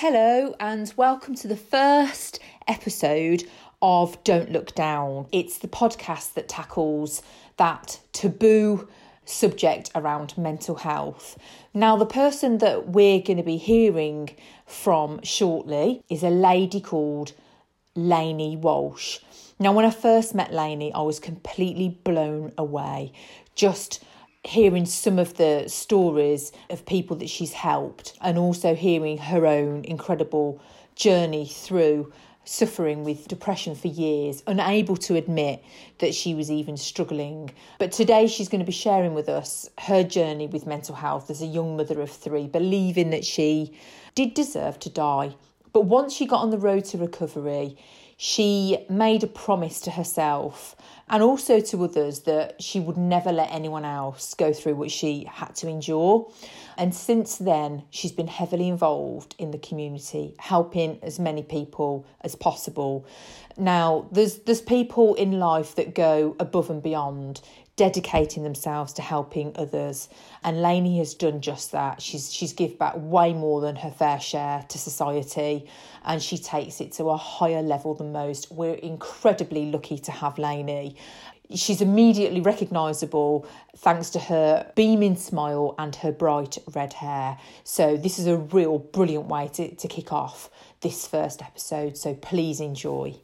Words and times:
Hello, 0.00 0.54
and 0.60 0.92
welcome 0.98 1.34
to 1.36 1.48
the 1.48 1.56
first 1.56 2.38
episode 2.68 3.44
of 3.80 4.22
Don't 4.24 4.52
Look 4.52 4.74
Down. 4.74 5.26
It's 5.32 5.56
the 5.56 5.68
podcast 5.68 6.34
that 6.34 6.50
tackles 6.50 7.22
that 7.56 8.00
taboo 8.12 8.88
subject 9.24 9.90
around 9.94 10.36
mental 10.36 10.74
health. 10.74 11.38
Now, 11.72 11.96
the 11.96 12.04
person 12.04 12.58
that 12.58 12.88
we're 12.88 13.22
going 13.22 13.38
to 13.38 13.42
be 13.42 13.56
hearing 13.56 14.36
from 14.66 15.22
shortly 15.22 16.02
is 16.10 16.22
a 16.22 16.28
lady 16.28 16.82
called 16.82 17.32
Lainey 17.94 18.54
Walsh. 18.54 19.20
Now, 19.58 19.72
when 19.72 19.86
I 19.86 19.90
first 19.90 20.34
met 20.34 20.52
Lainey, 20.52 20.92
I 20.92 21.00
was 21.00 21.18
completely 21.18 21.88
blown 21.88 22.52
away. 22.58 23.12
Just 23.54 24.04
hearing 24.46 24.86
some 24.86 25.18
of 25.18 25.34
the 25.34 25.64
stories 25.68 26.52
of 26.70 26.86
people 26.86 27.16
that 27.16 27.28
she's 27.28 27.52
helped 27.52 28.16
and 28.20 28.38
also 28.38 28.74
hearing 28.74 29.18
her 29.18 29.46
own 29.46 29.84
incredible 29.84 30.60
journey 30.94 31.46
through 31.46 32.12
suffering 32.44 33.02
with 33.02 33.26
depression 33.26 33.74
for 33.74 33.88
years, 33.88 34.42
unable 34.46 34.96
to 34.96 35.16
admit 35.16 35.62
that 35.98 36.14
she 36.14 36.34
was 36.34 36.50
even 36.50 36.76
struggling. 36.76 37.50
But 37.78 37.90
today 37.90 38.28
she's 38.28 38.48
going 38.48 38.60
to 38.60 38.66
be 38.66 38.72
sharing 38.72 39.14
with 39.14 39.28
us 39.28 39.68
her 39.80 40.04
journey 40.04 40.46
with 40.46 40.66
mental 40.66 40.94
health 40.94 41.28
as 41.28 41.42
a 41.42 41.46
young 41.46 41.76
mother 41.76 42.00
of 42.00 42.10
three, 42.10 42.46
believing 42.46 43.10
that 43.10 43.24
she 43.24 43.76
did 44.14 44.34
deserve 44.34 44.78
to 44.80 44.90
die. 44.90 45.34
But 45.72 45.82
once 45.82 46.14
she 46.14 46.24
got 46.24 46.40
on 46.40 46.50
the 46.50 46.58
road 46.58 46.84
to 46.86 46.98
recovery, 46.98 47.76
she 48.16 48.86
made 48.88 49.22
a 49.22 49.26
promise 49.26 49.80
to 49.82 49.90
herself 49.90 50.74
and 51.08 51.22
also 51.22 51.60
to 51.60 51.84
others 51.84 52.20
that 52.20 52.60
she 52.60 52.80
would 52.80 52.96
never 52.96 53.30
let 53.30 53.52
anyone 53.52 53.84
else 53.84 54.34
go 54.34 54.52
through 54.52 54.74
what 54.74 54.90
she 54.90 55.24
had 55.30 55.54
to 55.54 55.68
endure. 55.68 56.28
And 56.76 56.94
since 56.94 57.36
then, 57.36 57.84
she's 57.90 58.12
been 58.12 58.26
heavily 58.26 58.68
involved 58.68 59.34
in 59.38 59.50
the 59.50 59.58
community, 59.58 60.34
helping 60.38 60.98
as 61.02 61.18
many 61.18 61.42
people 61.42 62.06
as 62.22 62.34
possible. 62.34 63.06
Now, 63.56 64.08
there's 64.10 64.40
there's 64.40 64.60
people 64.60 65.14
in 65.14 65.38
life 65.38 65.74
that 65.76 65.94
go 65.94 66.34
above 66.40 66.70
and 66.70 66.82
beyond 66.82 67.40
dedicating 67.76 68.42
themselves 68.42 68.92
to 68.94 69.02
helping 69.02 69.52
others. 69.56 70.08
And 70.42 70.62
Lainey 70.62 70.98
has 70.98 71.14
done 71.14 71.40
just 71.40 71.72
that. 71.72 72.02
She's 72.02 72.32
she's 72.32 72.52
give 72.52 72.78
back 72.78 72.94
way 72.96 73.32
more 73.32 73.60
than 73.60 73.76
her 73.76 73.90
fair 73.90 74.18
share 74.18 74.64
to 74.68 74.78
society 74.78 75.68
and 76.06 76.22
she 76.22 76.38
takes 76.38 76.80
it 76.80 76.92
to 76.92 77.10
a 77.10 77.16
higher 77.16 77.62
level 77.62 77.94
than 77.94 78.12
most. 78.12 78.50
We're 78.50 78.74
incredibly 78.74 79.70
lucky 79.70 79.98
to 79.98 80.12
have 80.12 80.38
Lainey. 80.38 80.96
She's 81.54 81.80
immediately 81.80 82.40
recognisable 82.40 83.46
thanks 83.76 84.10
to 84.10 84.18
her 84.18 84.72
beaming 84.74 85.16
smile 85.16 85.74
and 85.78 85.94
her 85.96 86.10
bright 86.10 86.58
red 86.74 86.92
hair. 86.94 87.38
So, 87.62 87.96
this 87.96 88.18
is 88.18 88.26
a 88.26 88.36
real 88.36 88.78
brilliant 88.78 89.26
way 89.26 89.48
to, 89.54 89.74
to 89.74 89.88
kick 89.88 90.12
off 90.12 90.50
this 90.80 91.06
first 91.06 91.42
episode. 91.42 91.96
So, 91.96 92.14
please 92.14 92.60
enjoy. 92.60 93.16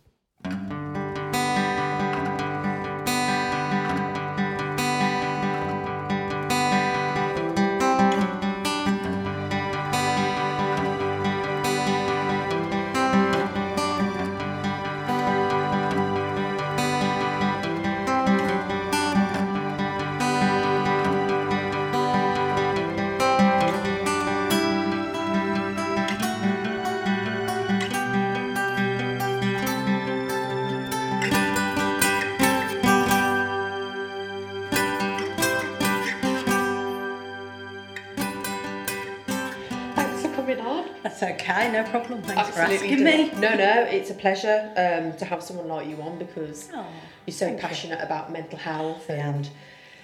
Absolutely 42.63 43.03
for 43.03 43.09
asking 43.09 43.41
me. 43.41 43.41
No, 43.41 43.55
no, 43.55 43.83
it's 43.83 44.11
a 44.11 44.15
pleasure 44.15 44.73
um, 44.77 45.17
to 45.19 45.25
have 45.25 45.43
someone 45.43 45.69
like 45.69 45.89
you 45.89 46.01
on 46.03 46.19
because 46.19 46.69
oh, 46.75 46.87
you're 47.27 47.35
so 47.35 47.55
passionate 47.57 47.99
you. 47.99 48.05
about 48.05 48.33
mental 48.33 48.59
health 48.59 49.09
and 49.11 49.49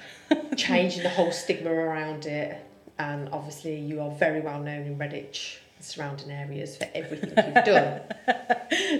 changing 0.56 1.02
the 1.02 1.08
whole 1.08 1.32
stigma 1.32 1.70
around 1.70 2.26
it. 2.26 2.64
And 2.98 3.28
obviously, 3.30 3.78
you 3.78 4.00
are 4.00 4.10
very 4.10 4.40
well 4.40 4.60
known 4.60 4.86
in 4.86 4.98
Redditch 4.98 5.58
and 5.76 5.84
surrounding 5.84 6.30
areas 6.30 6.76
for 6.76 6.88
everything 6.94 7.30
you've 7.30 7.64
done. 7.64 8.00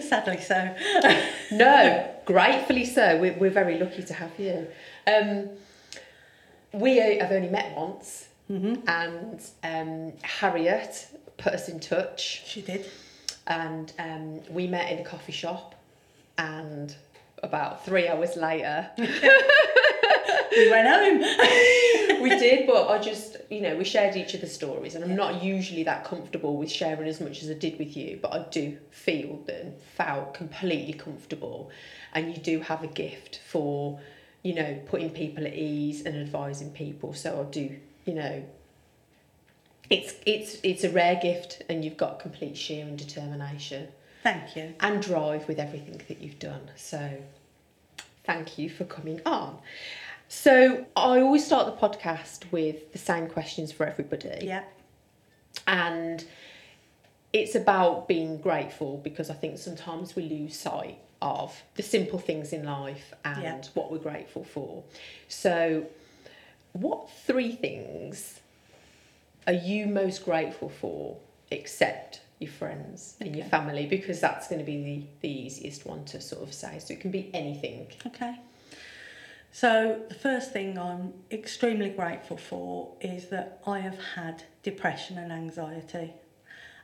Sadly 0.00 0.41
so. 0.41 0.74
no, 1.52 2.14
gratefully 2.24 2.84
so. 2.84 3.18
We're, 3.18 3.36
we're 3.38 3.50
very 3.50 3.78
lucky 3.78 4.04
to 4.04 4.14
have 4.14 4.30
you. 4.38 4.68
Um, 5.06 5.50
we 6.72 6.97
have 6.98 7.32
only 7.32 7.48
met 7.48 7.76
once. 7.76 8.28
Mm-hmm. 8.50 8.88
And 8.88 9.41
um, 9.62 10.12
Harriet 10.22 11.08
put 11.36 11.54
us 11.54 11.68
in 11.68 11.80
touch. 11.80 12.44
She 12.47 12.62
did. 12.62 12.86
And 13.48 13.92
um, 13.98 14.41
we 14.50 14.66
met 14.66 14.92
in 14.92 14.98
a 14.98 15.04
coffee 15.04 15.32
shop, 15.32 15.75
and 16.36 16.94
about 17.42 17.84
three 17.84 18.06
hours 18.06 18.36
later, 18.36 18.91
we 18.98 20.70
went 20.70 20.88
home. 20.88 21.19
we 22.22 22.31
did, 22.31 22.66
but 22.66 22.88
I 22.88 22.98
just, 22.98 23.36
you 23.50 23.60
know, 23.60 23.76
we 23.76 23.84
shared 23.84 24.16
each 24.16 24.34
other's 24.34 24.53
stories, 24.53 24.94
and 24.94 25.03
I'm 25.03 25.10
yeah. 25.10 25.16
not 25.16 25.42
usually 25.42 25.82
that 25.84 26.04
comfortable 26.04 26.56
with 26.56 26.70
sharing 26.70 27.09
as 27.09 27.20
much 27.20 27.42
as 27.42 27.50
I 27.50 27.54
did 27.54 27.78
with 27.78 27.97
you, 27.97 28.19
but 28.20 28.32
I 28.32 28.44
do 28.50 28.76
feel 28.91 29.42
and 29.48 29.75
felt 29.97 30.34
completely 30.34 30.92
comfortable, 30.92 31.70
and 32.12 32.34
you 32.34 32.41
do 32.41 32.60
have 32.60 32.82
a 32.82 32.88
gift 32.88 33.41
for, 33.47 33.98
you 34.42 34.54
know, 34.54 34.78
putting 34.86 35.10
people 35.10 35.47
at 35.47 35.54
ease 35.54 36.04
and 36.04 36.16
advising 36.16 36.70
people. 36.70 37.15
So 37.15 37.41
I 37.41 37.50
do, 37.50 37.76
you 38.04 38.15
know, 38.15 38.44
it's 39.91 40.15
it's 40.26 40.59
it's 40.62 40.84
a 40.84 40.91
rare 40.91 41.19
gift 41.21 41.62
and 41.69 41.84
you've 41.84 41.97
got 41.97 42.21
complete 42.21 42.56
sheer 42.56 42.84
and 42.84 42.99
determination 42.99 43.88
thank 44.22 44.56
you. 44.56 44.75
And 44.81 45.03
drive 45.03 45.49
with 45.49 45.59
everything 45.59 46.00
that 46.09 46.21
you've 46.21 46.38
done. 46.38 46.71
So 46.76 47.19
thank 48.25 48.59
you 48.59 48.69
for 48.69 48.84
coming 48.84 49.21
on. 49.25 49.59
So 50.31 50.84
i 50.94 51.21
always 51.21 51.47
start 51.47 51.66
the 51.66 51.88
podcast 51.88 52.50
with 52.53 52.93
the 52.93 52.98
same 52.98 53.28
questions 53.28 53.72
for 53.72 53.87
everybody. 53.87 54.41
Yeah. 54.43 54.65
And 55.66 56.25
it's 57.32 57.54
about 57.54 58.09
being 58.09 58.38
grateful 58.38 58.98
because 59.04 59.28
i 59.28 59.34
think 59.34 59.59
sometimes 59.59 60.16
we 60.16 60.22
lose 60.22 60.56
sight 60.56 60.98
of 61.21 61.62
the 61.75 61.82
simple 61.82 62.19
things 62.19 62.54
in 62.54 62.65
life 62.65 63.12
and 63.22 63.43
yeah. 63.43 63.60
what 63.75 63.91
we're 63.91 63.98
grateful 63.98 64.44
for. 64.44 64.84
So 65.28 65.87
what 66.72 67.10
three 67.27 67.53
things 67.53 68.41
are 69.48 69.54
you 69.54 69.86
most 69.86 70.25
grateful 70.25 70.69
for 70.69 71.16
except 71.50 72.20
your 72.38 72.50
friends 72.50 73.16
and 73.19 73.31
okay. 73.31 73.38
your 73.38 73.48
family? 73.48 73.86
Because 73.86 74.20
that's 74.20 74.47
going 74.47 74.60
to 74.60 74.64
be 74.64 74.84
the, 74.84 75.06
the 75.22 75.28
easiest 75.28 75.86
one 75.86 76.04
to 76.04 76.20
sort 76.20 76.42
of 76.42 76.53
say. 76.53 76.78
So 76.78 76.92
it 76.92 77.00
can 77.00 77.10
be 77.10 77.31
anything. 77.34 77.88
Okay. 78.06 78.38
So 79.50 80.03
the 80.09 80.14
first 80.14 80.53
thing 80.53 80.78
i'm 80.78 81.14
extremely 81.31 81.88
grateful 81.88 82.36
for 82.36 82.94
is 83.00 83.28
that 83.31 83.60
i 83.66 83.78
have 83.78 83.98
had 84.14 84.44
depression 84.62 85.19
and 85.19 85.32
anxiety. 85.32 86.12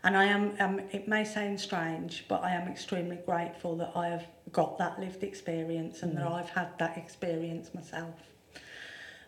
And 0.02 0.16
i 0.16 0.24
am 0.24 0.56
um, 0.58 0.80
it 0.90 1.06
may 1.06 1.24
sound 1.24 1.60
strange 1.60 2.24
but 2.26 2.42
i 2.42 2.50
am 2.50 2.66
extremely 2.66 3.16
grateful 3.16 3.76
that 3.76 3.92
i 3.94 4.08
have 4.08 4.26
got 4.50 4.78
that 4.78 4.98
lived 4.98 5.22
experience 5.22 6.02
and 6.02 6.12
mm. 6.12 6.16
that 6.16 6.26
i've 6.26 6.50
had 6.50 6.78
that 6.78 6.96
experience 6.96 7.72
myself 7.74 8.14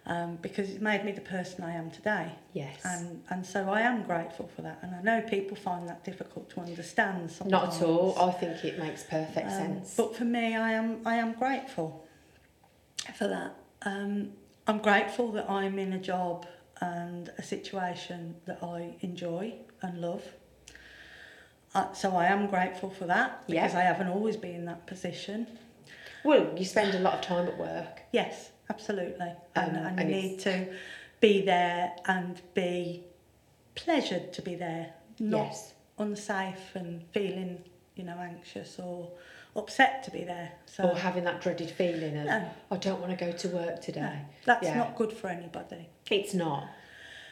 um, 0.07 0.39
because 0.41 0.71
it's 0.71 0.81
made 0.81 1.05
me 1.05 1.11
the 1.11 1.21
person 1.21 1.65
I 1.65 1.73
am 1.73 1.91
today. 1.91 2.31
Yes. 2.53 2.81
And 2.85 3.23
and 3.29 3.45
so 3.45 3.69
I 3.69 3.81
am 3.81 4.05
grateful 4.05 4.49
for 4.55 4.63
that. 4.63 4.79
And 4.83 4.95
I 4.95 5.03
know 5.03 5.27
people 5.27 5.57
find 5.57 5.89
that 5.89 6.05
difficult 6.05 6.49
to 6.51 6.61
understand 6.61 7.31
sometimes. 7.31 7.51
Not 7.51 7.77
at 7.77 7.83
all. 7.83 8.17
I 8.19 8.31
think 8.33 8.65
it 8.65 8.79
makes 8.79 9.03
perfect 9.03 9.47
um, 9.47 9.53
sense. 9.53 9.95
But 9.97 10.15
for 10.15 10.25
me, 10.25 10.55
I 10.55 10.73
am 10.73 11.01
I 11.05 11.17
am 11.17 11.33
grateful 11.33 12.07
for 13.17 13.27
that. 13.27 13.57
Um, 13.83 14.33
I'm 14.69 14.79
grateful 14.79 15.33
that 15.33 15.51
I'm 15.51 15.79
in 15.79 15.93
a 15.93 15.99
job 15.99 16.47
and 16.81 17.31
a 17.39 17.43
situation 17.43 18.37
that 18.47 18.63
I 18.63 18.97
enjoy 19.01 19.55
and 19.83 20.01
love. 20.01 20.23
Uh, 21.75 21.93
so 21.93 22.17
I 22.17 22.27
am 22.27 22.47
grateful 22.47 22.91
for 22.91 23.07
that 23.07 23.47
because 23.47 23.75
I 23.75 23.81
haven't 23.81 24.09
always 24.09 24.37
been 24.37 24.55
in 24.55 24.65
that 24.67 24.87
position. 24.87 25.47
Well, 26.25 26.55
you 26.57 26.65
spend 26.65 26.95
a 26.95 27.01
lot 27.01 27.15
of 27.15 27.21
time 27.21 27.49
at 27.49 27.59
work. 27.59 28.03
Yes 28.13 28.51
absolutely. 28.71 29.33
And, 29.55 29.77
um, 29.77 29.85
and, 29.85 30.01
and 30.01 30.11
you 30.11 30.17
need 30.17 30.39
to 30.41 30.67
be 31.21 31.43
there 31.43 31.95
and 32.07 32.41
be 32.55 33.05
pleasured 33.75 34.33
to 34.35 34.43
be 34.43 34.55
there, 34.55 34.93
not 35.19 35.47
yes. 35.47 35.75
unsafe 35.99 36.75
and 36.75 37.03
feeling, 37.13 37.63
you 37.95 38.05
know, 38.05 38.19
anxious 38.19 38.79
or 38.79 39.11
upset 39.55 40.03
to 40.05 40.11
be 40.11 40.25
there. 40.25 40.53
So, 40.67 40.85
or 40.85 40.95
having 40.95 41.25
that 41.25 41.41
dreaded 41.41 41.71
feeling 41.71 42.17
of, 42.17 42.27
no. 42.27 42.51
I 42.71 42.77
don't 42.77 43.01
want 43.01 43.19
to 43.19 43.25
go 43.25 43.33
to 43.33 43.49
work 43.49 43.81
today. 43.81 44.01
No, 44.01 44.19
that's 44.45 44.65
yeah. 44.65 44.79
not 44.79 44.97
good 44.97 45.13
for 45.13 45.29
anybody. 45.29 45.89
It's 46.11 46.35
not. 46.35 46.69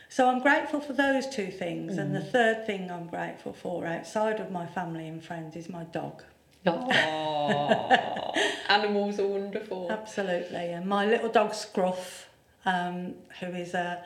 So 0.08 0.28
I'm 0.28 0.40
grateful 0.40 0.80
for 0.80 0.92
those 0.92 1.26
two 1.26 1.50
things. 1.50 1.98
And 1.98 2.14
the 2.14 2.20
third 2.20 2.66
thing 2.66 2.90
I'm 2.90 3.08
grateful 3.08 3.52
for 3.52 3.86
outside 3.86 4.38
of 4.38 4.50
my 4.50 4.66
family 4.66 5.08
and 5.08 5.22
friends 5.22 5.56
is 5.56 5.68
my 5.68 5.84
dog. 5.84 6.22
Oh, 7.46 8.32
animals 8.68 9.20
are 9.20 9.26
wonderful. 9.26 9.90
Absolutely. 9.90 10.72
And 10.72 10.86
my 10.86 11.04
little 11.06 11.28
dog 11.28 11.54
Scruff, 11.54 12.28
um, 12.64 13.14
who 13.40 13.46
is 13.46 13.74
a 13.74 14.02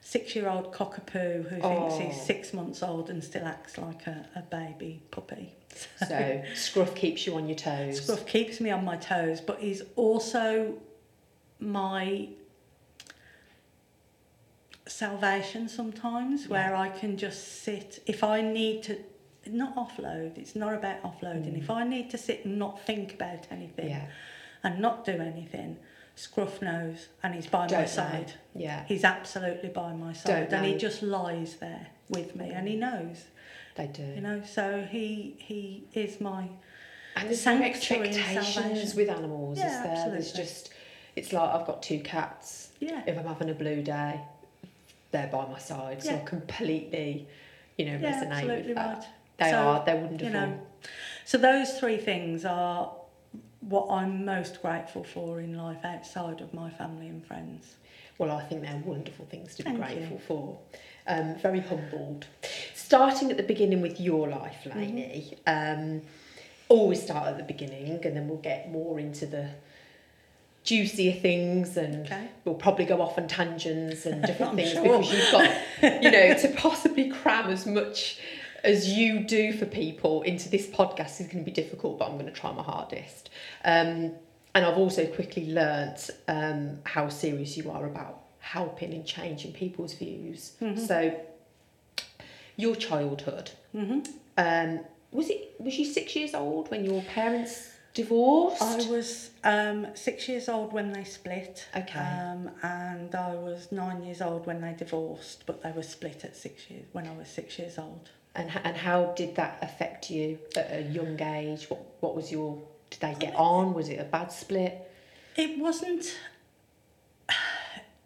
six 0.00 0.34
year 0.34 0.48
old 0.48 0.72
cockapoo 0.72 1.48
who 1.48 1.60
thinks 1.60 1.96
he's 1.96 2.20
six 2.20 2.52
months 2.52 2.82
old 2.82 3.10
and 3.10 3.22
still 3.22 3.46
acts 3.46 3.78
like 3.78 4.06
a, 4.06 4.26
a 4.34 4.42
baby 4.42 5.02
puppy. 5.10 5.52
So 6.08 6.42
scruff 6.56 6.96
keeps 6.96 7.26
you 7.26 7.36
on 7.36 7.46
your 7.46 7.56
toes. 7.56 8.02
Scruff 8.02 8.26
keeps 8.26 8.60
me 8.60 8.70
on 8.70 8.84
my 8.84 8.96
toes, 8.96 9.40
but 9.40 9.60
he's 9.60 9.82
also 9.94 10.74
my 11.60 12.28
salvation 14.86 15.68
sometimes 15.68 16.48
where 16.48 16.74
I 16.74 16.88
can 16.88 17.16
just 17.16 17.62
sit 17.62 18.02
if 18.06 18.24
I 18.24 18.40
need 18.40 18.82
to 18.84 18.98
not 19.46 19.74
offload 19.76 20.36
it's 20.38 20.54
not 20.54 20.74
about 20.74 21.02
offloading 21.02 21.56
if 21.58 21.70
I 21.70 21.84
need 21.84 22.10
to 22.10 22.18
sit 22.18 22.44
and 22.44 22.58
not 22.58 22.80
think 22.84 23.14
about 23.14 23.46
anything 23.50 23.86
Mm. 23.86 23.90
Yeah. 23.90 24.06
and 24.62 24.78
not 24.80 25.04
do 25.04 25.12
anything 25.12 25.78
Scruff 26.16 26.60
knows 26.60 27.08
and 27.22 27.34
he's 27.34 27.46
by 27.46 27.60
my 27.60 27.66
Don't 27.68 27.80
know. 27.80 27.86
side 27.86 28.34
Yeah, 28.54 28.84
he's 28.86 29.04
absolutely 29.04 29.70
by 29.70 29.92
my 29.92 30.12
side 30.12 30.50
Don't 30.50 30.58
and 30.58 30.66
he 30.66 30.76
just 30.76 31.02
lies 31.02 31.56
there 31.56 31.86
with 32.10 32.36
me 32.36 32.50
and 32.50 32.68
he 32.68 32.76
knows 32.76 33.24
they 33.76 33.86
do. 33.86 34.02
you 34.02 34.20
know 34.20 34.42
so 34.44 34.86
he 34.90 35.36
he 35.38 35.84
is 35.94 36.20
my 36.20 36.48
And 37.16 37.28
there's 37.28 37.46
no 37.46 37.62
expectations 37.62 38.52
salvation. 38.54 38.96
with 38.96 39.08
animals, 39.08 39.58
Yeah, 39.58 39.66
is 39.78 39.82
there? 39.84 40.10
There's 40.12 40.32
just, 40.32 40.70
it's 41.16 41.32
like 41.32 41.48
I've 41.54 41.66
got 41.66 41.82
two 41.82 42.00
cats. 42.00 42.70
yeah 42.80 43.02
If 43.06 43.16
I'm 43.18 43.26
having 43.26 43.48
a 43.50 43.54
blue 43.54 43.82
day, 43.82 44.20
they're 45.12 45.26
by 45.28 45.46
my 45.46 45.58
side. 45.58 46.02
So 46.02 46.10
I 46.10 46.14
Yeah. 46.16 46.24
completely, 46.24 47.26
you 47.78 47.86
know, 47.86 47.98
yeah 48.00 48.12
resonate 48.12 48.30
absolutely 48.32 48.66
with 48.68 48.76
that. 48.76 48.96
right 48.98 49.06
They 49.40 49.50
So, 49.50 49.56
are, 49.58 49.84
they're 49.84 49.96
wonderful. 49.96 50.26
you 50.26 50.32
know 50.32 50.60
so 51.24 51.36
those 51.38 51.78
three 51.78 51.96
things 51.98 52.44
are 52.44 52.92
what 53.60 53.88
I'm 53.90 54.24
most 54.24 54.62
grateful 54.62 55.04
for 55.04 55.40
in 55.40 55.56
life 55.56 55.84
outside 55.84 56.40
of 56.40 56.52
my 56.54 56.70
family 56.70 57.08
and 57.08 57.24
friends 57.26 57.74
Well, 58.18 58.30
I 58.30 58.42
think 58.44 58.62
they're 58.62 58.82
wonderful 58.84 59.26
things 59.26 59.54
to 59.56 59.62
be 59.62 59.70
Thank 59.70 59.78
grateful 59.80 60.16
you. 60.16 60.22
for. 60.28 60.58
Um, 61.06 61.36
very 61.38 61.60
humbled. 61.60 62.26
Starting 62.74 63.30
at 63.30 63.36
the 63.36 63.42
beginning 63.42 63.80
with 63.80 63.98
your 64.00 64.28
life, 64.28 64.58
Mm-hmm. 64.64 64.78
Lainey. 64.78 65.38
Um, 65.46 66.02
always 66.68 67.02
start 67.02 67.26
at 67.28 67.36
the 67.38 67.42
beginning, 67.54 68.04
and 68.06 68.14
then 68.16 68.28
we'll 68.28 68.38
get 68.52 68.70
more 68.70 68.98
into 69.00 69.24
the 69.26 69.48
juicier 70.62 71.12
things, 71.12 71.76
and 71.76 72.06
Okay. 72.06 72.28
we'll 72.44 72.54
probably 72.54 72.84
go 72.84 73.00
off 73.00 73.16
on 73.18 73.26
tangents 73.28 74.06
and 74.06 74.22
different 74.30 74.54
things 74.56 74.72
sure. 74.72 74.82
because 74.82 75.12
you've 75.12 75.32
got, 75.32 76.02
you 76.02 76.10
know, 76.10 76.34
to 76.34 76.48
possibly 76.56 77.08
cram 77.10 77.50
as 77.50 77.66
much 77.66 78.18
as 78.64 78.88
you 78.88 79.20
do 79.20 79.52
for 79.52 79.66
people 79.66 80.22
into 80.22 80.48
this 80.48 80.66
podcast 80.66 81.20
is 81.20 81.26
going 81.26 81.38
to 81.38 81.44
be 81.44 81.50
difficult, 81.50 81.98
but 81.98 82.08
I'm 82.08 82.14
going 82.14 82.26
to 82.26 82.32
try 82.32 82.52
my 82.52 82.62
hardest. 82.62 83.30
Um, 83.64 84.12
and 84.54 84.64
I've 84.66 84.76
also 84.76 85.06
quickly 85.06 85.52
learnt 85.52 86.10
um, 86.28 86.78
how 86.84 87.08
serious 87.08 87.56
you 87.56 87.70
are 87.70 87.86
about 87.86 88.22
helping 88.40 88.92
and 88.92 89.06
changing 89.06 89.52
people's 89.52 89.94
views. 89.94 90.52
So, 90.76 91.18
your 92.56 92.74
childhood, 92.74 93.52
mm-hmm. 93.74 94.00
um, 94.36 94.80
was 95.12 95.30
it? 95.30 95.54
Was 95.58 95.78
you 95.78 95.84
six 95.84 96.16
years 96.16 96.34
old 96.34 96.70
when 96.70 96.84
your 96.84 97.02
parents 97.02 97.70
divorced? 97.94 98.62
I 98.62 98.88
was 98.88 99.30
um, 99.44 99.86
six 99.94 100.28
years 100.28 100.48
old 100.48 100.72
when 100.72 100.92
they 100.92 101.04
split 101.04 101.66
Okay. 101.76 101.98
um, 101.98 102.50
and 102.62 103.14
I 103.14 103.34
was 103.34 103.72
nine 103.72 104.02
years 104.02 104.20
old 104.20 104.46
when 104.46 104.60
they 104.60 104.74
divorced 104.74 105.44
but 105.46 105.62
they 105.62 105.72
were 105.72 105.82
split 105.82 106.24
at 106.24 106.36
six 106.36 106.70
years 106.70 106.86
when 106.92 107.06
I 107.08 107.12
was 107.16 107.28
six 107.28 107.58
years 107.58 107.78
old 107.78 108.10
And 108.34 108.50
and 108.64 108.76
how 108.76 109.12
did 109.16 109.34
that 109.36 109.58
affect 109.62 110.10
you 110.10 110.38
at 110.56 110.70
a 110.70 110.82
young 110.82 111.20
age? 111.20 111.68
What 111.68 111.80
what 112.00 112.14
was 112.14 112.30
your? 112.30 112.62
Did 112.90 113.00
they 113.00 113.14
get 113.18 113.34
on? 113.34 113.74
Was 113.74 113.88
it 113.88 113.98
a 114.00 114.04
bad 114.04 114.32
split? 114.32 114.90
It 115.36 115.58
wasn't. 115.58 116.16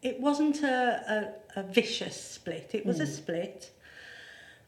It 0.03 0.21
wasn't 0.21 0.63
a, 0.63 1.33
a, 1.57 1.61
a 1.61 1.63
vicious 1.63 2.21
split. 2.21 2.73
It 2.75 2.85
was 2.85 3.01
a 3.01 3.07
split, 3.07 3.71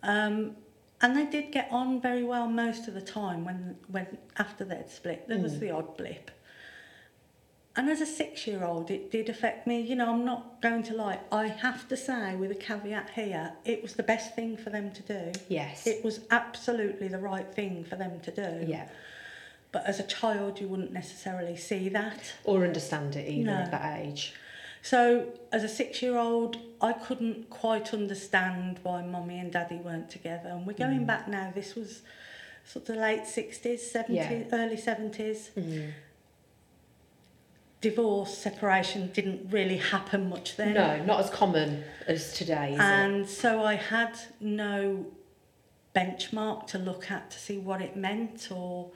um, 0.02 0.56
and 1.02 1.14
they 1.14 1.26
did 1.26 1.52
get 1.52 1.68
on 1.70 2.00
very 2.00 2.24
well 2.24 2.48
most 2.48 2.88
of 2.88 2.94
the 2.94 3.02
time. 3.02 3.44
When 3.44 3.76
when 3.88 4.18
after 4.38 4.64
they'd 4.64 4.88
split, 4.88 5.28
there 5.28 5.38
was 5.38 5.58
the 5.58 5.70
odd 5.70 5.96
blip. 5.98 6.30
And 7.76 7.90
as 7.90 8.00
a 8.00 8.06
six-year-old, 8.06 8.90
it 8.90 9.10
did 9.10 9.28
affect 9.28 9.66
me. 9.66 9.80
You 9.82 9.96
know, 9.96 10.10
I'm 10.10 10.24
not 10.24 10.62
going 10.62 10.82
to 10.84 10.94
lie. 10.94 11.18
I 11.30 11.48
have 11.48 11.86
to 11.88 11.96
say, 11.96 12.34
with 12.34 12.50
a 12.50 12.54
caveat 12.54 13.10
here, 13.10 13.52
it 13.66 13.82
was 13.82 13.94
the 13.94 14.02
best 14.02 14.34
thing 14.34 14.56
for 14.56 14.70
them 14.70 14.90
to 14.92 15.02
do. 15.02 15.32
Yes. 15.48 15.86
It 15.86 16.02
was 16.04 16.20
absolutely 16.30 17.08
the 17.08 17.18
right 17.18 17.46
thing 17.54 17.84
for 17.84 17.96
them 17.96 18.20
to 18.20 18.30
do. 18.30 18.64
yeah. 18.66 18.88
But 19.72 19.84
as 19.84 20.00
a 20.00 20.04
child, 20.04 20.58
you 20.58 20.68
wouldn't 20.68 20.92
necessarily 20.92 21.56
see 21.56 21.90
that. 21.90 22.32
Or 22.44 22.64
understand 22.64 23.14
it 23.14 23.28
either 23.28 23.44
No. 23.50 23.56
at 23.58 23.70
that 23.72 23.98
age. 24.00 24.32
So, 24.80 25.26
as 25.52 25.64
a 25.64 25.68
six 25.68 26.00
year 26.00 26.16
old, 26.16 26.56
I 26.80 26.92
couldn't 26.94 27.50
quite 27.50 27.92
understand 27.92 28.78
why 28.84 29.02
mummy 29.02 29.38
and 29.38 29.52
daddy 29.52 29.76
weren't 29.76 30.08
together. 30.08 30.48
And 30.48 30.66
we're 30.66 30.74
going 30.74 31.00
Mm. 31.00 31.06
back 31.06 31.28
now, 31.28 31.52
this 31.54 31.74
was 31.74 32.00
sort 32.64 32.88
of 32.88 32.94
the 32.94 33.02
late 33.02 33.26
60s, 33.26 33.82
70s, 33.82 34.16
Yeah. 34.50 34.56
early 34.56 34.76
70s. 34.76 35.50
Mm. 35.58 35.90
Divorce, 37.90 38.36
separation 38.36 39.12
didn't 39.12 39.48
really 39.52 39.76
happen 39.76 40.28
much 40.28 40.56
then. 40.56 40.74
No, 40.74 41.04
not 41.04 41.20
as 41.20 41.30
common 41.30 41.84
as 42.08 42.32
today, 42.32 42.70
is 42.72 42.80
it? 42.80 42.82
And 42.82 43.28
so 43.28 43.62
I 43.62 43.74
had 43.74 44.18
no 44.40 45.06
benchmark 45.94 46.66
to 46.68 46.78
look 46.78 47.12
at 47.12 47.30
to 47.30 47.38
see 47.38 47.58
what 47.58 47.80
it 47.80 47.94
meant 47.94 48.48
or 48.50 48.90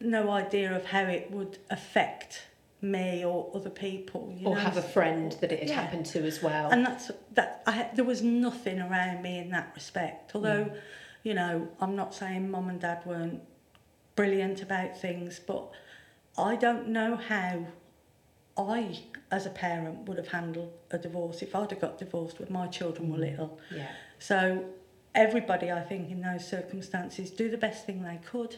no 0.00 0.28
idea 0.30 0.76
of 0.76 0.84
how 0.84 1.04
it 1.04 1.30
would 1.30 1.56
affect 1.70 2.42
me 2.82 3.24
or 3.24 3.50
other 3.54 3.70
people. 3.70 4.34
You 4.36 4.48
Or 4.48 4.54
know? 4.54 4.60
have 4.60 4.76
a 4.76 4.82
friend 4.82 5.32
that 5.40 5.50
it 5.50 5.60
had 5.60 5.68
Yeah. 5.70 5.80
happened 5.80 6.04
to 6.06 6.22
as 6.26 6.42
well. 6.42 6.68
And 6.70 6.84
that's 6.84 7.10
that. 7.32 7.62
I 7.66 7.70
had, 7.72 7.96
there 7.96 8.04
was 8.04 8.20
nothing 8.22 8.80
around 8.82 9.22
me 9.22 9.38
in 9.38 9.48
that 9.52 9.70
respect. 9.74 10.34
Although, 10.34 10.64
Mm. 10.66 10.76
you 11.22 11.32
know, 11.32 11.68
I'm 11.80 11.96
not 11.96 12.14
saying 12.14 12.50
mum 12.50 12.68
and 12.68 12.78
dad 12.80 13.00
weren't 13.06 13.40
brilliant 14.14 14.60
about 14.60 14.98
things, 14.98 15.40
but 15.40 15.70
I 16.36 16.56
don't 16.56 16.88
know 16.88 17.16
how 17.16 17.64
I, 18.60 18.98
as 19.30 19.46
a 19.46 19.50
parent, 19.50 20.06
would 20.08 20.18
have 20.18 20.28
handled 20.28 20.72
a 20.90 20.98
divorce 20.98 21.42
if 21.42 21.54
I'd 21.54 21.70
have 21.70 21.80
got 21.80 21.98
divorced 21.98 22.38
when 22.40 22.52
my 22.52 22.66
children 22.66 23.10
were 23.10 23.18
Mm. 23.18 23.30
little. 23.30 23.58
yeah. 23.70 23.86
So, 24.18 24.64
everybody, 25.14 25.70
I 25.72 25.82
think, 25.82 26.10
in 26.10 26.20
those 26.20 26.46
circumstances, 26.46 27.30
do 27.30 27.48
the 27.50 27.56
best 27.58 27.86
thing 27.86 28.02
they 28.02 28.18
could. 28.24 28.56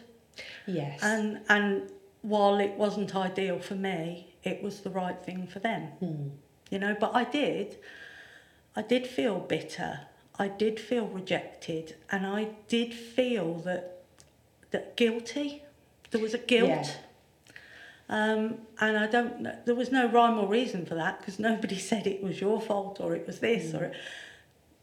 Yes. 0.65 0.99
And 1.03 1.39
and 1.49 1.89
while 2.21 2.59
it 2.59 2.77
wasn't 2.77 3.15
ideal 3.15 3.59
for 3.59 3.75
me, 3.75 4.35
it 4.43 4.61
was 4.63 4.81
the 4.81 4.89
right 4.89 5.19
thing 5.23 5.47
for 5.47 5.59
them 5.59 5.83
Hmm. 5.99 6.27
you 6.71 6.79
know 6.79 6.95
but 6.99 7.11
i 7.13 7.23
did 7.23 7.77
i 8.75 8.81
did 8.81 9.05
feel 9.05 9.39
bitter 9.39 10.01
i 10.39 10.47
did 10.47 10.79
feel 10.79 11.05
rejected 11.07 11.95
and 12.11 12.25
i 12.25 12.41
did 12.67 12.93
feel 12.93 13.55
that 13.59 13.83
that 14.71 14.97
guilty 14.97 15.63
there 16.11 16.21
was 16.21 16.33
a 16.33 16.37
guilt 16.37 16.69
Yeah. 16.69 16.91
Um, 18.09 18.55
and 18.79 18.97
i 18.97 19.07
don't 19.07 19.39
know 19.41 19.55
there 19.65 19.75
was 19.75 19.91
no 19.91 20.07
rhyme 20.07 20.37
or 20.37 20.47
reason 20.47 20.85
for 20.85 20.95
that 20.95 21.19
because 21.19 21.39
nobody 21.39 21.77
said 21.91 22.05
it 22.07 22.21
was 22.23 22.39
your 22.41 22.59
fault 22.61 22.99
or 22.99 23.15
it 23.15 23.25
was 23.25 23.39
this 23.39 23.73
or 23.73 23.85
it, 23.85 23.93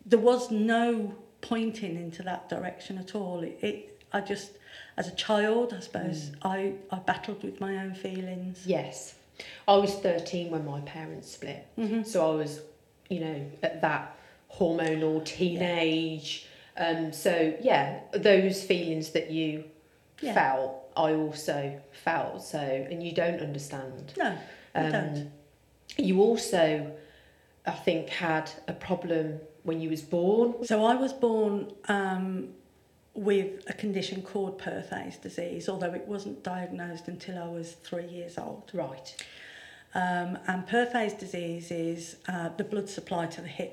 there 0.06 0.18
was 0.18 0.50
no 0.50 1.14
pointing 1.40 1.96
into 1.96 2.22
that 2.22 2.48
direction 2.48 2.98
at 2.98 3.14
all 3.14 3.40
it, 3.40 3.58
it 3.62 4.02
i 4.12 4.20
just 4.20 4.52
as 4.96 5.06
a 5.08 5.14
child 5.14 5.72
i 5.76 5.80
suppose 5.80 6.32
i 6.42 6.72
i 6.90 6.96
battled 6.98 7.42
with 7.42 7.60
my 7.60 7.76
own 7.78 7.94
feelings 7.94 8.62
Yes. 8.66 9.14
I 9.66 9.76
was 9.76 9.94
13 9.94 10.50
when 10.50 10.66
my 10.66 10.80
parents 10.80 11.32
split. 11.32 11.66
Mhm. 11.78 12.04
So 12.04 12.30
I 12.30 12.34
was, 12.34 12.60
you 13.08 13.20
know, 13.20 13.40
at 13.62 13.80
that 13.80 14.14
hormonal 14.54 15.24
teenage. 15.24 16.44
Um, 16.76 17.10
so, 17.10 17.54
yeah, 17.62 18.00
those 18.12 18.62
feelings 18.62 19.12
that 19.12 19.30
you 19.30 19.64
Yeah. 20.20 20.34
felt, 20.34 20.79
I 21.04 21.14
also 21.14 21.80
felt. 22.04 22.42
So, 22.42 22.58
and 22.58 22.98
you 23.06 23.12
don't 23.22 23.40
understand. 23.40 24.12
no 24.16 24.30
i 24.74 24.80
Um, 24.84 24.92
don't 24.92 25.30
You 26.08 26.20
also, 26.28 26.64
I 27.66 27.70
think, 27.86 28.08
had 28.08 28.46
a 28.68 28.72
problem 28.88 29.40
when 29.68 29.80
you 29.82 29.88
was 29.90 30.02
born. 30.02 30.48
So 30.64 30.76
I 30.84 30.94
was 31.04 31.12
born 31.12 31.54
um, 31.88 32.26
with 33.14 33.50
a 33.68 33.74
condition 33.84 34.22
called 34.22 34.54
Perthes 34.58 35.16
disease, 35.26 35.68
although 35.68 35.92
it 36.02 36.06
wasn't 36.14 36.42
diagnosed 36.54 37.08
until 37.08 37.36
I 37.42 37.48
was 37.58 37.68
three 37.88 38.06
years 38.18 38.38
old. 38.38 38.70
Right. 38.72 39.08
Um, 39.94 40.38
and 40.46 40.66
Perthes 40.66 41.14
disease 41.24 41.70
is 41.72 42.16
uh, 42.28 42.50
the 42.56 42.64
blood 42.72 42.88
supply 42.88 43.26
to 43.36 43.40
the 43.40 43.48
hip 43.60 43.72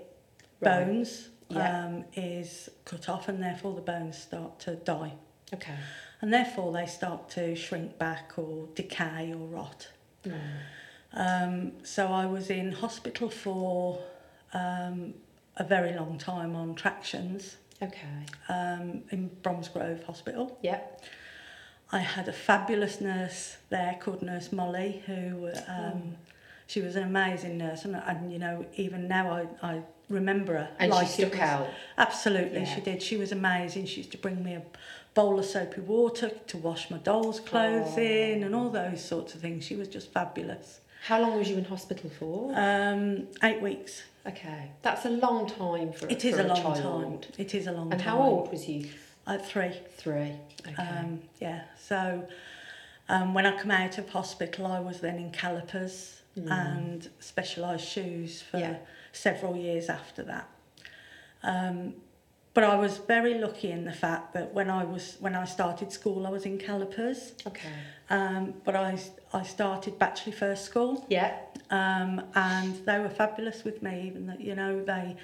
Right. 0.60 0.86
bones 0.88 1.30
Yeah. 1.50 1.86
um, 1.86 1.94
is 2.16 2.68
cut 2.84 3.08
off, 3.14 3.30
and 3.30 3.38
therefore 3.48 3.74
the 3.76 3.82
bones 3.94 4.18
start 4.18 4.60
to 4.66 4.72
die, 4.76 5.14
Okay. 5.54 5.76
And 6.22 6.34
therefore 6.34 6.72
they 6.74 6.86
start 6.86 7.30
to 7.32 7.56
shrink 7.56 7.98
back 7.98 8.34
or 8.38 8.68
decay 8.76 9.34
or 9.34 9.46
rot. 9.48 9.88
Um, 11.14 11.72
so 11.84 12.08
I 12.08 12.26
was 12.26 12.50
in 12.50 12.72
hospital 12.72 13.30
for 13.30 14.00
um, 14.54 15.14
a 15.56 15.64
very 15.64 15.94
long 15.94 16.18
time 16.18 16.56
on 16.56 16.76
tractions 16.76 17.58
Okay. 17.82 18.26
um, 18.50 19.04
in 19.12 19.30
Bromsgrove 19.42 20.04
Hospital. 20.04 20.58
Yep. 20.64 21.04
I 21.92 22.00
had 22.00 22.28
a 22.28 22.34
fabulous 22.34 23.00
nurse 23.00 23.58
there 23.70 23.98
called 24.02 24.22
Nurse 24.22 24.52
Molly, 24.52 25.04
who 25.06 25.50
um, 25.68 26.16
she 26.68 26.82
was 26.82 26.96
an 26.98 27.04
amazing 27.04 27.58
nurse, 27.58 27.86
and, 27.86 27.96
and 27.96 28.32
you 28.34 28.40
know 28.40 28.66
even 28.76 29.08
now 29.08 29.32
I, 29.32 29.48
I 29.76 29.82
remember 30.10 30.54
her. 30.56 30.70
And 30.80 30.92
like 30.92 31.08
she 31.08 31.22
stuck 31.22 31.32
was- 31.34 31.40
out. 31.40 31.68
Absolutely, 31.98 32.60
Yeah. 32.62 32.76
she 32.76 32.82
did. 32.82 33.02
She 33.02 33.16
was 33.16 33.32
amazing. 33.32 33.86
She 33.86 33.98
used 33.98 34.12
to 34.12 34.18
bring 34.18 34.44
me 34.44 34.56
a 34.56 34.64
bowl 35.18 35.40
of 35.40 35.46
soapy 35.46 35.82
water 35.82 36.30
to 36.46 36.58
wash 36.60 36.92
my 36.92 36.98
doll's 37.00 37.40
clothes 37.40 37.94
Oh. 37.98 38.02
in, 38.02 38.44
and 38.44 38.54
all 38.54 38.70
those 38.70 39.04
sorts 39.04 39.34
of 39.34 39.42
things. 39.42 39.64
She 39.66 39.76
was 39.76 39.88
just 39.88 40.12
fabulous. 40.14 40.80
How 41.08 41.20
long 41.20 41.38
was 41.40 41.50
you 41.50 41.58
in 41.58 41.66
hospital 41.66 42.12
for? 42.20 42.52
Um, 42.56 43.28
eight 43.42 43.60
weeks. 43.60 44.04
okay. 44.28 44.70
That's 44.84 45.06
a 45.06 45.10
long 45.10 45.48
time 45.48 45.92
for 45.92 46.06
It 46.08 46.22
for 46.22 46.28
is 46.28 46.38
a 46.38 46.44
long 46.44 46.62
child. 46.62 47.24
time. 47.24 47.32
It 47.40 47.56
is 47.56 47.66
a 47.66 47.72
long 47.72 47.92
And 47.92 48.00
time. 48.00 48.10
how 48.10 48.22
old 48.22 48.52
was 48.52 48.70
you? 48.70 48.90
At 49.26 49.44
three. 49.44 49.74
Three. 49.98 50.34
Okay. 50.68 50.76
Um, 50.84 51.22
yeah, 51.42 51.62
so 51.90 52.00
um, 53.10 53.34
when 53.34 53.46
I 53.48 53.58
come 53.58 53.72
out 53.72 53.98
of 53.98 54.10
hospital, 54.10 54.68
I 54.68 54.80
was 54.80 55.00
then 55.00 55.18
in 55.18 55.32
calipers 55.32 56.22
and 56.36 57.10
specialised 57.20 57.88
shoes 57.88 58.44
for 58.44 58.58
Mm. 58.58 58.62
Yeah. 58.62 58.76
several 59.12 59.56
years 59.58 59.90
after 59.90 60.22
that. 60.32 60.48
Um, 61.42 61.96
but 62.58 62.64
I 62.64 62.76
was 62.76 62.98
very 62.98 63.36
lucky 63.36 63.70
in 63.70 63.86
the 63.86 63.94
fact 63.94 64.34
that 64.34 64.52
when 64.52 64.68
I 64.72 64.84
was 64.84 65.16
when 65.20 65.36
I 65.36 65.46
started 65.46 65.92
school, 65.92 66.26
I 66.26 66.32
was 66.32 66.44
in 66.48 66.58
calipers. 66.58 67.34
okay. 67.46 67.70
Um, 68.10 68.56
but 68.66 68.76
I 68.76 68.98
I 69.32 69.44
started 69.44 70.00
Batchley 70.00 70.34
First 70.34 70.66
School, 70.66 71.06
Yeah. 71.08 71.34
um, 71.70 72.24
and 72.34 72.74
they 72.88 72.98
were 72.98 73.12
fabulous 73.24 73.64
with 73.64 73.84
me. 73.84 74.08
Even 74.08 74.26
that 74.26 74.42
you 74.42 74.56
know 74.56 74.84
they 74.84 75.16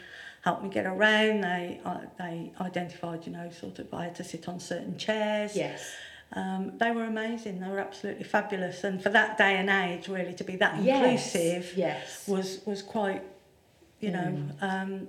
helped 0.42 0.62
me 0.62 0.70
get 0.70 0.86
around. 0.86 1.42
They 1.42 1.82
uh, 1.84 2.02
they 2.20 2.52
identified 2.62 3.26
you 3.26 3.34
know 3.34 3.50
sort 3.50 3.80
of 3.80 3.92
I 3.92 4.04
had 4.04 4.16
to 4.22 4.24
sit 4.24 4.48
on 4.48 4.60
certain 4.60 4.96
chairs. 5.00 5.56
Yes. 5.56 5.92
Um, 6.34 6.74
they 6.78 6.92
were 6.92 7.06
amazing. 7.06 7.62
They 7.62 7.68
were 7.68 7.80
absolutely 7.80 8.26
fabulous, 8.26 8.84
and 8.84 9.02
for 9.02 9.10
that 9.10 9.40
day 9.40 9.56
and 9.62 9.72
age, 9.72 10.08
really 10.08 10.36
to 10.36 10.44
be 10.44 10.56
that 10.58 10.76
Yes. 10.84 11.34
inclusive 11.34 11.66
Yes. 11.76 12.28
was 12.28 12.48
was 12.68 12.84
quite, 12.84 13.24
you 14.06 14.12
know, 14.12 14.30
Mm. 14.38 14.64
um, 14.70 15.08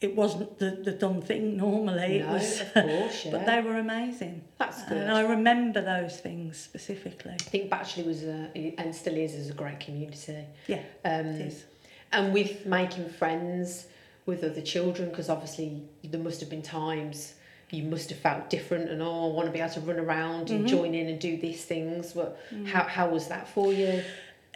it 0.00 0.16
wasn't 0.16 0.58
the, 0.58 0.70
the 0.82 0.92
done 0.92 1.20
thing 1.20 1.56
normally. 1.56 2.18
no, 2.20 2.26
it 2.26 2.26
was, 2.26 2.60
of 2.60 2.72
course, 2.88 3.24
yeah. 3.24 3.30
but 3.32 3.46
they 3.46 3.60
were 3.60 3.76
amazing, 3.78 4.42
That's 4.58 4.82
good. 4.84 4.96
and 4.98 5.10
I 5.12 5.20
remember 5.22 5.80
those 5.82 6.18
things 6.20 6.56
specifically. 6.58 7.32
I 7.32 7.36
think 7.36 7.70
Batchley 7.70 8.06
was 8.06 8.22
a, 8.24 8.50
and 8.78 8.94
still 8.94 9.14
is, 9.16 9.34
is 9.34 9.50
a 9.50 9.54
great 9.54 9.80
community. 9.80 10.44
Yeah, 10.66 10.82
Um, 11.04 11.26
it 11.26 11.40
is. 11.48 11.64
and 12.12 12.32
with 12.32 12.64
making 12.66 13.10
friends 13.10 13.86
with 14.26 14.42
other 14.44 14.60
children, 14.62 15.10
because 15.10 15.28
obviously 15.28 15.82
there 16.04 16.20
must 16.20 16.40
have 16.40 16.48
been 16.50 16.62
times 16.62 17.34
you 17.72 17.84
must 17.84 18.10
have 18.10 18.18
felt 18.18 18.50
different 18.50 18.90
and 18.90 19.00
oh, 19.00 19.30
I 19.30 19.32
want 19.32 19.46
to 19.46 19.52
be 19.52 19.60
able 19.60 19.72
to 19.74 19.80
run 19.80 19.98
around 20.00 20.50
and 20.50 20.64
Mhm. 20.64 20.68
join 20.68 20.92
in 20.94 21.08
and 21.08 21.20
do 21.20 21.36
these 21.36 21.64
things. 21.64 22.16
What, 22.16 22.36
Mm. 22.52 22.66
how, 22.66 22.82
how 22.82 23.08
was 23.10 23.28
that 23.28 23.46
for 23.48 23.72
you? 23.72 24.02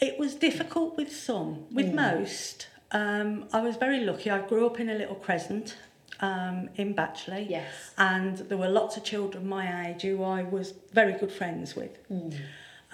It 0.03 0.19
was 0.19 0.35
difficult 0.35 0.97
with 0.97 1.15
some. 1.15 1.67
With 1.73 1.93
Mm. 1.93 1.95
most, 1.95 2.67
um, 2.93 3.47
I 3.53 3.61
was 3.61 3.76
very 3.76 4.00
lucky. 4.00 4.31
I 4.31 4.47
grew 4.47 4.67
up 4.67 4.81
in 4.81 4.88
a 4.88 4.95
little 4.95 5.17
crescent 5.17 5.76
um, 6.21 6.69
in 6.76 6.95
Batchley. 6.95 7.49
Yes. 7.49 7.93
and 7.99 8.38
there 8.38 8.59
were 8.59 8.69
lots 8.69 8.97
of 8.97 9.05
children 9.05 9.49
my 9.49 9.88
age 9.88 10.03
who 10.03 10.23
I 10.23 10.43
was 10.43 10.75
very 10.93 11.12
good 11.14 11.33
friends 11.33 11.75
with. 11.75 11.97
Mm. 12.11 12.35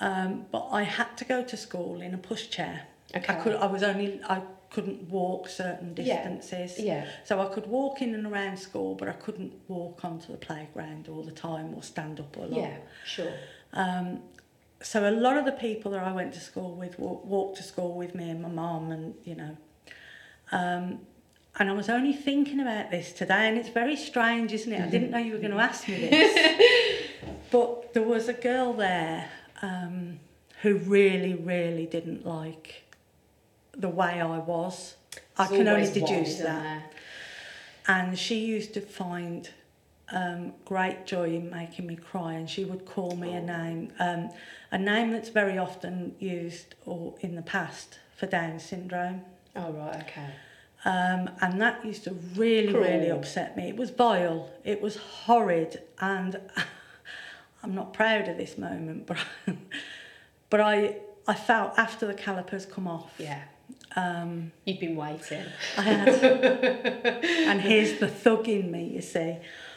Um, 0.00 0.46
but 0.50 0.68
I 0.70 0.82
had 0.82 1.16
to 1.18 1.24
go 1.24 1.44
to 1.44 1.56
school 1.56 2.00
in 2.00 2.14
a 2.14 2.18
pushchair. 2.18 2.80
Okay. 3.14 3.32
I 3.32 3.36
could. 3.36 3.54
I 3.54 3.66
was 3.66 3.82
only. 3.82 4.20
I 4.24 4.42
couldn't 4.70 5.02
walk 5.10 5.48
certain 5.48 5.94
distances. 5.94 6.78
Yeah. 6.78 7.04
yeah. 7.04 7.10
So 7.24 7.40
I 7.40 7.52
could 7.52 7.66
walk 7.66 8.00
in 8.02 8.14
and 8.14 8.26
around 8.26 8.56
school, 8.56 8.94
but 8.94 9.08
I 9.08 9.12
couldn't 9.12 9.52
walk 9.68 10.04
onto 10.04 10.32
the 10.32 10.38
playground 10.38 11.08
all 11.08 11.22
the 11.22 11.32
time 11.32 11.74
or 11.74 11.82
stand 11.82 12.20
up 12.20 12.36
a 12.36 12.40
lot. 12.40 12.52
Yeah, 12.52 12.76
sure. 13.04 13.32
Um, 13.72 14.22
so 14.80 15.08
a 15.08 15.10
lot 15.10 15.36
of 15.36 15.44
the 15.44 15.52
people 15.52 15.90
that 15.90 16.02
I 16.02 16.12
went 16.12 16.32
to 16.34 16.40
school 16.40 16.74
with 16.74 16.98
walked 16.98 17.58
to 17.58 17.62
school 17.62 17.94
with 17.94 18.14
me 18.14 18.30
and 18.30 18.40
my 18.40 18.48
mum, 18.48 18.90
and 18.90 19.14
you 19.24 19.34
know. 19.34 19.56
Um, 20.52 21.00
and 21.58 21.68
I 21.68 21.72
was 21.72 21.88
only 21.88 22.12
thinking 22.12 22.60
about 22.60 22.90
this 22.90 23.12
today, 23.12 23.48
and 23.48 23.58
it's 23.58 23.68
very 23.68 23.96
strange, 23.96 24.52
isn't 24.52 24.72
it? 24.72 24.80
I 24.80 24.88
didn't 24.88 25.10
know 25.10 25.18
you 25.18 25.32
were 25.32 25.38
going 25.38 25.50
to 25.50 25.58
ask 25.58 25.86
me 25.88 26.08
this. 26.08 26.56
but 27.50 27.92
there 27.92 28.02
was 28.02 28.28
a 28.28 28.32
girl 28.32 28.72
there 28.72 29.28
um, 29.60 30.20
who 30.62 30.76
really, 30.76 31.34
really 31.34 31.86
didn't 31.86 32.24
like 32.24 32.84
the 33.76 33.88
way 33.88 34.20
I 34.20 34.38
was. 34.38 34.96
I 35.36 35.46
can 35.46 35.68
only 35.68 35.90
deduce 35.90 36.36
that. 36.38 36.92
And 37.88 38.18
she 38.18 38.44
used 38.44 38.74
to 38.74 38.80
find 38.80 39.50
um, 40.12 40.52
great 40.64 41.06
joy 41.06 41.34
in 41.34 41.50
making 41.50 41.86
me 41.86 41.96
cry, 41.96 42.34
and 42.34 42.48
she 42.48 42.64
would 42.64 42.84
call 42.84 43.16
me 43.16 43.32
a 43.32 43.40
name, 43.40 43.92
um, 43.98 44.30
a 44.70 44.78
name 44.78 45.10
that's 45.10 45.28
very 45.28 45.58
often 45.58 46.14
used 46.18 46.74
or 46.86 47.14
in 47.20 47.34
the 47.34 47.42
past 47.42 47.98
for 48.16 48.26
Down 48.26 48.58
syndrome. 48.60 49.22
Oh, 49.56 49.72
right, 49.72 50.02
okay. 50.02 50.30
Um, 50.84 51.28
and 51.40 51.60
that 51.60 51.84
used 51.84 52.04
to 52.04 52.12
really, 52.36 52.72
really 52.72 53.10
upset 53.10 53.56
me. 53.56 53.68
It 53.68 53.76
was 53.76 53.90
vile, 53.90 54.50
it 54.64 54.80
was 54.80 54.96
horrid, 54.96 55.82
and 56.00 56.40
I'm 57.62 57.74
not 57.74 57.92
proud 57.92 58.28
of 58.28 58.36
this 58.38 58.56
moment, 58.56 59.06
but 59.06 59.18
but 60.50 60.60
I 60.60 60.96
I 61.26 61.34
felt 61.34 61.78
after 61.78 62.06
the 62.06 62.14
calipers 62.14 62.64
come 62.64 62.88
off, 62.88 63.12
Yeah. 63.18 63.42
um, 63.94 64.52
You'd 64.64 64.80
been 64.80 64.96
waiting. 64.96 65.44
I 65.76 65.82
had, 65.82 66.08
and 67.48 67.60
here's 67.60 67.98
the 68.00 68.08
thug 68.08 68.48
in 68.48 68.70
me, 68.70 68.84
you 68.84 69.02
see, 69.02 69.36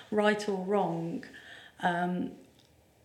right 0.10 0.48
or 0.48 0.64
wrong. 0.66 1.26
Um, 1.82 2.32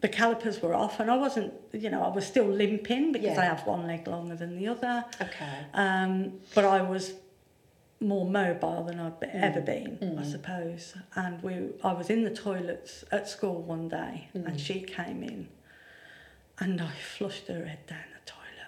the 0.00 0.09
calipers 0.09 0.62
were 0.62 0.75
off, 0.75 1.00
and 1.00 1.11
I 1.11 1.17
wasn't, 1.17 1.52
you 1.73 1.90
know, 1.90 2.02
I 2.05 2.09
was 2.09 2.25
still 2.26 2.45
limping 2.47 3.12
because 3.12 3.35
Yeah. 3.37 3.40
I 3.40 3.45
have 3.47 3.67
one 3.67 3.87
leg 3.87 4.07
longer 4.07 4.37
than 4.37 4.57
the 4.57 4.69
other. 4.69 5.05
Okay. 5.21 5.59
Um, 5.75 6.40
but 6.55 6.64
I 6.64 6.83
was 6.83 7.14
more 8.00 8.25
mobile 8.25 8.85
than 8.85 9.00
I'd 9.00 9.19
be, 9.19 9.26
ever 9.26 9.61
been, 9.61 9.99
I 10.00 10.23
Mm. 10.23 10.31
suppose. 10.31 10.95
And 11.17 11.43
we, 11.43 11.71
I 11.83 11.93
was 11.95 12.11
in 12.11 12.23
the 12.23 12.31
toilets 12.31 13.05
at 13.11 13.28
school 13.28 13.61
one 13.61 13.88
day, 13.88 14.28
Mm. 14.37 14.47
and 14.47 14.61
she 14.61 14.83
came 14.83 15.25
in, 15.25 15.49
and 16.61 16.81
I 16.81 16.90
flushed 17.17 17.49
her 17.49 17.64
head 17.64 17.85
down. 17.88 17.99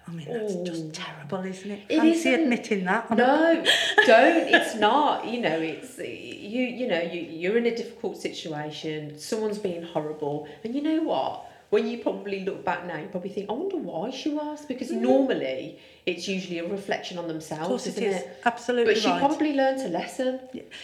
I 0.08 0.10
mean, 0.12 0.26
that's 0.28 0.54
Oh. 0.54 0.64
just 0.64 0.92
terrible, 0.92 1.44
isn't 1.44 1.70
it? 1.70 1.80
It 1.88 1.98
Fancy 1.98 2.18
isn't. 2.30 2.42
admitting 2.42 2.84
that. 2.84 3.10
No, 3.10 3.62
don't. 4.06 4.48
It's 4.54 4.74
not. 4.74 5.26
You 5.26 5.40
know, 5.40 5.58
it's 5.58 5.98
you. 5.98 6.64
You 6.64 6.86
know, 6.88 7.00
you 7.00 7.20
you're 7.20 7.56
in 7.58 7.66
a 7.66 7.76
difficult 7.76 8.16
situation. 8.20 9.18
Someone's 9.18 9.58
being 9.58 9.82
horrible, 9.82 10.48
and 10.64 10.74
you 10.74 10.82
know 10.82 11.02
what? 11.02 11.46
When 11.70 11.86
you 11.86 11.98
probably 11.98 12.44
look 12.44 12.64
back 12.64 12.84
now, 12.84 12.96
you 12.98 13.06
probably 13.06 13.30
think, 13.30 13.48
"I 13.48 13.52
wonder 13.52 13.76
why 13.76 14.10
she 14.10 14.30
was," 14.30 14.64
because 14.64 14.90
mm. 14.90 15.00
normally 15.00 15.78
it's 16.04 16.26
usually 16.26 16.58
a 16.58 16.66
reflection 16.66 17.16
on 17.16 17.24
Of 17.26 17.30
themselves, 17.30 17.68
course 17.68 17.86
it 17.86 17.90
isn't 17.90 18.04
is. 18.04 18.16
it? 18.22 18.36
Absolutely 18.44 18.94
But 18.94 19.02
she 19.02 19.08
right. 19.08 19.20
probably 19.20 19.52
learnt 19.52 19.80
a 19.82 19.88
lesson. 19.88 20.40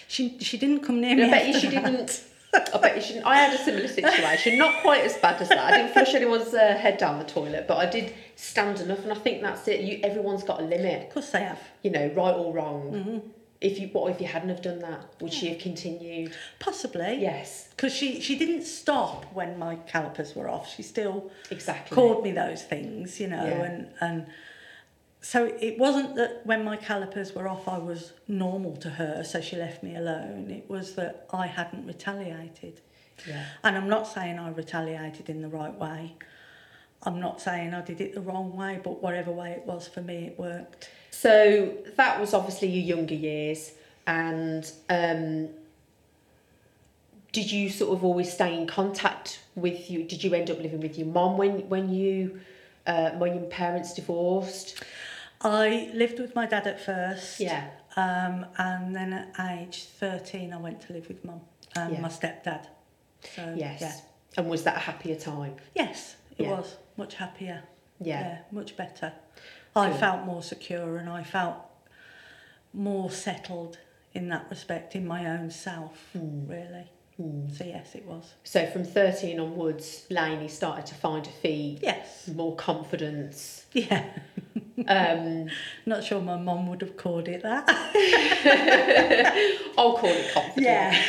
She 0.07 0.37
she 0.39 0.57
didn't 0.59 0.81
come 0.81 1.01
near 1.01 1.13
I 1.13 1.15
me. 1.17 1.31
bet 1.31 1.49
you 1.49 1.55
she 1.59 1.67
that. 1.69 1.85
didn't. 1.85 2.23
I 2.55 2.79
bet 2.79 2.97
you 2.97 3.03
she 3.03 3.13
didn't. 3.15 3.27
I 3.27 3.37
had 3.37 3.55
a 3.55 3.63
similar 3.63 3.89
situation, 3.89 4.59
not 4.59 4.81
quite 4.83 5.05
as 5.05 5.17
bad 5.19 5.41
as 5.43 5.49
that. 5.51 5.59
I 5.59 5.77
didn't 5.77 5.93
flush 5.93 6.15
anyone's 6.15 6.55
uh, 6.55 6.75
head 6.77 6.99
down 6.99 7.19
the 7.19 7.25
toilet, 7.25 7.67
but 7.69 7.77
I 7.79 7.87
did 7.87 8.15
stand 8.37 8.81
enough, 8.81 9.01
and 9.01 9.13
I 9.13 9.17
think 9.17 9.43
that's 9.43 9.67
it. 9.69 9.81
You, 9.81 10.01
everyone's 10.03 10.43
got 10.45 10.61
a 10.61 10.65
limit, 10.65 11.09
Of 11.09 11.15
course 11.15 11.31
they 11.31 11.41
have. 11.43 11.61
you 11.83 11.91
know, 11.91 12.07
right 12.17 12.35
or 12.35 12.53
wrong. 12.55 12.81
hmm 12.93 13.19
If 13.61 13.79
you, 13.81 13.89
what 13.89 14.11
if 14.13 14.21
you 14.21 14.27
hadn't 14.27 14.49
have 14.51 14.63
done 14.63 14.79
that? 14.81 15.01
Would 15.21 15.33
she 15.33 15.49
have 15.49 15.59
continued? 15.59 16.33
Possibly. 16.59 17.19
Yes, 17.21 17.69
Because 17.71 17.93
she, 17.93 18.21
she 18.21 18.37
didn't 18.39 18.63
stop 18.65 19.25
when 19.35 19.59
my 19.59 19.77
calipers 19.93 20.35
were 20.35 20.49
off. 20.49 20.73
She 20.75 20.83
still 20.83 21.31
exactly. 21.51 21.95
called 21.95 22.23
me 22.25 22.33
those 22.33 22.63
things, 22.63 23.21
you 23.21 23.29
know, 23.29 23.45
Yeah. 23.45 23.63
and 23.65 23.89
and 24.01 24.27
so 25.27 25.53
it 25.61 25.77
wasn't 25.77 26.15
that 26.15 26.47
when 26.47 26.65
my 26.65 26.77
calipers 26.77 27.35
were 27.35 27.49
off 27.49 27.67
I 27.67 27.79
was 27.79 28.13
normal 28.29 28.77
to 28.77 28.91
her, 28.91 29.25
so 29.25 29.41
she 29.41 29.57
left 29.57 29.83
me 29.83 29.97
alone. 29.97 30.53
It 30.53 30.71
was 30.71 30.95
that 30.95 31.27
I 31.33 31.49
hadn't 31.49 31.85
retaliated. 31.85 32.81
Yeah. 33.27 33.45
And 33.65 33.77
I'm 33.77 33.89
not 33.89 34.07
saying 34.07 34.39
I 34.39 34.51
retaliated 34.51 35.29
in 35.29 35.43
the 35.43 35.49
right 35.49 35.75
way. 35.75 36.15
I'm 37.03 37.19
not 37.19 37.41
saying 37.41 37.75
I 37.75 37.81
did 37.81 38.01
it 38.01 38.15
the 38.15 38.21
wrong 38.21 38.57
way, 38.57 38.79
but 38.81 39.03
whatever 39.03 39.33
way 39.33 39.51
it 39.51 39.67
was 39.67 39.89
for 39.89 40.01
me, 40.01 40.27
it 40.27 40.39
worked. 40.39 40.91
So 41.11 41.75
that 41.97 42.21
was 42.21 42.33
obviously 42.33 42.69
your 42.69 42.97
younger 42.97 43.17
years, 43.17 43.73
and 44.07 44.71
um, 44.89 45.49
did 47.33 47.51
you 47.51 47.69
sort 47.69 47.99
of 47.99 48.05
always 48.05 48.33
stay 48.33 48.57
in 48.57 48.69
contact 48.69 49.41
with 49.57 49.91
you? 49.91 50.05
Did 50.05 50.23
you 50.23 50.35
end 50.35 50.53
up 50.53 50.61
living 50.61 50.81
with 50.81 50.97
your 50.97 51.09
mom 51.09 51.37
when 51.37 51.69
when 51.69 51.93
you 51.93 52.39
uh, 52.87 53.11
when 53.11 53.35
your 53.35 53.47
parents 53.47 53.93
divorced? 53.93 54.85
I 55.41 55.91
lived 55.95 56.19
with 56.19 56.35
my 56.35 56.47
dad 56.47 56.67
at 56.67 56.81
first. 56.85 57.41
Yeah. 57.41 57.69
Um, 57.97 58.47
and 58.59 58.95
then 58.95 59.13
at 59.13 59.59
age 59.59 59.85
13, 59.85 60.53
I 60.53 60.57
went 60.59 60.81
to 60.87 60.93
live 60.93 61.09
with 61.09 61.25
mum 61.25 61.41
and 61.75 61.93
Yeah. 61.95 62.01
my 62.01 62.09
stepdad. 62.09 62.67
So, 63.35 63.55
Yes. 63.57 63.81
Yeah. 63.81 63.95
And 64.37 64.51
was 64.51 64.65
that 64.65 64.77
a 64.77 64.81
happier 64.81 65.17
time? 65.17 65.57
Yes, 65.75 66.17
it 66.37 66.45
Yeah. 66.45 66.51
was 66.59 66.77
much 66.97 67.15
happier. 67.15 67.63
Yeah. 67.99 68.39
much 68.51 68.77
better. 68.77 69.15
I 69.75 69.91
felt 69.93 70.25
more 70.27 70.43
secure 70.43 70.99
and 70.99 71.09
I 71.09 71.23
felt 71.23 71.57
more 72.75 73.11
settled 73.11 73.79
in 74.13 74.29
that 74.29 74.47
respect 74.51 74.95
in 74.95 75.07
my 75.07 75.27
own 75.27 75.51
self, 75.51 76.11
Mm. 76.15 76.47
really. 76.49 76.91
Mm. 77.19 77.51
So 77.57 77.65
yes, 77.65 77.95
it 77.95 78.05
was. 78.05 78.35
So 78.45 78.67
from 78.67 78.85
13 78.85 79.41
onwards, 79.41 80.05
Lainey 80.11 80.49
started 80.49 80.85
to 80.87 80.95
find 80.95 81.27
her 81.27 81.33
feet, 81.33 81.79
Yes. 81.83 82.29
more 82.29 82.55
confidence. 82.57 83.65
Yeah. 83.73 84.05
Um, 84.87 85.49
Not 85.87 86.05
sure 86.05 86.21
my 86.21 86.37
mum 86.37 86.67
would 86.69 86.81
have 86.83 86.97
called 86.97 87.29
it 87.29 87.43
that. 87.43 87.65
I'll 89.79 89.97
call 89.97 90.11
it 90.11 90.33
confidence. 90.35 90.65
yeah. 90.67 91.03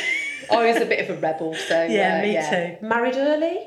I 0.50 0.66
was 0.72 0.80
a 0.80 0.86
bit 0.86 1.08
of 1.08 1.16
a 1.16 1.20
rebel, 1.20 1.54
so 1.54 1.84
Yeah, 1.90 2.18
uh, 2.18 2.22
me 2.22 2.32
yeah. 2.32 2.76
too. 2.78 2.86
Married 2.86 3.16
early? 3.16 3.58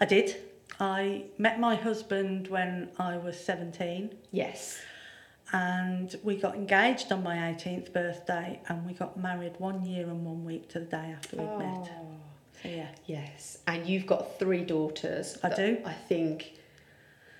I 0.00 0.04
did. 0.04 0.36
I 0.80 1.24
met 1.38 1.60
my 1.60 1.76
husband 1.76 2.48
when 2.48 2.88
I 2.98 3.16
was 3.16 3.38
17 3.38 4.10
Yes. 4.32 4.80
and 5.52 6.12
we 6.24 6.36
got 6.36 6.56
engaged 6.56 7.12
on 7.12 7.22
my 7.22 7.36
18th 7.36 7.92
birthday 7.92 8.60
and 8.68 8.84
we 8.84 8.92
got 8.92 9.16
married 9.16 9.52
one 9.58 9.86
year 9.86 10.06
and 10.06 10.24
one 10.24 10.44
week 10.44 10.68
to 10.70 10.80
the 10.80 10.86
day 10.86 11.14
after 11.16 11.36
we'd 11.36 11.58
met. 11.58 11.90
So 12.60 12.68
yeah. 12.68 12.88
Yes, 13.06 13.58
and 13.68 13.86
you've 13.86 14.06
got 14.06 14.36
three 14.40 14.64
daughters. 14.64 15.38
I 15.44 15.54
do. 15.54 15.78
I 15.84 15.92
think 15.92 16.54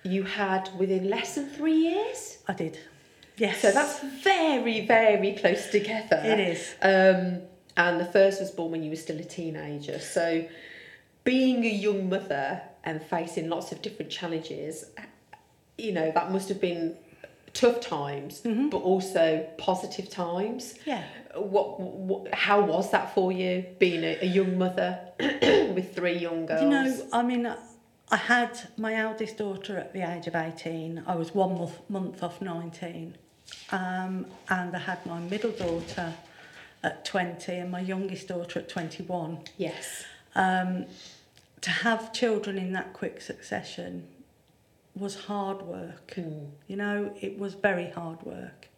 you 0.05 0.23
had 0.23 0.69
within 0.77 1.09
less 1.09 1.35
than 1.35 1.49
three 1.49 1.75
years. 1.75 2.37
I 2.47 2.53
did. 2.53 2.77
Yes. 3.37 3.61
So 3.61 3.71
that's 3.71 3.99
very, 4.23 4.85
very 4.85 5.33
close 5.33 5.69
together. 5.69 6.21
It 6.23 6.39
is. 6.39 6.75
Um, 6.81 7.41
and 7.75 7.99
the 7.99 8.05
first 8.05 8.39
was 8.39 8.51
born 8.51 8.71
when 8.71 8.83
you 8.83 8.89
were 8.89 8.95
still 8.95 9.19
a 9.19 9.23
teenager. 9.23 9.99
So, 9.99 10.45
being 11.25 11.65
a 11.65 11.69
young 11.69 12.07
mother 12.07 12.61
and 12.85 13.01
facing 13.01 13.49
lots 13.49 13.71
of 13.73 13.81
different 13.81 14.11
challenges, 14.11 14.85
you 15.77 15.91
know, 15.91 16.11
that 16.11 16.31
must 16.31 16.47
have 16.49 16.61
been 16.61 16.95
tough 17.53 17.81
times, 17.81 18.41
Mm-hmm. 18.41 18.69
but 18.69 18.77
also 18.77 19.45
positive 19.57 20.09
times. 20.09 20.75
Yeah. 20.85 21.03
What, 21.35 21.79
what, 21.79 22.33
how 22.33 22.61
was 22.61 22.91
that 22.91 23.13
for 23.13 23.31
you, 23.33 23.65
being 23.79 24.03
a, 24.03 24.19
a 24.21 24.25
young 24.25 24.57
mother 24.57 24.99
with 25.19 25.93
three 25.95 26.17
young 26.17 26.45
girls? 26.45 26.61
You 26.61 26.69
know, 26.69 27.07
I 27.11 27.23
mean, 27.23 27.53
I 28.15 28.17
had 28.17 28.57
my 28.77 28.95
eldest 28.95 29.39
daughter 29.39 29.77
at 29.77 29.91
the 29.91 29.99
age 30.09 30.25
of 30.27 30.35
18. 30.35 31.03
I 31.05 31.15
was 31.15 31.35
one 31.35 31.57
month, 31.57 31.77
month 31.89 32.23
off 32.23 32.41
19. 32.41 33.13
Um, 33.73 34.27
and 34.47 34.73
I 34.73 34.79
had 34.79 35.05
my 35.05 35.19
middle 35.19 35.51
daughter 35.51 36.13
at 36.81 37.03
20 37.03 37.51
and 37.51 37.69
my 37.69 37.81
youngest 37.81 38.29
daughter 38.29 38.59
at 38.59 38.69
21. 38.69 39.39
yes. 39.57 40.05
Um, 40.33 40.85
to 41.59 41.69
have 41.69 42.13
children 42.13 42.57
in 42.57 42.71
that 42.71 42.93
quick 42.93 43.19
succession 43.19 44.07
was 44.95 45.25
hard 45.25 45.61
work. 45.63 46.13
Mm. 46.15 46.51
You 46.67 46.77
know, 46.77 47.13
it 47.19 47.37
was 47.37 47.53
very 47.55 47.89
hard 47.89 48.23
work. 48.23 48.69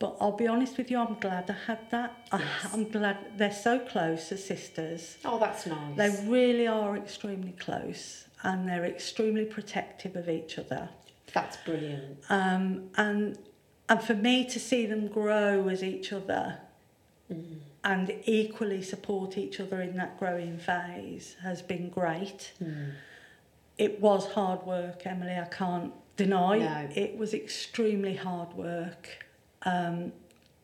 But 0.00 0.16
I'll 0.20 0.36
be 0.36 0.48
honest 0.48 0.78
with 0.78 0.90
you, 0.90 0.98
I'm 0.98 1.14
glad 1.20 1.48
I 1.48 1.54
had 1.68 1.90
that. 1.92 2.26
I, 2.32 2.40
Yes. 2.40 2.70
I'm 2.72 2.90
glad 2.90 3.18
they're 3.36 3.52
so 3.52 3.78
close 3.78 4.32
as 4.32 4.44
sisters. 4.44 5.16
Oh, 5.24 5.38
that's 5.38 5.64
nice. 5.64 5.96
They 5.96 6.28
really 6.28 6.66
are 6.66 6.96
extremely 6.96 7.52
close 7.52 8.24
and 8.42 8.68
they're 8.68 8.84
extremely 8.84 9.44
protective 9.44 10.16
of 10.16 10.28
each 10.28 10.58
other. 10.58 10.88
That's 11.32 11.56
brilliant. 11.58 12.18
Um, 12.28 12.90
and 12.96 13.38
and 13.88 14.02
for 14.02 14.14
me 14.14 14.44
to 14.48 14.58
see 14.60 14.86
them 14.86 15.08
grow 15.08 15.68
as 15.68 15.82
each 15.82 16.12
other 16.12 16.58
Mm. 17.30 17.58
and 17.84 18.14
equally 18.24 18.82
support 18.82 19.38
each 19.38 19.58
other 19.60 19.80
in 19.80 19.96
that 19.96 20.18
growing 20.18 20.58
phase 20.58 21.36
has 21.42 21.62
been 21.62 21.88
great. 21.88 22.52
Mm. 22.62 22.92
It 23.78 24.00
was 24.00 24.32
hard 24.32 24.64
work, 24.66 25.06
Emily, 25.06 25.36
I 25.36 25.46
can't 25.46 25.92
deny. 26.16 26.58
No. 26.58 26.88
It 26.94 27.16
was 27.16 27.32
extremely 27.32 28.16
hard 28.16 28.52
work. 28.54 29.24
Um, 29.62 30.12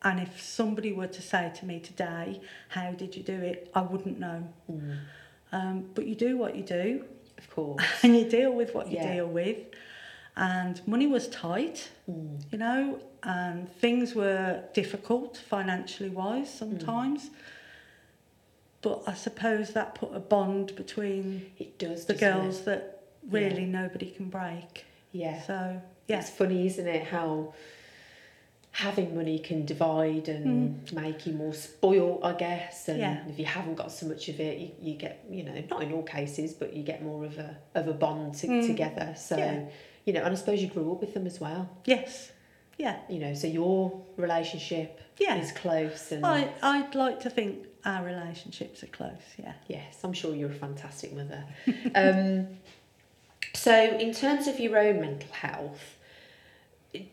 and 0.03 0.19
if 0.19 0.41
somebody 0.41 0.91
were 0.93 1.07
to 1.07 1.21
say 1.21 1.51
to 1.55 1.65
me 1.65 1.79
today, 1.79 2.39
How 2.69 2.91
did 2.91 3.15
you 3.15 3.23
do 3.23 3.33
it? 3.41 3.71
I 3.73 3.81
wouldn't 3.81 4.19
know. 4.19 4.47
Mm. 4.71 4.97
Um, 5.51 5.89
but 5.95 6.05
you 6.05 6.15
do 6.15 6.37
what 6.37 6.55
you 6.55 6.63
do 6.63 7.05
Of 7.39 7.49
course. 7.49 7.83
and 8.03 8.15
you 8.15 8.25
deal 8.29 8.53
with 8.53 8.75
what 8.75 8.87
you 8.91 8.97
Yeah. 8.97 9.13
deal 9.15 9.27
with. 9.27 9.57
And 10.37 10.79
money 10.87 11.07
was 11.07 11.27
tight, 11.29 11.89
Mm. 12.09 12.43
you 12.51 12.57
know, 12.59 12.99
and 13.23 13.67
things 13.81 14.13
were 14.15 14.63
difficult 14.73 15.35
financially 15.37 16.09
wise 16.09 16.53
sometimes. 16.53 17.29
But 18.81 19.03
I 19.07 19.13
suppose 19.13 19.73
that 19.73 19.95
put 19.95 20.15
a 20.15 20.19
bond 20.19 20.75
between 20.75 21.51
It 21.57 21.77
does. 21.79 22.05
the 22.05 22.13
doesn't 22.13 22.27
it? 22.27 22.41
girls 22.43 22.61
that 22.65 23.01
really 23.29 23.65
nobody 23.65 24.11
can 24.11 24.29
break. 24.29 24.85
Yeah. 25.11 25.41
So, 25.41 25.81
It's 26.07 26.07
yes. 26.07 26.29
funny, 26.37 26.65
isn't 26.67 26.87
it, 26.87 27.03
how 27.07 27.53
having 28.71 29.15
money 29.15 29.39
can 29.39 29.65
divide 29.65 30.29
and 30.29 30.91
make 30.93 31.25
you 31.25 31.33
more 31.33 31.53
spoiled, 31.53 32.19
I 32.23 32.33
guess. 32.33 32.87
And 32.87 32.99
Yeah. 32.99 33.23
if 33.27 33.39
you 33.39 33.45
haven't 33.45 33.75
got 33.75 33.91
so 33.91 34.05
much 34.05 34.29
of 34.29 34.39
it, 34.39 34.59
you, 34.59 34.71
you 34.81 34.93
get, 34.95 35.25
you 35.29 35.43
know, 35.43 35.61
not 35.69 35.81
in 35.83 35.91
all 35.91 36.03
cases, 36.03 36.53
but 36.53 36.73
you 36.73 36.83
get 36.83 37.01
more 37.03 37.25
of 37.25 37.37
a 37.39 37.57
of 37.75 37.87
a 37.87 37.93
bond 37.93 38.35
to, 38.35 38.47
Mm. 38.47 38.67
together. 38.67 39.13
So, 39.17 39.37
Yeah. 39.37 39.65
you 40.05 40.13
know, 40.13 40.21
and 40.23 40.33
I 40.33 40.35
suppose 40.35 40.61
you 40.61 40.67
grew 40.67 40.91
up 40.93 41.01
with 41.01 41.13
them 41.13 41.25
as 41.25 41.39
well. 41.41 41.67
Yes. 41.85 42.31
Yeah. 42.77 42.97
You 43.09 43.19
know, 43.19 43.33
so 43.33 43.47
your 43.47 44.01
relationship 44.17 45.01
Yeah. 45.17 45.35
is 45.37 45.51
close 45.51 46.11
and 46.11 46.25
I, 46.25 46.49
I'd 46.61 46.95
like 46.95 47.19
to 47.21 47.29
think 47.29 47.65
our 47.85 48.05
relationships 48.05 48.83
are 48.83 48.87
close, 48.87 49.11
yeah. 49.37 49.53
Yes, 49.67 49.97
I'm 50.03 50.13
sure 50.13 50.35
you're 50.35 50.51
a 50.51 50.53
fantastic 50.53 51.11
mother. 51.13 51.43
um, 51.95 52.47
so, 53.55 53.73
in 53.97 54.13
terms 54.13 54.47
of 54.47 54.59
your 54.59 54.77
own 54.77 54.99
mental 55.01 55.31
health, 55.31 55.95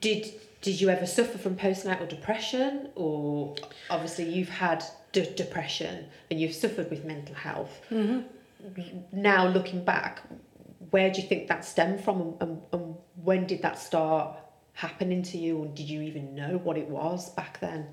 did 0.00 0.32
did 0.62 0.80
you 0.80 0.88
ever 0.88 1.06
suffer 1.06 1.38
from 1.38 1.56
postnatal 1.56 2.08
depression, 2.08 2.88
or 2.94 3.54
obviously 3.90 4.24
you've 4.24 4.48
had 4.48 4.82
de- 5.12 5.30
depression 5.34 6.06
and 6.30 6.40
you've 6.40 6.54
suffered 6.54 6.90
with 6.90 7.04
mental 7.04 7.34
health? 7.34 7.80
Mm-hmm. 7.90 8.20
Now, 9.12 9.46
looking 9.46 9.84
back, 9.84 10.22
where 10.90 11.10
do 11.12 11.20
you 11.20 11.28
think 11.28 11.48
that 11.48 11.64
stemmed 11.64 12.02
from, 12.02 12.20
and, 12.20 12.42
and, 12.42 12.62
and 12.72 12.96
when 13.22 13.46
did 13.46 13.62
that 13.62 13.78
start 13.78 14.36
happening 14.72 15.22
to 15.22 15.38
you, 15.38 15.62
and 15.62 15.74
did 15.74 15.88
you 15.88 16.02
even 16.02 16.34
know 16.34 16.58
what 16.62 16.76
it 16.76 16.88
was 16.88 17.30
back 17.30 17.60
then? 17.60 17.86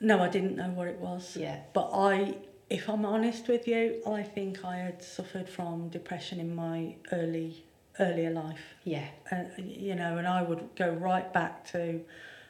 No, 0.00 0.20
I 0.20 0.28
didn't 0.28 0.56
know 0.56 0.70
what 0.70 0.88
it 0.88 0.98
was. 0.98 1.36
Yeah. 1.36 1.60
But 1.72 1.90
I, 1.92 2.36
if 2.70 2.88
I'm 2.88 3.04
honest 3.04 3.48
with 3.48 3.68
you, 3.68 4.02
I 4.06 4.22
think 4.22 4.64
I 4.64 4.76
had 4.76 5.02
suffered 5.02 5.48
from 5.48 5.88
depression 5.90 6.40
in 6.40 6.54
my 6.54 6.96
early 7.12 7.64
earlier 7.98 8.30
life. 8.30 8.60
Yeah. 8.84 9.06
Uh, 9.30 9.44
you 9.58 9.94
know, 9.94 10.18
and 10.18 10.26
I 10.26 10.42
would 10.42 10.68
go 10.76 10.90
right 10.90 11.30
back 11.32 11.64
to 11.72 12.00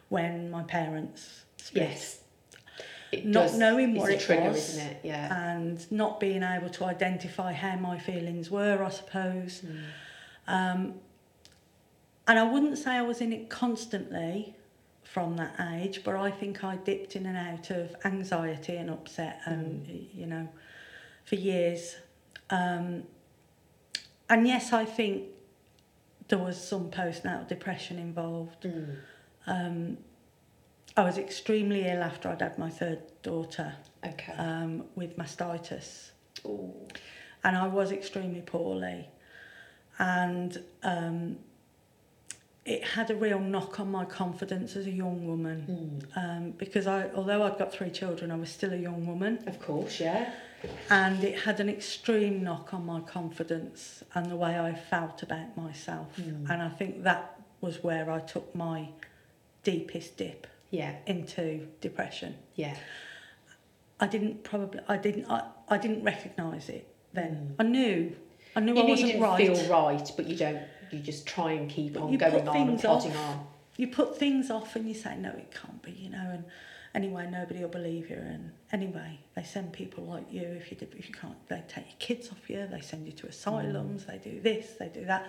when 0.08 0.50
my 0.50 0.62
parents 0.64 1.42
split. 1.56 1.88
Yes. 1.90 2.20
It 3.12 3.26
Not 3.26 3.48
does- 3.48 3.58
knowing 3.58 3.94
what 3.96 4.10
a 4.10 4.14
it 4.14 4.20
trigger, 4.20 4.50
was, 4.50 4.70
isn't 4.70 4.86
it? 4.86 5.00
Yeah. 5.02 5.52
and 5.52 5.90
not 5.90 6.20
being 6.20 6.42
able 6.44 6.68
to 6.70 6.84
identify 6.84 7.52
how 7.52 7.76
my 7.76 7.98
feelings 7.98 8.50
were, 8.50 8.84
I 8.84 8.90
suppose. 8.90 9.62
Um, 10.46 10.94
and 12.28 12.38
I 12.38 12.44
wouldn't 12.44 12.78
say 12.78 12.92
I 12.92 13.02
was 13.02 13.20
in 13.20 13.32
it 13.32 13.48
constantly 13.50 14.54
from 15.02 15.36
that 15.38 15.56
age, 15.74 16.02
but 16.04 16.14
I 16.14 16.30
think 16.30 16.62
I 16.62 16.76
dipped 16.76 17.16
in 17.16 17.26
and 17.26 17.36
out 17.36 17.70
of 17.70 17.96
anxiety 18.04 18.76
and 18.76 18.88
upset, 18.88 19.40
and 19.44 19.88
you 20.14 20.26
know, 20.26 20.48
for 21.24 21.34
years. 21.34 21.96
Um, 22.50 23.04
and 24.30 24.46
yes, 24.48 24.72
I 24.72 24.84
think 24.86 25.24
there 26.28 26.38
was 26.38 26.56
some 26.62 26.90
postnatal 26.90 27.46
depression 27.48 27.98
involved. 27.98 28.62
Mm. 28.62 28.96
Um, 29.46 29.98
I 30.96 31.02
was 31.04 31.18
extremely 31.18 31.86
ill 31.86 32.02
after 32.02 32.28
I'd 32.28 32.40
had 32.40 32.58
my 32.58 32.70
third 32.70 33.00
daughter 33.22 33.74
Okay. 34.06 34.32
um, 34.38 34.84
with 34.94 35.16
mastitis, 35.18 36.10
Ooh. 36.46 36.72
and 37.44 37.56
I 37.56 37.66
was 37.66 37.92
extremely 37.92 38.40
poorly, 38.40 39.08
and 39.98 40.62
um, 40.82 41.36
it 42.64 42.82
had 42.84 43.10
a 43.10 43.14
real 43.16 43.40
knock 43.40 43.78
on 43.80 43.90
my 43.90 44.04
confidence 44.04 44.76
as 44.76 44.86
a 44.86 44.90
young 44.90 45.26
woman 45.26 46.02
Mm. 46.14 46.18
um, 46.22 46.50
because 46.52 46.86
I, 46.86 47.10
although 47.14 47.42
I'd 47.42 47.58
got 47.58 47.72
three 47.72 47.90
children, 47.90 48.30
I 48.30 48.36
was 48.36 48.50
still 48.50 48.72
a 48.72 48.76
young 48.76 49.06
woman, 49.06 49.42
Of 49.46 49.60
course, 49.60 50.00
yeah. 50.00 50.32
And 50.90 51.22
it 51.24 51.40
had 51.40 51.60
an 51.60 51.68
extreme 51.68 52.42
knock 52.42 52.72
on 52.74 52.84
my 52.86 53.00
confidence 53.00 54.02
and 54.14 54.30
the 54.30 54.36
way 54.36 54.58
I 54.58 54.74
felt 54.74 55.22
about 55.22 55.56
myself, 55.56 56.16
Mm. 56.16 56.48
and 56.50 56.62
I 56.62 56.68
think 56.68 57.02
that 57.04 57.40
was 57.60 57.82
where 57.82 58.10
I 58.10 58.20
took 58.20 58.54
my 58.54 58.88
deepest 59.62 60.16
dip 60.16 60.46
Yeah, 60.70 60.96
into 61.06 61.66
depression. 61.80 62.36
yeah. 62.54 62.76
I 64.02 64.06
didn't 64.06 64.44
probably 64.44 64.80
I 64.88 64.96
didn't 64.96 65.26
I, 65.30 65.44
I 65.68 65.76
didn't 65.76 66.02
recognise 66.02 66.68
it 66.70 66.86
then. 67.12 67.54
Mm. 67.58 67.64
I 67.64 67.68
knew 67.68 68.16
I 68.56 68.60
knew 68.60 68.74
You 68.74 68.80
I 68.80 68.82
knew 68.82 68.82
you 68.84 68.88
wasn't 68.88 69.12
didn't 69.12 69.22
right. 69.22 69.36
feel 69.56 69.68
right, 69.70 70.12
but 70.16 70.26
you 70.26 70.36
don't. 70.36 70.62
You 70.90 70.98
just 71.00 71.26
try 71.26 71.52
and 71.52 71.68
keep 71.70 71.92
But 71.94 72.02
on 72.04 72.12
you 72.12 72.18
going 72.18 72.48
on 72.48 72.68
and 72.70 72.80
plodding 72.80 73.12
off. 73.14 73.36
on. 73.36 73.46
You 73.76 73.88
put 73.88 74.16
things 74.18 74.50
off 74.50 74.74
and 74.74 74.88
you 74.88 74.94
say 74.94 75.16
no, 75.16 75.28
it 75.30 75.52
can't 75.54 75.80
be, 75.82 75.92
you 75.92 76.10
know. 76.10 76.30
And 76.32 76.44
anyway, 76.94 77.28
nobody 77.30 77.60
will 77.60 77.68
believe 77.68 78.10
you. 78.10 78.16
And 78.16 78.52
anyway, 78.72 79.18
they 79.34 79.42
send 79.42 79.72
people 79.72 80.04
like 80.04 80.26
you 80.32 80.42
if 80.42 80.70
you 80.70 80.76
did, 80.76 80.94
if 80.96 81.08
you 81.08 81.14
can't. 81.14 81.36
They 81.48 81.62
take 81.68 81.86
your 81.86 81.96
kids 81.98 82.30
off 82.30 82.48
you. 82.48 82.66
They 82.70 82.80
send 82.80 83.06
you 83.06 83.12
to 83.12 83.26
asylums. 83.26 84.06
They 84.06 84.18
do 84.18 84.40
this. 84.40 84.72
They 84.78 84.88
do 84.88 85.04
that. 85.06 85.26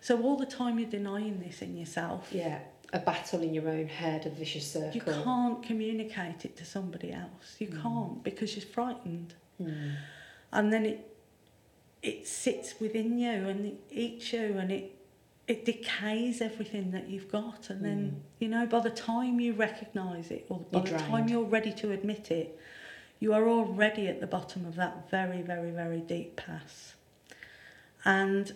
So 0.00 0.22
all 0.22 0.36
the 0.36 0.46
time 0.46 0.78
you're 0.78 0.88
denying 0.90 1.40
this 1.40 1.62
in 1.62 1.76
yourself. 1.76 2.28
Yeah, 2.32 2.60
a 2.92 2.98
battle 2.98 3.42
in 3.42 3.52
your 3.52 3.68
own 3.68 3.86
head, 3.86 4.24
a 4.26 4.30
vicious 4.30 4.70
circle. 4.72 4.92
You 4.94 5.00
can't 5.02 5.62
communicate 5.62 6.44
it 6.44 6.56
to 6.56 6.64
somebody 6.64 7.12
else. 7.12 7.56
You 7.58 7.68
Mm. 7.68 7.82
can't 7.82 8.24
because 8.24 8.56
you're 8.56 8.64
frightened. 8.64 9.34
Mm. 9.60 9.96
And 10.52 10.72
then 10.72 10.86
it 10.86 11.06
it 12.02 12.26
sits 12.26 12.80
within 12.80 13.18
you 13.18 13.30
and 13.30 13.66
it 13.66 13.78
eats 13.90 14.32
you 14.32 14.56
and 14.58 14.72
it 14.72 14.96
it 15.50 15.64
decays 15.64 16.40
everything 16.40 16.92
that 16.92 17.08
you've 17.08 17.28
got 17.30 17.70
and 17.70 17.84
then 17.84 18.22
you 18.38 18.46
know 18.46 18.64
by 18.66 18.78
the 18.78 18.88
time 18.90 19.40
you 19.40 19.52
recognize 19.52 20.30
it 20.30 20.46
or 20.48 20.60
by 20.70 20.78
You're 20.78 20.98
the 20.98 20.98
time 20.98 21.28
you're 21.28 21.42
ready 21.58 21.72
to 21.82 21.90
admit 21.90 22.30
it 22.30 22.56
you 23.18 23.34
are 23.34 23.46
already 23.48 24.06
at 24.06 24.20
the 24.20 24.28
bottom 24.28 24.64
of 24.64 24.76
that 24.76 25.10
very 25.10 25.42
very 25.42 25.72
very 25.72 26.02
deep 26.02 26.36
pass 26.36 26.94
and 28.04 28.54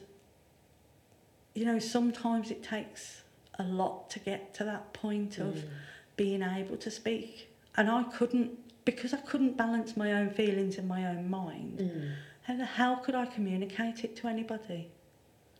you 1.54 1.64
know 1.64 1.80
sometimes 1.80 2.52
it 2.52 2.62
takes 2.62 3.22
a 3.58 3.64
lot 3.64 4.08
to 4.10 4.20
get 4.20 4.54
to 4.54 4.62
that 4.64 4.92
point 4.92 5.38
of 5.38 5.54
Mm. 5.56 5.68
being 6.16 6.42
able 6.42 6.76
to 6.76 6.90
speak 6.92 7.48
and 7.76 7.90
I 7.90 8.04
couldn't 8.04 8.50
because 8.84 9.12
I 9.12 9.16
couldn't 9.30 9.56
balance 9.56 9.96
my 9.96 10.12
own 10.12 10.30
feelings 10.30 10.76
in 10.78 10.86
my 10.86 11.02
own 11.12 11.28
mind 11.28 11.78
Mm. 11.80 12.12
how 12.42 12.56
the 12.56 12.64
hell 12.78 12.96
could 13.04 13.16
I 13.16 13.26
communicate 13.26 14.04
it 14.04 14.14
to 14.18 14.28
anybody? 14.28 14.90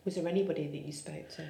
Was 0.04 0.16
there 0.16 0.28
anybody 0.28 0.68
that 0.68 0.86
you 0.86 0.92
spoke 0.92 1.28
to? 1.36 1.46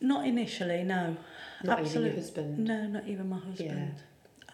Not 0.00 0.26
initially, 0.26 0.82
no. 0.82 1.16
Not 1.62 1.84
even 1.84 2.04
your 2.04 2.14
husband? 2.14 2.58
No, 2.58 2.86
not 2.86 3.06
even 3.06 3.28
my 3.28 3.38
husband. 3.38 3.94
Yeah. 3.96 4.02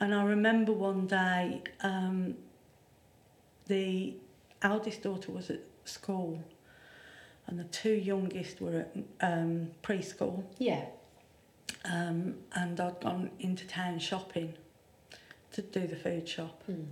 And 0.01 0.14
I 0.14 0.25
remember 0.25 0.72
one 0.72 1.07
day, 1.07 1.62
um, 1.81 2.35
the 3.66 4.14
eldest 4.62 5.03
daughter 5.03 5.33
was 5.33 5.51
at 5.51 5.61
school, 5.85 6.42
and 7.46 7.59
the 7.59 7.64
two 7.64 7.94
youngest 7.94 8.61
were 8.61 8.81
at 8.81 8.96
um, 9.20 9.70
preschool. 9.83 10.44
Yeah. 10.59 10.85
Um, 11.85 12.37
and 12.53 12.81
I'd 12.81 13.01
gone 13.01 13.31
into 13.38 13.66
town 13.66 13.99
shopping 14.01 14.55
to 15.53 15.62
do 15.62 15.87
the 15.87 15.96
food 15.96 16.29
shop. 16.29 16.62
Mm. 16.70 16.87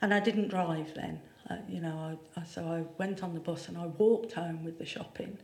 And 0.00 0.14
I 0.14 0.20
didn't 0.20 0.48
drive 0.48 0.94
then. 0.94 1.20
Uh, 1.48 1.56
you 1.68 1.80
know, 1.80 2.16
I, 2.36 2.40
I, 2.40 2.44
so 2.44 2.64
I 2.64 2.84
went 2.98 3.22
on 3.22 3.34
the 3.34 3.40
bus 3.40 3.68
and 3.68 3.76
I 3.76 3.86
walked 3.86 4.32
home 4.32 4.64
with 4.64 4.78
the 4.78 4.86
shopping. 4.86 5.38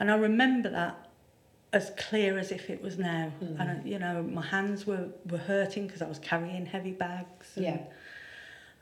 And 0.00 0.10
I 0.10 0.16
remember 0.16 0.70
that 0.70 1.08
as 1.72 1.92
clear 1.96 2.38
as 2.38 2.50
if 2.50 2.68
it 2.68 2.82
was 2.82 2.98
now. 2.98 3.32
Mm. 3.42 3.60
And, 3.60 3.88
you 3.88 3.98
know, 3.98 4.22
my 4.22 4.44
hands 4.44 4.86
were, 4.86 5.08
were 5.30 5.38
hurting 5.38 5.86
because 5.86 6.02
I 6.02 6.08
was 6.08 6.18
carrying 6.18 6.66
heavy 6.66 6.92
bags. 6.92 7.52
And, 7.54 7.64
Yeah. 7.64 7.78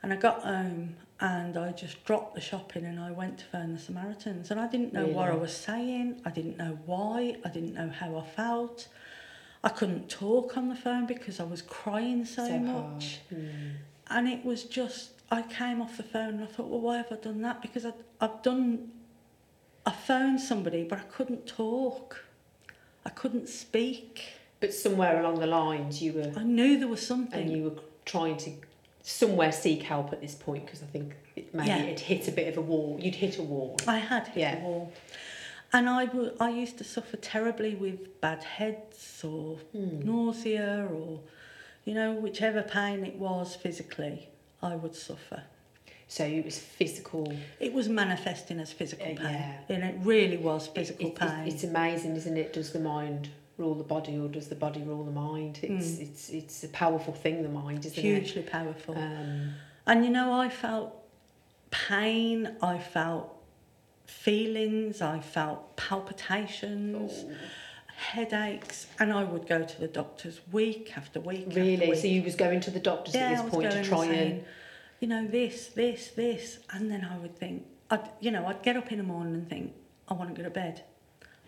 And 0.01 0.13
I 0.13 0.15
got 0.15 0.41
home 0.43 0.95
and 1.19 1.57
I 1.57 1.73
just 1.73 2.03
dropped 2.05 2.33
the 2.33 2.41
shopping 2.41 2.85
and 2.85 2.99
I 2.99 3.11
went 3.11 3.39
to 3.39 3.45
phone 3.45 3.73
the 3.73 3.79
Samaritans. 3.79 4.49
And 4.49 4.59
I 4.59 4.67
didn't 4.67 4.93
know 4.93 5.05
what 5.07 5.29
I 5.29 5.35
was 5.35 5.55
saying. 5.55 6.21
I 6.25 6.31
didn't 6.31 6.57
know 6.57 6.79
why. 6.85 7.35
I 7.45 7.49
didn't 7.49 7.73
know 7.73 7.89
how 7.89 8.17
I 8.17 8.25
felt. 8.25 8.87
I 9.61 9.69
couldn't 9.69 10.09
talk 10.09 10.55
on 10.55 10.69
the 10.69 10.75
phone 10.75 11.05
because 11.05 11.41
I 11.41 11.43
was 11.43 11.61
crying 11.61 12.23
so, 12.23 12.47
So 12.47 12.59
much. 12.59 13.19
Mm. 13.33 13.73
And 14.09 14.27
it 14.29 14.45
was 14.45 14.63
just, 14.63 15.11
I 15.29 15.41
came 15.41 15.81
off 15.81 15.97
the 15.97 16.03
phone 16.03 16.35
and 16.35 16.43
I 16.43 16.47
thought, 16.47 16.69
well, 16.69 16.79
why 16.79 16.97
have 16.97 17.11
I 17.11 17.15
done 17.15 17.41
that? 17.41 17.61
Because 17.61 17.85
I'd, 17.85 17.93
I've 18.21 18.41
done, 18.41 18.89
I 19.89 19.91
phoned 19.91 20.39
somebody, 20.39 20.83
but 20.83 20.99
I 20.99 21.03
couldn't 21.15 21.47
talk. 21.47 22.23
I 23.03 23.09
couldn't 23.09 23.49
speak. 23.49 24.33
But 24.59 24.71
somewhere 24.71 25.19
along 25.19 25.39
the 25.39 25.47
lines, 25.47 25.99
you 26.03 26.13
were 26.13 26.31
I 26.37 26.43
knew 26.43 26.77
there 26.77 26.87
was 26.87 27.05
something. 27.05 27.39
and 27.41 27.51
you 27.51 27.63
were 27.63 27.81
trying 28.05 28.37
to 28.37 28.51
somewhere 29.01 29.51
seek 29.51 29.81
help 29.81 30.13
at 30.13 30.21
this 30.21 30.35
point 30.35 30.65
because 30.65 30.83
I 30.83 30.85
think 30.85 31.15
it, 31.35 31.55
maybe 31.55 31.69
Yeah. 31.69 31.77
it 31.93 31.99
hit 32.01 32.27
a 32.27 32.31
bit 32.31 32.47
of 32.49 32.57
a 32.57 32.61
wall. 32.61 32.99
You'd 33.01 33.15
hit 33.15 33.39
a 33.39 33.41
wall. 33.41 33.77
I 33.87 33.97
had 33.97 34.27
hit 34.27 34.37
Yeah. 34.41 34.57
a 34.57 34.61
wall. 34.61 34.91
And 35.73 35.89
I, 35.89 36.05
w- 36.05 36.35
I 36.39 36.49
used 36.49 36.77
to 36.79 36.83
suffer 36.83 37.17
terribly 37.17 37.73
with 37.73 38.21
bad 38.21 38.43
heads 38.43 39.23
or 39.23 39.57
Mm. 39.75 40.03
nausea 40.05 40.87
or, 40.91 41.21
you 41.85 41.95
know, 41.95 42.13
whichever 42.13 42.61
pain 42.61 43.03
it 43.05 43.15
was 43.15 43.55
physically, 43.55 44.27
I 44.61 44.75
would 44.75 44.95
suffer. 44.95 45.43
So 46.11 46.25
it 46.25 46.43
was 46.43 46.57
physical. 46.57 47.31
It 47.59 47.71
was 47.71 47.87
manifesting 47.87 48.59
as 48.59 48.73
physical 48.73 49.05
Uh, 49.05 49.15
pain. 49.15 49.17
yeah. 49.21 49.59
And 49.69 49.83
it 49.83 49.95
really 50.01 50.37
was 50.37 50.65
physical 50.67 51.05
It- 51.09 51.13
it- 51.13 51.19
pain. 51.19 51.47
it's 51.47 51.63
amazing, 51.63 52.15
isn't 52.15 52.35
it? 52.35 52.51
Does 52.51 52.71
the 52.73 52.79
mind 52.79 53.29
rule 53.57 53.75
the 53.75 53.83
body, 53.83 54.17
or 54.17 54.27
does 54.27 54.47
the 54.47 54.55
body 54.55 54.81
rule 54.81 55.03
the 55.03 55.11
mind? 55.11 55.59
It's 55.61 55.85
Mm. 55.97 56.01
it's 56.01 56.29
it's 56.29 56.63
a 56.63 56.69
powerful 56.69 57.13
thing, 57.13 57.43
the 57.43 57.49
mind, 57.49 57.85
isn't 57.85 58.01
hugely 58.01 58.41
powerful. 58.41 58.97
Um, 58.97 59.53
And 59.85 60.03
you 60.03 60.09
know, 60.11 60.33
I 60.33 60.49
felt 60.49 60.95
pain, 61.71 62.55
I 62.61 62.79
felt 62.79 63.35
feelings, 64.07 65.01
I 65.01 65.19
felt 65.19 65.75
palpitations, 65.77 67.11
oh, 67.27 67.31
headaches, 67.95 68.87
and 68.99 69.11
I 69.13 69.23
would 69.23 69.45
go 69.47 69.63
to 69.63 69.79
the 69.79 69.87
doctors 69.87 70.41
week 70.51 70.97
after 70.97 71.19
week. 71.19 71.47
after 71.47 71.59
really? 71.59 71.89
week. 71.89 71.99
So 71.99 72.07
you 72.07 72.23
was 72.23 72.35
going 72.35 72.61
to 72.61 72.71
the 72.71 72.79
doctors 72.79 73.13
yeah, 73.15 73.31
at 73.31 73.43
this 73.43 73.51
point 73.53 73.71
to 73.71 73.83
try 73.83 74.05
and 74.05 74.43
you 74.99 75.07
know, 75.07 75.25
this, 75.25 75.67
this, 75.67 76.09
this, 76.09 76.59
and 76.71 76.91
then 76.91 77.07
I 77.09 77.17
would 77.17 77.37
think, 77.37 77.65
I'd, 77.89 78.09
you 78.19 78.31
know, 78.31 78.45
I'd 78.45 78.61
get 78.61 78.77
up 78.77 78.91
in 78.91 78.97
the 78.97 79.03
morning 79.03 79.33
and 79.33 79.49
think, 79.49 79.73
I 80.07 80.13
want 80.13 80.33
to 80.33 80.35
go 80.35 80.43
to 80.47 80.53
bed. 80.53 80.83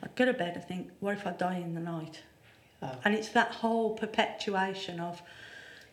I'd 0.02 0.16
go 0.16 0.26
to 0.26 0.34
bed 0.34 0.56
and 0.56 0.64
think, 0.64 0.92
what 1.00 1.14
if 1.18 1.28
I 1.28 1.32
die 1.32 1.58
in 1.58 1.74
the 1.74 1.82
night? 1.82 2.22
oh, 2.82 2.92
And 3.04 3.14
it's 3.14 3.30
that 3.30 3.52
whole 3.52 3.92
perpetuation 3.96 5.00
of, 5.00 5.22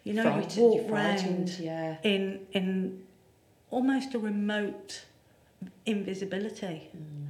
you 0.05 0.14
know, 0.14 0.23
frightened, 0.23 0.57
you 0.57 0.62
walk 0.62 0.77
you're 0.77 0.94
round 0.94 1.49
yeah. 1.59 1.97
in 2.03 2.47
in 2.53 3.03
almost 3.71 4.14
a 4.14 4.18
remote 4.18 5.05
invisibility. 5.85 6.90
Mm. 6.97 7.29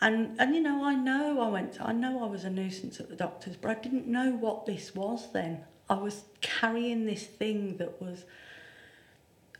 And 0.00 0.36
and 0.38 0.54
you 0.54 0.60
know, 0.60 0.84
I 0.84 0.94
know 0.94 1.40
I 1.40 1.48
went. 1.48 1.78
I 1.80 1.92
know 1.92 2.22
I 2.22 2.26
was 2.26 2.44
a 2.44 2.50
nuisance 2.50 3.00
at 3.00 3.08
the 3.08 3.16
doctor's, 3.16 3.56
but 3.56 3.70
I 3.70 3.80
didn't 3.80 4.06
know 4.06 4.30
what 4.30 4.66
this 4.66 4.94
was 4.94 5.32
then. 5.32 5.64
I 5.88 5.94
was 5.94 6.24
carrying 6.40 7.06
this 7.06 7.24
thing 7.24 7.78
that 7.78 8.00
was 8.00 8.24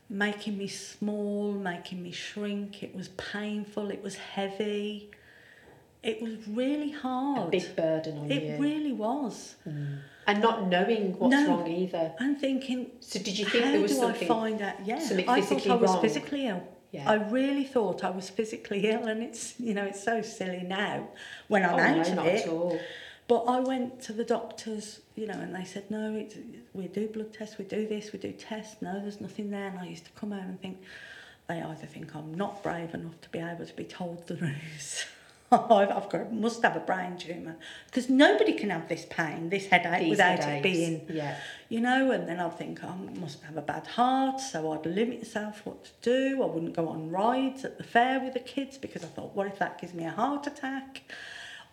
making 0.09 0.57
me 0.57 0.67
small, 0.67 1.53
making 1.53 2.01
me 2.01 2.11
shrink. 2.11 2.83
It 2.83 2.95
was 2.95 3.09
painful. 3.09 3.89
It 3.91 4.01
was 4.01 4.15
heavy. 4.15 5.09
It 6.03 6.21
was 6.21 6.35
really 6.47 6.91
hard. 6.91 7.47
A 7.47 7.51
big 7.51 7.75
burden 7.75 8.17
on 8.19 8.31
it 8.31 8.43
you. 8.43 8.57
really 8.63 8.93
was. 8.93 9.55
Mm. 9.67 9.99
And 10.27 10.41
not 10.41 10.67
knowing 10.67 11.17
what's 11.17 11.31
No. 11.31 11.47
wrong 11.47 11.67
either. 11.67 12.13
And 12.19 12.39
thinking, 12.39 12.91
So 12.99 13.19
did 13.19 13.37
you 13.37 13.45
think 13.45 13.65
there 13.65 13.81
was 13.81 13.91
do 13.91 13.97
something? 13.97 14.23
I 14.23 14.27
find 14.27 14.61
out? 14.61 14.85
Yeah, 14.85 14.95
I 15.27 15.41
thought 15.41 15.67
I 15.67 15.75
was 15.75 15.91
wrong? 15.91 16.01
physically 16.01 16.47
ill. 16.47 16.63
yeah. 16.91 17.09
I 17.09 17.15
really 17.15 17.63
thought 17.63 18.03
I 18.03 18.09
was 18.11 18.29
physically 18.29 18.87
ill, 18.87 19.07
and 19.07 19.21
it's 19.23 19.59
you 19.59 19.73
know 19.73 19.83
it's 19.85 20.03
so 20.03 20.21
silly 20.21 20.63
now 20.63 21.07
when 21.47 21.63
I'm 21.65 21.75
oh, 21.75 21.79
out 21.79 21.95
no, 21.95 22.01
of 22.01 22.15
not 22.15 22.27
it. 22.27 22.81
But 23.27 23.43
I 23.43 23.59
went 23.59 24.01
to 24.03 24.13
the 24.13 24.23
doctors, 24.23 25.01
you 25.15 25.27
know, 25.27 25.33
and 25.33 25.53
they 25.53 25.65
said 25.65 25.91
no, 25.91 26.15
it's, 26.15 26.35
we 26.73 26.87
do 26.87 27.07
blood 27.07 27.33
tests, 27.33 27.57
we 27.57 27.65
do 27.65 27.85
this, 27.87 28.13
we 28.13 28.19
do 28.19 28.31
tests. 28.31 28.81
No, 28.81 28.99
there's 29.01 29.19
nothing 29.19 29.51
there. 29.51 29.67
And 29.67 29.79
I 29.79 29.85
used 29.85 30.05
to 30.05 30.11
come 30.11 30.31
home 30.31 30.45
and 30.47 30.61
think 30.61 30.77
they 31.47 31.61
either 31.61 31.85
think 31.85 32.15
I'm 32.15 32.33
not 32.33 32.63
brave 32.63 32.93
enough 32.93 33.19
to 33.21 33.29
be 33.29 33.39
able 33.39 33.65
to 33.65 33.73
be 33.75 33.83
told 33.83 34.27
the 34.27 34.35
news. 34.41 35.05
I've 35.49 35.89
I've 35.91 36.09
got 36.09 36.33
must 36.33 36.61
have 36.63 36.75
a 36.75 36.81
brain 36.81 37.17
tumour 37.17 37.55
because 37.85 38.09
nobody 38.09 38.51
can 38.51 38.69
have 38.69 38.89
this 38.89 39.05
pain, 39.09 39.49
this 39.49 39.67
headache 39.67 40.01
These 40.01 40.09
without 40.09 40.39
headaches. 40.39 40.59
it 40.59 40.63
being 40.63 41.01
Yeah. 41.09 41.37
you 41.69 41.79
know, 41.79 42.11
and 42.11 42.27
then 42.27 42.39
I'd 42.41 42.57
think 42.57 42.83
I 42.83 42.93
must 43.17 43.41
have 43.43 43.55
a 43.55 43.61
bad 43.61 43.87
heart, 43.87 44.41
so 44.41 44.73
I'd 44.73 44.85
limit 44.85 45.19
myself 45.19 45.61
what 45.65 45.85
to 45.85 45.91
do. 46.01 46.43
I 46.43 46.45
wouldn't 46.47 46.75
go 46.75 46.89
on 46.89 47.09
rides 47.11 47.63
at 47.63 47.77
the 47.77 47.85
fair 47.85 48.19
with 48.19 48.33
the 48.33 48.41
kids 48.41 48.77
because 48.77 49.05
I 49.05 49.07
thought, 49.07 49.35
what 49.35 49.47
if 49.47 49.57
that 49.59 49.79
gives 49.79 49.93
me 49.93 50.03
a 50.03 50.09
heart 50.11 50.47
attack? 50.47 51.03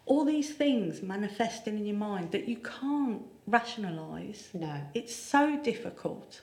All 0.07 0.25
these 0.25 0.53
things 0.53 1.03
manifesting 1.03 1.79
in 1.79 1.87
your 1.87 1.97
mind 1.97 2.33
that 2.33 2.47
you 2.49 2.57
can't 2.57 3.23
rationalise. 3.47 4.49
No. 4.53 4.81
It's 4.95 5.15
so 5.15 5.59
difficult. 5.63 6.43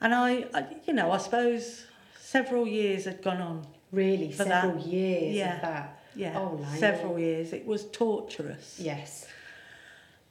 And 0.00 0.14
I, 0.14 0.46
I, 0.54 0.66
you 0.86 0.92
know, 0.92 1.12
I 1.12 1.18
suppose 1.18 1.84
several 2.18 2.66
years 2.66 3.04
had 3.04 3.22
gone 3.22 3.40
on. 3.40 3.66
Really, 3.92 4.32
several 4.32 4.74
that. 4.76 4.86
years 4.86 5.34
Yeah. 5.36 5.56
of 5.56 5.62
that. 5.62 5.96
Yeah, 6.16 6.38
Oh, 6.38 6.54
Lionel. 6.60 6.78
several 6.80 7.18
years. 7.18 7.52
It 7.52 7.66
was 7.66 7.84
torturous. 7.86 8.76
Yes. 8.80 9.26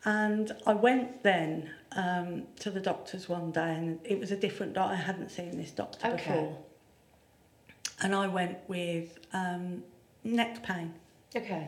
And 0.05 0.51
I 0.65 0.73
went 0.73 1.23
then 1.23 1.69
um, 1.93 2.43
to 2.60 2.69
the 2.69 2.79
doctors 2.79 3.27
one 3.29 3.51
day, 3.51 3.75
and 3.75 3.99
it 4.05 4.19
was 4.19 4.32
a 4.32 4.36
different 4.38 4.73
doctor. 4.73 4.93
I 4.93 4.97
hadn't 4.97 5.29
seen 5.29 5.58
this 5.58 5.71
doctor 5.71 6.08
Okay. 6.08 6.15
before. 6.17 6.58
And 8.01 8.15
I 8.15 8.27
went 8.27 8.58
with 8.67 9.19
um, 9.34 9.84
neck 10.23 10.63
pain. 10.63 10.93
Okay. 11.36 11.67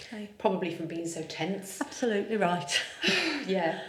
Okay. 0.00 0.30
Probably 0.38 0.74
from 0.74 0.86
being 0.86 1.06
so 1.06 1.22
tense. 1.22 1.80
Absolutely 1.80 2.36
right. 2.36 2.80
yeah. 3.46 3.80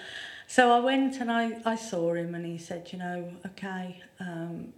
So 0.47 0.71
I 0.71 0.79
went 0.79 1.19
and 1.19 1.31
I, 1.31 1.59
I 1.65 1.75
saw 1.75 2.13
him, 2.13 2.33
and 2.33 2.45
he 2.45 2.57
said, 2.57 2.89
you 2.91 2.99
know, 2.99 3.31
okay. 3.45 4.01
Um, 4.19 4.73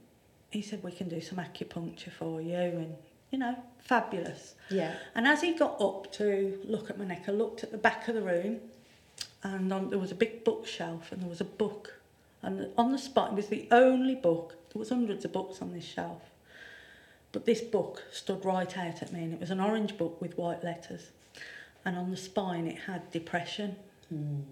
he 0.49 0.61
said, 0.61 0.83
we 0.83 0.91
can 0.91 1.07
do 1.07 1.21
some 1.21 1.37
acupuncture 1.37 2.11
for 2.11 2.41
you, 2.41 2.55
and, 2.55 2.95
you 3.29 3.37
know, 3.37 3.55
fabulous. 3.77 4.55
Yeah. 4.69 4.93
And 5.13 5.27
as 5.27 5.41
he 5.41 5.53
got 5.53 5.79
up 5.79 6.11
to 6.13 6.59
look 6.65 6.89
at 6.89 6.97
my 6.97 7.05
neck, 7.05 7.25
I 7.27 7.31
looked 7.31 7.63
at 7.63 7.71
the 7.71 7.77
back 7.77 8.07
of 8.07 8.15
the 8.15 8.21
room, 8.23 8.57
and 9.43 9.71
on, 9.71 9.89
there 9.91 9.99
was 9.99 10.11
a 10.11 10.15
big 10.15 10.43
bookshelf, 10.43 11.11
and 11.11 11.21
there 11.21 11.29
was 11.29 11.41
a 11.41 11.45
book. 11.45 12.01
And 12.41 12.69
on 12.77 12.91
the 12.91 12.97
spot, 12.97 13.31
it 13.31 13.35
was 13.35 13.47
the 13.47 13.67
only 13.71 14.15
book. 14.15 14.55
There 14.73 14.79
was 14.79 14.89
hundreds 14.89 15.23
of 15.23 15.31
books 15.31 15.61
on 15.61 15.73
this 15.73 15.85
shelf, 15.85 16.21
but 17.31 17.45
this 17.45 17.61
book 17.61 18.03
stood 18.11 18.43
right 18.43 18.75
out 18.75 19.03
at 19.03 19.13
me, 19.13 19.23
and 19.23 19.33
it 19.33 19.39
was 19.39 19.51
an 19.51 19.59
orange 19.59 19.97
book 19.97 20.19
with 20.19 20.35
white 20.35 20.63
letters. 20.63 21.11
And 21.85 21.97
on 21.97 22.11
the 22.11 22.17
spine 22.17 22.67
it 22.67 22.77
had 22.87 23.09
depression. 23.11 23.75
Mm. 24.13 24.43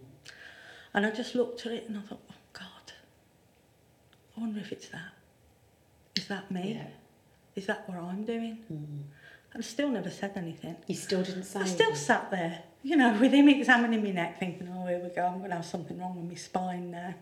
And 0.94 1.06
I 1.06 1.12
just 1.12 1.36
looked 1.36 1.66
at 1.66 1.72
it 1.72 1.88
and 1.88 1.98
I 1.98 2.02
thought, 2.02 2.22
oh 2.30 2.36
God, 2.54 2.94
I 4.36 4.42
wonder 4.42 4.60
if 4.60 4.72
it's 4.72 4.90
that. 4.90 5.14
Is 6.16 6.28
that 6.28 6.50
me? 6.52 6.76
Yeah. 6.76 6.88
Is 7.56 7.66
that 7.68 7.88
what 7.88 7.98
I'm 7.98 8.24
doing? 8.24 8.60
Mm. 8.72 9.04
And 9.54 9.64
I 9.64 9.66
still 9.66 9.90
never 9.90 10.10
said 10.10 10.34
anything. 10.36 10.76
You 10.88 10.96
still 10.96 11.24
didn't 11.24 11.44
say 11.44 11.60
I 11.60 11.66
still 11.66 11.88
anything? 11.88 12.04
sat 12.04 12.32
there, 12.32 12.64
you 12.84 12.96
know, 12.96 13.18
with 13.20 13.32
him 13.32 13.50
examining 13.50 14.04
my 14.04 14.12
neck, 14.12 14.40
thinking, 14.40 14.70
oh, 14.74 14.86
here 14.88 15.00
we 15.00 15.10
go, 15.10 15.26
I'm 15.26 15.40
going 15.40 15.50
to 15.50 15.58
have 15.58 15.66
something 15.66 15.98
wrong 16.00 16.16
with 16.16 16.30
my 16.30 16.36
spine 16.36 16.92
now. 16.92 17.16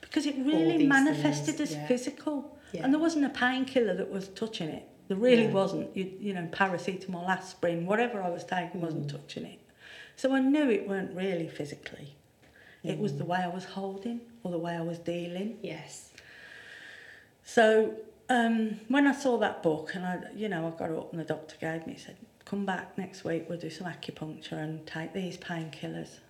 Because 0.00 0.26
it 0.26 0.36
really 0.36 0.86
manifested 0.86 1.56
things, 1.56 1.70
as 1.70 1.76
yeah. 1.76 1.86
physical. 1.86 2.58
Yeah. 2.72 2.84
And 2.84 2.92
there 2.92 3.00
wasn't 3.00 3.24
a 3.24 3.30
painkiller 3.30 3.94
that 3.94 4.10
was 4.10 4.28
touching 4.28 4.68
it. 4.68 4.88
There 5.08 5.16
really 5.16 5.46
No. 5.46 5.54
wasn't. 5.54 5.96
You, 5.96 6.10
you 6.18 6.32
know, 6.34 6.48
paracetamol, 6.52 7.28
aspirin, 7.28 7.86
whatever 7.86 8.22
I 8.22 8.30
was 8.30 8.44
taking 8.44 8.80
wasn't 8.80 9.06
Mm. 9.08 9.12
touching 9.12 9.44
it. 9.46 9.58
So 10.16 10.32
I 10.32 10.40
knew 10.40 10.70
it 10.70 10.88
weren't 10.88 11.14
really 11.14 11.48
physically. 11.48 12.14
It 12.82 12.98
was 12.98 13.12
Mm. 13.12 13.18
the 13.18 13.24
way 13.24 13.38
I 13.38 13.48
was 13.48 13.64
holding 13.64 14.20
or 14.42 14.50
the 14.50 14.58
way 14.58 14.74
I 14.76 14.80
was 14.82 14.98
dealing. 14.98 15.58
Yes. 15.62 16.12
So 17.44 17.96
um, 18.30 18.80
when 18.88 19.06
I 19.06 19.12
saw 19.12 19.36
that 19.38 19.62
book 19.62 19.94
and 19.94 20.06
I, 20.06 20.22
you 20.34 20.48
know, 20.48 20.66
I 20.66 20.70
got 20.78 20.90
up 20.90 21.12
and 21.12 21.20
the 21.20 21.24
doctor 21.24 21.56
gave 21.60 21.86
me, 21.86 21.92
he 21.94 21.98
said, 21.98 22.16
come 22.46 22.64
back 22.64 22.96
next 22.96 23.22
week, 23.24 23.46
we'll 23.48 23.58
do 23.58 23.68
some 23.70 23.86
acupuncture 23.86 24.52
and 24.52 24.86
take 24.86 25.12
these 25.12 25.36
painkillers. 25.36 26.20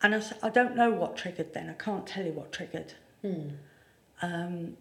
And 0.00 0.14
I 0.14 0.20
said, 0.20 0.38
"I 0.42 0.50
don't 0.50 0.76
know 0.76 0.90
what 0.92 1.16
triggered 1.16 1.52
then, 1.54 1.68
I 1.68 1.72
can't 1.72 2.06
tell 2.06 2.24
you 2.24 2.30
what 2.32 2.52
triggered. 2.52 2.94
Mm. 3.24 3.56
Um, 4.22 4.76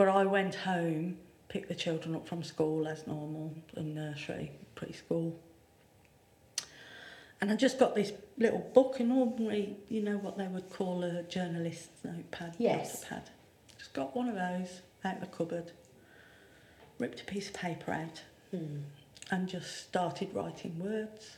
but 0.00 0.08
I 0.08 0.24
went 0.24 0.54
home, 0.54 1.18
picked 1.50 1.68
the 1.68 1.74
children 1.74 2.14
up 2.16 2.26
from 2.26 2.42
school 2.42 2.88
as 2.88 3.06
normal, 3.06 3.54
and 3.76 3.94
nursery, 3.94 4.50
preschool. 4.74 5.34
And 7.38 7.50
I 7.52 7.54
just 7.56 7.78
got 7.78 7.94
this 7.94 8.10
little 8.38 8.60
book, 8.72 8.98
an 8.98 9.12
ordinary, 9.12 9.76
you 9.90 10.00
know 10.00 10.16
what 10.16 10.38
they 10.38 10.46
would 10.48 10.70
call 10.70 11.04
a 11.04 11.22
journalist's 11.24 11.88
notepad. 12.02 12.54
Yes. 12.58 13.02
Notepad. 13.02 13.28
Just 13.78 13.92
got 13.92 14.16
one 14.16 14.30
of 14.30 14.36
those 14.36 14.80
out 15.04 15.16
of 15.16 15.20
the 15.20 15.26
cupboard, 15.26 15.72
ripped 16.98 17.20
a 17.20 17.24
piece 17.24 17.48
of 17.48 17.54
paper 17.56 17.92
out, 17.92 18.22
Mm. 18.54 18.84
and 19.30 19.50
just 19.50 19.76
started 19.86 20.32
writing 20.32 20.78
words. 20.78 21.36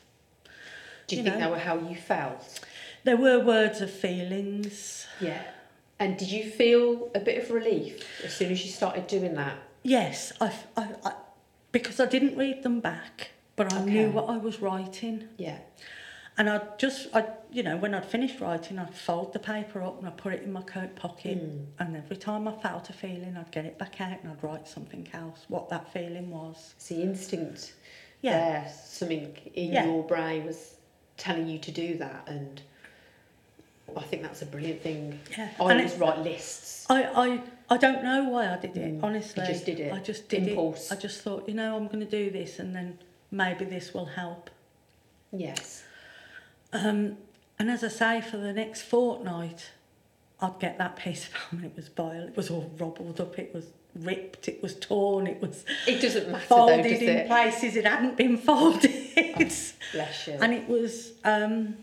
Do 1.08 1.16
you, 1.16 1.22
You 1.24 1.28
think 1.30 1.40
know. 1.40 1.46
they 1.46 1.50
were 1.50 1.58
how 1.58 1.78
you 1.78 1.96
felt? 1.96 2.60
There 3.02 3.16
were 3.16 3.40
words 3.40 3.80
of 3.80 3.90
feelings. 3.90 5.08
Yeah. 5.20 5.42
And 6.02 6.16
did 6.16 6.32
you 6.32 6.50
feel 6.50 7.12
a 7.14 7.20
bit 7.20 7.40
of 7.40 7.52
relief 7.52 8.04
as 8.24 8.34
soon 8.34 8.50
as 8.50 8.64
you 8.64 8.72
started 8.72 9.06
doing 9.06 9.34
that? 9.34 9.56
Yes, 9.84 10.32
I, 10.40 10.52
I, 10.76 10.88
I, 11.04 11.12
because 11.70 12.00
I 12.00 12.06
didn't 12.06 12.36
read 12.36 12.64
them 12.64 12.80
back, 12.80 13.30
but 13.54 13.72
I 13.72 13.84
knew 13.84 14.10
what 14.10 14.28
I 14.28 14.36
was 14.36 14.60
writing. 14.60 15.28
Yeah. 15.36 15.58
And 16.36 16.50
I'd 16.50 16.76
just, 16.76 17.06
I, 17.14 17.26
you 17.52 17.62
know, 17.62 17.76
when 17.76 17.94
I'd 17.94 18.04
finished 18.04 18.40
writing, 18.40 18.80
I'd 18.80 18.92
fold 18.92 19.32
the 19.32 19.38
paper 19.38 19.80
up 19.80 19.98
and 19.98 20.08
I'd 20.08 20.16
put 20.16 20.32
it 20.32 20.42
in 20.42 20.50
my 20.52 20.62
coat 20.62 20.96
pocket. 20.96 21.38
Mm. 21.38 21.66
And 21.78 21.96
every 21.96 22.16
time 22.16 22.48
I 22.48 22.52
felt 22.60 22.90
a 22.90 22.92
feeling, 22.92 23.36
I'd 23.38 23.52
get 23.52 23.64
it 23.64 23.78
back 23.78 24.00
out 24.00 24.18
and 24.24 24.32
I'd 24.32 24.42
write 24.42 24.66
something 24.66 25.06
else, 25.12 25.44
what 25.46 25.68
that 25.68 25.92
feeling 25.92 26.30
was. 26.30 26.74
It's 26.78 26.88
the 26.88 27.00
instinct 27.00 27.74
Yeah. 28.22 28.38
there. 28.38 28.72
Something 28.84 29.36
in 29.54 29.72
Yeah. 29.72 29.84
your 29.84 30.02
brain 30.02 30.46
was 30.46 30.74
telling 31.16 31.46
you 31.46 31.60
to 31.60 31.70
do 31.70 31.96
that. 31.98 32.24
And 32.26 32.60
I 33.96 34.02
think 34.02 34.22
that's 34.22 34.42
a 34.42 34.46
brilliant 34.46 34.82
thing. 34.82 35.18
Yeah. 35.36 35.48
I 35.60 35.70
And 35.70 35.80
always 35.80 35.94
write 35.96 36.18
lists. 36.20 36.86
I, 36.88 37.04
I, 37.04 37.40
I 37.70 37.76
don't 37.78 38.02
know 38.02 38.24
why 38.28 38.52
I 38.52 38.56
did 38.56 38.76
it, 38.76 39.00
Mm. 39.00 39.02
honestly. 39.04 39.42
You 39.44 39.52
just 39.52 39.64
did 39.66 39.80
it. 39.80 39.92
I 39.92 39.98
just 40.00 40.28
did 40.28 40.48
Impulse. 40.48 40.90
it. 40.90 40.94
I 40.96 41.00
just 41.00 41.20
thought, 41.22 41.48
you 41.48 41.54
know, 41.54 41.76
I'm 41.76 41.86
going 41.86 42.00
to 42.00 42.10
do 42.10 42.30
this 42.30 42.58
and 42.58 42.74
then 42.74 42.98
maybe 43.30 43.64
this 43.64 43.94
will 43.94 44.06
help. 44.06 44.50
Yes. 45.32 45.82
Um, 46.72 47.16
and 47.58 47.70
as 47.70 47.84
I 47.84 47.88
say, 47.88 48.20
for 48.20 48.36
the 48.38 48.52
next 48.52 48.82
fortnight, 48.82 49.70
I'd 50.40 50.58
get 50.58 50.78
that 50.78 50.96
piece 50.96 51.24
of 51.26 51.30
film 51.34 51.62
and 51.62 51.70
it 51.70 51.76
was 51.76 51.88
vile. 51.88 52.28
It 52.28 52.36
was 52.36 52.50
all 52.50 52.70
rubbled 52.78 53.20
up. 53.20 53.38
It 53.38 53.54
was 53.54 53.66
ripped. 53.94 54.48
It 54.48 54.62
was 54.62 54.74
torn. 54.74 55.26
It 55.26 55.40
was 55.40 55.64
It 55.86 56.00
doesn't 56.00 56.30
matter 56.30 56.44
folded 56.46 56.84
though, 56.84 56.88
does 56.88 57.02
in 57.02 57.08
it? 57.08 57.26
places 57.28 57.76
it 57.76 57.86
hadn't 57.86 58.16
been 58.16 58.36
folded. 58.48 58.90
Bless 59.92 60.26
you. 60.26 60.32
and 60.40 60.52
it 60.52 60.68
was 60.68 61.12
um, 61.24 61.76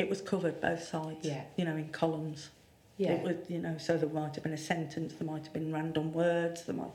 it 0.00 0.08
was 0.08 0.20
covered 0.22 0.60
both 0.60 0.82
sides. 0.82 1.26
Yeah. 1.26 1.42
You 1.56 1.64
know, 1.66 1.76
in 1.76 1.90
columns. 1.90 2.48
yeah. 2.96 3.12
It 3.12 3.22
was, 3.22 3.36
you 3.48 3.58
know, 3.58 3.76
so 3.78 3.96
there 3.98 4.08
might 4.08 4.34
have 4.34 4.42
been 4.44 4.52
a 4.54 4.58
sentence, 4.58 5.12
there 5.14 5.28
might 5.28 5.44
have 5.44 5.52
been 5.52 5.72
random 5.72 6.12
words, 6.12 6.64
there 6.64 6.74
might. 6.74 6.90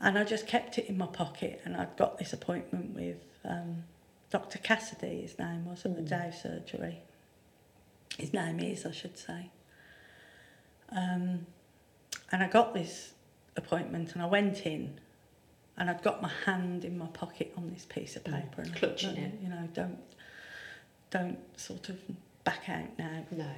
And 0.00 0.18
I 0.18 0.24
just 0.24 0.46
kept 0.46 0.78
it 0.78 0.86
in 0.86 0.96
my 0.98 1.06
pocket, 1.06 1.60
and 1.64 1.76
I'd 1.76 1.96
got 1.96 2.18
this 2.18 2.32
appointment 2.32 2.94
with 2.94 3.16
um, 3.44 3.84
Dr. 4.30 4.58
Cassidy, 4.58 5.22
his 5.22 5.38
name 5.38 5.64
was, 5.64 5.84
at 5.86 5.96
the 5.96 6.02
Mm. 6.02 6.08
Dow 6.08 6.30
surgery. 6.30 6.98
His 8.18 8.32
name 8.32 8.60
is, 8.60 8.84
I 8.86 8.92
should 8.92 9.16
say. 9.18 9.50
Um, 10.90 11.46
and 12.32 12.42
I 12.42 12.48
got 12.48 12.74
this 12.74 13.12
appointment, 13.56 14.12
and 14.14 14.22
I 14.22 14.26
went 14.26 14.66
in, 14.66 15.00
and 15.76 15.88
I'd 15.90 16.02
got 16.02 16.20
my 16.22 16.30
hand 16.46 16.84
in 16.84 16.96
my 16.98 17.06
pocket 17.06 17.52
on 17.56 17.70
this 17.72 17.84
piece 17.86 18.14
of 18.16 18.24
Mm, 18.24 18.34
paper, 18.42 18.62
and 18.62 18.74
clutching 18.74 19.16
it. 19.16 19.34
You 19.42 19.48
know, 19.48 19.68
don't, 19.72 19.98
don't 21.10 21.38
sort 21.58 21.88
of 21.88 21.98
back 22.44 22.68
out 22.68 22.98
now. 22.98 23.24
no. 23.30 23.50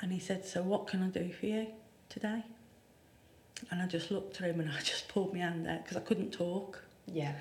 And 0.00 0.12
he 0.12 0.18
said, 0.20 0.44
So 0.46 0.62
what 0.62 0.86
can 0.86 1.02
I 1.02 1.08
do 1.08 1.32
for 1.32 1.46
you 1.46 1.66
today? 2.08 2.44
And 3.70 3.82
I 3.82 3.86
just 3.86 4.10
looked 4.10 4.40
at 4.40 4.48
him 4.48 4.60
and 4.60 4.70
I 4.78 4.80
just 4.80 5.08
pulled 5.08 5.32
my 5.32 5.40
hand 5.40 5.66
out 5.66 5.82
because 5.84 5.96
I 5.96 6.00
couldn't 6.00 6.30
talk. 6.32 6.82
Yeah. 7.06 7.32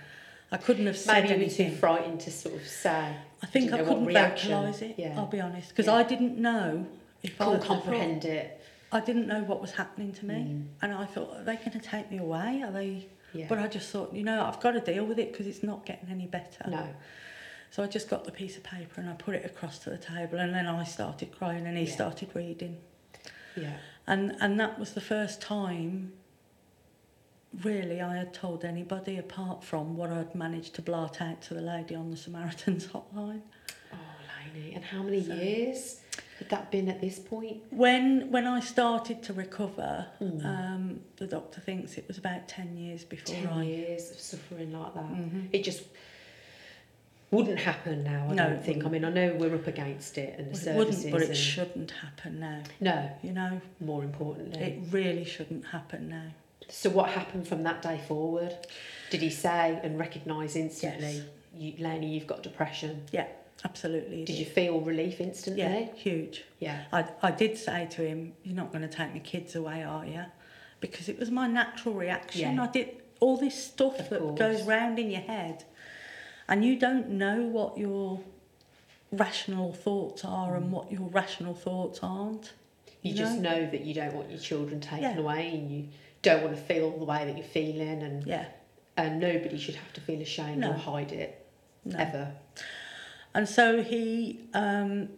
I 0.51 0.57
couldn't 0.57 0.85
have 0.85 0.97
said 0.97 1.23
Maybe 1.23 1.27
you 1.27 1.33
were 1.45 1.49
too 1.49 1.63
anything. 1.63 1.77
frightened 1.77 2.21
to 2.21 2.31
sort 2.31 2.55
of 2.55 2.65
say. 2.67 3.13
I 3.43 3.45
think 3.45 3.73
I 3.73 3.79
couldn't 3.79 4.05
vocalise 4.07 4.81
it, 4.81 4.95
Yeah. 4.97 5.13
I'll 5.17 5.25
be 5.27 5.41
honest, 5.41 5.69
because 5.69 5.87
Yeah. 5.87 5.95
I 5.95 6.03
didn't 6.03 6.37
know 6.37 6.87
if 7.21 7.39
I 7.41 7.45
Couldn't 7.45 7.59
was 7.59 7.67
comprehend 7.67 8.25
it. 8.25 8.61
I 8.91 9.01
didn't 9.01 9.27
know 9.27 9.41
what 9.43 9.59
was 9.59 9.71
happening 9.71 10.13
to 10.13 10.25
me. 10.25 10.35
Mm. 10.35 10.65
And 10.81 10.93
I 10.93 11.05
thought, 11.05 11.35
are 11.35 11.43
they 11.43 11.57
going 11.57 11.71
to 11.71 11.79
take 11.79 12.09
me 12.09 12.19
away? 12.19 12.63
Are 12.63 12.71
they? 12.71 13.07
Yeah. 13.33 13.47
But 13.49 13.59
I 13.59 13.67
just 13.67 13.89
thought, 13.89 14.13
you 14.13 14.23
know, 14.23 14.45
I've 14.45 14.61
got 14.61 14.71
to 14.71 14.79
deal 14.79 15.03
with 15.05 15.19
it 15.19 15.33
because 15.33 15.45
it's 15.47 15.61
not 15.63 15.85
getting 15.85 16.07
any 16.09 16.25
better. 16.27 16.63
no. 16.69 16.87
So 17.71 17.83
I 17.83 17.87
just 17.87 18.09
got 18.09 18.23
the 18.25 18.31
piece 18.31 18.57
of 18.57 18.63
paper 18.63 19.01
and 19.01 19.09
I 19.09 19.13
put 19.13 19.35
it 19.35 19.45
across 19.45 19.77
to 19.79 19.89
the 19.89 19.97
table 19.97 20.39
and 20.39 20.53
then 20.53 20.65
I 20.67 20.83
started 20.83 21.31
crying 21.31 21.65
and 21.67 21.77
he 21.77 21.83
Yeah. 21.85 21.91
started 21.93 22.29
reading. 22.33 22.77
Yeah. 23.55 23.77
And 24.07 24.35
and 24.39 24.59
that 24.59 24.79
was 24.79 24.93
the 24.93 25.01
first 25.01 25.41
time 25.41 26.13
really 27.63 28.01
I 28.01 28.15
had 28.17 28.33
told 28.33 28.63
anybody 28.65 29.17
apart 29.17 29.63
from 29.63 29.95
what 29.97 30.11
I'd 30.11 30.35
managed 30.35 30.75
to 30.75 30.81
blurt 30.81 31.21
out 31.21 31.41
to 31.43 31.53
the 31.53 31.61
lady 31.61 31.95
on 31.95 32.11
the 32.11 32.17
Samaritans 32.17 32.87
hotline. 32.93 33.41
Oh, 33.93 33.97
Lainey. 34.53 34.73
And 34.75 34.83
how 34.83 35.01
many 35.03 35.23
So- 35.23 35.33
years 35.33 36.01
had 36.39 36.49
that 36.49 36.71
been 36.71 36.87
at 36.87 37.01
this 37.01 37.19
point? 37.19 37.63
When 37.71 38.31
when 38.31 38.45
I 38.47 38.59
started 38.59 39.23
to 39.23 39.33
recover, 39.33 40.07
Mm. 40.21 40.45
um, 40.45 40.99
the 41.17 41.27
doctor 41.27 41.61
thinks 41.61 41.97
it 41.97 42.07
was 42.07 42.17
about 42.17 42.47
ten 42.47 42.77
years 42.77 43.03
before 43.03 43.35
Ten 43.35 43.47
I 43.47 43.63
years 43.63 44.11
of 44.11 44.19
suffering 44.19 44.71
like 44.73 44.93
that. 44.93 45.03
Mhm. 45.03 45.49
It 45.51 45.63
just 45.63 45.83
wouldn't 47.31 47.59
happen 47.59 48.03
now, 48.03 48.27
I 48.29 48.33
No, 48.33 48.49
don't 48.49 48.63
think. 48.63 48.85
I 48.85 48.89
mean, 48.89 49.03
I 49.03 49.09
know 49.09 49.33
we're 49.37 49.53
up 49.55 49.67
against 49.67 50.17
it 50.17 50.35
and 50.39 50.53
the 50.53 50.71
Well, 50.71 50.81
it 50.87 50.93
services. 50.93 51.03
wouldn't, 51.05 51.11
but 51.27 51.29
it 51.29 51.35
shouldn't 51.35 51.91
happen 51.91 52.39
now. 52.39 52.61
No, 52.79 53.09
You 53.21 53.33
know, 53.33 53.61
more 53.81 54.03
importantly. 54.03 54.61
it 54.61 54.79
really 54.91 55.25
shouldn't 55.25 55.65
happen 55.67 56.09
now. 56.09 56.31
so 56.69 56.89
what 56.89 57.09
happened 57.09 57.47
from 57.47 57.63
that 57.63 57.81
day 57.81 57.99
forward? 58.07 58.55
Did 59.09 59.21
he 59.21 59.29
say 59.29 59.79
and 59.83 59.97
recognise 59.99 60.55
instantly, 60.55 61.13
Yes. 61.15 61.23
you, 61.55 61.73
Lainey, 61.79 62.07
you've 62.13 62.27
got 62.27 62.43
depression? 62.43 63.03
Yeah, 63.11 63.27
absolutely. 63.63 64.21
it 64.23 64.25
Did 64.25 64.37
you 64.37 64.45
feel 64.45 64.79
relief 64.81 65.19
instantly? 65.21 65.61
Yeah, 65.63 65.87
huge. 65.95 66.43
Yeah. 66.59 66.83
I, 66.91 67.05
I 67.21 67.31
did 67.31 67.57
say 67.57 67.87
to 67.91 68.05
him, 68.05 68.33
You're 68.43 68.55
not 68.55 68.71
going 68.73 68.81
to 68.87 68.93
take 68.93 69.13
my 69.13 69.19
kids 69.19 69.55
away, 69.55 69.83
are 69.83 70.05
you? 70.05 70.23
Because 70.81 71.07
it 71.09 71.17
was 71.19 71.31
my 71.31 71.47
natural 71.47 71.93
reaction. 71.95 72.55
Yeah. 72.55 72.63
I 72.63 72.67
did 72.67 72.89
all 73.19 73.37
this 73.37 73.55
stuff 73.61 73.99
Of 73.99 74.09
that 74.09 74.19
course. 74.19 74.37
goes 74.39 74.61
round 74.63 74.99
in 74.99 75.09
your 75.09 75.21
head, 75.21 75.63
and 76.49 76.63
you 76.63 76.77
don't 76.77 77.09
know 77.09 77.41
what 77.43 77.77
your 77.77 78.19
rational 79.11 79.73
thoughts 79.73 80.23
are 80.25 80.55
and 80.55 80.71
what 80.71 80.91
your 80.91 81.07
rational 81.09 81.53
thoughts 81.53 81.99
aren't. 82.03 82.53
You 83.01 83.11
You 83.11 83.17
just 83.17 83.39
know? 83.39 83.51
know 83.51 83.69
that 83.71 83.81
you 83.81 83.93
don't 83.93 84.13
want 84.13 84.29
your 84.29 84.39
children 84.39 84.81
taken 84.81 85.01
Yeah. 85.03 85.17
away 85.17 85.49
and 85.53 85.71
you 85.71 85.87
don't 86.21 86.43
want 86.43 86.55
to 86.55 86.61
feel 86.61 86.97
the 86.97 87.05
way 87.05 87.25
that 87.25 87.35
you're 87.37 87.45
feeling 87.45 88.01
and, 88.01 88.25
Yeah, 88.25 88.45
and 88.97 89.19
nobody 89.19 89.57
should 89.57 89.75
have 89.75 89.93
to 89.93 90.01
feel 90.01 90.21
ashamed 90.21 90.59
No. 90.61 90.71
or 90.71 90.73
hide 90.73 91.11
it 91.11 91.45
no. 91.85 91.97
ever. 91.97 92.31
And 93.33 93.47
so 93.47 93.81
he, 93.83 94.41
um, 94.53 95.09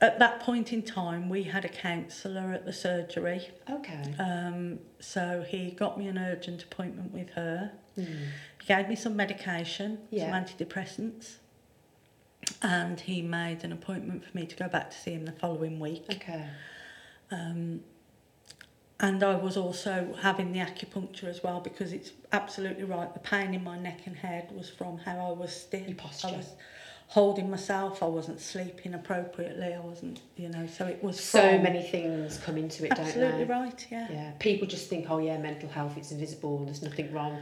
at 0.00 0.20
that 0.20 0.40
point 0.40 0.72
in 0.72 0.82
time, 0.82 1.28
we 1.28 1.42
had 1.42 1.64
a 1.64 1.68
counsellor 1.68 2.52
at 2.52 2.64
the 2.64 2.72
surgery. 2.72 3.48
Okay. 3.68 4.14
Um, 4.18 4.78
so 5.00 5.44
he 5.46 5.72
got 5.72 5.98
me 5.98 6.06
an 6.06 6.16
urgent 6.18 6.62
appointment 6.62 7.12
with 7.12 7.30
her. 7.30 7.72
Mm. 7.98 8.28
He 8.68 8.74
gave 8.74 8.88
me 8.88 8.96
some 8.96 9.16
medication, 9.16 9.98
Yeah. 10.10 10.30
some 10.30 10.44
antidepressants, 10.44 11.36
and 12.60 13.00
he 13.00 13.22
made 13.22 13.64
an 13.64 13.72
appointment 13.72 14.26
for 14.26 14.36
me 14.36 14.44
to 14.46 14.54
go 14.56 14.68
back 14.68 14.90
to 14.90 14.96
see 14.98 15.12
him 15.12 15.24
the 15.24 15.32
following 15.32 15.80
week. 15.80 16.04
Okay. 16.12 16.44
Um, 17.30 17.82
and 19.00 19.22
I 19.22 19.36
was 19.36 19.56
also 19.56 20.14
having 20.20 20.52
the 20.52 20.58
acupuncture 20.58 21.24
as 21.24 21.42
well 21.42 21.60
because 21.60 21.92
it's 21.94 22.10
absolutely 22.32 22.84
right. 22.84 23.10
The 23.14 23.20
pain 23.20 23.54
in 23.54 23.64
my 23.64 23.78
neck 23.78 24.00
and 24.06 24.16
head 24.16 24.50
was 24.52 24.68
from 24.68 24.98
how 24.98 25.16
I 25.18 25.32
was 25.32 25.54
still. 25.54 25.80
Your 25.80 25.94
posture. 25.96 26.28
I 26.28 26.32
was 26.32 26.52
holding 27.06 27.48
myself. 27.48 28.02
I 28.02 28.06
wasn't 28.06 28.38
sleeping 28.40 28.92
appropriately. 28.92 29.72
I 29.72 29.78
wasn't, 29.80 30.20
you 30.36 30.50
know. 30.50 30.66
So 30.66 30.84
it 30.86 31.02
was 31.02 31.18
So 31.18 31.40
from- 31.40 31.62
many 31.62 31.82
things 31.82 32.36
come 32.38 32.58
into 32.58 32.84
it, 32.84 32.92
Absolutely 32.92 33.44
right. 33.44 33.86
Yeah. 33.90 34.08
Yeah, 34.12 34.30
people 34.40 34.66
just 34.68 34.90
think, 34.90 35.06
oh 35.08 35.18
yeah, 35.18 35.38
mental 35.38 35.70
health, 35.70 35.96
it's 35.96 36.10
invisible, 36.10 36.58
there's 36.66 36.82
nothing 36.82 37.10
wrong. 37.12 37.38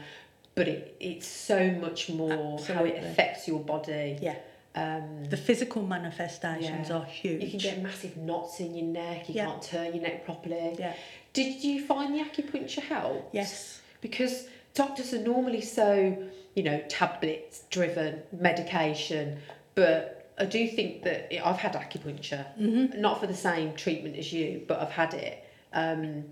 But 0.57 0.69
it, 0.69 0.97
it's 1.01 1.27
so 1.29 1.71
much 1.73 2.09
more 2.09 2.59
how 2.67 2.85
it 2.85 2.97
affects 3.05 3.47
your 3.47 3.61
body. 3.61 4.19
Yeah. 4.23 4.37
Um, 4.75 5.25
The 5.29 5.37
physical 5.37 5.83
manifestations 5.83 6.89
Yeah. 6.89 6.97
are 6.97 7.05
huge. 7.05 7.43
you 7.45 7.51
can 7.51 7.59
get 7.59 7.83
massive 7.83 8.17
knots 8.17 8.59
in 8.61 8.75
your 8.75 8.87
neck, 8.87 9.29
you 9.29 9.35
Yeah. 9.37 9.47
can't 9.47 9.63
turn 9.63 9.87
your 9.95 10.03
neck 10.03 10.25
properly. 10.25 10.75
Yeah. 10.79 10.95
Did 11.35 11.63
you 11.63 11.85
find 11.85 12.15
the 12.15 12.21
acupuncture 12.21 12.81
helped? 12.83 13.35
Yes. 13.35 13.83
Because 14.01 14.49
doctors 14.73 15.13
are 15.13 15.19
normally 15.21 15.61
so, 15.61 16.17
you 16.55 16.63
know, 16.63 16.81
tablets 16.89 17.65
driven, 17.69 18.23
medication, 18.33 19.39
but 19.75 20.31
I 20.39 20.47
do 20.47 20.67
think 20.69 21.03
that 21.05 21.31
I've 21.47 21.59
had 21.59 21.75
acupuncture, 21.75 22.47
Mm-hmm. 22.59 22.99
not 22.99 23.21
for 23.21 23.27
the 23.27 23.35
same 23.35 23.75
treatment 23.75 24.17
as 24.17 24.33
you, 24.33 24.63
but 24.67 24.81
I've 24.81 24.91
had 24.91 25.13
it. 25.13 25.45
Um, 25.75 26.25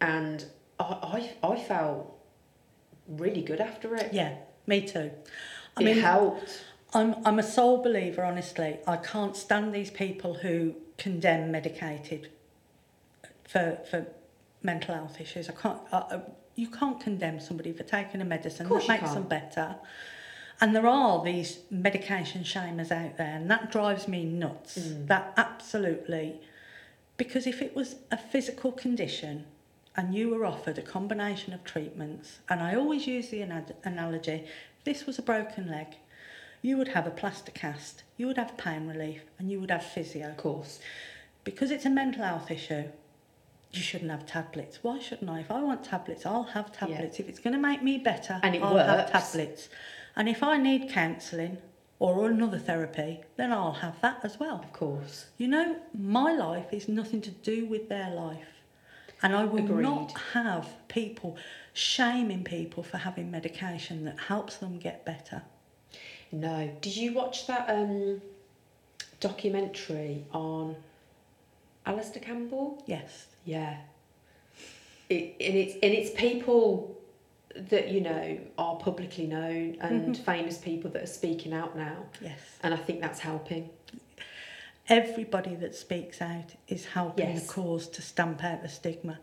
and 0.00 0.46
I, 0.80 1.28
I, 1.42 1.48
I 1.52 1.56
felt 1.58 2.14
really 3.08 3.42
good 3.42 3.60
after 3.60 3.94
it. 3.96 4.12
Yeah. 4.12 4.36
Me 4.66 4.86
too. 4.86 5.10
I 5.76 5.80
it 5.80 5.84
mean, 5.84 5.98
helped. 5.98 6.64
I'm 6.92 7.16
I'm 7.24 7.38
a 7.38 7.42
sole 7.42 7.82
believer, 7.82 8.22
honestly. 8.22 8.78
I 8.86 8.96
can't 8.96 9.36
stand 9.36 9.74
these 9.74 9.90
people 9.90 10.34
who 10.34 10.74
condemn 10.98 11.50
medicated 11.50 12.28
for 13.48 13.78
for 13.90 14.06
mental 14.62 14.94
health 14.94 15.20
issues. 15.20 15.48
I 15.48 15.52
can't. 15.52 15.80
I, 15.92 16.20
you 16.54 16.68
can't 16.68 17.00
condemn 17.00 17.40
somebody 17.40 17.72
for 17.72 17.84
taking 17.84 18.20
a 18.20 18.24
medicine 18.24 18.68
that 18.68 18.88
makes 18.88 19.12
them 19.12 19.26
can't. 19.26 19.28
better. 19.28 19.76
And 20.60 20.74
there 20.74 20.88
are 20.88 21.22
these 21.22 21.60
medication 21.70 22.42
shamers 22.42 22.90
out 22.90 23.16
there, 23.16 23.36
and 23.36 23.48
that 23.50 23.70
drives 23.70 24.08
me 24.08 24.24
nuts. 24.24 24.76
Mm. 24.78 25.06
That 25.06 25.32
absolutely, 25.36 26.40
because 27.16 27.46
if 27.46 27.62
it 27.62 27.76
was 27.76 27.96
a 28.10 28.16
physical 28.16 28.72
condition 28.72 29.44
and 29.98 30.14
you 30.14 30.30
were 30.30 30.46
offered 30.46 30.78
a 30.78 30.82
combination 30.82 31.52
of 31.52 31.64
treatments, 31.64 32.38
and 32.48 32.62
I 32.62 32.76
always 32.76 33.08
use 33.08 33.30
the 33.30 33.42
ana- 33.42 33.74
analogy, 33.82 34.46
this 34.84 35.06
was 35.06 35.18
a 35.18 35.22
broken 35.22 35.68
leg, 35.68 35.88
you 36.62 36.76
would 36.76 36.88
have 36.88 37.04
a 37.08 37.10
plaster 37.10 37.50
cast, 37.50 38.04
you 38.16 38.28
would 38.28 38.38
have 38.38 38.56
pain 38.56 38.86
relief, 38.86 39.22
and 39.38 39.50
you 39.50 39.60
would 39.60 39.72
have 39.72 39.82
physio. 39.82 40.30
Of 40.30 40.36
course. 40.36 40.78
Because 41.42 41.72
it's 41.72 41.84
a 41.84 41.90
mental 41.90 42.22
health 42.22 42.48
issue, 42.48 42.84
you 43.72 43.82
shouldn't 43.82 44.12
have 44.12 44.24
tablets. 44.24 44.78
Why 44.82 45.00
shouldn't 45.00 45.28
I? 45.28 45.40
If 45.40 45.50
I 45.50 45.60
want 45.62 45.82
tablets, 45.82 46.24
I'll 46.24 46.44
have 46.44 46.72
tablets. 46.72 47.18
If 47.18 47.28
it's 47.28 47.40
going 47.40 47.54
to 47.54 47.60
make 47.60 47.82
me 47.82 47.98
better, 47.98 48.38
And 48.44 48.54
it 48.54 48.62
I'll 48.62 48.78
have 48.78 49.10
tablets. 49.10 49.68
And 50.14 50.28
if 50.28 50.44
I 50.44 50.58
need 50.58 50.90
counselling 50.90 51.58
or 51.98 52.28
another 52.28 52.58
therapy, 52.58 53.20
then 53.36 53.52
I'll 53.52 53.72
have 53.72 54.00
that 54.00 54.20
as 54.22 54.38
well. 54.38 54.60
Of 54.62 54.72
course. 54.72 55.26
You 55.38 55.48
know, 55.48 55.76
my 55.92 56.32
life 56.32 56.72
is 56.72 56.88
nothing 56.88 57.20
to 57.22 57.30
do 57.30 57.66
with 57.66 57.88
their 57.88 58.10
life. 58.10 58.57
And 59.22 59.34
I 59.34 59.44
will 59.44 59.64
Agreed. 59.64 59.82
not 59.82 60.12
have 60.32 60.68
people 60.88 61.36
shaming 61.72 62.44
people 62.44 62.82
for 62.82 62.98
having 62.98 63.30
medication 63.30 64.04
that 64.04 64.18
helps 64.18 64.56
them 64.56 64.78
get 64.78 65.04
better. 65.04 65.42
No. 66.30 66.70
Did 66.80 66.96
you 66.96 67.12
watch 67.14 67.46
that 67.48 67.68
um, 67.68 68.20
documentary 69.20 70.24
on 70.32 70.76
Alastair 71.86 72.22
Campbell? 72.22 72.82
Yes. 72.86 73.26
Yeah. 73.44 73.78
It, 75.08 75.36
and 75.40 75.56
it's 75.56 75.72
and 75.82 75.92
it's 75.94 76.10
people 76.10 76.94
that 77.56 77.88
you 77.88 78.02
know 78.02 78.38
are 78.58 78.76
publicly 78.76 79.26
known 79.26 79.78
and 79.80 80.16
famous 80.16 80.58
people 80.58 80.90
that 80.90 81.02
are 81.02 81.06
speaking 81.06 81.52
out 81.54 81.76
now, 81.76 81.96
Yes. 82.20 82.38
and 82.62 82.74
I 82.74 82.76
think 82.76 83.00
that's 83.00 83.18
helping. 83.18 83.70
Everybody 84.88 85.54
that 85.56 85.74
speaks 85.74 86.20
out 86.20 86.54
is 86.66 86.86
helping 86.86 87.30
Yes. 87.30 87.42
the 87.46 87.52
cause 87.52 87.88
to 87.88 88.02
stamp 88.02 88.42
out 88.42 88.62
the 88.62 88.68
stigma. 88.68 89.18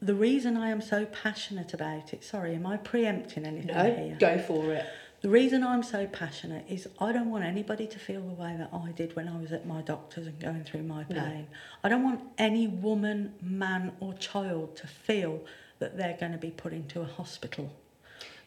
The 0.00 0.14
reason 0.14 0.56
I 0.56 0.70
am 0.70 0.80
so 0.80 1.04
passionate 1.06 1.74
about 1.74 2.12
it, 2.14 2.22
sorry, 2.22 2.54
am 2.54 2.66
I 2.66 2.76
preempting 2.76 3.44
anything 3.44 3.74
No, 3.74 3.92
here? 3.92 4.16
go 4.20 4.38
for 4.38 4.72
it. 4.72 4.86
The 5.20 5.28
reason 5.28 5.64
I'm 5.64 5.82
so 5.82 6.06
passionate 6.06 6.64
is 6.68 6.86
I 7.00 7.10
don't 7.10 7.28
want 7.28 7.42
anybody 7.42 7.88
to 7.88 7.98
feel 7.98 8.20
the 8.20 8.34
way 8.34 8.54
that 8.56 8.70
I 8.72 8.92
did 8.92 9.16
when 9.16 9.26
I 9.28 9.36
was 9.40 9.50
at 9.50 9.66
my 9.66 9.80
doctor's 9.82 10.28
and 10.28 10.38
going 10.38 10.62
through 10.62 10.84
my 10.84 11.04
No. 11.10 11.20
pain. 11.20 11.48
I 11.82 11.88
don't 11.88 12.04
want 12.04 12.20
any 12.38 12.68
woman, 12.68 13.34
man, 13.42 13.92
or 13.98 14.14
child 14.14 14.76
to 14.76 14.86
feel 14.86 15.44
that 15.80 15.96
they're 15.96 16.16
going 16.16 16.32
to 16.32 16.38
be 16.38 16.52
put 16.52 16.72
into 16.72 17.00
a 17.00 17.04
hospital, 17.04 17.72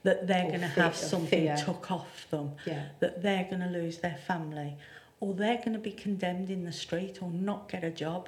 that 0.03 0.27
they're 0.27 0.47
going 0.47 0.61
to 0.61 0.67
have 0.67 0.95
something 0.95 1.27
fear. 1.41 1.57
took 1.57 1.91
off 1.91 2.29
them, 2.29 2.53
Yeah. 2.65 2.83
that 3.01 3.21
they're 3.21 3.43
going 3.43 3.59
to 3.61 3.67
lose 3.69 3.97
their 3.97 4.15
family, 4.25 4.77
or 5.21 5.33
they're 5.33 5.57
going 5.57 5.71
to 5.73 5.79
be 5.79 5.91
condemned 5.91 6.49
in 6.49 6.65
the 6.65 6.71
street 6.73 7.19
or 7.21 7.29
not 7.29 7.69
get 7.69 7.83
a 7.85 7.91
job. 7.91 8.27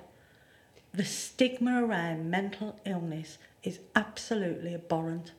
The 0.94 1.04
stigma 1.04 1.84
around 1.84 2.30
mental 2.30 2.80
illness 2.86 3.40
is 3.64 3.80
absolutely 3.96 4.74
abhorrent. 4.76 5.32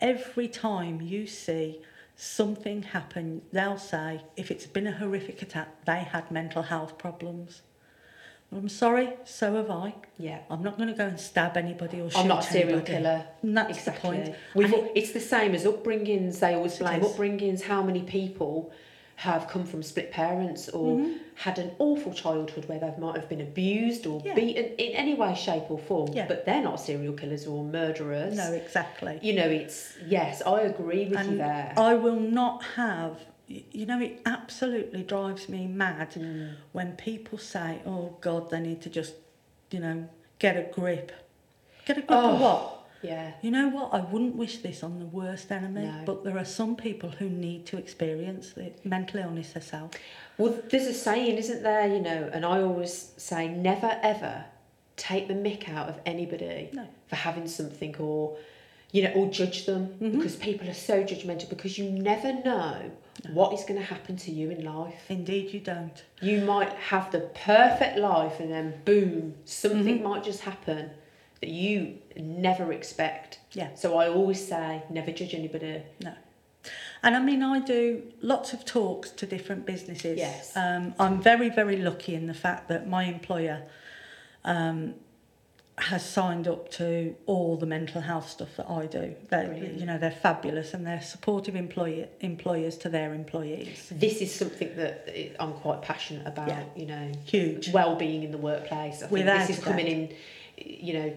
Every 0.00 0.48
time 0.48 1.00
you 1.02 1.26
see 1.26 1.80
something 2.16 2.82
happen, 2.82 3.42
they'll 3.52 3.78
say, 3.78 4.22
if 4.36 4.50
it's 4.50 4.66
been 4.66 4.86
a 4.86 4.92
horrific 4.92 5.42
attack, 5.42 5.84
they 5.84 5.98
had 6.00 6.30
mental 6.30 6.62
health 6.62 6.96
problems. 6.96 7.60
Well, 8.50 8.62
I'm 8.62 8.68
sorry, 8.70 9.10
so 9.24 9.56
have 9.56 9.70
I. 9.70 9.94
Yeah. 10.18 10.38
I'm 10.48 10.62
not 10.62 10.78
going 10.78 10.88
to 10.88 10.94
go 10.94 11.06
and 11.06 11.20
stab 11.20 11.56
anybody 11.58 12.00
or 12.00 12.10
shoot 12.10 12.18
I'm 12.20 12.28
not 12.28 12.44
a 12.44 12.50
serial 12.50 12.68
anybody. 12.78 12.92
killer. 12.92 13.26
And 13.42 13.56
that's 13.56 13.76
exactly. 13.78 14.10
the 14.18 14.24
point. 14.24 14.36
We've, 14.54 14.72
it- 14.72 14.92
it's 14.94 15.12
the 15.12 15.20
same 15.20 15.54
as 15.54 15.64
upbringings. 15.64 16.38
They 16.38 16.54
always 16.54 16.78
blame 16.78 17.02
upbringings. 17.02 17.62
How 17.62 17.82
many 17.82 18.02
people 18.02 18.72
have 19.16 19.48
come 19.48 19.64
from 19.64 19.82
split 19.82 20.10
parents 20.10 20.68
or 20.68 20.96
Mm-hmm. 20.98 21.12
had 21.36 21.58
an 21.58 21.70
awful 21.78 22.12
childhood 22.12 22.68
where 22.68 22.78
they 22.78 22.92
might 22.98 23.16
have 23.16 23.28
been 23.28 23.40
abused 23.40 24.06
or 24.06 24.20
Yeah. 24.24 24.34
beaten 24.34 24.64
in 24.76 24.92
any 24.94 25.14
way, 25.14 25.34
shape, 25.34 25.64
or 25.70 25.78
form? 25.78 26.12
Yeah. 26.12 26.26
But 26.26 26.44
they're 26.46 26.62
not 26.62 26.80
serial 26.80 27.14
killers 27.14 27.46
or 27.46 27.62
murderers. 27.64 28.36
no, 28.36 28.52
exactly. 28.52 29.18
You 29.22 29.34
know, 29.34 29.46
it's 29.48 29.96
yes, 30.06 30.42
I 30.44 30.62
agree 30.62 31.06
with 31.08 31.26
you 31.28 31.36
there. 31.36 31.72
I 31.76 31.94
will 31.94 32.18
not 32.20 32.62
have, 32.76 33.18
you 33.46 33.86
know, 33.86 34.00
it 34.00 34.20
absolutely 34.26 35.02
drives 35.02 35.48
me 35.48 35.66
mad 35.66 36.12
Mm. 36.12 36.54
when 36.72 36.92
people 36.96 37.38
say, 37.38 37.80
oh 37.86 38.16
God, 38.20 38.50
they 38.50 38.60
need 38.60 38.80
to 38.82 38.90
just, 38.90 39.14
you 39.70 39.80
know, 39.80 40.08
get 40.38 40.56
a 40.56 40.62
grip. 40.72 41.12
Get 41.86 41.98
a 41.98 42.02
grip 42.02 42.18
Oh. 42.18 42.30
of 42.34 42.40
what? 42.40 42.73
Yeah. 43.04 43.32
You 43.42 43.50
know 43.50 43.68
what? 43.68 43.92
I 43.92 44.00
wouldn't 44.00 44.34
wish 44.36 44.58
this 44.58 44.82
on 44.82 44.98
the 44.98 45.06
worst 45.06 45.52
enemy, 45.52 45.82
No. 45.86 46.02
but 46.06 46.24
there 46.24 46.38
are 46.38 46.44
some 46.44 46.74
people 46.76 47.10
who 47.10 47.28
need 47.28 47.66
to 47.66 47.76
experience 47.76 48.52
the 48.52 48.72
mental 48.84 49.20
illness 49.20 49.52
herself. 49.52 49.90
Well, 50.38 50.58
there's 50.70 50.86
a 50.86 50.94
saying, 50.94 51.36
isn't 51.36 51.62
there? 51.62 51.86
You 51.86 52.00
know, 52.00 52.30
and 52.32 52.44
I 52.44 52.60
always 52.62 53.12
say, 53.16 53.48
never 53.48 53.98
ever 54.02 54.44
take 54.96 55.28
the 55.28 55.34
mick 55.34 55.68
out 55.68 55.88
of 55.88 56.00
anybody 56.06 56.70
No. 56.72 56.86
for 57.08 57.16
having 57.16 57.46
something 57.48 57.94
or, 57.96 58.36
you 58.92 59.02
know, 59.02 59.12
or 59.12 59.28
judge 59.28 59.66
them 59.66 59.88
Mm-hmm. 60.00 60.12
because 60.18 60.36
people 60.36 60.68
are 60.68 60.74
so 60.74 61.02
judgmental 61.04 61.48
because 61.48 61.76
you 61.78 61.90
never 61.90 62.32
know 62.32 62.90
what 63.32 63.52
is 63.54 63.64
going 63.64 63.78
to 63.80 63.86
happen 63.86 64.16
to 64.16 64.30
you 64.32 64.50
in 64.50 64.64
life. 64.64 65.04
Indeed, 65.08 65.52
you 65.54 65.60
don't. 65.60 66.02
You 66.20 66.40
might 66.42 66.72
have 66.74 67.10
the 67.12 67.20
perfect 67.20 67.96
life 67.98 68.40
and 68.40 68.50
then 68.50 68.74
boom, 68.84 69.34
something 69.44 69.96
Mm-hmm. 69.98 70.04
might 70.08 70.24
just 70.24 70.40
happen 70.40 70.90
that 71.44 71.52
you 71.52 71.98
never 72.16 72.72
expect. 72.72 73.38
Yeah. 73.52 73.74
So 73.74 73.98
I 73.98 74.08
always 74.08 74.48
say, 74.48 74.82
never 74.88 75.10
judge 75.12 75.34
anybody. 75.34 75.82
No. 76.02 76.14
And 77.02 77.14
I 77.14 77.20
mean, 77.20 77.42
I 77.42 77.60
do 77.60 78.02
lots 78.22 78.54
of 78.54 78.64
talks 78.64 79.10
to 79.10 79.26
different 79.26 79.66
businesses. 79.66 80.16
Yes. 80.16 80.56
Um, 80.56 80.94
I'm 80.98 81.20
very, 81.20 81.50
very 81.50 81.76
lucky 81.76 82.14
in 82.14 82.26
the 82.28 82.32
fact 82.32 82.68
that 82.68 82.88
my 82.88 83.04
employer 83.04 83.62
um, 84.42 84.94
has 85.76 86.08
signed 86.08 86.48
up 86.48 86.70
to 86.70 87.14
all 87.26 87.58
the 87.58 87.66
mental 87.66 88.00
health 88.00 88.30
stuff 88.30 88.56
that 88.56 88.70
I 88.70 88.86
do. 88.86 89.14
They, 89.28 89.44
Brilliant. 89.44 89.80
you 89.80 89.84
know, 89.84 89.98
they're 89.98 90.10
fabulous 90.10 90.72
and 90.72 90.86
they're 90.86 91.02
supportive 91.02 91.56
employee, 91.56 92.06
employers 92.20 92.78
to 92.78 92.88
their 92.88 93.12
employees. 93.12 93.88
This 93.90 94.22
is 94.22 94.34
something 94.34 94.74
that 94.76 95.36
I'm 95.38 95.52
quite 95.52 95.82
passionate 95.82 96.26
about, 96.26 96.48
Yeah. 96.48 96.64
you 96.74 96.86
know. 96.86 97.12
Huge. 97.26 97.70
well-being 97.70 98.22
in 98.22 98.30
the 98.30 98.38
workplace. 98.38 98.96
I 98.96 98.98
think 99.00 99.10
Without 99.10 99.46
this 99.46 99.58
is 99.58 99.62
coming 99.62 99.86
in, 99.86 100.14
you 100.56 100.94
know, 100.94 101.16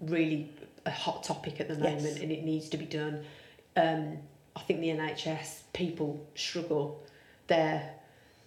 really 0.00 0.50
a 0.84 0.90
hot 0.90 1.22
topic 1.24 1.60
at 1.60 1.68
the 1.68 1.74
Yes. 1.74 1.82
moment, 2.02 2.20
and 2.20 2.30
it 2.30 2.44
needs 2.44 2.68
to 2.70 2.76
be 2.76 2.84
done. 2.86 3.24
Um, 3.76 4.18
I 4.54 4.60
think 4.60 4.80
the 4.80 4.90
NHS 4.90 5.64
people 5.72 6.24
struggle. 6.34 7.02
They're 7.46 7.90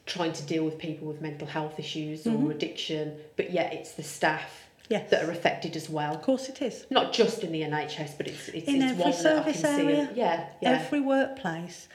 trying 0.05 0.33
to 0.33 0.43
deal 0.43 0.63
with 0.65 0.77
people 0.77 1.07
with 1.07 1.21
mental 1.21 1.47
health 1.47 1.79
issues 1.79 2.23
Mhm. 2.23 2.45
or 2.47 2.51
addiction, 2.51 3.19
but 3.35 3.51
yet 3.51 3.73
it's 3.73 3.91
the 3.93 4.01
staff 4.03 4.67
Yes. 4.89 5.09
that 5.11 5.23
are 5.23 5.29
affected 5.31 5.75
as 5.75 5.87
well. 5.89 6.15
Of 6.15 6.23
course 6.23 6.49
it 6.49 6.61
is. 6.63 6.87
Not 6.89 7.13
just 7.13 7.43
in 7.43 7.51
the 7.51 7.61
NHS, 7.63 8.13
but 8.17 8.27
it's 8.27 8.47
it's, 8.49 8.67
In 8.67 8.81
it's 8.81 8.91
every 8.91 9.03
one 9.03 9.11
that 9.11 9.37
I 9.37 9.43
can 9.43 9.53
service 9.53 9.61
see. 9.61 9.67
area, 9.83 10.09
Yeah, 10.15 10.49
yeah. 10.61 10.71
Every 10.71 10.99
workplace. 10.99 11.87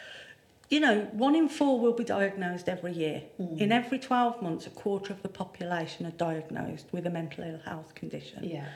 You 0.71 0.81
know, 0.81 1.01
one 1.13 1.35
in 1.35 1.49
four 1.49 1.79
will 1.81 1.93
be 1.93 2.05
diagnosed 2.05 2.69
every 2.69 2.93
year. 2.93 3.23
Mm. 3.41 3.61
In 3.61 3.73
every 3.73 3.99
12 3.99 4.41
months, 4.41 4.67
a 4.67 4.71
quarter 4.71 5.13
of 5.13 5.23
the 5.23 5.29
population 5.29 6.07
are 6.07 6.11
diagnosed 6.13 6.87
with 6.93 7.07
a 7.07 7.11
mental 7.11 7.45
ill 7.45 7.59
health 7.65 7.95
condition. 7.95 8.45
yeah. 8.45 8.67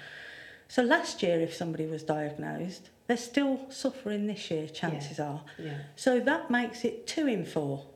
So 0.68 0.82
last 0.82 1.22
year, 1.22 1.40
if 1.40 1.54
somebody 1.54 1.86
was 1.86 2.02
diagnosed, 2.02 2.90
they're 3.06 3.16
still 3.16 3.60
suffering 3.70 4.26
this 4.26 4.50
year, 4.50 4.68
chances 4.68 5.18
are. 5.18 5.42
Yeah, 5.58 5.78
So 5.96 6.20
that 6.20 6.50
makes 6.50 6.84
it 6.84 7.06
two 7.06 7.26
in 7.26 7.46
four. 7.46 7.86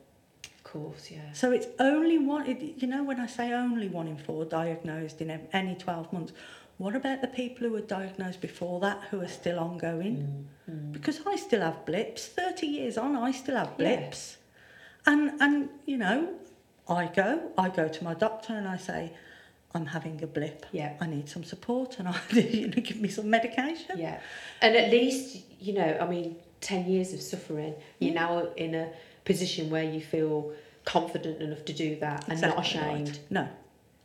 of 0.43 0.63
course, 0.63 1.11
yeah. 1.11 1.31
So 1.33 1.51
it's 1.51 1.67
only 1.79 2.17
one, 2.17 2.47
it- 2.47 2.81
you 2.81 2.87
know, 2.87 3.03
when 3.03 3.19
I 3.19 3.27
say 3.27 3.53
only 3.53 3.87
one 3.89 4.07
in 4.07 4.17
four 4.17 4.43
diagnosed 4.43 5.21
in 5.21 5.29
any 5.53 5.75
12 5.75 6.11
months, 6.11 6.33
what 6.79 6.95
about 6.95 7.21
the 7.21 7.27
people 7.27 7.67
who 7.67 7.73
were 7.73 7.81
diagnosed 7.81 8.41
before 8.41 8.79
that 8.79 8.99
who 9.11 9.21
are 9.21 9.27
still 9.27 9.59
ongoing? 9.59 10.47
Mm, 10.67 10.73
mm. 10.73 10.91
Because 10.91 11.19
I 11.27 11.35
still 11.35 11.61
have 11.61 11.85
blips. 11.85 12.25
30 12.25 12.65
years 12.65 12.97
on, 12.97 13.15
I 13.15 13.31
still 13.31 13.55
have 13.55 13.73
Yeah. 13.77 13.97
blips. 13.97 14.37
And, 15.05 15.39
and, 15.39 15.69
you 15.85 15.97
know, 15.97 16.33
I 16.89 17.05
go, 17.05 17.51
I 17.55 17.69
go 17.69 17.87
to 17.87 18.03
my 18.03 18.15
doctor 18.15 18.53
and 18.55 18.67
I 18.67 18.77
say, 18.77 19.13
I'm 19.73 19.85
having 19.87 20.21
a 20.23 20.27
blip. 20.27 20.65
Yeah. 20.71 20.93
I 21.01 21.07
need 21.07 21.27
some 21.29 21.43
support 21.43 21.97
and 21.99 22.07
I, 22.07 22.19
you 22.31 22.67
know, 22.67 22.73
give 22.81 22.99
me 23.01 23.09
some 23.09 23.29
medication. 23.29 23.97
Yeah, 23.97 24.19
and 24.61 24.75
at 24.75 24.91
least 24.91 25.43
you 25.59 25.73
know. 25.73 25.97
I 25.99 26.07
mean, 26.07 26.35
ten 26.61 26.85
years 26.89 27.13
of 27.13 27.21
suffering, 27.21 27.73
you're 27.99 28.13
now 28.13 28.47
in 28.55 28.75
a 28.75 28.89
position 29.25 29.69
where 29.69 29.83
you 29.83 30.01
feel 30.01 30.53
confident 30.85 31.41
enough 31.41 31.63
to 31.65 31.73
do 31.73 31.95
that 32.01 32.27
and 32.27 32.41
not 32.41 32.57
Exactly 32.59 32.79
right. 32.81 32.91
ashamed, 33.01 33.19
No. 33.29 33.47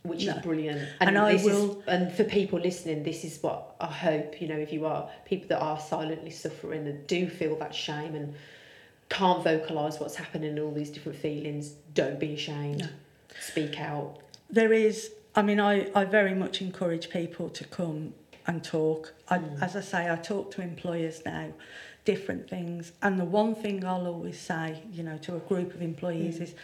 which 0.04 0.24
No. 0.26 0.36
is 0.36 0.42
brilliant. 0.42 0.88
And 1.00 1.18
I 1.18 1.34
will- 1.34 1.80
Is, 1.80 1.86
and 1.88 2.12
for 2.12 2.22
people 2.24 2.60
listening, 2.60 3.02
this 3.02 3.24
is 3.24 3.42
what 3.42 3.74
I 3.80 3.86
hope. 3.86 4.40
You 4.40 4.46
know, 4.48 4.56
if 4.56 4.72
you 4.72 4.86
are 4.86 5.10
people 5.24 5.48
that 5.48 5.60
are 5.60 5.78
silently 5.80 6.30
suffering 6.30 6.86
and 6.86 7.04
do 7.08 7.28
feel 7.28 7.56
that 7.56 7.74
shame 7.74 8.14
and 8.14 8.34
can't 9.08 9.42
vocalize 9.42 9.98
what's 9.98 10.14
happening 10.14 10.50
and 10.50 10.58
all 10.60 10.70
these 10.72 10.90
different 10.90 11.18
feelings, 11.18 11.70
don't 11.94 12.20
be 12.20 12.34
ashamed. 12.34 12.80
No. 12.80 12.88
Speak 13.40 13.80
out. 13.80 14.18
There 14.50 14.72
is, 14.72 15.10
I 15.38 15.42
mean, 15.42 15.60
I, 15.60 15.88
I 15.94 16.04
very 16.04 16.34
much 16.34 16.60
encourage 16.60 17.10
people 17.10 17.48
to 17.50 17.64
come 17.64 18.12
and 18.48 18.64
talk. 18.64 19.14
I, 19.28 19.38
Mm. 19.38 19.62
As 19.62 19.76
I 19.76 19.80
say, 19.82 20.10
I 20.10 20.16
talk 20.16 20.50
to 20.54 20.62
employers 20.62 21.22
now, 21.24 21.52
different 22.04 22.50
things. 22.50 22.90
And 23.02 23.20
the 23.20 23.24
one 23.24 23.54
thing 23.54 23.84
I'll 23.84 24.08
always 24.08 24.40
say, 24.40 24.82
you 24.90 25.04
know, 25.04 25.16
to 25.18 25.36
a 25.36 25.38
group 25.38 25.74
of 25.76 25.80
employees 25.80 26.38
Mm. 26.38 26.42
is 26.42 26.54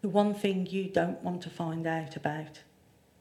the 0.00 0.08
one 0.08 0.32
thing 0.34 0.66
you 0.66 0.84
don't 0.84 1.22
want 1.22 1.42
to 1.42 1.50
find 1.50 1.86
out 1.86 2.16
about 2.16 2.60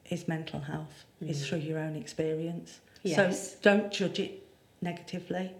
is 0.10 0.26
mental 0.30 0.62
health, 0.62 1.04
is 1.20 1.41
Mm. 1.41 1.49
through 1.49 1.64
your 1.70 1.80
own 1.80 1.97
experience. 1.97 2.80
Yes. 3.04 3.51
So 3.51 3.58
don't 3.62 3.91
judge 3.91 4.20
it 4.22 4.32
negatively. 4.82 5.51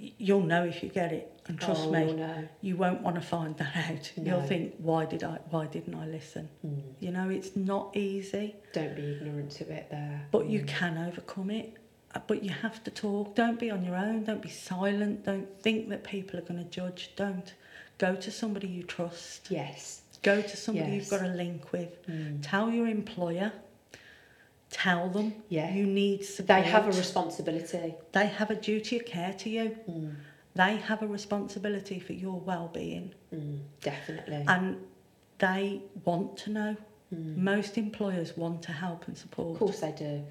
You'll 0.00 0.42
know 0.42 0.64
if 0.64 0.82
you 0.82 0.88
get 0.90 1.12
it. 1.12 1.32
And 1.48 1.58
trust 1.58 1.86
oh, 1.86 1.90
me, 1.90 2.12
No. 2.12 2.46
you 2.60 2.76
won't 2.76 3.00
want 3.02 3.16
to 3.16 3.22
find 3.22 3.56
that 3.56 3.74
out. 3.76 4.12
No. 4.16 4.24
You'll 4.38 4.46
think, 4.46 4.74
why 4.78 5.06
did 5.06 5.24
I 5.24 5.38
why 5.50 5.66
didn't 5.66 5.94
I 5.94 6.06
listen? 6.06 6.48
Mm. 6.64 6.82
You 7.00 7.10
know, 7.10 7.28
it's 7.30 7.56
not 7.56 7.96
easy, 7.96 8.54
Don't 8.74 8.94
be 8.94 9.12
ignorant 9.12 9.50
to 9.52 9.64
it 9.72 9.88
there. 9.90 10.26
but 10.30 10.46
you 10.46 10.60
Mm. 10.60 10.68
can 10.68 10.98
overcome 10.98 11.50
it. 11.50 11.76
Uh, 12.14 12.20
But 12.26 12.42
you 12.44 12.50
have 12.50 12.82
to 12.84 12.90
talk. 12.90 13.34
Don't 13.34 13.58
be 13.58 13.70
on 13.70 13.82
your 13.84 13.96
own. 13.96 14.24
Don't 14.24 14.40
be 14.42 14.48
silent. 14.50 15.24
Don't 15.24 15.48
think 15.62 15.88
that 15.88 16.04
people 16.04 16.38
are 16.38 16.42
going 16.50 16.62
to 16.62 16.70
judge. 16.70 17.10
Don't. 17.16 17.52
Go 17.98 18.14
to 18.14 18.30
somebody 18.30 18.68
you 18.68 18.82
trust. 18.84 19.50
Yes. 19.50 20.02
Go 20.22 20.40
to 20.42 20.56
somebody 20.56 20.92
Yes. 20.92 21.10
you've 21.10 21.20
got 21.20 21.28
a 21.28 21.32
link 21.32 21.72
with. 21.72 22.06
Mm. 22.06 22.38
Tell 22.42 22.70
your 22.70 22.86
employer. 22.86 23.52
Tell 24.70 25.08
them 25.08 25.34
Yeah. 25.48 25.72
you 25.72 25.86
need 25.86 26.24
support. 26.24 26.48
They 26.62 26.70
have 26.70 26.86
a 26.86 26.92
responsibility. 26.92 27.94
They 28.12 28.26
have 28.26 28.50
a 28.50 28.54
duty 28.54 28.96
of 28.98 29.06
care 29.06 29.32
to 29.34 29.48
you. 29.50 29.76
Mm. 29.88 30.16
They 30.54 30.76
have 30.76 31.02
a 31.02 31.06
responsibility 31.06 31.98
for 32.00 32.12
your 32.12 32.38
well-being, 32.40 33.14
Mm. 33.34 33.60
Definitely. 33.80 34.44
and 34.46 34.76
they 35.38 35.80
want 36.04 36.36
to 36.38 36.50
know. 36.50 36.76
Mm. 37.14 37.36
Most 37.36 37.78
employers 37.78 38.36
want 38.36 38.62
to 38.64 38.72
help 38.72 39.06
and 39.08 39.16
support. 39.16 39.52
Of 39.52 39.58
course 39.58 39.80
they 39.80 39.92
do. 39.92 40.24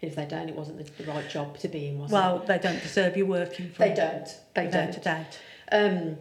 If 0.00 0.16
they 0.16 0.26
don't, 0.26 0.48
it 0.48 0.56
wasn't 0.56 0.78
the, 0.78 1.04
the 1.04 1.10
right 1.10 1.28
job 1.28 1.56
to 1.58 1.68
be 1.68 1.86
in, 1.88 1.98
was 1.98 2.10
it? 2.10 2.14
Well, 2.14 2.40
they 2.40 2.58
don't 2.58 2.82
deserve 2.82 3.16
you 3.16 3.24
working 3.26 3.70
for? 3.70 3.78
They 3.86 3.94
don't. 3.94 4.28
They 4.54 4.66
don't. 4.68 5.38
Um, 5.72 6.18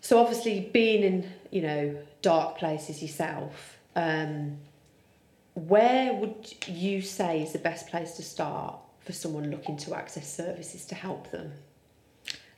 so 0.00 0.18
obviously, 0.18 0.70
being 0.72 1.02
in 1.02 1.32
you 1.50 1.62
know 1.62 1.96
dark 2.22 2.58
places 2.58 3.02
yourself, 3.02 3.78
um, 3.96 4.58
where 5.66 6.14
would 6.14 6.54
you 6.68 7.02
say 7.02 7.42
is 7.42 7.52
the 7.52 7.58
best 7.58 7.88
place 7.88 8.12
to 8.12 8.22
start 8.22 8.76
for 9.00 9.12
someone 9.12 9.50
looking 9.50 9.76
to 9.78 9.94
access 9.94 10.32
services 10.32 10.84
to 10.86 10.94
help 10.94 11.30
them? 11.30 11.52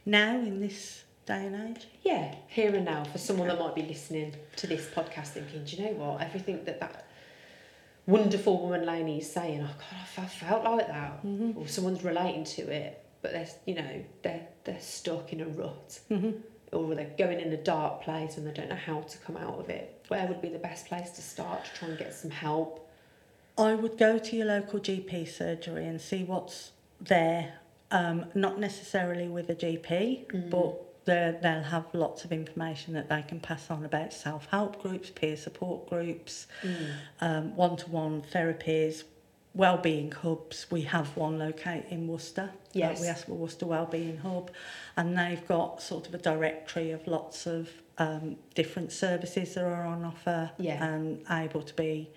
Now, 0.05 0.36
in 0.38 0.61
this 0.61 1.05
day 1.26 1.46
and 1.46 1.76
age, 1.76 1.86
Yeah, 2.03 2.34
here 2.48 2.74
and 2.74 2.84
now 2.84 3.05
for 3.05 3.18
someone 3.18 3.48
that 3.48 3.59
might 3.59 3.74
be 3.74 3.82
listening 3.82 4.34
to 4.57 4.66
this 4.66 4.86
podcast, 4.88 5.28
thinking, 5.28 5.64
do 5.64 5.76
you 5.76 5.84
know 5.84 5.92
what? 5.92 6.22
Everything 6.22 6.64
that 6.64 6.80
that 6.80 7.07
wonderful 8.07 8.61
woman 8.61 8.84
Lainey 8.86 9.18
is 9.18 9.30
saying, 9.30 9.61
oh 9.62 9.66
God, 9.78 10.24
I 10.24 10.26
felt 10.26 10.64
like 10.64 10.88
that, 10.88 11.22
Mhm. 11.24 11.57
or 11.57 11.68
someone's 11.68 12.03
relating 12.03 12.44
to 12.44 12.62
it, 12.70 13.05
but 13.22 13.32
they're 13.32 13.48
you 13.66 13.74
know 13.74 14.05
they're 14.22 14.46
they're 14.64 14.80
stuck 14.80 15.32
in 15.32 15.40
a 15.42 15.46
rut, 15.46 16.01
Mhm. 16.11 16.40
or 16.72 16.94
they're 16.94 17.14
going 17.16 17.40
in 17.40 17.53
a 17.53 17.57
dark 17.57 18.03
place 18.03 18.36
and 18.36 18.46
they 18.46 18.53
don't 18.53 18.68
know 18.68 18.74
how 18.74 19.01
to 19.03 19.18
come 19.18 19.36
out 19.36 19.59
of 19.61 19.68
it. 19.70 20.05
Where 20.09 20.26
would 20.26 20.40
be 20.42 20.48
the 20.48 20.59
best 20.59 20.86
place 20.86 21.11
to 21.12 21.22
start 21.22 21.64
to 21.66 21.70
try 21.72 21.88
and 21.88 21.98
get 21.98 22.12
some 22.14 22.30
help? 22.30 22.89
I 23.61 23.74
would 23.74 23.98
go 23.98 24.18
to 24.18 24.36
your 24.36 24.46
local 24.46 24.80
GP 24.80 25.28
surgery 25.28 25.86
and 25.86 26.00
see 26.00 26.24
what's 26.24 26.72
there. 27.00 27.54
Um, 27.92 28.26
not 28.34 28.58
necessarily 28.58 29.26
with 29.28 29.50
a 29.50 29.54
GP, 29.54 30.26
Mm. 30.28 30.50
but 30.50 30.86
they'll 31.42 31.62
have 31.62 31.86
lots 31.92 32.24
of 32.24 32.30
information 32.32 32.94
that 32.94 33.08
they 33.08 33.22
can 33.22 33.40
pass 33.40 33.68
on 33.70 33.84
about 33.84 34.12
self-help 34.12 34.80
groups, 34.80 35.11
peer 35.11 35.36
support 35.36 35.88
groups, 35.88 36.46
um, 37.20 37.56
one-to-one 37.56 38.22
therapies, 38.22 39.02
well-being 39.54 40.12
hubs. 40.12 40.70
We 40.70 40.82
have 40.82 41.16
one 41.16 41.38
located 41.40 41.86
in 41.90 42.06
Worcester. 42.06 42.50
Uh, 42.52 42.58
Yes. 42.74 43.00
we 43.00 43.08
ask 43.08 43.26
for 43.26 43.32
Worcester 43.34 43.66
Wellbeing 43.66 44.18
Hub, 44.18 44.52
and 44.96 45.18
they've 45.18 45.44
got 45.48 45.82
sort 45.82 46.06
of 46.06 46.14
a 46.14 46.18
directory 46.18 46.92
of 46.92 47.06
lots 47.08 47.46
of 47.46 47.70
um, 47.98 48.36
different 48.54 48.92
services 48.92 49.54
that 49.54 49.64
are 49.64 49.84
on 49.84 50.04
offer 50.04 50.52
Yeah. 50.58 50.82
and 50.82 51.22
able 51.28 51.62
to 51.62 51.74
be 51.74 52.08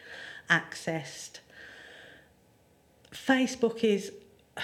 accessed. 0.60 1.40
Facebook 3.12 3.84
is 3.84 4.12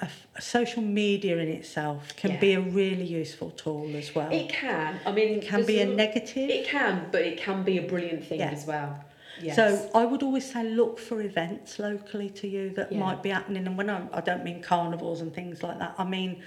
a, 0.00 0.04
f- 0.04 0.26
social 0.40 0.82
media 0.82 1.38
in 1.38 1.48
itself 1.48 2.14
can 2.16 2.32
Yeah. 2.32 2.40
be 2.40 2.52
a 2.54 2.60
really 2.60 3.04
useful 3.04 3.50
tool 3.50 3.94
as 3.96 4.14
well. 4.14 4.30
It 4.32 4.48
can. 4.48 5.00
I 5.06 5.12
mean, 5.12 5.38
It 5.38 5.46
can 5.46 5.64
be 5.64 5.80
a 5.80 5.86
negative. 5.86 6.50
It 6.50 6.66
can, 6.66 7.08
but 7.12 7.22
it 7.22 7.36
can 7.38 7.62
be 7.62 7.78
a 7.78 7.82
brilliant 7.82 8.24
thing 8.28 8.40
Yeah. 8.40 8.50
as 8.50 8.66
well. 8.66 9.04
Yes. 9.40 9.56
So 9.56 9.90
I 9.94 10.04
would 10.06 10.22
always 10.22 10.50
say 10.50 10.62
look 10.64 10.98
for 10.98 11.20
events 11.20 11.78
locally 11.78 12.30
to 12.40 12.48
you 12.48 12.70
that 12.70 12.90
Yeah. 12.92 12.98
might 12.98 13.22
be 13.22 13.30
happening. 13.30 13.66
And 13.66 13.76
when 13.76 13.90
I, 13.90 13.98
I 14.12 14.20
don't 14.20 14.44
mean 14.44 14.62
carnivals 14.62 15.20
and 15.20 15.32
things 15.34 15.62
like 15.62 15.78
that, 15.78 15.94
I 15.98 16.04
mean 16.04 16.42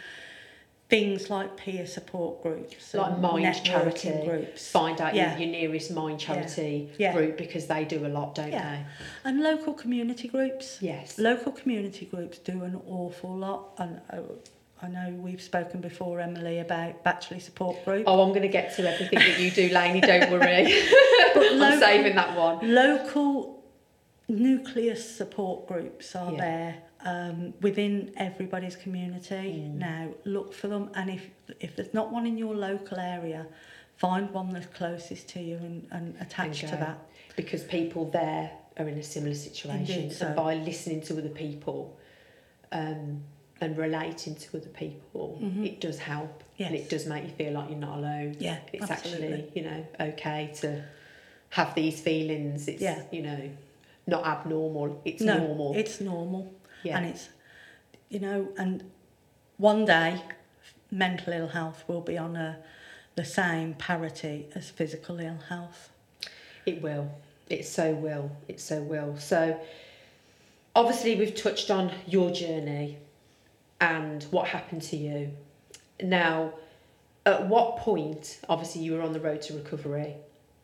things 0.90 1.30
like 1.30 1.56
peer 1.56 1.86
support 1.86 2.42
groups, 2.42 2.94
like 2.96 3.20
Mind 3.20 3.64
Charity, 3.64 4.22
groups, 4.26 4.72
find 4.72 5.00
out 5.00 5.14
Yeah. 5.14 5.38
your, 5.38 5.48
your 5.48 5.50
nearest 5.52 5.92
Mind 5.92 6.20
Charity 6.20 6.90
Yeah. 6.98 7.14
group 7.14 7.38
because 7.38 7.68
they 7.68 7.86
do 7.86 8.06
a 8.06 8.10
lot, 8.10 8.34
don't 8.36 8.52
Yeah. 8.52 8.84
and 9.24 9.42
local 9.42 9.74
community 9.74 10.28
groups. 10.28 10.80
Yes. 10.82 11.20
Local 11.20 11.52
community 11.52 12.06
groups 12.08 12.40
do 12.40 12.64
an 12.64 12.82
awful 12.88 13.36
lot, 13.36 13.74
and 13.78 14.02
uh, 14.10 14.18
I 14.82 14.88
know 14.88 15.12
we've 15.20 15.42
spoken 15.42 15.80
before, 15.80 16.22
Emily, 16.22 16.58
about 16.60 17.04
Batchley 17.04 17.40
Support 17.42 17.86
Group. 17.86 18.06
Oh, 18.08 18.22
I'm 18.24 18.30
going 18.30 18.42
to 18.44 18.48
get 18.48 18.76
to 18.78 18.92
everything 18.92 19.20
that 19.20 19.40
you 19.40 19.52
do, 19.52 19.70
Lainey. 19.70 20.02
Don't 20.02 20.32
worry. 20.32 20.74
But 21.36 21.52
I'm 21.52 21.60
local- 21.60 21.80
saving 21.80 22.16
that 22.16 22.36
one. 22.36 22.74
Local 22.74 23.64
nucleus 24.28 25.08
support 25.18 25.68
groups 25.68 26.16
are 26.16 26.32
Yeah. 26.32 26.38
there 26.40 26.76
um, 27.06 27.54
within 27.62 28.12
everybody's 28.18 28.76
community. 28.76 29.36
Mm. 29.36 29.76
Now, 29.76 30.08
look 30.26 30.54
for 30.54 30.68
them, 30.68 30.90
and 30.96 31.10
if 31.10 31.30
if 31.60 31.76
there's 31.76 31.94
not 31.94 32.12
one 32.12 32.26
in 32.28 32.38
your 32.38 32.56
local 32.56 33.00
area, 33.00 33.46
find 33.98 34.30
one 34.32 34.50
that's 34.50 34.68
closest 34.68 35.28
to 35.30 35.40
you 35.42 35.58
and, 35.58 35.88
and 35.92 36.16
attach 36.20 36.62
to 36.62 36.68
that. 36.68 37.00
Because 37.36 37.64
people 37.64 38.10
there 38.12 38.52
are 38.78 38.88
in 38.88 38.98
a 38.98 39.04
similar 39.04 39.36
situation. 39.36 40.04
Indeed 40.04 40.14
so. 40.16 40.28
And 40.28 40.36
by 40.36 40.56
listening 40.56 41.02
to 41.02 41.18
other 41.18 41.30
people 41.30 41.98
um, 42.72 43.22
and 43.62 43.78
relating 43.78 44.36
to 44.36 44.58
other 44.58 44.70
people, 44.70 45.38
Mhm. 45.42 45.66
it 45.66 45.82
does 45.82 46.00
help. 46.00 46.44
And 46.60 46.76
it 46.76 46.90
does 46.90 47.06
make 47.06 47.24
you 47.24 47.30
feel 47.30 47.54
like 47.54 47.70
you're 47.70 47.80
not 47.80 48.00
alone. 48.00 48.36
Yeah, 48.40 48.60
It's 48.74 48.92
absolutely. 48.92 49.28
actually, 49.34 49.52
you 49.56 49.64
know, 49.70 49.86
okay 50.02 50.52
to 50.56 50.84
have 51.52 51.74
these 51.74 52.02
feelings. 52.02 52.68
It's, 52.68 52.82
Yeah. 52.82 53.02
you 53.12 53.22
know, 53.22 53.50
not 54.08 54.26
abnormal. 54.26 55.02
It's 55.06 55.22
no, 55.22 55.38
normal. 55.38 55.76
It's 55.78 56.02
normal. 56.02 56.52
Yeah. 56.84 56.98
And 56.98 57.06
it's, 57.08 57.30
you 58.10 58.20
know, 58.20 58.50
and 58.58 58.84
one 59.58 59.86
day 59.86 60.22
mental 60.92 61.34
ill 61.34 61.48
health 61.48 61.84
will 61.88 62.02
be 62.02 62.18
on 62.18 62.36
a, 62.36 62.58
the 63.16 63.26
same 63.26 63.74
parity 63.76 64.48
as 64.56 64.70
physical 64.70 65.20
ill 65.20 65.40
health. 65.50 65.90
It 66.66 66.82
will. 66.82 67.12
It 67.50 67.66
so 67.66 67.94
will. 67.94 68.32
It 68.48 68.60
so 68.60 68.82
will. 68.82 69.18
So, 69.18 69.60
obviously, 70.76 71.16
we've 71.16 71.36
touched 71.36 71.72
on 71.72 71.92
your 72.08 72.32
journey 72.32 72.98
and 73.82 74.24
what 74.32 74.48
happened 74.48 74.82
to 74.84 74.98
you. 74.98 75.32
Now, 76.02 76.54
at 77.26 77.48
what 77.48 77.78
point, 77.78 78.40
obviously, 78.48 78.82
you 78.82 78.94
were 78.94 79.02
on 79.02 79.14
the 79.14 79.20
road 79.20 79.42
to 79.44 79.54
recovery 79.54 80.16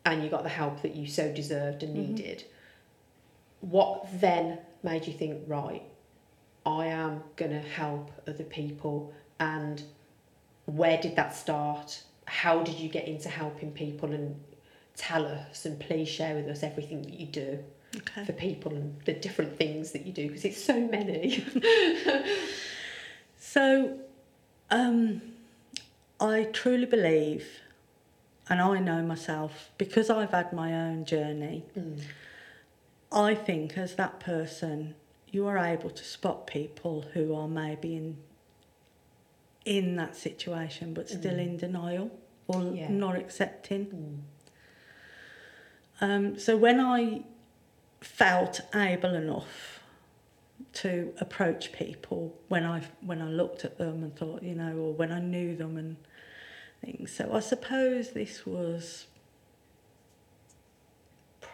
and 0.04 0.22
you 0.22 0.28
got 0.30 0.42
the 0.44 0.48
help 0.48 0.82
that 0.82 0.94
you 0.94 1.06
so 1.06 1.32
deserved 1.32 1.82
and 1.82 1.96
Mhm. 1.96 2.08
needed. 2.16 2.44
What 3.60 4.06
then 4.20 4.58
made 4.82 5.06
you 5.06 5.12
think, 5.12 5.42
right, 5.48 5.82
I 6.66 6.86
am 6.86 7.22
going 7.36 7.52
to 7.52 7.60
help 7.60 8.10
other 8.28 8.44
people. 8.44 9.14
And 9.40 9.82
where 10.66 11.00
did 11.00 11.16
that 11.16 11.34
start? 11.34 12.02
How 12.26 12.62
did 12.62 12.74
you 12.78 12.88
get 12.88 13.06
into 13.06 13.28
helping 13.28 13.70
people? 13.70 14.12
And 14.12 14.38
tell 14.96 15.26
us 15.26 15.64
and 15.66 15.78
please 15.78 16.08
share 16.08 16.34
with 16.34 16.48
us 16.48 16.62
everything 16.62 17.02
that 17.02 17.14
you 17.14 17.26
do 17.26 17.58
Okay. 17.98 18.24
for 18.24 18.32
people 18.32 18.72
and 18.74 19.00
the 19.04 19.12
different 19.12 19.56
things 19.56 19.92
that 19.92 20.04
you 20.06 20.12
do 20.12 20.26
because 20.26 20.44
it's 20.44 20.62
so 20.62 20.80
many. 20.80 21.44
So, 23.38 23.98
um, 24.70 25.22
I 26.20 26.44
truly 26.52 26.84
believe, 26.86 27.46
and 28.50 28.60
I 28.60 28.80
know 28.80 29.02
myself, 29.02 29.70
because 29.78 30.10
I've 30.10 30.30
had 30.32 30.52
my 30.52 30.74
own 30.74 31.04
journey, 31.04 31.64
Mm. 31.78 32.02
I 33.12 33.34
think 33.34 33.78
as 33.78 33.94
that 33.94 34.18
person, 34.18 34.94
you 35.30 35.46
are 35.46 35.58
able 35.58 35.90
to 35.90 36.04
spot 36.04 36.46
people 36.46 37.04
who 37.14 37.34
are 37.34 37.48
maybe 37.48 37.96
in 37.96 38.16
in 39.64 39.96
that 39.96 40.14
situation 40.14 40.94
but 40.94 41.08
still 41.08 41.34
Mm. 41.34 41.38
in 41.46 41.56
denial 41.56 42.10
or 42.46 42.62
Yeah. 42.72 42.88
not 42.88 43.16
accepting. 43.16 43.86
Mm. 43.86 44.20
Um, 46.00 46.38
so 46.38 46.56
when 46.56 46.78
I 46.78 47.24
felt 48.00 48.60
able 48.74 49.14
enough 49.14 49.80
to 50.74 51.12
approach 51.20 51.72
people, 51.72 52.38
when 52.48 52.64
I 52.64 52.82
when 53.00 53.20
I 53.20 53.28
looked 53.28 53.64
at 53.64 53.78
them 53.78 54.02
and 54.04 54.14
thought, 54.14 54.42
you 54.42 54.54
know, 54.54 54.76
or 54.76 54.92
when 54.92 55.10
I 55.10 55.20
knew 55.20 55.56
them 55.56 55.76
and 55.76 55.96
things. 56.84 57.10
So 57.12 57.32
I 57.32 57.40
suppose 57.40 58.10
this 58.12 58.46
was 58.46 59.06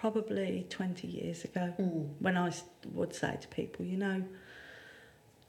probably 0.03 0.67
20 0.69 1.07
years 1.07 1.45
ago 1.45 1.73
Mm. 1.79 2.37
I 2.37 2.53
would 2.93 3.15
say 3.15 3.39
to 3.41 3.47
people, 3.47 3.85
you 3.87 3.97
know, 3.97 4.25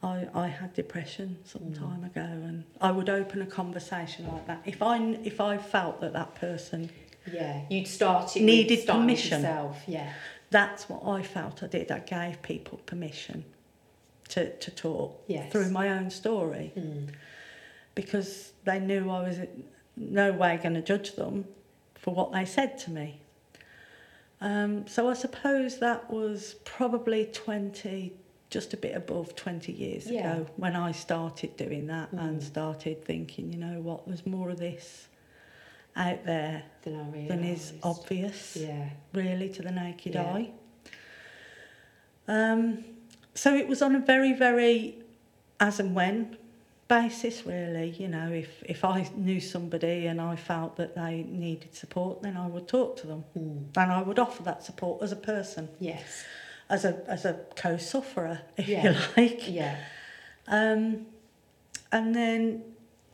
I, 0.04 0.28
I 0.36 0.48
had 0.48 0.76
depression 0.76 1.38
some 1.44 1.64
Mm. 1.64 1.80
time 1.80 2.04
ago 2.04 2.22
and 2.50 2.64
I 2.80 2.92
would 2.92 3.10
open 3.10 3.42
a 3.42 3.48
conversation 3.48 4.28
like 4.32 4.46
that. 4.46 4.62
If 4.64 4.84
I, 4.84 4.96
if 5.24 5.42
I 5.42 5.58
felt 5.58 6.02
that 6.02 6.14
that 6.14 6.36
person 6.36 6.92
Yeah, 7.26 7.62
you'd 7.68 7.88
start 7.88 8.38
it 8.38 8.44
Needed 8.44 8.80
starting 8.82 9.08
with 9.08 9.16
permission. 9.16 9.42
yourself. 9.42 9.82
Yeah. 9.88 10.14
That's 10.52 10.88
what 10.88 11.02
I 11.18 11.24
felt 11.24 11.64
I 11.64 11.68
did. 11.68 11.90
I 11.90 12.00
gave 12.18 12.40
people 12.44 12.78
permission 12.86 13.46
to, 14.34 14.42
to 14.66 14.70
talk 14.70 15.20
Yes. 15.28 15.52
through 15.52 15.70
my 15.72 15.90
own 15.98 16.12
story 16.12 16.74
Mm. 16.78 17.10
because 17.96 18.52
they 18.66 18.80
knew 18.80 19.10
I 19.10 19.28
was 19.28 19.38
no 19.98 20.32
way 20.32 20.58
going 20.62 20.76
to 20.76 20.82
judge 20.94 21.16
them 21.16 21.46
for 21.96 22.14
what 22.14 22.32
they 22.34 22.46
said 22.46 22.78
to 22.86 22.92
me. 22.92 23.20
Um, 24.44 24.86
so 24.88 25.10
I 25.10 25.14
suppose 25.14 25.80
that 25.80 26.12
was 26.12 26.56
probably 26.66 27.30
20, 27.32 28.12
just 28.50 28.74
a 28.74 28.78
bit 28.78 28.94
above 28.96 29.36
20 29.38 29.72
years 29.72 30.06
Yeah. 30.12 30.34
ago 30.36 30.48
when 30.58 30.76
I 30.76 30.92
started 30.92 31.56
doing 31.56 31.88
that 31.88 32.14
Mm. 32.14 32.20
and 32.20 32.44
started 32.44 33.04
thinking, 33.06 33.54
you 33.54 33.58
know 33.58 33.80
what, 33.80 34.06
there's 34.06 34.26
more 34.28 34.50
of 34.50 34.60
this 34.60 35.08
out 35.96 36.26
there 36.26 36.64
Then 36.84 36.96
I 37.00 37.28
than 37.30 37.44
is 37.46 37.72
obvious 37.84 38.58
Yeah. 38.58 38.90
really 39.14 39.48
to 39.50 39.62
the 39.62 39.72
naked 39.72 40.16
Yeah. 40.16 40.34
eye. 40.34 40.52
Um, 42.28 42.84
so 43.34 43.56
it 43.56 43.68
was 43.70 43.82
on 43.82 43.96
a 43.96 44.00
very, 44.00 44.34
very 44.34 44.98
as 45.62 45.80
and 45.80 45.96
when 45.96 46.36
basis, 46.98 47.46
really. 47.46 47.90
You 48.04 48.08
know, 48.08 48.30
if, 48.32 48.64
if 48.76 48.84
I 48.86 49.08
knew 49.16 49.40
somebody 49.40 50.06
and 50.08 50.20
I 50.22 50.36
felt 50.36 50.76
that 50.78 50.94
they 50.96 51.24
needed 51.28 51.74
support, 51.76 52.22
then 52.22 52.38
I 52.38 52.48
would 52.54 52.68
talk 52.68 52.98
to 53.02 53.08
them 53.08 53.24
Mm. 53.38 53.64
and 53.82 53.92
I 53.92 54.02
would 54.08 54.20
offer 54.20 54.44
that 54.44 54.64
support 54.64 55.02
as 55.02 55.12
a 55.12 55.16
person, 55.34 55.70
Yes. 55.80 56.24
as 56.70 56.86
a 56.86 56.94
as 57.08 57.26
a 57.26 57.34
co-sufferer, 57.56 58.40
if 58.58 58.68
Yeah. 58.68 58.84
you 58.84 58.92
like. 59.18 59.50
Yeah. 59.50 59.76
Um, 60.48 61.06
and 61.92 62.16
then 62.16 62.64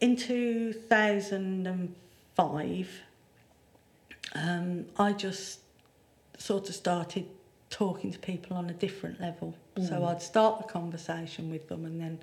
in 0.01 0.15
2005, 0.15 2.89
um, 4.35 4.85
I 4.97 5.13
just 5.13 5.59
sort 6.37 6.69
of 6.69 6.75
started 6.75 7.25
talking 7.69 8.11
to 8.11 8.19
people 8.19 8.57
on 8.57 8.69
a 8.69 8.73
different 8.73 9.21
level. 9.21 9.55
So 9.77 9.93
Mm. 10.01 10.07
I'd 10.09 10.21
start 10.21 10.57
the 10.61 10.67
conversation 10.79 11.49
with 11.49 11.67
them, 11.69 11.85
and 11.85 12.01
then, 12.01 12.19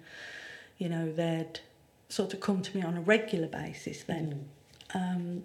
you 0.79 0.89
know, 0.89 1.11
they'd 1.13 1.61
sort 2.09 2.35
of 2.35 2.41
come 2.41 2.63
to 2.63 2.77
me 2.77 2.83
on 2.83 2.97
a 2.97 3.01
regular 3.01 3.49
basis 3.49 4.03
then. 4.05 4.49
Mm. 4.95 4.97
Um, 4.97 5.45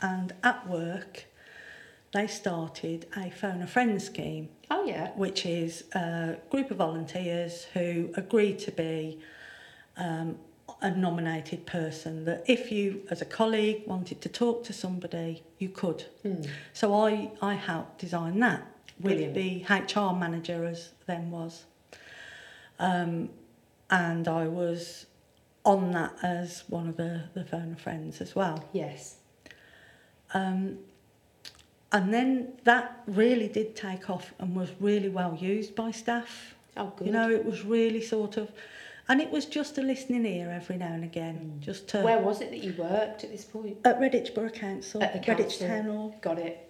and 0.00 0.34
at 0.44 0.68
work, 0.68 1.24
they 2.12 2.26
started 2.26 3.06
a 3.16 3.30
phone 3.30 3.60
a 3.62 3.66
friend 3.66 4.00
scheme 4.00 4.48
Oh 4.70 4.84
yeah. 4.86 5.10
which 5.16 5.44
is 5.44 5.84
a 5.94 6.36
group 6.50 6.70
of 6.70 6.76
volunteers 6.78 7.64
who 7.74 8.10
agree 8.16 8.54
to 8.54 8.70
be 8.72 9.18
um, 9.96 10.38
a 10.80 10.90
nominated 10.90 11.66
person 11.66 12.24
that 12.24 12.44
if 12.46 12.70
you 12.72 13.02
as 13.10 13.20
a 13.20 13.24
colleague 13.24 13.82
wanted 13.86 14.20
to 14.22 14.28
talk 14.28 14.64
to 14.64 14.72
somebody 14.72 15.42
you 15.58 15.68
could 15.68 16.04
Mm. 16.24 16.48
so 16.72 16.94
i 16.94 17.30
i 17.42 17.54
helped 17.54 17.98
design 17.98 18.38
that 18.40 18.62
with 19.00 19.18
Brilliant. 19.34 19.34
the 19.34 20.00
hr 20.00 20.14
manager 20.14 20.64
as 20.64 20.90
then 21.06 21.30
was 21.30 21.64
um, 22.78 23.30
and 23.90 24.26
i 24.28 24.46
was 24.46 25.06
on 25.64 25.90
that 25.92 26.12
as 26.22 26.64
one 26.68 26.88
of 26.88 26.96
the 26.96 27.22
the 27.34 27.44
phone 27.44 27.74
friends 27.76 28.20
as 28.20 28.34
well 28.34 28.64
Yes. 28.72 29.16
um, 30.34 30.78
and 31.92 32.12
then 32.12 32.52
that 32.64 33.00
really 33.06 33.48
did 33.48 33.74
take 33.76 34.10
off 34.10 34.32
and 34.38 34.54
was 34.56 34.70
really 34.80 35.08
well 35.08 35.36
used 35.40 35.74
by 35.76 35.92
staff. 35.92 36.54
Oh 36.76 36.92
good. 36.96 37.06
You 37.06 37.12
know, 37.12 37.30
it 37.30 37.44
was 37.44 37.64
really 37.64 38.02
sort 38.02 38.36
of, 38.36 38.50
and 39.08 39.20
it 39.20 39.30
was 39.30 39.46
just 39.46 39.78
a 39.78 39.82
listening 39.82 40.26
ear 40.26 40.50
every 40.50 40.76
now 40.76 40.92
and 40.92 41.04
again, 41.04 41.36
Mm. 41.58 41.60
just 41.64 41.88
to. 41.90 42.02
Where 42.02 42.18
was 42.18 42.40
it 42.40 42.50
that 42.50 42.58
you 42.62 42.74
worked 42.76 43.22
at 43.24 43.30
this 43.30 43.44
point? 43.44 43.78
at 43.84 44.00
Redditch 44.00 44.34
Borough 44.34 44.50
Council, 44.50 45.02
At 45.02 45.12
the 45.12 45.20
council. 45.20 45.46
Redditch. 45.46 45.58
Town 45.68 45.84
Hall. 45.86 46.14
Got 46.20 46.38
it. 46.40 46.68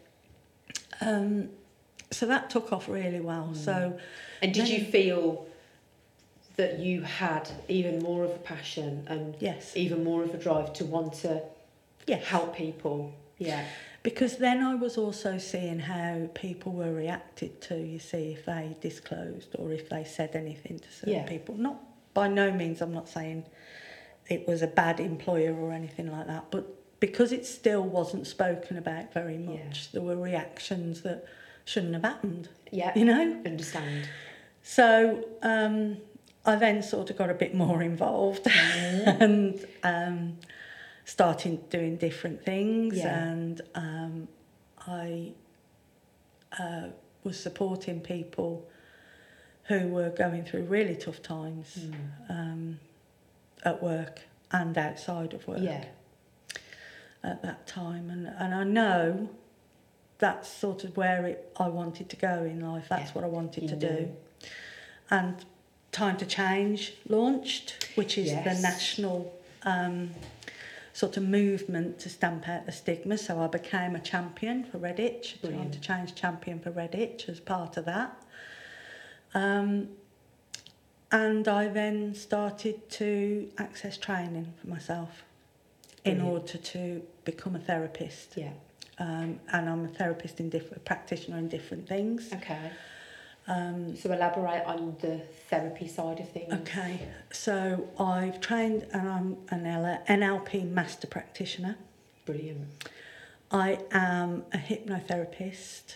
Um, 1.00 1.48
so 2.10 2.26
that 2.26 2.50
took 2.50 2.72
off 2.72 2.86
really 2.88 3.20
well. 3.20 3.50
Mm. 3.52 3.56
So 3.56 3.98
And 4.42 4.52
did 4.52 4.68
you 4.68 4.84
feel 4.84 5.46
that 6.56 6.78
you 6.78 7.02
had 7.02 7.48
even 7.68 7.98
more 8.00 8.24
of 8.24 8.30
a 8.30 8.38
passion 8.38 9.06
and 9.08 9.36
yes, 9.40 9.76
even 9.76 10.02
more 10.04 10.22
of 10.22 10.34
a 10.34 10.38
drive 10.38 10.72
to 10.74 10.84
want 10.84 11.12
to 11.14 11.42
yes, 12.06 12.24
help 12.24 12.56
people? 12.56 13.14
Yeah. 13.38 13.64
because 14.02 14.38
then 14.38 14.62
I 14.62 14.74
was 14.76 14.96
also 14.96 15.36
seeing 15.36 15.78
how 15.80 16.28
people 16.32 16.72
were 16.72 16.92
reacted 16.92 17.60
to. 17.62 17.76
You 17.76 17.98
see, 17.98 18.32
if 18.32 18.46
they 18.46 18.76
disclosed 18.80 19.54
or 19.58 19.72
if 19.72 19.88
they 19.90 20.04
said 20.04 20.34
anything 20.34 20.78
to 20.78 20.90
certain 20.90 21.14
Yeah. 21.14 21.26
people. 21.26 21.54
Not 21.56 21.76
by 22.14 22.28
no 22.28 22.50
means. 22.50 22.80
I'm 22.80 22.94
not 22.94 23.08
saying 23.08 23.44
it 24.28 24.48
was 24.48 24.62
a 24.62 24.66
bad 24.66 25.00
employer 25.00 25.54
or 25.54 25.72
anything 25.72 26.10
like 26.10 26.26
that, 26.28 26.46
but 26.50 26.64
because 26.98 27.30
it 27.32 27.44
still 27.44 27.82
wasn't 27.82 28.26
spoken 28.26 28.78
about 28.78 29.12
very 29.12 29.36
much, 29.36 29.56
Yeah. 29.58 29.88
there 29.92 30.02
were 30.02 30.16
reactions 30.16 31.02
that 31.02 31.26
shouldn't 31.66 31.92
have 31.94 32.04
happened. 32.04 32.48
Yeah. 32.70 32.92
You 32.96 33.04
know. 33.04 33.42
Understand. 33.44 34.08
So 34.62 35.24
um, 35.42 35.98
I 36.46 36.56
then 36.56 36.82
sort 36.82 37.10
of 37.10 37.18
got 37.18 37.28
a 37.30 37.34
bit 37.34 37.54
more 37.54 37.82
involved 37.92 38.44
Mm. 38.44 39.20
and 39.20 39.66
um, 39.82 40.38
started 41.04 41.68
doing 41.70 41.96
different 41.96 42.44
things. 42.44 42.96
Yeah. 42.98 43.18
And 43.22 43.60
um, 43.74 44.28
I 44.86 45.32
uh, 46.58 46.88
was 47.24 47.38
supporting 47.38 48.00
people 48.00 48.66
who 49.64 49.88
were 49.88 50.10
going 50.10 50.44
through 50.44 50.62
really 50.64 50.94
tough 50.94 51.20
times 51.22 51.76
Mm. 51.78 51.94
um, 52.30 52.80
at 53.64 53.82
work 53.82 54.20
and 54.52 54.78
outside 54.78 55.34
of 55.34 55.46
work 55.48 55.58
Yeah. 55.60 55.84
at 57.24 57.42
that 57.42 57.66
time. 57.66 58.08
And, 58.10 58.28
and 58.28 58.54
I 58.54 58.62
know 58.62 59.28
that's 60.18 60.48
sort 60.48 60.84
of 60.84 60.96
where 60.96 61.26
it, 61.26 61.52
I 61.58 61.68
wanted 61.68 62.08
to 62.10 62.16
go 62.16 62.44
in 62.44 62.60
life. 62.60 62.86
That's 62.88 63.08
Yeah. 63.10 63.14
what 63.14 63.24
I 63.24 63.28
wanted 63.28 63.64
You 63.64 63.68
to 63.70 63.76
knew. 63.76 63.88
do. 63.88 64.16
And 65.10 65.44
Time 65.96 66.18
to 66.18 66.26
Change 66.26 66.92
launched, 67.08 67.88
which 67.94 68.18
is 68.18 68.26
Yes. 68.26 68.44
the 68.44 68.60
national 68.60 69.32
um, 69.62 70.10
sort 70.92 71.16
of 71.16 71.22
movement 71.22 71.98
to 72.00 72.10
stamp 72.10 72.46
out 72.46 72.66
the 72.66 72.72
stigma. 72.72 73.16
So 73.16 73.40
I 73.40 73.46
became 73.46 73.96
a 73.96 74.00
champion 74.00 74.62
for 74.64 74.78
Redditch, 74.78 75.40
Time 75.40 75.70
to 75.70 75.80
Change 75.80 76.14
champion 76.14 76.58
for 76.60 76.70
Redditch 76.70 77.30
as 77.30 77.40
part 77.40 77.78
of 77.78 77.86
that. 77.86 78.14
Um, 79.32 79.88
and 81.10 81.48
I 81.48 81.68
then 81.68 82.14
started 82.14 82.90
to 82.90 83.50
access 83.56 83.96
training 83.96 84.52
for 84.60 84.68
myself 84.68 85.24
in 86.04 86.20
order 86.20 86.58
to 86.58 87.02
become 87.24 87.56
a 87.56 87.58
therapist. 87.58 88.36
Yeah. 88.36 88.50
Um, 88.98 89.40
and 89.50 89.66
I'm 89.66 89.86
a 89.86 89.88
therapist 89.88 90.40
in 90.40 90.50
different, 90.50 90.84
practitioner 90.84 91.38
in 91.38 91.48
different 91.48 91.88
things. 91.88 92.30
Okay. 92.34 92.70
Um, 93.48 93.96
So 93.96 94.12
elaborate 94.12 94.64
on 94.66 94.96
the 95.00 95.18
therapy 95.48 95.86
side 95.86 96.18
of 96.20 96.28
things. 96.30 96.52
okay, 96.52 97.00
so 97.30 97.88
I've 97.98 98.40
trained 98.40 98.86
and 98.92 99.08
I'm 99.08 99.36
an 99.50 100.00
NLP 100.08 100.68
master 100.70 101.06
practitioner. 101.06 101.76
Brilliant. 102.24 102.88
I 103.50 103.78
am 103.92 104.44
a 104.52 104.58
hypnotherapist. 104.58 105.94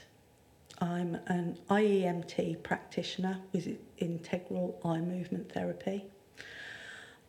I'm 0.80 1.16
an 1.26 1.58
IEMT 1.68 2.62
practitioner 2.62 3.40
with 3.52 3.76
integral 3.98 4.78
eye 4.84 5.00
movement 5.00 5.52
therapy. 5.52 6.04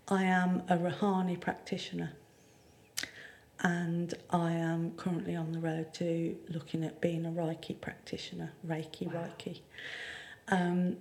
I 0.07 0.23
am 0.23 0.61
a 0.69 0.77
Rahanni 0.77 1.39
practitioner 1.39 2.11
and 3.63 4.13
I 4.29 4.51
am 4.53 4.91
currently 4.91 5.35
on 5.35 5.51
the 5.51 5.59
road 5.59 5.93
to 5.95 6.35
looking 6.49 6.83
at 6.83 6.99
being 7.01 7.25
a 7.25 7.29
Reiki 7.29 7.79
practitioner, 7.79 8.51
Reiki, 8.67 9.11
wow. 9.11 9.25
Reiki. 9.37 9.59
Um, 10.51 10.97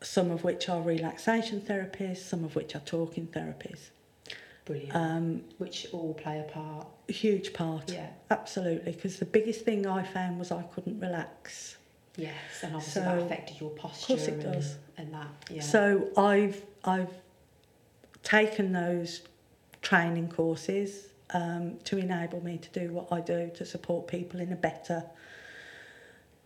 some 0.00 0.30
of 0.30 0.42
which 0.42 0.68
are 0.68 0.80
relaxation 0.82 1.60
therapies, 1.60 2.16
some 2.16 2.44
of 2.44 2.56
which 2.56 2.74
are 2.74 2.80
talking 2.80 3.28
therapies. 3.28 3.90
Brilliant. 4.64 4.94
Um, 4.94 5.44
which 5.58 5.86
all 5.92 6.14
play 6.14 6.40
a 6.40 6.50
part. 6.50 6.86
A 7.08 7.12
huge 7.12 7.52
part. 7.52 7.92
Yeah. 7.92 8.08
Absolutely. 8.30 8.92
Because 8.92 9.18
the 9.18 9.24
biggest 9.24 9.64
thing 9.64 9.86
I 9.86 10.02
found 10.02 10.38
was 10.38 10.50
I 10.50 10.62
couldn't 10.62 10.98
relax. 11.00 11.76
Yes, 12.16 12.34
and 12.62 12.74
obviously 12.74 13.02
so, 13.02 13.08
that 13.08 13.18
affected 13.22 13.60
your 13.60 13.70
posture. 13.70 14.12
Of 14.12 14.18
course 14.18 14.28
it 14.28 14.34
and, 14.34 14.42
does. 14.42 14.76
And 14.98 15.14
that, 15.14 15.28
yeah. 15.50 15.62
So 15.62 16.10
I've 16.16 16.62
I've 16.84 17.12
taken 18.22 18.72
those 18.72 19.22
training 19.80 20.28
courses 20.28 21.06
um, 21.30 21.78
to 21.84 21.96
enable 21.98 22.44
me 22.44 22.58
to 22.58 22.68
do 22.78 22.92
what 22.92 23.08
I 23.10 23.20
do 23.20 23.50
to 23.54 23.64
support 23.64 24.06
people 24.06 24.40
in 24.40 24.52
a 24.52 24.56
better, 24.56 25.02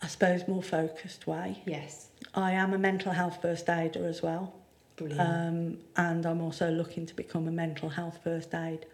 I 0.03 0.09
suppose, 0.09 0.47
more 0.47 0.62
focused 0.62 1.26
way. 1.26 1.62
Yes. 1.66 2.09
I 2.34 2.53
am 2.53 2.74
a 2.74 2.78
mental 2.78 3.12
health 3.12 3.40
first 3.40 3.68
aider 3.68 4.07
as 4.07 4.22
well. 4.22 4.55
Brilliant. 4.97 5.20
Um, 5.20 5.78
and 5.97 6.26
I'm 6.26 6.40
also 6.40 6.70
looking 6.70 7.07
to 7.07 7.14
become 7.14 7.49
a 7.49 7.51
mental 7.51 7.88
health 7.88 8.20
first 8.22 8.55
aid, 8.55 8.86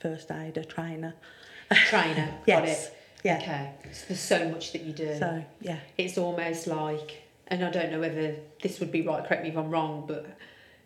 first 0.00 0.30
aider 0.30 0.64
trainer. 0.64 1.14
Trainer. 1.72 2.34
yes. 2.46 2.60
Got 2.60 2.68
it. 2.68 2.96
Yeah. 3.22 3.38
Okay. 3.38 3.72
So 3.92 4.04
there's 4.08 4.20
so 4.20 4.48
much 4.48 4.72
that 4.72 4.82
you 4.82 4.92
do. 4.92 5.16
So 5.18 5.44
yeah. 5.60 5.78
It's 5.98 6.18
almost 6.18 6.66
like, 6.66 7.22
and 7.48 7.64
I 7.64 7.70
don't 7.70 7.90
know 7.90 8.00
whether 8.00 8.36
this 8.62 8.80
would 8.80 8.92
be 8.92 9.02
right. 9.02 9.24
Correct 9.24 9.42
me 9.42 9.50
if 9.50 9.56
I'm 9.56 9.70
wrong, 9.70 10.04
but 10.06 10.26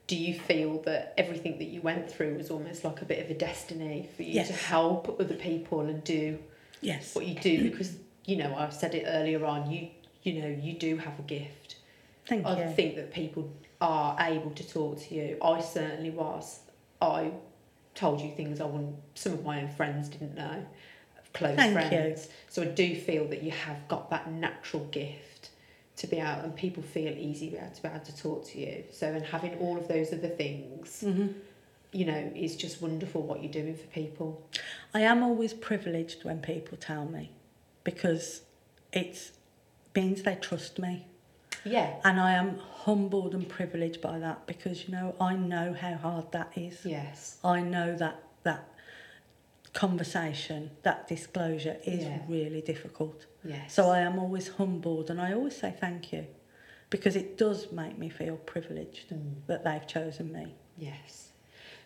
do 0.07 0.17
you 0.17 0.39
feel 0.39 0.81
that 0.83 1.15
everything 1.17 1.59
that 1.59 1.69
you 1.69 1.81
went 1.81 2.11
through 2.11 2.37
was 2.37 2.51
almost 2.51 2.85
like 2.85 3.01
a 3.01 3.05
bit 3.05 3.25
of 3.25 3.31
a 3.31 3.35
destiny 3.35 4.09
for 4.17 4.23
you 4.23 4.33
yes. 4.33 4.49
to 4.49 4.53
help 4.53 5.17
other 5.19 5.35
people 5.35 5.81
and 5.81 6.05
do 6.05 6.39
yes 6.83 7.15
what 7.15 7.25
you 7.25 7.35
do 7.37 7.71
because 7.71 7.97
you 8.27 8.37
know 8.37 8.55
I 8.55 8.69
said 8.71 8.95
it 8.95 9.05
earlier 9.07 9.45
on 9.45 9.71
you 9.71 9.89
you 10.23 10.41
know 10.41 10.49
you 10.49 10.75
do 10.75 10.97
have 10.97 11.19
a 11.19 11.23
gift 11.23 11.77
Thank 12.27 12.47
I 12.47 12.65
you. 12.65 12.75
think 12.75 12.97
that 12.97 13.13
people 13.13 13.53
are 13.81 14.17
able 14.21 14.51
to 14.53 14.69
talk 14.69 15.01
to 15.03 15.15
you 15.15 15.39
I 15.43 15.61
certainly 15.61 16.11
was 16.11 16.61
I 17.01 17.33
told 17.95 18.21
you 18.21 18.33
things 18.33 18.61
I 18.61 18.65
wouldn't 18.65 18.97
some 19.15 19.33
of 19.33 19.45
my 19.45 19.63
own 19.63 19.69
friends 19.69 20.09
didn't 20.09 20.35
know 20.35 20.65
close 21.33 21.57
Thank 21.57 21.73
friends 21.73 22.27
you. 22.27 22.33
so 22.49 22.63
I 22.63 22.67
do 22.67 22.95
feel 22.95 23.27
that 23.29 23.43
you 23.43 23.51
have 23.51 23.89
got 23.89 24.11
that 24.11 24.31
natural 24.31 24.85
gift 24.87 25.51
to 25.97 26.07
be 26.07 26.21
out 26.21 26.45
and 26.45 26.55
people 26.55 26.83
feel 26.83 27.13
easy 27.17 27.51
to 27.51 27.83
be 27.83 27.89
able 27.89 28.01
to 28.01 28.17
talk 28.17 28.47
to 28.49 28.59
you. 28.59 28.85
So 28.91 29.13
and 29.13 29.25
having 29.25 29.55
all 29.59 29.79
of 29.79 29.89
those 29.89 30.13
other 30.13 30.29
things, 30.29 31.05
mm-hmm. 31.07 31.29
you 31.93 32.05
know, 32.05 32.33
is 32.35 32.57
just 32.57 32.83
wonderful 32.83 33.23
what 33.23 33.43
you're 33.43 33.53
doing 33.53 33.77
for 33.77 33.87
people. 33.87 34.45
I 34.93 35.01
am 35.01 35.23
always 35.23 35.55
privileged 35.55 36.25
when 36.25 36.41
people 36.41 36.77
tell 36.79 37.05
me 37.05 37.31
because 37.85 38.43
it 38.93 39.31
means 39.95 40.23
they 40.23 40.37
trust 40.37 40.79
me. 40.79 41.07
Yeah. 41.65 41.95
And 42.05 42.21
I 42.21 42.33
am 42.33 42.59
humbled 42.59 43.35
and 43.35 43.49
privileged 43.49 44.01
by 44.01 44.19
that 44.19 44.47
because 44.47 44.87
you 44.87 44.95
know 44.95 45.15
I 45.21 45.35
know 45.35 45.73
how 45.73 45.95
hard 45.95 46.33
that 46.33 46.53
is. 46.57 46.81
Yes. 46.85 47.39
I 47.45 47.61
know 47.61 47.97
that 47.97 48.23
that 48.43 48.69
conversation, 49.73 50.71
that 50.83 51.09
disclosure 51.09 51.77
is 51.85 52.05
yeah. 52.05 52.19
really 52.29 52.61
difficult. 52.61 53.27
Yes. 53.45 53.75
So 53.75 53.91
I 53.91 54.01
am 54.01 54.19
always 54.19 54.49
humbled 54.49 55.11
and 55.11 55.21
I 55.21 55.33
always 55.33 55.57
say 55.57 55.75
thank 55.79 56.13
you 56.13 56.27
because 56.91 57.17
it 57.17 57.37
does 57.37 57.73
make 57.73 57.99
me 57.99 58.09
feel 58.09 58.37
privileged 58.37 59.11
mm. 59.11 59.35
that 59.47 59.65
they've 59.65 59.87
chosen 59.87 60.33
me. 60.33 60.55
Yes. 60.79 61.31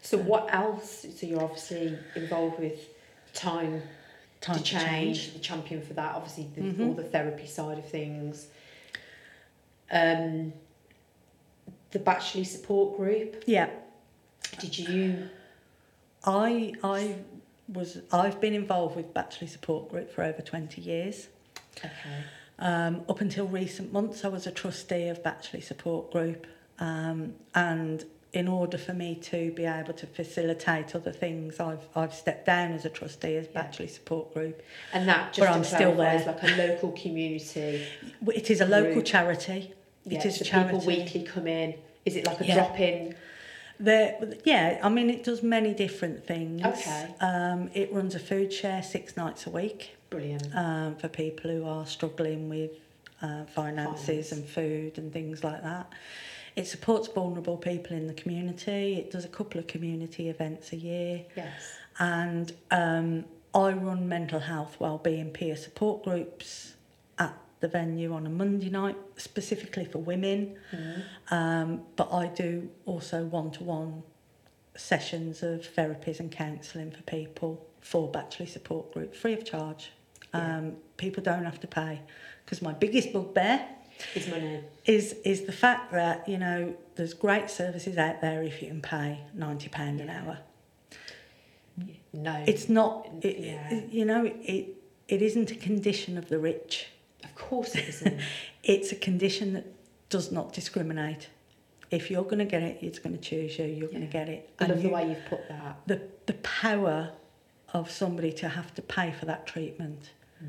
So, 0.03 0.17
so 0.17 0.23
what 0.23 0.53
else? 0.53 1.07
So 1.17 1.27
you're 1.27 1.43
obviously 1.43 1.99
involved 2.15 2.61
with 2.61 2.79
time, 3.33 3.83
time 4.41 4.59
to, 4.59 4.63
change, 4.63 4.85
change, 4.85 5.33
the 5.33 5.39
champion 5.39 5.83
for 5.83 5.95
that. 5.95 6.15
Obviously, 6.15 6.49
the, 6.55 6.61
mm-hmm. 6.61 6.83
all 6.85 6.95
the 6.95 7.05
therapy 7.05 7.47
side 7.47 7.79
of 7.79 7.89
things. 7.89 8.49
Um, 9.91 10.53
the 11.91 11.99
Batchley 11.99 12.47
support 12.47 12.97
group. 12.97 13.45
Yeah. 13.47 13.71
Did 14.61 14.79
you? 14.79 15.29
I 16.25 16.73
I 16.83 17.17
was 17.69 17.99
I've 18.13 18.41
been 18.41 18.55
involved 18.55 18.97
with 18.97 19.15
Batchley 19.15 19.49
support 19.49 19.89
group 19.89 20.13
for 20.13 20.25
over 20.25 20.43
twenty 20.43 20.81
years. 20.81 21.29
Okay. 21.79 21.91
Um, 22.59 23.03
up 23.09 23.21
until 23.21 23.47
recent 23.47 23.93
months, 23.93 24.25
I 24.25 24.29
was 24.29 24.47
a 24.47 24.51
trustee 24.51 25.09
of 25.09 25.23
Batchley 25.23 25.63
Support 25.63 26.11
Group, 26.11 26.47
um, 26.81 27.35
and 27.55 28.05
in 28.39 28.47
order 28.47 28.79
for 28.79 28.95
me 28.95 29.17
to 29.17 29.51
be 29.51 29.65
able 29.65 29.93
to 29.93 30.07
facilitate 30.07 30.95
other 30.95 31.11
things, 31.11 31.59
I've 31.59 31.85
I've 31.97 32.15
stepped 32.15 32.47
down 32.47 32.71
as 32.71 32.85
a 32.85 32.89
trustee 32.89 33.35
as 33.35 33.49
yeah. 33.53 33.87
Support 33.89 34.33
Group. 34.33 34.63
And 34.93 35.09
that 35.09 35.33
just 35.33 35.41
but 35.41 35.57
I'm 35.57 35.65
still 35.65 35.97
there. 35.97 36.15
is 36.15 36.25
like 36.25 36.45
a 36.45 36.57
local 36.57 36.93
community. 36.93 37.85
It 38.29 38.49
is 38.49 38.61
a 38.61 38.65
local 38.65 38.93
group. 38.93 39.07
charity. 39.07 39.75
Yeah, 40.05 40.19
it 40.21 40.25
is 40.25 40.37
so 40.37 40.43
a 40.43 40.45
charity. 40.45 40.79
People 40.79 40.87
weekly 40.87 41.23
come 41.25 41.49
in. 41.49 41.75
Is 42.05 42.15
it 42.15 42.27
like 42.27 42.41
a 42.41 42.47
yeah. 42.47 42.55
drop 42.55 42.79
in? 42.79 43.17
Yeah, 44.45 44.79
I 44.85 44.89
mean, 44.89 45.11
it 45.11 45.25
does 45.25 45.43
many 45.43 45.75
different 45.75 46.25
things. 46.25 46.65
Okay. 46.65 47.15
Um, 47.21 47.71
it 47.75 47.93
runs 47.93 48.15
a 48.15 48.21
food 48.21 48.53
share 48.53 48.85
six 48.85 49.17
nights 49.17 49.49
a 49.49 49.51
week. 49.51 49.97
Brilliant. 50.11 50.55
Um, 50.55 50.95
for 50.95 51.09
people 51.09 51.51
who 51.51 51.67
are 51.67 51.87
struggling 51.87 52.49
with 52.49 52.71
uh, 53.21 53.47
finances 53.47 54.29
Finance. 54.29 54.33
and 54.33 54.45
food 54.47 54.99
and 54.99 55.13
things 55.13 55.43
like 55.43 55.65
that. 55.65 55.93
It 56.59 56.67
supports 56.67 57.07
vulnerable 57.07 57.57
people 57.57 57.97
in 57.97 58.09
the 58.09 58.15
community. 58.15 58.97
It 58.97 59.13
does 59.13 59.25
a 59.25 59.29
couple 59.29 59.61
of 59.61 59.69
community 59.69 60.29
events 60.29 60.73
a 60.73 60.77
year. 60.77 61.25
Yes. 61.37 61.53
And 62.01 62.53
um, 62.73 63.27
I 63.55 63.71
run 63.71 64.09
mental 64.09 64.41
health 64.41 64.75
wellbeing 64.81 65.31
peer 65.31 65.55
support 65.55 66.03
groups 66.03 66.75
at 67.17 67.33
the 67.61 67.69
venue 67.69 68.13
on 68.13 68.27
a 68.27 68.29
Monday 68.29 68.71
night, 68.71 68.97
specifically 69.17 69.85
for 69.85 69.99
women. 69.99 70.57
Mm-hmm. 70.73 71.35
Um, 71.35 71.83
but 71.95 72.13
I 72.13 72.27
do 72.27 72.69
also 72.87 73.23
one 73.23 73.53
to 73.53 73.63
one 73.63 74.03
sessions 74.75 75.45
of 75.45 75.61
therapies 75.61 76.19
and 76.19 76.29
counselling 76.33 76.91
for 76.91 77.03
people 77.03 77.65
for 77.81 78.11
Batchley 78.11 78.49
Support 78.49 78.95
Group, 78.95 79.15
free 79.15 79.33
of 79.33 79.45
charge. 79.45 79.93
Yeah. 80.35 80.57
Um, 80.57 80.73
people 80.97 81.23
don't 81.23 81.45
have 81.45 81.61
to 81.61 81.69
pay 81.69 82.01
because 82.45 82.61
my 82.61 82.73
biggest 82.73 83.13
bugbear 83.13 83.65
is 84.15 84.29
money. 84.29 84.61
Is 84.85 85.17
is 85.25 85.43
the 85.43 85.53
fact 85.53 85.93
that 85.93 86.29
you 86.29 86.39
know 86.39 86.75
there's 86.97 87.15
great 87.15 87.51
services 87.51 87.97
out 87.97 88.21
there 88.21 88.43
if 88.43 88.63
you 88.63 88.69
can 88.69 88.81
pay 88.81 89.21
ninety 89.35 89.69
pound 89.69 90.01
an 90.01 90.11
hour. 90.11 90.39
No, 92.13 92.43
it's 92.47 92.69
not. 92.69 93.09
It, 93.23 93.39
yeah. 93.39 93.75
it, 93.75 93.93
you 93.93 94.05
know, 94.05 94.25
it 94.25 94.77
it 95.09 95.23
isn't 95.23 95.51
a 95.51 95.55
condition 95.55 96.19
of 96.19 96.29
the 96.29 96.39
rich. 96.39 96.89
Of 97.25 97.35
course, 97.35 97.75
it 97.75 97.89
isn't. 97.89 98.21
it's 98.63 98.93
a 98.93 98.97
condition 98.97 99.53
that 99.55 99.67
does 100.09 100.33
not 100.33 100.53
discriminate. 100.53 101.29
If 101.91 102.11
you're 102.11 102.25
going 102.25 102.39
to 102.39 102.45
get 102.45 102.63
it, 102.63 102.79
it's 102.83 102.99
going 102.99 103.17
to 103.17 103.21
choose 103.21 103.59
you. 103.59 103.65
You're 103.65 103.87
yeah. 103.87 103.99
going 103.99 104.07
to 104.07 104.13
get 104.13 104.29
it. 104.29 104.51
I 104.61 104.67
love 104.67 104.79
you, 104.79 104.89
the 104.89 104.95
way 104.95 105.09
you've 105.09 105.25
put 105.29 105.49
that. 105.49 105.81
The 105.87 106.01
the 106.27 106.35
power 106.35 107.13
of 107.73 107.91
somebody 107.91 108.33
to 108.33 108.49
have 108.49 108.75
to 108.75 108.83
pay 108.83 109.13
for 109.13 109.27
that 109.27 109.47
treatment 109.47 110.11
mm. 110.43 110.49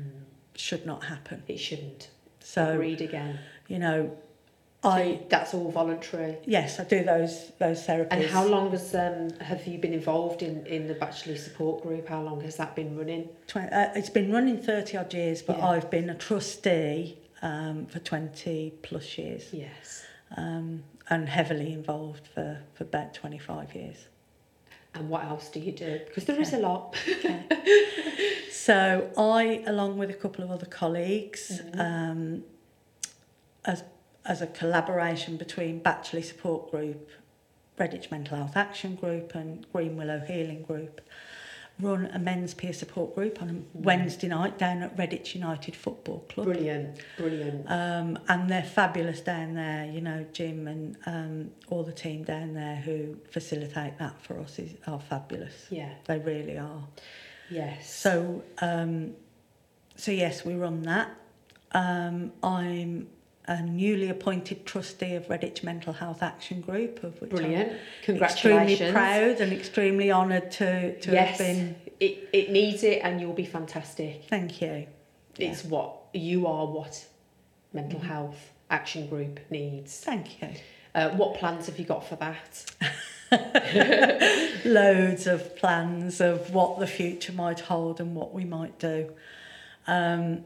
should 0.54 0.86
not 0.86 1.04
happen. 1.04 1.42
It 1.46 1.58
shouldn't. 1.58 2.08
So 2.52 2.76
read 2.76 3.00
again. 3.00 3.38
You 3.68 3.78
know, 3.78 4.16
so 4.82 4.88
I 4.88 5.20
that's 5.28 5.54
all 5.54 5.70
voluntary. 5.70 6.38
Yes, 6.46 6.80
I 6.80 6.84
do 6.84 7.04
those 7.04 7.52
those 7.58 7.86
therapies. 7.86 8.08
And 8.10 8.24
how 8.24 8.44
long 8.44 8.72
has 8.72 8.92
um 8.94 9.30
have 9.40 9.66
you 9.68 9.78
been 9.78 9.92
involved 9.92 10.42
in 10.42 10.66
in 10.66 10.88
the 10.88 10.94
Batchley 10.94 11.38
support 11.38 11.82
group? 11.82 12.08
How 12.08 12.22
long 12.22 12.40
has 12.40 12.56
that 12.56 12.74
been 12.74 12.96
running? 12.96 13.28
20, 13.46 13.68
uh, 13.68 13.92
it's 13.94 14.10
been 14.10 14.32
running 14.32 14.58
thirty 14.58 14.96
odd 14.96 15.14
years, 15.14 15.42
but 15.42 15.58
yeah. 15.58 15.68
I've 15.68 15.90
been 15.90 16.10
a 16.10 16.14
trustee 16.16 17.18
um 17.42 17.86
for 17.86 18.00
twenty 18.00 18.72
plus 18.82 19.16
years. 19.16 19.44
Yes. 19.52 20.04
Um, 20.36 20.82
and 21.08 21.28
heavily 21.28 21.72
involved 21.72 22.26
for 22.34 22.58
for 22.74 22.82
about 22.82 23.14
twenty 23.14 23.38
five 23.38 23.74
years. 23.76 24.08
And 24.94 25.08
what 25.08 25.24
else 25.24 25.48
do 25.48 25.60
you 25.60 25.72
do? 25.72 26.00
Because 26.06 26.24
there 26.24 26.36
okay. 26.36 26.42
is 26.42 26.52
a 26.52 26.58
lot. 26.58 26.96
okay. 27.08 27.44
So 28.50 29.10
I, 29.16 29.64
along 29.66 29.96
with 29.96 30.10
a 30.10 30.14
couple 30.14 30.44
of 30.44 30.50
other 30.50 30.66
colleagues, 30.66 31.60
mm-hmm. 31.64 31.80
um, 31.80 32.44
as 33.64 33.84
as 34.26 34.42
a 34.42 34.46
collaboration 34.46 35.38
between 35.38 35.80
Batchley 35.80 36.22
Support 36.22 36.70
Group, 36.70 37.08
Redditch 37.78 38.10
Mental 38.10 38.36
Health 38.36 38.56
Action 38.56 38.96
Group, 38.96 39.34
and 39.34 39.66
Green 39.72 39.96
Willow 39.96 40.20
Healing 40.20 40.62
Group, 40.62 41.00
run 41.80 42.06
a 42.12 42.18
men's 42.18 42.54
peer 42.54 42.72
support 42.72 43.14
group 43.14 43.40
on 43.42 43.48
a 43.48 43.52
mm-hmm. 43.52 43.82
Wednesday 43.82 44.28
night 44.28 44.58
down 44.58 44.82
at 44.82 44.96
Redditch 44.96 45.34
United 45.34 45.74
Football 45.76 46.20
Club. 46.28 46.46
Brilliant, 46.46 47.00
brilliant. 47.16 47.70
Um, 47.70 48.18
and 48.28 48.48
they're 48.48 48.62
fabulous 48.62 49.20
down 49.20 49.54
there. 49.54 49.86
You 49.86 50.00
know, 50.00 50.26
Jim 50.32 50.68
and 50.68 50.96
um, 51.06 51.50
all 51.68 51.82
the 51.82 51.92
team 51.92 52.24
down 52.24 52.54
there 52.54 52.76
who 52.76 53.16
facilitate 53.30 53.98
that 53.98 54.20
for 54.22 54.38
us 54.38 54.58
is 54.58 54.74
are 54.86 55.00
fabulous. 55.00 55.66
Yeah, 55.70 55.92
they 56.06 56.18
really 56.18 56.58
are. 56.58 56.86
Yes. 57.50 57.92
So, 57.92 58.42
um, 58.58 59.14
so 59.96 60.12
yes, 60.12 60.44
we 60.44 60.54
run 60.54 60.82
that. 60.82 61.10
Um, 61.72 62.32
I'm 62.42 63.08
a 63.50 63.60
newly 63.62 64.08
appointed 64.08 64.64
trustee 64.64 65.14
of 65.14 65.26
Redditch 65.26 65.64
Mental 65.64 65.92
Health 65.92 66.22
Action 66.22 66.60
Group, 66.60 67.02
of 67.02 67.20
which 67.20 67.30
Brilliant. 67.30 67.72
I'm 67.72 67.78
Congratulations. 68.04 68.70
extremely 68.80 68.92
proud 68.92 69.40
and 69.40 69.52
extremely 69.52 70.12
honoured 70.12 70.52
to, 70.52 70.98
to 71.00 71.10
yes, 71.10 71.30
have 71.30 71.38
been. 71.38 71.76
it, 71.98 72.28
it 72.32 72.50
needs 72.52 72.84
it 72.84 73.00
and 73.02 73.20
you'll 73.20 73.32
be 73.32 73.44
fantastic. 73.44 74.22
Thank 74.28 74.62
you. 74.62 74.86
It's 75.36 75.64
what 75.64 75.96
you 76.14 76.46
are 76.46 76.64
what 76.66 77.04
mental 77.72 77.98
Mm-hmm. 77.98 78.08
health 78.08 78.52
action 78.70 79.08
group 79.08 79.40
needs. 79.50 79.98
Thank 79.98 80.40
you. 80.40 80.48
Uh, 80.94 81.10
what 81.10 81.34
plans 81.34 81.66
have 81.66 81.76
you 81.78 81.84
got 81.84 82.06
for 82.08 82.14
that? 82.16 82.64
Loads 84.64 85.26
of 85.26 85.56
plans 85.56 86.20
of 86.20 86.54
what 86.54 86.78
the 86.78 86.86
future 86.86 87.32
might 87.32 87.60
hold 87.60 88.00
and 88.00 88.14
what 88.14 88.32
we 88.32 88.44
might 88.44 88.78
do. 88.78 89.10
Um, 89.88 90.44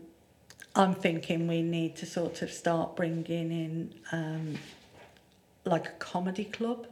I'm 0.76 0.94
thinking 0.94 1.46
we 1.46 1.62
need 1.62 1.96
to 1.96 2.06
sort 2.06 2.42
of 2.42 2.50
start 2.52 2.96
bringing 2.96 3.50
in 3.52 3.94
um, 4.12 4.58
like 5.64 5.86
a 5.86 5.92
comedy 5.92 6.44
club. 6.44 6.86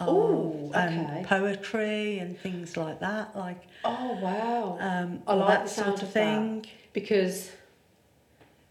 Of, 0.00 0.08
um, 0.08 0.72
okay. 0.74 1.22
poetry 1.26 2.18
and 2.18 2.38
things 2.38 2.78
like 2.78 3.00
that, 3.00 3.36
like 3.36 3.60
Oh 3.84 4.12
wow. 4.22 4.78
um, 4.80 5.22
I 5.26 5.34
like 5.34 5.48
that 5.48 5.62
the 5.64 5.68
sort 5.68 5.86
sound 5.86 5.96
of 5.98 6.02
of 6.04 6.14
that. 6.14 6.14
thing. 6.14 6.66
because 6.94 7.50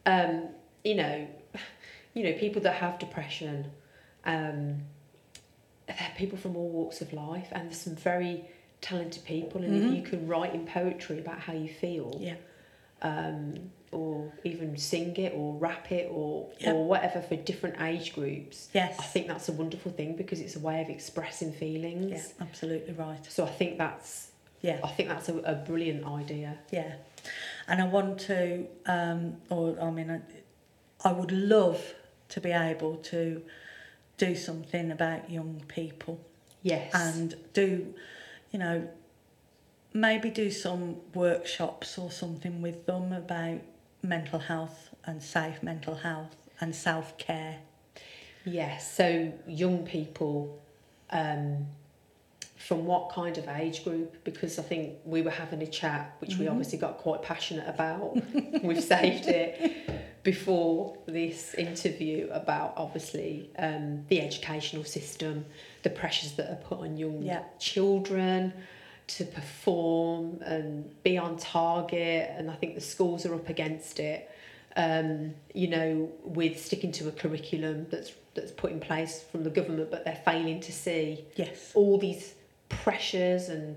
um 0.08 0.50
you 0.84 0.96
know 0.96 1.28
you 2.16 2.24
know 2.24 2.34
people 2.40 2.60
that 2.64 2.74
have 2.74 2.98
depression 2.98 3.70
um 4.26 4.78
they're 5.88 6.12
people 6.18 6.40
from 6.40 6.56
all 6.58 6.70
walks 6.70 7.02
of 7.02 7.14
life 7.14 7.50
and 7.52 7.70
there's 7.70 7.82
some 7.82 7.96
very 7.96 8.44
talented 8.82 9.24
people 9.24 9.62
and 9.62 9.74
Mhm. 9.74 9.86
if 9.92 9.96
you 9.96 10.02
can 10.02 10.28
write 10.28 10.56
in 10.56 10.66
poetry 10.66 11.20
about 11.20 11.38
how 11.40 11.54
you 11.54 11.70
feel 11.70 12.18
Yeah, 12.20 12.34
um 13.04 13.70
or 13.92 14.32
even 14.44 14.78
sing 14.78 15.16
it 15.18 15.34
or 15.36 15.56
rap 15.56 15.92
it 15.92 16.08
or 16.12 16.50
Yeah. 16.60 16.72
or 16.74 16.86
whatever 16.86 17.22
for 17.22 17.36
different 17.36 17.82
age 17.82 18.14
groups 18.14 18.70
yes, 18.74 18.96
I 19.00 19.04
think 19.04 19.28
that's 19.28 19.50
a 19.50 19.54
wonderful 19.54 19.92
thing 19.92 20.16
because 20.16 20.40
it's 20.40 20.56
a 20.56 20.60
way 20.60 20.82
of 20.82 20.90
expressing 20.90 21.52
feelings 21.52 22.12
yeah, 22.12 22.46
absolutely 22.48 22.94
right. 22.94 23.26
so 23.30 23.44
I 23.46 23.50
think 23.50 23.78
that's 23.78 24.30
Yeah. 24.62 24.80
I 24.84 24.88
think 24.90 25.10
that's 25.10 25.28
a, 25.30 25.38
a 25.40 25.56
brilliant 25.56 26.06
idea 26.06 26.58
Yeah, 26.72 26.94
and 27.68 27.82
I 27.82 27.88
want 27.88 28.20
to, 28.22 28.68
um, 28.86 29.38
or 29.50 29.78
I 29.82 29.90
mean, 29.92 30.10
I, 30.12 31.10
I 31.10 31.12
would 31.12 31.32
love 31.32 31.82
to 32.30 32.40
be 32.40 32.52
able 32.52 32.96
to 32.98 33.42
do 34.18 34.36
something 34.36 34.92
about 34.92 35.30
young 35.30 35.64
people 35.68 36.20
yes 36.64 36.92
and 36.94 37.36
do, 37.54 37.94
you 38.52 38.60
know, 38.60 38.88
maybe 39.94 40.30
do 40.30 40.50
some 40.52 40.96
workshops 41.14 41.98
or 41.98 42.10
something 42.12 42.62
with 42.62 42.86
them 42.86 43.12
about 43.12 43.60
mental 44.04 44.40
health 44.40 44.90
and 45.06 45.22
safe 45.22 45.62
mental 45.64 45.96
health 45.96 46.36
and 46.60 46.76
self 46.76 47.18
care. 47.18 47.58
Yes, 48.46 48.92
so 48.96 49.32
young 49.48 49.86
people, 49.86 50.60
um, 51.12 51.68
from 52.58 52.86
what 52.86 53.12
kind 53.12 53.38
of 53.38 53.48
age 53.48 53.84
group? 53.84 54.24
Because 54.24 54.58
I 54.58 54.64
think 54.64 54.96
we 55.06 55.22
were 55.22 55.32
having 55.32 55.62
a 55.62 55.68
chat, 55.68 56.16
which 56.20 56.38
we 56.38 56.46
Mhm. 56.46 56.52
obviously 56.52 56.78
got 56.80 56.98
quite 56.98 57.22
passionate 57.22 57.68
about. 57.68 58.16
We've 58.64 58.84
saved 58.84 59.28
it 59.28 60.24
before 60.24 60.98
this 61.08 61.54
interview 61.56 62.30
about 62.32 62.74
obviously 62.78 63.50
um, 63.58 64.06
the 64.10 64.22
educational 64.22 64.84
system, 64.84 65.46
the 65.84 65.90
pressures 65.90 66.34
that 66.34 66.50
are 66.52 66.56
put 66.58 66.80
on 66.80 66.98
young 66.98 67.22
Yeah. 67.24 67.44
children 67.60 68.54
to 69.18 69.26
perform 69.26 70.42
and 70.44 71.04
be 71.04 71.18
on 71.18 71.38
target, 71.38 72.32
and 72.38 72.50
I 72.50 72.56
think 72.56 72.76
the 72.76 72.82
schools 72.82 73.26
are 73.26 73.36
up 73.36 73.50
against 73.50 74.00
it 74.00 74.30
um, 74.76 75.34
you 75.54 75.68
know, 75.68 76.10
with 76.24 76.64
sticking 76.64 76.92
to 76.94 77.08
a 77.08 77.12
curriculum 77.12 77.88
that's 77.90 78.14
that's 78.34 78.52
put 78.52 78.72
in 78.72 78.80
place 78.80 79.22
from 79.30 79.44
the 79.44 79.50
government, 79.50 79.92
but 79.92 80.06
they're 80.06 80.22
failing 80.24 80.62
to 80.62 80.72
see 80.72 81.26
Yes. 81.36 81.74
all 81.76 81.98
these 81.98 82.34
pressures 82.70 83.50
and 83.50 83.76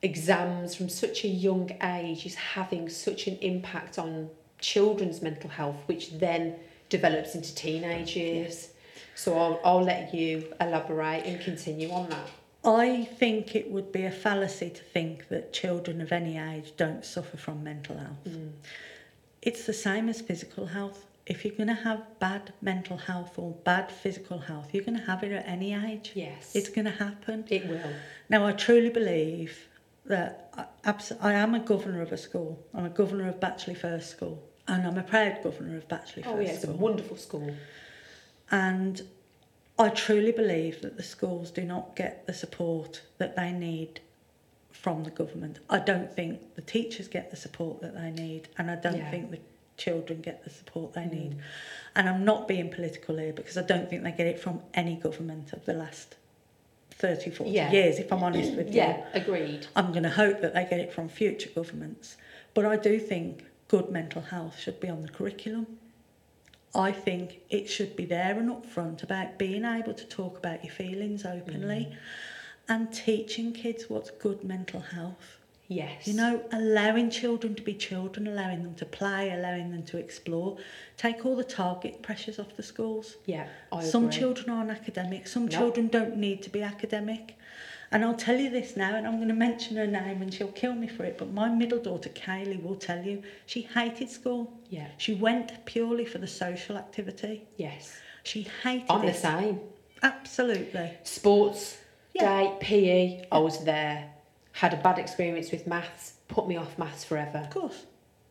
exams 0.00 0.74
from 0.74 0.88
such 0.88 1.24
a 1.24 1.28
young 1.28 1.70
age 1.82 2.24
is 2.24 2.34
having 2.34 2.88
such 2.88 3.26
an 3.26 3.36
impact 3.42 3.98
on 3.98 4.30
children's 4.58 5.20
mental 5.20 5.50
health, 5.50 5.76
which 5.84 6.18
then 6.18 6.54
develops 6.88 7.34
into 7.34 7.54
teenage 7.54 8.16
years. 8.16 8.70
So 9.14 9.36
I'll, 9.36 9.60
I'll 9.62 9.84
let 9.84 10.14
you 10.14 10.50
elaborate 10.58 11.24
and 11.26 11.38
continue 11.38 11.90
on 11.90 12.08
that. 12.08 12.30
I 12.68 13.04
think 13.04 13.54
it 13.54 13.70
would 13.70 13.92
be 13.92 14.04
a 14.04 14.10
fallacy 14.10 14.68
to 14.70 14.82
think 14.82 15.28
that 15.28 15.52
children 15.52 16.00
of 16.00 16.12
any 16.12 16.36
age 16.38 16.74
don't 16.76 17.04
suffer 17.04 17.36
from 17.36 17.64
mental 17.64 17.96
health. 17.96 18.24
Mm. 18.28 18.52
It's 19.40 19.64
the 19.64 19.72
same 19.72 20.08
as 20.08 20.20
physical 20.20 20.66
health. 20.66 21.06
If 21.26 21.44
you're 21.44 21.54
going 21.54 21.68
to 21.68 21.74
have 21.74 22.02
bad 22.18 22.52
mental 22.60 22.96
health 22.96 23.38
or 23.38 23.52
bad 23.64 23.90
physical 23.90 24.38
health, 24.38 24.70
you're 24.72 24.84
going 24.84 24.98
to 24.98 25.04
have 25.04 25.22
it 25.22 25.32
at 25.32 25.46
any 25.46 25.72
age. 25.74 26.12
Yes, 26.14 26.54
It's 26.54 26.68
going 26.68 26.84
to 26.86 26.90
happen. 26.90 27.44
it 27.48 27.66
will. 27.68 27.92
Now, 28.28 28.46
I 28.46 28.52
truly 28.52 28.90
believe 28.90 29.66
that 30.06 30.50
I, 30.56 30.88
abs- 30.88 31.12
I 31.20 31.34
am 31.34 31.54
a 31.54 31.60
governor 31.60 32.02
of 32.02 32.12
a 32.12 32.16
school. 32.18 32.62
I'm 32.74 32.84
a 32.86 32.90
governor 32.90 33.28
of 33.28 33.40
Batchley 33.40 33.76
First 33.76 34.10
School, 34.10 34.42
and 34.66 34.86
I'm 34.86 34.96
a 34.98 35.02
proud 35.02 35.42
governor 35.42 35.76
of 35.76 35.86
Batchley 35.88 36.22
Oh 36.26 36.36
First 36.36 36.48
yeah, 36.48 36.54
it's 36.54 36.64
a 36.64 36.72
wonderful 36.72 37.16
school. 37.16 37.54
And 38.50 39.02
I 39.78 39.90
truly 39.90 40.32
believe 40.32 40.80
that 40.82 40.96
the 40.96 41.02
schools 41.02 41.50
do 41.50 41.62
not 41.62 41.94
get 41.94 42.26
the 42.26 42.34
support 42.34 43.02
that 43.18 43.36
they 43.36 43.52
need 43.52 44.00
from 44.72 45.04
the 45.04 45.10
government. 45.10 45.60
I 45.70 45.78
don't 45.78 46.12
think 46.12 46.54
the 46.56 46.62
teachers 46.62 47.06
get 47.06 47.30
the 47.30 47.36
support 47.36 47.80
that 47.82 47.94
they 47.94 48.10
need, 48.10 48.48
and 48.58 48.70
I 48.70 48.76
don't 48.76 48.96
Yeah. 48.96 49.10
think 49.10 49.30
the 49.30 49.38
children 49.76 50.20
get 50.20 50.42
the 50.42 50.50
support 50.50 50.94
they 50.94 51.06
need. 51.06 51.32
Mm. 51.32 51.40
And 51.94 52.08
I'm 52.08 52.24
not 52.24 52.48
being 52.48 52.70
political 52.70 53.16
here 53.18 53.32
because 53.32 53.56
I 53.56 53.62
don't 53.62 53.88
think 53.88 54.02
they 54.02 54.10
get 54.12 54.26
it 54.26 54.40
from 54.40 54.62
any 54.74 54.96
government 54.96 55.52
of 55.52 55.64
the 55.64 55.74
last 55.74 56.16
30, 56.90 57.30
40 57.30 57.50
Yeah. 57.52 57.70
years, 57.70 57.98
if 58.00 58.12
I'm 58.12 58.24
honest 58.24 58.54
with 58.54 58.68
you. 58.68 58.74
Yeah, 58.82 59.04
agreed. 59.12 59.66
I'm 59.76 59.92
going 59.92 60.02
to 60.02 60.10
hope 60.10 60.40
that 60.40 60.54
they 60.54 60.64
get 60.64 60.80
it 60.80 60.92
from 60.92 61.08
future 61.08 61.50
governments. 61.54 62.16
But 62.54 62.64
I 62.66 62.76
do 62.76 62.98
think 62.98 63.44
good 63.68 63.90
mental 63.90 64.22
health 64.22 64.58
should 64.58 64.80
be 64.80 64.88
on 64.88 65.02
the 65.02 65.08
curriculum. 65.08 65.78
I 66.74 66.92
think 66.92 67.40
it 67.50 67.68
should 67.68 67.96
be 67.96 68.04
there 68.04 68.38
and 68.38 68.50
upfront 68.50 69.02
about 69.02 69.38
being 69.38 69.64
able 69.64 69.94
to 69.94 70.06
talk 70.06 70.38
about 70.38 70.64
your 70.64 70.72
feelings 70.72 71.24
openly 71.24 71.88
mm. 71.90 71.96
and 72.68 72.92
teaching 72.92 73.52
kids 73.52 73.88
what's 73.88 74.10
good 74.10 74.44
mental 74.44 74.80
health. 74.80 75.38
Yes. 75.68 76.06
You 76.06 76.14
know, 76.14 76.42
allowing 76.50 77.10
children 77.10 77.54
to 77.54 77.62
be 77.62 77.74
children, 77.74 78.26
allowing 78.26 78.62
them 78.62 78.74
to 78.76 78.86
play, 78.86 79.30
allowing 79.32 79.70
them 79.70 79.82
to 79.84 79.98
explore. 79.98 80.56
Take 80.96 81.26
all 81.26 81.36
the 81.36 81.44
target 81.44 82.02
pressures 82.02 82.38
off 82.38 82.56
the 82.56 82.62
schools. 82.62 83.16
Yeah, 83.26 83.46
I 83.70 83.84
Some 83.84 84.04
agree. 84.06 84.18
children 84.18 84.50
aren't 84.50 84.70
academic, 84.70 85.26
some 85.26 85.44
No. 85.44 85.58
children 85.58 85.88
don't 85.88 86.16
need 86.16 86.42
to 86.44 86.50
be 86.50 86.62
academic. 86.62 87.36
And 87.90 88.04
I'll 88.04 88.14
tell 88.14 88.36
you 88.38 88.50
this 88.50 88.76
now, 88.76 88.96
and 88.96 89.06
I'm 89.06 89.16
going 89.16 89.28
to 89.28 89.34
mention 89.34 89.76
her 89.78 89.86
name 89.86 90.20
and 90.20 90.32
she'll 90.32 90.52
kill 90.52 90.74
me 90.74 90.88
for 90.88 91.04
it, 91.04 91.16
but 91.16 91.32
my 91.32 91.48
middle 91.48 91.78
daughter, 91.80 92.10
Kaylee, 92.10 92.62
will 92.62 92.74
tell 92.76 93.02
you 93.02 93.22
she 93.46 93.62
hated 93.62 94.10
school. 94.10 94.52
Yeah. 94.68 94.88
She 94.98 95.14
went 95.14 95.64
purely 95.64 96.04
for 96.04 96.18
the 96.18 96.26
social 96.26 96.76
activity. 96.76 97.44
Yes. 97.56 97.92
She 98.24 98.46
hated 98.62 98.90
I'm 98.90 99.00
the 99.02 99.08
it. 99.08 99.16
same. 99.16 99.60
Absolutely. 100.02 100.92
Sports, 101.02 101.78
Yeah. 102.14 102.42
day, 102.42 102.56
PE, 102.60 103.26
I 103.32 103.38
was 103.38 103.64
there. 103.64 104.10
Had 104.52 104.74
a 104.74 104.76
bad 104.76 104.98
experience 104.98 105.50
with 105.50 105.66
maths, 105.66 106.14
put 106.28 106.46
me 106.46 106.56
off 106.56 106.76
maths 106.78 107.04
forever. 107.04 107.38
Of 107.38 107.50
course. 107.50 107.84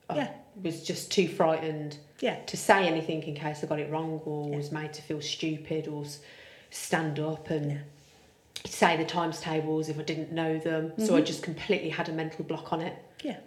I 0.09 0.15
Yeah. 0.17 0.29
was 0.63 0.83
just 0.83 1.11
too 1.11 1.27
frightened 1.27 1.97
Yeah. 2.19 2.35
to 2.45 2.57
say 2.57 2.87
anything 2.87 3.23
in 3.23 3.33
case 3.35 3.63
I 3.63 3.67
got 3.67 3.79
it 3.79 3.89
wrong 3.89 4.21
or 4.25 4.49
was 4.49 4.71
made 4.71 4.93
to 4.93 5.01
feel 5.01 5.21
stupid 5.21 5.87
or 5.87 6.05
stand 6.69 7.19
up 7.19 7.49
and 7.49 7.71
Yeah. 7.71 7.77
Say 8.65 8.97
the 8.97 9.05
times 9.05 9.39
tables 9.39 9.89
if 9.89 9.99
I 9.99 10.03
didn't 10.03 10.31
know 10.31 10.57
them. 10.57 10.93
So 10.97 11.15
I 11.15 11.21
Mhm. 11.21 11.25
just 11.25 11.43
completely 11.43 11.89
had 11.89 12.09
a 12.09 12.11
mental 12.13 12.43
block 12.43 12.73
on 12.73 12.81
it. 12.81 12.95
Yeah. 13.23 13.37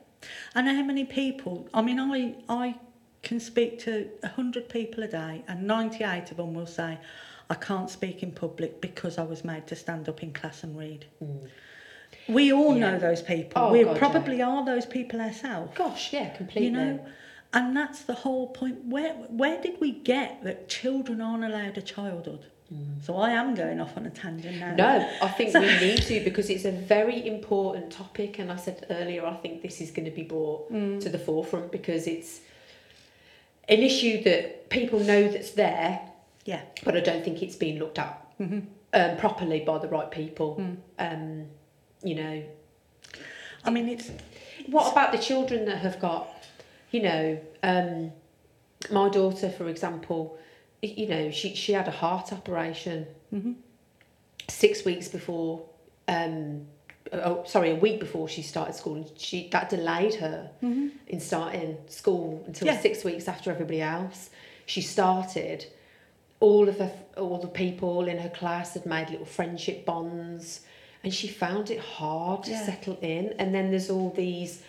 And 0.54 0.66
how 0.68 0.82
many 0.82 1.04
people, 1.04 1.68
I 1.72 1.82
mean, 1.82 1.98
I, 1.98 2.34
I 2.48 2.74
can 3.22 3.40
speak 3.40 3.78
to 3.80 4.08
100 4.22 4.68
people 4.68 5.02
a 5.04 5.08
day, 5.08 5.42
and 5.48 5.66
98 5.66 6.30
of 6.30 6.36
them 6.38 6.54
will 6.54 6.66
say, 6.66 6.98
I 7.48 7.54
can't 7.54 7.90
speak 7.90 8.22
in 8.22 8.30
public 8.32 8.80
because 8.80 9.18
I 9.18 9.22
was 9.24 9.44
made 9.44 9.66
to 9.68 9.76
stand 9.76 10.08
up 10.08 10.22
in 10.22 10.32
class 10.32 10.62
and 10.62 10.78
read. 10.78 11.06
We 12.28 12.52
all 12.52 12.74
Yeah. 12.76 12.90
know 12.92 12.98
those 12.98 13.22
people. 13.22 13.62
Oh, 13.62 13.72
we 13.72 13.84
God, 13.84 13.96
probably 13.98 14.40
are 14.42 14.64
those 14.64 14.86
people 14.86 15.20
ourselves. 15.20 15.76
Gosh, 15.76 16.12
yeah, 16.12 16.28
completely. 16.30 16.66
You 16.66 16.70
know, 16.72 17.06
and 17.52 17.76
that's 17.76 18.02
the 18.02 18.14
whole 18.14 18.48
point. 18.48 18.84
Where 18.84 19.12
where 19.14 19.61
did 19.61 19.80
we 19.80 19.90
get 19.92 20.44
that 20.44 20.68
children 20.68 21.20
aren't 21.20 21.44
allowed 21.44 21.76
a 21.78 21.82
childhood? 21.82 22.46
So 23.02 23.16
I 23.16 23.30
am 23.30 23.54
going 23.54 23.80
off 23.80 23.96
on 23.96 24.06
a 24.06 24.10
tangent 24.10 24.58
now. 24.60 24.72
Mm. 24.72 24.76
No, 24.76 25.08
I 25.22 25.28
think 25.28 25.54
we 25.54 25.60
need 25.80 26.02
to 26.02 26.20
because 26.22 26.48
it's 26.50 26.64
a 26.64 26.70
very 26.70 27.26
important 27.26 27.90
topic, 27.90 28.38
and 28.38 28.50
I 28.52 28.56
said 28.56 28.86
earlier 28.90 29.26
I 29.26 29.34
think 29.36 29.62
this 29.62 29.80
is 29.80 29.90
going 29.90 30.04
to 30.04 30.10
be 30.12 30.22
brought 30.22 30.70
Mm. 30.72 31.00
to 31.00 31.08
the 31.08 31.18
forefront 31.18 31.72
because 31.72 32.06
it's 32.06 32.40
an 33.68 33.80
issue 33.80 34.22
that 34.24 34.70
people 34.70 35.00
know 35.00 35.28
that's 35.28 35.50
there, 35.52 36.00
Yeah. 36.44 36.62
but 36.84 36.96
I 36.96 37.00
don't 37.00 37.24
think 37.24 37.42
it's 37.42 37.56
being 37.56 37.78
looked 37.78 37.98
at 37.98 38.16
hmm 38.38 38.60
um, 38.92 39.16
properly 39.18 39.60
by 39.60 39.78
the 39.78 39.86
right 39.88 40.10
people. 40.10 40.56
Mm. 40.60 40.76
Um, 40.98 41.46
you 42.02 42.14
know, 42.16 42.42
I 43.64 43.70
mean, 43.70 43.88
it's 43.88 44.10
what 44.66 44.90
about 44.92 45.12
the 45.12 45.18
children 45.18 45.64
that 45.66 45.78
have 45.78 46.00
got, 46.00 46.28
you 46.90 47.02
know, 47.02 47.40
um, 47.62 48.12
my 48.90 49.08
daughter, 49.08 49.48
for 49.50 49.68
example, 49.68 50.36
you 50.83 51.07
know, 51.07 51.31
she, 51.31 51.55
she 51.55 51.72
had 51.72 51.89
a 51.89 51.91
heart 51.91 52.33
operation 52.33 53.07
Mhm. 53.33 53.55
six 54.49 54.85
weeks 54.85 55.09
before, 55.09 55.62
um, 56.09 56.66
oh, 57.12 57.45
sorry, 57.47 57.70
a 57.70 57.74
week 57.76 58.01
before 58.01 58.28
she 58.28 58.43
started 58.43 58.74
school. 58.74 58.97
And 58.97 59.11
she 59.18 59.49
that 59.51 59.68
delayed 59.70 60.14
her 60.14 60.51
Mhm. 60.62 60.91
in 61.07 61.20
starting 61.20 61.76
school 61.89 62.43
until 62.47 62.66
Yeah. 62.68 62.78
six 62.81 63.05
weeks 63.05 63.28
after 63.28 63.51
everybody 63.51 63.81
else. 63.83 64.31
She 64.66 64.81
started. 64.81 65.66
All 66.41 66.68
of 66.68 66.78
the 66.78 66.91
all 67.18 67.37
the 67.39 67.49
people 67.49 68.09
in 68.09 68.16
her 68.18 68.31
class 68.31 68.72
had 68.74 68.87
made 68.87 69.11
little 69.11 69.26
friendship 69.26 69.85
bonds, 69.85 70.61
and 71.05 71.12
she 71.12 71.28
found 71.28 71.70
it 71.70 71.78
hard 71.78 72.45
to 72.45 72.57
settle 72.57 72.97
in. 73.03 73.35
And 73.39 73.55
then 73.55 73.68
there's 73.70 73.91
all 73.91 74.09
these 74.11 74.62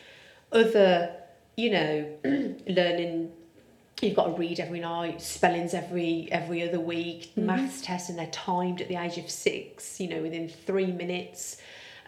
other, 0.52 1.16
you 1.56 1.70
know, 1.70 2.06
learning. 2.68 3.32
You've 4.02 4.16
got 4.16 4.26
to 4.26 4.34
read 4.34 4.60
every 4.60 4.80
night, 4.80 5.22
spellings 5.22 5.74
every 5.74 6.28
every 6.32 6.68
other 6.68 6.80
week, 6.80 7.32
Mhm. 7.36 7.44
maths 7.44 7.82
tests, 7.82 8.10
and 8.10 8.18
they're 8.18 8.28
timed 8.28 8.82
at 8.82 8.88
the 8.88 8.96
age 8.96 9.18
of 9.18 9.30
six. 9.30 10.00
You 10.00 10.10
know, 10.10 10.22
within 10.22 10.50
three 10.50 10.88
minutes. 10.88 11.58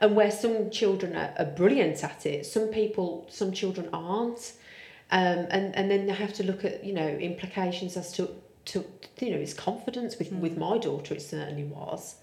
And 0.02 0.16
where 0.16 0.32
some 0.32 0.70
children 0.70 1.16
are, 1.16 1.34
are 1.38 1.46
brilliant 1.46 2.04
at 2.04 2.26
it, 2.26 2.46
some 2.46 2.68
people, 2.70 3.26
some 3.30 3.54
children 3.54 3.88
aren't. 3.94 4.54
Um, 5.12 5.46
and, 5.50 5.74
and 5.76 5.90
then 5.90 6.08
they 6.08 6.14
have 6.14 6.34
to 6.34 6.44
look 6.44 6.66
at, 6.66 6.84
you 6.84 6.92
know, 6.94 7.08
implications 7.08 7.96
as 7.96 8.12
to, 8.14 8.30
to 8.66 8.84
you 9.20 9.32
know, 9.32 9.38
his 9.38 9.54
confidence. 9.54 10.18
With, 10.18 10.32
with 10.34 10.58
my 10.58 10.78
daughter, 10.80 11.14
it 11.14 11.22
certainly 11.22 11.64
was. 11.64 12.16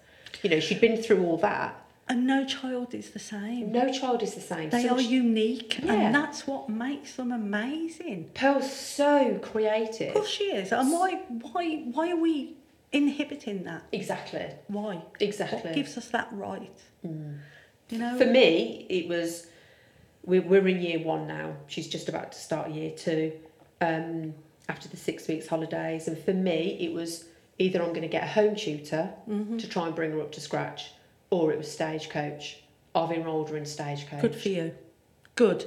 You 0.43 0.51
know, 0.51 0.61
she'd 0.61 0.81
been 0.81 0.97
through 1.01 1.25
all 1.25 1.37
that. 1.39 1.81
And 2.11 2.27
no 2.27 2.45
child 2.45 2.93
is 2.93 3.11
the 3.11 3.21
same. 3.21 3.71
No 3.71 3.91
child 3.93 4.21
is 4.25 4.35
the 4.35 4.41
same. 4.41 4.69
They 4.69 4.87
Some 4.89 4.99
are 4.99 5.01
unique, 5.01 5.79
Yeah. 5.81 5.93
and 5.95 6.15
that's 6.15 6.45
what 6.45 6.69
makes 6.69 7.15
them 7.15 7.31
amazing. 7.31 8.31
Pearl's 8.35 8.71
so 8.73 9.39
creative. 9.41 10.09
Of 10.09 10.15
course, 10.15 10.29
she 10.29 10.45
is. 10.47 10.73
And 10.73 10.91
why, 10.91 11.15
why, 11.53 11.83
why 11.95 12.11
are 12.11 12.17
we 12.17 12.55
inhibiting 12.91 13.63
that? 13.63 13.85
Exactly. 13.93 14.47
Why? 14.67 15.03
Exactly. 15.21 15.61
What 15.63 15.73
gives 15.75 15.97
us 15.97 16.09
that 16.09 16.27
right? 16.33 16.77
You 17.05 17.99
know. 17.99 18.19
For 18.19 18.27
me, 18.27 18.87
it 18.91 19.07
was 19.09 19.47
we're, 20.25 20.43
we're 20.43 20.67
in 20.67 20.81
year 20.83 20.99
one 20.99 21.29
now. 21.29 21.55
She's 21.69 21.87
just 21.87 22.09
about 22.09 22.33
to 22.33 22.39
start 22.39 22.71
year 22.73 22.91
two 22.91 23.33
um, 23.81 24.35
after 24.69 24.89
the 24.89 24.97
six 24.97 25.29
weeks 25.29 25.47
holidays. 25.47 26.09
And 26.09 26.19
for 26.19 26.35
me, 26.35 26.77
it 26.81 26.93
was 26.93 27.27
either 27.61 27.81
I'm 27.81 27.91
going 27.91 28.03
to 28.03 28.09
get 28.09 28.25
a 28.25 28.27
home 28.27 28.57
tutor 28.57 29.11
Mhm. 29.29 29.61
to 29.61 29.69
try 29.69 29.87
and 29.87 29.95
bring 29.95 30.11
her 30.11 30.21
up 30.21 30.33
to 30.33 30.41
scratch, 30.41 30.91
or 31.31 31.53
it 31.53 31.59
was 31.59 31.71
Stagecoach. 31.71 32.63
I've 32.95 33.13
enrolled 33.13 33.51
her 33.51 33.57
in 33.57 33.67
Stagecoach. 33.67 34.21
Good 34.21 34.35
for 34.35 34.49
you. 34.49 34.75
Good. 35.37 35.67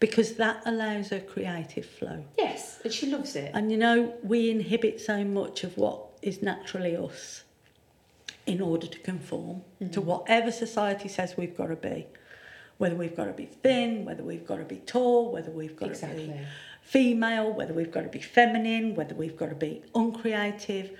Because 0.00 0.34
that 0.34 0.62
allows 0.64 1.08
her 1.08 1.18
creative 1.18 1.84
flow. 1.84 2.24
Yes, 2.38 2.80
and 2.84 2.92
she 2.92 3.10
loves 3.10 3.34
it. 3.34 3.50
And 3.52 3.72
you 3.72 3.76
know, 3.76 4.14
we 4.22 4.50
inhibit 4.50 5.00
so 5.00 5.24
much 5.24 5.64
of 5.64 5.76
what 5.76 6.04
is 6.22 6.40
naturally 6.40 6.96
us 6.96 7.42
in 8.46 8.60
order 8.60 8.86
to 8.86 8.98
conform 9.00 9.62
to 9.78 9.84
mm-hmm. 9.84 10.06
whatever 10.06 10.50
society 10.50 11.08
says 11.08 11.36
we've 11.36 11.56
got 11.56 11.66
to 11.66 11.76
be. 11.76 12.06
Whether 12.78 12.94
we've 12.94 13.16
got 13.16 13.24
to 13.24 13.32
be 13.32 13.46
thin, 13.46 14.04
whether 14.04 14.22
we've 14.22 14.46
got 14.46 14.58
to 14.58 14.64
be 14.64 14.76
tall, 14.76 15.32
whether 15.32 15.50
we've 15.50 15.74
got 15.74 15.94
to 15.96 16.06
be 16.06 16.32
female, 16.80 17.52
whether 17.52 17.74
we've 17.74 17.90
got 17.90 18.02
to 18.02 18.08
be 18.08 18.20
feminine, 18.20 18.94
whether 18.94 19.14
we've 19.14 19.36
got 19.36 19.48
to 19.48 19.56
be 19.56 19.82
uncreative. 19.94 20.96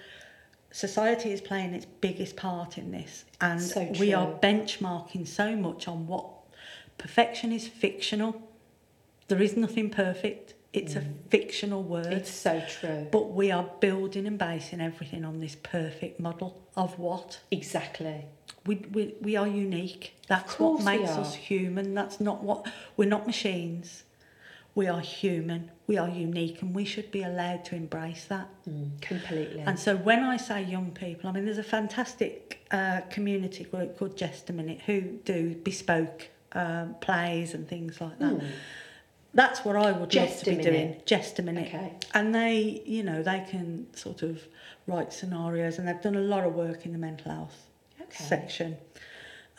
Society 0.70 1.32
is 1.32 1.40
playing 1.40 1.74
its 1.74 1.86
biggest 1.86 2.36
part 2.36 2.76
in 2.76 2.90
this. 2.90 3.24
And 3.40 3.60
So 3.60 3.82
we 3.98 4.12
are 4.12 4.26
benchmarking 4.26 5.26
so 5.26 5.56
much 5.56 5.88
on 5.88 6.06
what 6.06 6.26
perfection 6.98 7.52
is 7.52 7.66
fictional. 7.66 8.42
There 9.28 9.40
is 9.40 9.56
nothing 9.56 9.90
perfect. 9.90 10.54
It's 10.74 10.94
a 10.96 11.04
fictional 11.30 11.82
word. 11.82 12.12
It's 12.12 12.30
so 12.30 12.62
true. 12.68 13.08
But 13.10 13.32
we 13.32 13.50
are 13.50 13.68
building 13.80 14.26
and 14.26 14.38
basing 14.38 14.80
everything 14.80 15.24
on 15.24 15.40
this 15.40 15.56
perfect 15.56 16.20
model 16.20 16.62
of 16.76 16.98
what? 16.98 17.40
Exactly. 17.50 18.26
We, 18.66 18.76
we, 18.92 19.14
we 19.22 19.36
are 19.36 19.46
unique. 19.48 20.14
That's 20.28 20.58
what 20.58 20.84
makes 20.84 21.08
us 21.10 21.34
human. 21.34 21.94
That's 21.94 22.20
not 22.20 22.42
what, 22.44 22.70
we're 22.96 23.08
not 23.08 23.26
machines. 23.26 24.04
We 24.78 24.86
are 24.86 25.00
human. 25.00 25.72
We 25.88 25.98
are 25.98 26.08
unique 26.08 26.62
and 26.62 26.72
we 26.72 26.84
should 26.84 27.10
be 27.10 27.24
allowed 27.24 27.64
to 27.64 27.74
embrace 27.74 28.26
that. 28.26 28.48
Mm, 28.70 29.00
completely. 29.00 29.58
And 29.58 29.76
so 29.76 29.96
when 29.96 30.20
I 30.22 30.36
say 30.36 30.62
young 30.62 30.92
people, 30.92 31.28
I 31.28 31.32
mean, 31.32 31.46
there's 31.46 31.58
a 31.58 31.64
fantastic 31.64 32.64
uh, 32.70 33.00
community 33.10 33.64
group 33.64 33.98
called 33.98 34.16
Just 34.16 34.50
a 34.50 34.52
Minute 34.52 34.82
who 34.86 35.00
do 35.00 35.56
bespoke 35.64 36.28
um, 36.52 36.94
plays 37.00 37.54
and 37.54 37.66
things 37.68 38.00
like 38.00 38.20
that. 38.20 38.34
Mm, 38.38 38.50
That's 39.34 39.64
what 39.64 39.74
I 39.74 39.90
would 39.90 40.10
Just 40.10 40.36
love 40.36 40.44
to 40.44 40.50
be 40.50 40.56
Minute. 40.58 40.70
doing. 40.70 41.02
Just 41.06 41.40
a 41.40 41.42
minute. 41.42 41.66
okay. 41.74 41.94
And 42.14 42.32
they, 42.32 42.80
you 42.86 43.02
know, 43.02 43.20
they 43.24 43.44
can 43.50 43.88
sort 43.96 44.22
of 44.22 44.40
write 44.86 45.12
scenarios, 45.12 45.78
and 45.80 45.88
they've 45.88 46.00
done 46.00 46.14
a 46.14 46.20
lot 46.20 46.44
of 46.44 46.54
work 46.54 46.86
in 46.86 46.92
the 46.92 46.98
mental 46.98 47.32
health 47.32 47.64
Okay. 48.00 48.24
section. 48.24 48.76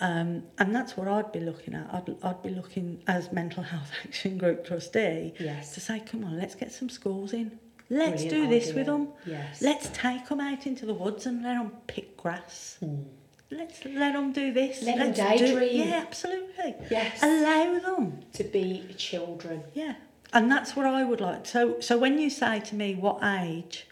Um, 0.01 0.43
and 0.57 0.73
that's 0.75 0.95
what 0.95 1.07
I'd 1.07 1.31
be 1.31 1.39
looking 1.41 1.73
at. 1.73 1.89
I'd, 1.93 2.15
I'd 2.23 2.41
be 2.41 2.49
looking 2.51 3.03
as 3.07 3.31
mental 3.33 3.63
health 3.63 3.91
action 4.05 4.37
group 4.37 4.65
trustee 4.65 5.33
Yes. 5.39 5.73
to 5.73 5.81
say, 5.81 5.99
come 5.99 6.23
on, 6.23 6.37
let's 6.37 6.55
get 6.55 6.71
some 6.71 6.89
schools 6.89 7.33
in. 7.33 7.59
Let's 7.89 8.23
Brilliant 8.23 8.29
do 8.29 8.47
this 8.47 8.63
idea. 8.69 8.75
with 8.75 8.85
them. 8.85 9.07
Yes. 9.25 9.61
Let's 9.61 9.89
take 9.93 10.27
them 10.29 10.39
out 10.39 10.65
into 10.67 10.85
the 10.85 10.93
woods 10.93 11.25
and 11.25 11.41
let 11.43 11.55
them 11.55 11.71
pick 11.87 12.15
grass. 12.15 12.77
Mm. 12.83 13.05
Let's 13.51 13.83
let 13.83 14.13
them 14.13 14.31
do 14.31 14.53
this. 14.53 14.83
Let 14.83 14.97
Let's 14.99 15.19
do- 15.19 15.25
daydream. 15.47 15.87
Yeah, 15.89 15.95
absolutely. 16.07 16.75
Yes. 16.91 17.21
Allow 17.23 17.79
them. 17.79 18.19
to 18.33 18.43
be 18.43 18.85
children. 18.95 19.63
Yeah, 19.73 19.95
and 20.31 20.51
that's 20.51 20.75
what 20.75 20.85
I 20.85 21.03
would 21.03 21.19
like. 21.19 21.47
So, 21.47 21.79
so 21.81 21.97
when 21.97 22.19
you 22.19 22.29
say 22.29 22.59
to 22.59 22.75
me, 22.75 22.93
what 22.93 23.23
age? 23.23 23.87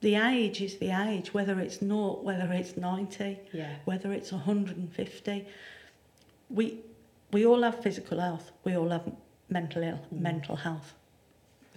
The 0.00 0.14
age 0.14 0.60
is 0.60 0.76
the 0.78 0.90
age, 0.90 1.34
whether 1.34 1.58
it's 1.58 1.82
naught, 1.82 2.22
whether 2.22 2.52
it's 2.52 2.76
ninety, 2.76 3.38
Yeah. 3.52 3.74
whether 3.84 4.12
it's 4.12 4.30
hundred 4.30 4.76
and 4.76 4.92
fifty. 4.92 5.46
We, 6.50 6.78
we 7.32 7.44
all 7.44 7.62
have 7.62 7.82
physical 7.82 8.20
health. 8.20 8.52
We 8.64 8.76
all 8.76 8.90
have 8.90 9.10
mental 9.50 9.82
ill, 9.82 10.00
Mm. 10.14 10.20
mental 10.20 10.56
health. 10.56 10.94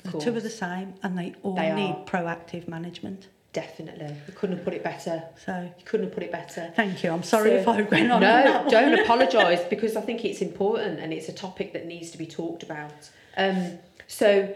Of 0.05 0.11
The 0.13 0.19
two 0.19 0.35
are 0.37 0.39
the 0.39 0.49
same, 0.49 0.93
and 1.03 1.17
they 1.17 1.33
all 1.43 1.55
They 1.55 1.73
need 1.73 1.91
are. 1.95 2.05
proactive 2.05 2.67
management. 2.67 3.27
Definitely. 3.53 4.15
You 4.27 4.33
couldn't 4.33 4.57
have 4.57 4.63
put 4.65 4.73
it 4.73 4.83
better. 4.83 5.23
So, 5.43 5.69
You 5.77 5.83
couldn't 5.83 6.05
have 6.07 6.13
put 6.13 6.23
it 6.23 6.31
better. 6.31 6.71
thank 6.75 7.03
you. 7.03 7.11
I'm 7.11 7.23
sorry 7.23 7.49
So- 7.49 7.55
if 7.57 7.67
I 7.67 7.81
went 7.81 8.11
on. 8.11 8.21
No, 8.21 8.65
don't 8.69 8.97
apologise 8.99 9.61
because 9.69 9.95
I 9.97 10.01
think 10.01 10.23
it's 10.23 10.41
important 10.41 10.99
and 10.99 11.11
it's 11.11 11.27
a 11.27 11.33
topic 11.33 11.73
that 11.73 11.85
needs 11.85 12.11
to 12.11 12.17
be 12.17 12.25
talked 12.25 12.63
about. 12.63 13.09
Um, 13.35 13.79
so, 14.07 14.55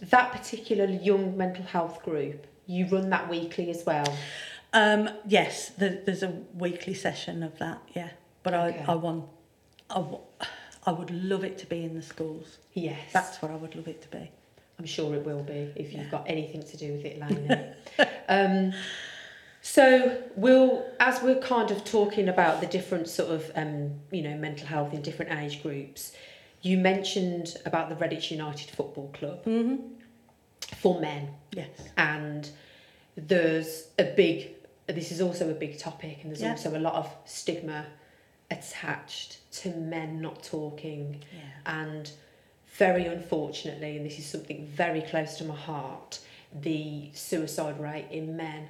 that 0.00 0.32
particular 0.32 0.84
young 0.84 1.36
mental 1.36 1.64
health 1.64 2.02
group, 2.04 2.46
you 2.66 2.86
run 2.86 3.10
that 3.10 3.28
weekly 3.28 3.70
as 3.70 3.84
well. 3.86 4.16
Um, 4.72 5.08
yes, 5.26 5.70
there, 5.70 6.00
there's 6.04 6.22
a 6.22 6.30
weekly 6.54 6.94
session 6.94 7.42
of 7.42 7.58
that. 7.58 7.80
Yeah, 7.94 8.10
but 8.42 8.54
Okay. 8.54 8.84
I, 8.86 8.92
I 8.92 8.94
want, 8.96 9.24
I, 9.90 10.04
I 10.86 10.92
would 10.92 11.10
love 11.10 11.44
it 11.44 11.58
to 11.58 11.66
be 11.66 11.82
in 11.84 11.94
the 11.94 12.02
schools. 12.02 12.58
Yes, 12.74 12.98
That's 13.12 13.40
what 13.40 13.50
I 13.50 13.56
would 13.56 13.74
love 13.74 13.88
it 13.88 14.02
to 14.02 14.08
be. 14.08 14.30
I'm 14.78 14.84
sure 14.84 15.14
it 15.14 15.24
will 15.24 15.42
be 15.42 15.72
if 15.76 15.92
you've 15.92 16.04
Yeah. 16.04 16.10
got 16.10 16.24
anything 16.28 16.62
to 16.62 16.76
do 16.76 16.92
with 16.92 17.04
it, 17.06 17.18
Lainey. 17.18 17.64
um, 18.28 18.72
so 19.62 20.22
we'll, 20.36 20.86
as 21.00 21.22
we're 21.22 21.40
kind 21.40 21.70
of 21.70 21.82
talking 21.84 22.28
about 22.28 22.60
the 22.60 22.66
different 22.66 23.08
sort 23.08 23.30
of, 23.30 23.50
um, 23.56 23.94
you 24.10 24.22
know, 24.22 24.36
mental 24.36 24.66
health 24.66 24.92
in 24.92 25.02
different 25.02 25.32
age 25.32 25.62
groups, 25.62 26.12
you 26.62 26.76
mentioned 26.76 27.56
about 27.64 27.88
the 27.88 27.94
Redditch 27.96 28.30
United 28.30 28.70
Football 28.70 29.10
Club 29.14 29.44
Mm-hmm. 29.44 29.94
For 30.76 31.00
men. 31.00 31.28
Yes. 31.52 31.68
and 31.96 32.50
there's 33.16 33.88
a 33.98 34.04
big 34.04 34.50
this 34.86 35.10
is 35.10 35.20
also 35.22 35.50
a 35.50 35.54
big 35.54 35.78
topic 35.78 36.18
and 36.22 36.30
there's 36.30 36.42
Yeah. 36.42 36.50
also 36.50 36.76
a 36.76 36.78
lot 36.78 36.94
of 36.94 37.10
stigma 37.24 37.86
attached 38.50 39.38
to 39.62 39.70
men 39.70 40.20
not 40.20 40.42
talking 40.42 41.22
Yeah. 41.32 41.40
and 41.80 42.10
very 42.76 43.06
unfortunately 43.06 43.96
and 43.96 44.04
this 44.06 44.18
is 44.18 44.26
something 44.26 44.66
very 44.66 45.02
close 45.02 45.36
to 45.38 45.44
my 45.44 45.56
heart 45.56 46.20
the 46.52 47.10
suicide 47.14 47.80
rate 47.80 48.06
in 48.10 48.36
men 48.36 48.68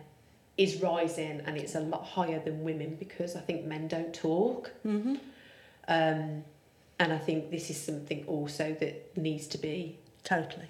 is 0.57 0.77
rising 0.81 1.43
and 1.45 1.57
it's 1.59 1.75
a 1.75 1.81
lot 1.81 2.05
higher 2.05 2.39
than 2.39 2.65
women 2.65 2.97
because 2.99 3.37
I 3.37 3.41
think 3.41 3.65
men 3.65 3.89
don't 3.89 4.15
talk 4.15 4.71
Mm-hmm. 4.87 5.17
um, 5.89 6.45
and 6.99 7.13
I 7.13 7.19
think 7.19 7.51
this 7.51 7.69
is 7.69 7.79
something 7.79 8.25
also 8.27 8.75
that 8.81 9.17
needs 9.17 9.47
to 9.49 9.59
be 9.59 9.99
Totally. 10.25 10.67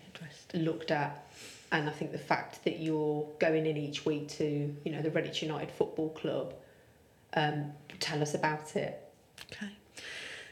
Looked 0.54 0.90
at 0.90 1.26
and 1.72 1.88
I 1.88 1.92
think 1.92 2.12
the 2.12 2.18
fact 2.18 2.64
that 2.64 2.78
you're 2.80 3.26
going 3.40 3.66
in 3.66 3.76
each 3.76 4.04
week 4.04 4.28
to 4.38 4.74
you 4.84 4.92
know 4.92 5.02
the 5.02 5.10
Redditch 5.10 5.42
United 5.42 5.70
Football 5.70 6.10
Club 6.10 6.54
um, 7.34 7.72
tell 8.00 8.22
us 8.22 8.34
about 8.34 8.76
it 8.76 9.02
Okay. 9.52 9.70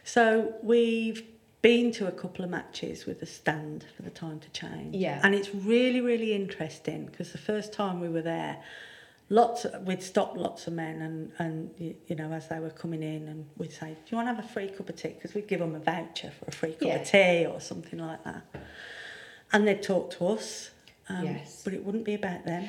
So 0.05 0.55
we've 0.63 1.23
been 1.63 1.91
to 1.93 2.07
a 2.07 2.13
couple 2.13 2.45
of 2.45 2.51
matches 2.51 3.07
with 3.07 3.21
the 3.21 3.27
stand 3.27 3.87
for 3.97 4.03
the 4.03 4.11
time 4.11 4.39
to 4.41 4.51
change. 4.51 4.95
Yeah. 4.95 5.19
And 5.23 5.35
it's 5.35 5.55
really, 5.55 6.03
really 6.03 6.35
interesting 6.35 7.07
because 7.07 7.33
the 7.33 7.39
first 7.39 7.73
time 7.73 8.01
we 8.01 8.09
were 8.11 8.21
there, 8.21 8.59
lots 9.31 9.65
of, 9.65 9.83
we'd 9.87 10.03
stop 10.03 10.37
lots 10.37 10.67
of 10.67 10.75
men 10.75 11.01
and, 11.01 11.33
and 11.39 11.71
you, 11.79 11.95
you 12.07 12.17
know, 12.17 12.31
as 12.33 12.49
they 12.49 12.59
were 12.61 12.69
coming 12.71 13.03
in 13.03 13.27
and 13.29 13.47
we'd 13.57 13.73
say, 13.73 13.89
do 13.89 14.01
you 14.09 14.17
want 14.17 14.29
to 14.29 14.35
have 14.35 14.45
a 14.45 14.49
free 14.49 14.69
cup 14.69 14.91
of 14.91 14.97
tea? 14.97 15.09
Because 15.09 15.35
we'd 15.35 15.49
give 15.49 15.61
them 15.61 15.75
a 15.75 15.81
voucher 15.81 16.31
for 16.39 16.45
a 16.49 16.53
free 16.53 16.73
cup 16.73 16.83
Yeah. 16.83 16.97
of 16.97 17.09
tea 17.11 17.47
or 17.47 17.61
something 17.61 17.99
like 17.99 18.23
that. 18.25 18.45
And 19.53 19.67
they'd 19.67 19.83
talk 19.83 20.11
to 20.19 20.27
us 20.29 20.71
Um, 21.09 21.25
Yes. 21.25 21.61
But 21.65 21.75
it 21.75 21.85
wouldn't 21.85 22.05
be 22.05 22.15
about 22.15 22.45
them. 22.45 22.69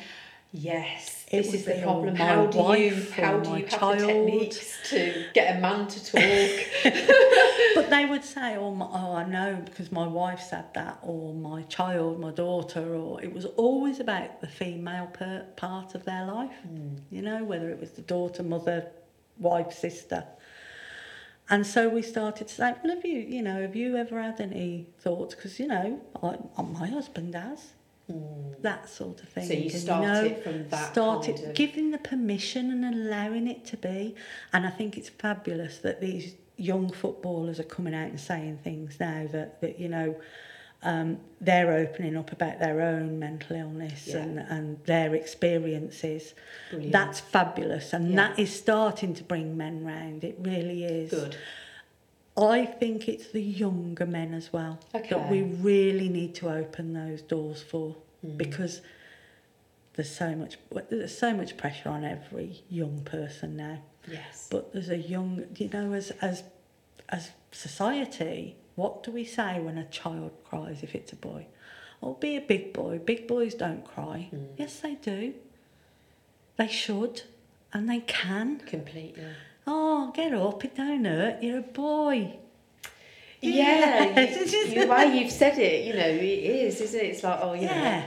Yes, 0.52 1.26
It 1.32 1.44
this 1.44 1.54
is 1.54 1.66
the 1.66 1.82
problem. 1.82 2.16
How 2.16 2.46
do 2.46 2.58
you 2.80 3.06
how 3.12 3.40
do 3.40 3.50
you 3.50 3.66
have 3.66 3.70
child. 3.70 4.00
the 4.00 4.08
techniques 4.08 4.78
to 4.90 5.26
get 5.34 5.58
a 5.58 5.60
man 5.60 5.88
to 5.88 6.06
talk? 6.06 6.94
But 7.76 7.90
they 7.90 8.06
would 8.06 8.24
say, 8.24 8.56
oh, 8.56 8.72
my, 8.74 8.86
oh, 8.86 9.14
I 9.16 9.26
know 9.26 9.62
because 9.66 9.92
my 9.92 10.08
wife 10.08 10.40
said 10.40 10.74
that, 10.76 11.00
or 11.02 11.34
my 11.34 11.64
child, 11.64 12.22
my 12.22 12.32
daughter, 12.32 12.96
or 12.96 13.22
it 13.22 13.34
was 13.34 13.44
always 13.58 14.00
about 14.00 14.40
the 14.40 14.48
female 14.48 15.08
per- 15.08 15.46
part 15.58 15.94
of 15.94 16.06
their 16.06 16.26
life, 16.26 16.56
you 17.12 17.22
know, 17.22 17.44
whether 17.44 17.70
it 17.70 17.80
was 17.80 17.92
the 17.92 18.02
daughter, 18.02 18.44
mother, 18.44 18.88
wife, 19.40 19.74
sister. 19.74 20.24
And 21.50 21.66
so 21.66 21.90
we 21.90 22.02
started 22.02 22.48
to 22.48 22.54
say, 22.54 22.74
well, 22.84 22.96
have 22.96 23.06
you, 23.06 23.20
you 23.20 23.42
know, 23.42 23.62
have 23.62 23.76
you 23.76 23.98
ever 23.98 24.22
had 24.22 24.42
any 24.42 24.88
thoughts? 25.00 25.36
Because, 25.36 25.60
you 25.60 25.68
know, 25.68 26.02
I, 26.24 26.38
my 26.64 26.88
husband 26.88 27.36
has. 27.36 27.74
Mm. 28.12 28.62
That 28.62 28.88
sort 28.90 29.22
of 29.22 29.30
thing. 29.30 29.48
So 29.48 29.54
you 29.54 29.70
started 29.70 30.44
from 30.44 30.70
that 30.70 30.92
Started 30.92 31.36
kind 31.38 31.50
of- 31.50 31.56
giving 31.56 31.92
the 31.92 31.98
permission 31.98 32.72
and 32.72 32.84
allowing 32.96 33.48
it 33.48 33.66
to 33.66 33.78
be. 33.78 34.16
And 34.54 34.66
I 34.66 34.70
think 34.70 34.98
it's 34.98 35.10
fabulous 35.10 35.80
that 35.80 36.02
these 36.02 36.36
young 36.58 36.92
footballers 36.92 37.60
are 37.60 37.64
coming 37.64 37.94
out 37.94 38.10
and 38.10 38.20
saying 38.20 38.60
things 38.64 39.00
now 39.00 39.28
that, 39.32 39.60
that 39.62 39.80
you 39.80 39.90
know, 39.90 40.16
um, 40.84 41.18
they're 41.42 41.72
opening 41.72 42.16
up 42.16 42.32
about 42.32 42.60
their 42.60 42.82
own 42.82 43.18
mental 43.20 43.56
illness 43.56 44.08
Yeah. 44.08 44.18
and, 44.18 44.40
and 44.40 44.84
their 44.86 45.16
experiences. 45.16 46.34
Brilliant. 46.70 46.92
That's 46.92 47.20
fabulous. 47.20 47.94
And 47.94 48.10
Yeah. 48.12 48.16
that 48.28 48.40
is 48.40 48.54
starting 48.56 49.14
to 49.16 49.24
bring 49.24 49.58
men 49.58 49.84
round. 49.86 50.24
It 50.24 50.38
really 50.40 50.84
is. 50.84 51.12
Good. 51.12 51.38
I 52.38 52.66
think 52.66 53.08
it's 53.08 53.28
the 53.32 53.42
younger 53.42 54.06
men 54.06 54.34
as 54.34 54.52
well 54.52 54.80
that 54.94 55.30
we 55.30 55.42
really 55.44 56.10
need 56.10 56.36
to 56.36 56.50
open 56.50 56.94
those 56.94 57.22
doors 57.22 57.62
for 57.64 57.96
because 58.36 58.82
there's 59.94 60.14
so 60.14 60.36
much 60.36 60.58
there's 60.90 61.18
so 61.18 61.34
much 61.34 61.56
pressure 61.56 61.88
on 61.88 62.04
every 62.04 62.62
young 62.70 63.00
person 63.06 63.56
now. 63.56 63.82
Yes. 64.12 64.50
But 64.52 64.74
there's 64.74 64.90
a 64.90 64.98
young, 64.98 65.46
you 65.56 65.70
know, 65.70 65.94
as 65.94 66.12
as 66.22 66.44
as 67.08 67.32
society, 67.54 68.58
what 68.76 69.04
do 69.04 69.12
we 69.12 69.24
say 69.24 69.60
when 69.60 69.78
a 69.78 69.86
child 69.86 70.32
cries 70.44 70.84
if 70.84 70.96
it's 70.96 71.14
a 71.14 71.16
boy? 71.16 71.48
Oh, 72.04 72.14
be 72.14 72.36
a 72.36 72.42
big 72.42 72.74
boy. 72.74 73.00
Big 73.00 73.28
boys 73.28 73.54
don't 73.56 73.86
cry. 73.86 74.30
Mm. 74.34 74.48
Yes, 74.58 74.80
they 74.80 74.96
do. 74.96 75.34
They 76.58 76.68
should, 76.68 77.24
and 77.74 77.90
they 77.90 78.02
can. 78.02 78.60
Completely. 78.60 79.24
Oh, 79.68 80.12
get 80.14 80.34
up! 80.34 80.64
It 80.64 80.76
don't 80.76 81.06
hurt. 81.06 81.42
You're 81.42 81.60
a 81.60 81.62
boy. 81.62 82.38
Yeah, 83.42 84.06
Yes. 84.16 84.52
you, 84.76 84.82
you, 84.82 84.88
way 84.88 85.20
you've 85.20 85.32
said 85.32 85.58
it, 85.58 85.86
you 85.86 85.94
know, 85.94 86.08
it 86.08 86.24
is, 86.24 86.82
isn't 86.82 87.00
it? 87.00 87.04
It's 87.04 87.24
like, 87.24 87.40
oh, 87.42 87.54
you 87.54 87.62
Yeah. 87.62 88.06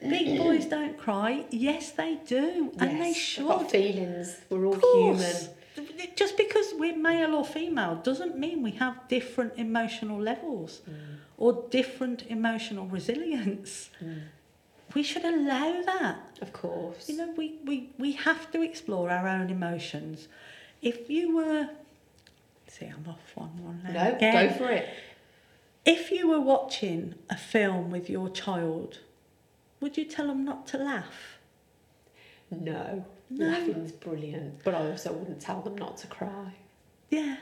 Big 0.00 0.38
boys 0.38 0.66
don't 0.66 0.96
cry. 0.96 1.44
Yes, 1.50 1.92
they 1.92 2.18
do, 2.26 2.72
and 2.78 3.00
they 3.00 3.08
yes, 3.08 3.16
should. 3.16 3.70
Feelings. 3.70 4.36
We're 4.48 4.66
all 4.66 4.74
human. 4.74 5.48
Just 6.16 6.36
because 6.36 6.72
we're 6.74 6.96
male 6.96 7.34
or 7.34 7.44
female 7.44 7.96
doesn't 8.02 8.38
mean 8.38 8.62
we 8.62 8.72
have 8.72 9.08
different 9.08 9.52
emotional 9.56 10.20
levels 10.20 10.80
Mm. 10.88 10.94
or 11.36 11.64
different 11.70 12.24
emotional 12.28 12.86
resilience. 12.86 13.90
Mm. 14.02 14.22
We 14.94 15.02
should 15.02 15.24
allow 15.24 15.82
that. 15.82 16.38
Of 16.40 16.52
course. 16.52 17.08
You 17.08 17.16
know, 17.18 17.34
we, 17.36 17.56
we, 17.64 17.90
we 17.98 18.12
have 18.12 18.50
to 18.52 18.62
explore 18.62 19.10
our 19.10 19.28
own 19.28 19.50
emotions. 19.50 20.28
If 20.82 21.10
you 21.10 21.36
were, 21.36 21.68
see, 22.68 22.86
I'm 22.86 23.04
off 23.08 23.32
one 23.34 23.62
one 23.64 23.80
now. 23.84 23.92
no, 23.92 24.16
again. 24.16 24.48
go 24.48 24.54
for 24.54 24.70
it. 24.70 24.88
If 25.84 26.10
you 26.10 26.28
were 26.28 26.40
watching 26.40 27.14
a 27.30 27.36
film 27.36 27.90
with 27.90 28.08
your 28.10 28.28
child, 28.30 29.00
would 29.80 29.96
you 29.96 30.04
tell 30.04 30.26
them 30.28 30.44
not 30.44 30.66
to 30.68 30.78
laugh? 30.78 31.38
No. 32.50 33.04
No. 33.30 33.46
Laughing's 33.48 33.92
brilliant, 33.92 34.62
but 34.64 34.74
I 34.74 34.90
also 34.90 35.12
wouldn't 35.12 35.40
tell 35.40 35.60
them 35.60 35.76
not 35.76 35.98
to 35.98 36.06
cry. 36.06 36.54
Yeah, 37.10 37.36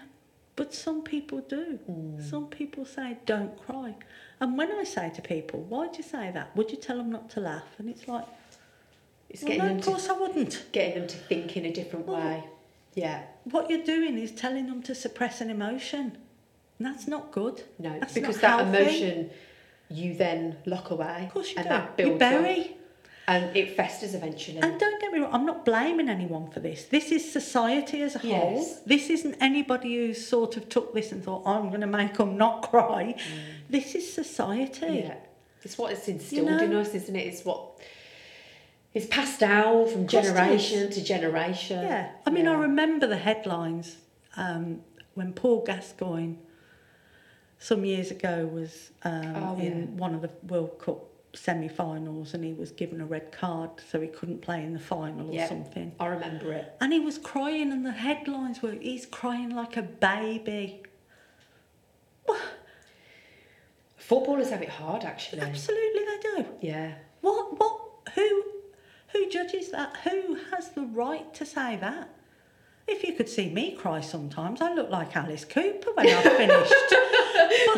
but 0.57 0.75
some 0.75 1.03
people 1.03 1.41
do. 1.41 1.79
Mm. 1.91 2.23
Some 2.29 2.47
people 2.49 2.85
say, 2.85 3.17
don't 3.27 3.57
cry. 3.67 3.95
And 4.41 4.59
when 4.59 4.71
I 4.73 4.85
say 4.85 5.11
to 5.15 5.23
people, 5.23 5.61
why'd 5.63 5.97
you 5.97 6.03
say 6.03 6.31
that? 6.33 6.55
Would 6.57 6.71
you 6.71 6.77
tell 6.77 6.97
them 6.97 7.11
not 7.11 7.31
to 7.31 7.41
laugh? 7.41 7.65
And 7.79 7.89
it's 7.89 8.07
like, 8.09 8.25
It's 9.31 9.43
well, 9.43 9.53
getting 9.53 9.67
no, 9.67 9.75
of 9.77 9.81
to 9.85 9.91
course 9.91 10.09
I 10.09 10.13
wouldn't. 10.13 10.67
getting 10.73 10.95
them 11.01 11.09
to 11.09 11.17
think 11.17 11.57
in 11.57 11.65
a 11.67 11.73
different 11.73 12.07
Well, 12.07 12.17
way. 12.19 12.45
Yeah. 12.95 13.23
What 13.45 13.69
you're 13.71 13.85
doing 13.85 14.19
is 14.19 14.33
telling 14.33 14.67
them 14.67 14.83
to 14.85 14.95
suppress 14.95 15.41
an 15.41 15.51
emotion. 15.51 16.17
And 16.79 16.87
that's 16.87 17.07
not 17.07 17.31
good. 17.33 17.63
No, 17.79 17.99
That's 17.99 18.13
because 18.15 18.39
that 18.41 18.61
healthy. 18.65 18.79
emotion 18.79 19.31
you 19.89 20.15
then 20.15 20.57
lock 20.67 20.91
away. 20.91 21.25
Of 21.27 21.33
course 21.33 21.51
you 21.51 21.57
and 21.59 21.65
do. 21.65 21.69
that 21.71 21.91
You 21.99 22.05
builds 22.19 22.23
up, 22.23 22.31
bury. 22.43 22.76
And 23.29 23.57
it 23.57 23.77
festers 23.77 24.15
eventually. 24.15 24.59
And 24.59 24.79
don't 24.79 25.01
get 25.01 25.13
me 25.13 25.19
wrong, 25.19 25.31
I'm 25.33 25.47
not 25.47 25.65
blaming 25.65 26.09
anyone 26.09 26.49
for 26.51 26.61
this. 26.61 26.85
This 26.85 27.11
is 27.11 27.31
society 27.31 28.03
as 28.03 28.15
a 28.15 28.19
whole. 28.21 28.55
Yes. 28.57 28.81
This 28.87 29.11
isn't 29.11 29.37
anybody 29.41 29.97
who's 29.97 30.25
sort 30.27 30.57
of 30.57 30.69
took 30.69 30.95
this 30.95 31.11
and 31.13 31.23
thought, 31.25 31.43
I'm 31.47 31.69
going 31.69 31.81
to 31.81 31.87
make 31.89 32.15
them 32.15 32.37
not 32.37 32.63
cry. 32.63 33.17
This 33.69 33.95
is 33.97 34.13
society. 34.13 34.87
Mm. 34.87 35.03
yeah, 35.09 35.15
it's 35.63 35.77
what 35.77 35.93
is 35.93 36.07
instilled 36.09 36.49
know- 36.51 36.59
in 36.63 36.75
us, 36.75 36.95
isn't 36.95 37.17
it? 37.17 37.27
It's 37.27 37.45
what 37.45 37.63
is 38.95 39.07
passed 39.07 39.41
down 39.41 39.89
from 39.89 40.07
course 40.07 40.15
it 40.15 40.29
is. 40.29 40.33
generation 40.33 40.91
to 40.91 41.03
generation. 41.05 41.83
Yeah, 41.83 42.11
I 42.25 42.31
mean, 42.31 42.47
I 42.47 42.55
remember 42.55 43.07
the 43.07 43.19
headlines 43.19 43.97
um, 44.37 44.81
when 45.15 45.33
Paul 45.33 45.65
Gascoigne, 45.65 46.35
some 47.59 47.85
years 47.85 48.11
ago, 48.11 48.47
was 48.47 48.91
um, 49.03 49.35
Oh, 49.37 49.59
in 49.59 49.81
yeah. 49.81 49.85
one 50.01 50.15
of 50.15 50.23
the 50.23 50.31
World 50.47 50.79
Cup 50.79 51.05
semi-finals, 51.37 52.35
and 52.35 52.45
he 52.45 52.53
was 52.53 52.71
given 52.73 53.01
a 53.01 53.07
red 53.07 53.33
card, 53.33 53.71
so 53.91 54.01
he 54.01 54.09
couldn't 54.09 54.43
play 54.43 54.63
in 54.63 54.73
the 54.73 54.79
final 54.79 55.35
or 55.35 55.47
something. 55.47 55.93
I 56.01 56.07
remember 56.07 56.53
it. 56.53 56.75
And 56.81 56.93
he 56.93 57.01
was 57.01 57.19
crying, 57.19 57.73
and 57.73 57.85
the 57.85 57.93
headlines 57.93 58.63
were, 58.63 58.73
"He's 58.73 59.07
crying 59.07 59.51
like 59.51 59.77
a 59.77 59.83
baby." 59.83 60.83
Footballers 63.97 64.51
have 64.51 64.63
it 64.63 64.69
hard, 64.69 65.05
actually. 65.05 65.43
Absolutely, 65.43 66.05
they 66.05 66.19
do. 66.23 66.47
Yeah. 66.61 66.95
What? 67.21 67.59
What? 67.59 67.81
Who? 68.15 68.43
Who 69.09 69.29
judges 69.31 69.71
that? 69.71 69.97
Who 70.05 70.37
has 70.53 70.71
the 70.71 70.83
right 70.83 71.33
to 71.35 71.45
say 71.47 71.77
that? 71.77 72.11
If 72.87 73.03
you 73.03 73.15
could 73.15 73.29
see 73.29 73.51
me 73.51 73.73
cry 73.75 74.01
sometimes, 74.01 74.61
I 74.61 74.73
look 74.73 74.91
like 74.91 75.17
Alice 75.17 75.45
Cooper 75.45 75.91
when 75.95 76.07
I've 76.09 76.23
finished. 76.37 76.73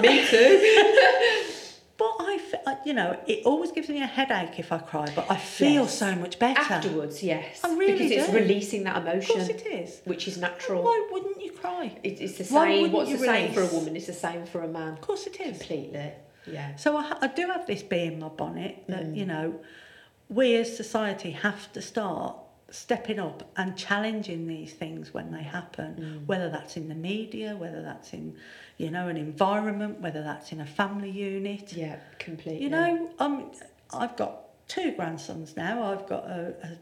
Me 0.01 0.27
too. 0.27 1.55
But 1.99 2.15
I, 2.21 2.41
I- 2.67 2.77
you 2.87 2.95
know, 2.95 3.19
it 3.27 3.45
always 3.45 3.73
gives 3.73 3.89
me 3.89 4.01
a 4.03 4.07
headache 4.07 4.59
if 4.59 4.71
I 4.73 4.79
cry, 4.79 5.07
but 5.17 5.27
I 5.31 5.37
feel 5.37 5.83
Yes. 5.83 5.99
so 5.99 6.15
much 6.15 6.39
better. 6.39 6.61
Afterwards, 6.61 7.23
yes. 7.23 7.61
I 7.65 7.75
really 7.77 7.93
because 7.95 8.11
it's 8.13 8.33
releasing 8.33 8.85
that 8.85 8.97
emotion. 9.03 9.41
Of 9.41 9.49
course 9.49 9.63
it 9.63 9.67
is. 9.67 10.01
which 10.05 10.29
is 10.29 10.39
natural. 10.39 10.85
Why 10.85 11.09
wouldn't 11.13 11.43
you 11.45 11.51
cry? 11.53 11.99
It, 12.05 12.21
it's 12.21 12.39
the 12.39 12.45
same. 12.45 12.93
What's 12.93 13.11
the 13.13 13.19
same 13.19 13.53
for 13.53 13.63
a 13.63 13.67
woman 13.67 13.97
is 13.97 14.07
the 14.07 14.13
same 14.13 14.47
for 14.47 14.63
a 14.63 14.69
man. 14.69 14.93
Of 14.95 15.01
course 15.01 15.27
it 15.27 15.41
is. 15.41 15.59
Completely. 15.59 16.13
Yeah. 16.47 16.77
So 16.77 16.97
I, 16.97 17.17
I 17.21 17.27
do 17.27 17.47
have 17.49 17.67
this 17.67 17.83
bee 17.83 18.05
in 18.05 18.21
my 18.21 18.29
bonnet 18.29 18.85
that, 18.89 19.05
Mm. 19.07 19.17
you 19.17 19.27
know, 19.27 19.61
we 20.31 20.55
as 20.57 20.75
society 20.77 21.33
have 21.33 21.73
to 21.73 21.83
start 21.83 22.37
stepping 22.71 23.19
up 23.19 23.51
and 23.57 23.77
challenging 23.77 24.47
these 24.47 24.73
things 24.73 25.13
when 25.13 25.33
they 25.33 25.43
happen, 25.43 25.97
Mm. 25.97 26.27
whether 26.27 26.49
that's 26.49 26.77
in 26.77 26.89
the 26.89 26.95
media, 26.95 27.57
whether 27.57 27.83
that's 27.83 28.13
in, 28.13 28.37
you 28.79 28.91
know, 28.91 29.09
an 29.09 29.17
environment, 29.17 30.01
whether 30.01 30.23
that's 30.23 30.53
in 30.53 30.61
a 30.61 30.67
family 30.67 31.11
unit. 31.11 31.73
Yeah, 31.73 31.97
completely. 32.19 32.63
You 32.63 32.71
know, 32.71 33.11
um, 33.19 33.51
I've 33.93 34.17
got 34.17 34.45
two 34.69 34.93
grandsons 34.93 35.57
now. 35.57 35.83
I've 35.83 36.07
got 36.07 36.25
a, 36.27 36.79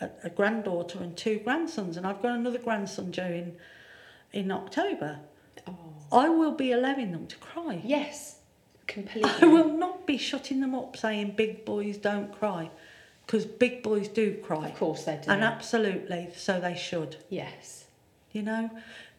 a, 0.00 0.10
a, 0.24 0.30
granddaughter 0.30 0.98
and 0.98 1.16
two 1.16 1.38
grandsons, 1.38 1.96
and 1.96 2.06
I've 2.06 2.20
got 2.20 2.32
another 2.32 2.58
grandson 2.58 3.10
due 3.10 3.22
in, 3.22 3.56
in 4.32 4.50
October. 4.52 5.20
Oh. 5.66 5.74
I 6.12 6.28
will 6.28 6.52
be 6.52 6.72
allowing 6.72 7.12
them 7.12 7.26
to 7.28 7.36
cry. 7.38 7.80
Yes, 7.82 8.36
completely. 8.86 9.30
I 9.40 9.46
will 9.46 9.72
not 9.72 10.06
be 10.06 10.18
shutting 10.18 10.60
them 10.60 10.74
up 10.74 10.98
saying 10.98 11.32
big 11.34 11.64
boys 11.64 11.96
don't 11.96 12.30
cry, 12.38 12.70
because 13.24 13.46
big 13.46 13.82
boys 13.82 14.08
do 14.08 14.36
cry. 14.44 14.68
Of 14.68 14.76
course 14.76 15.04
they 15.04 15.18
do. 15.22 15.30
And 15.30 15.42
absolutely, 15.42 16.28
so 16.36 16.60
they 16.60 16.74
should. 16.76 17.16
yes. 17.30 17.78
You 18.32 18.42
know, 18.42 18.70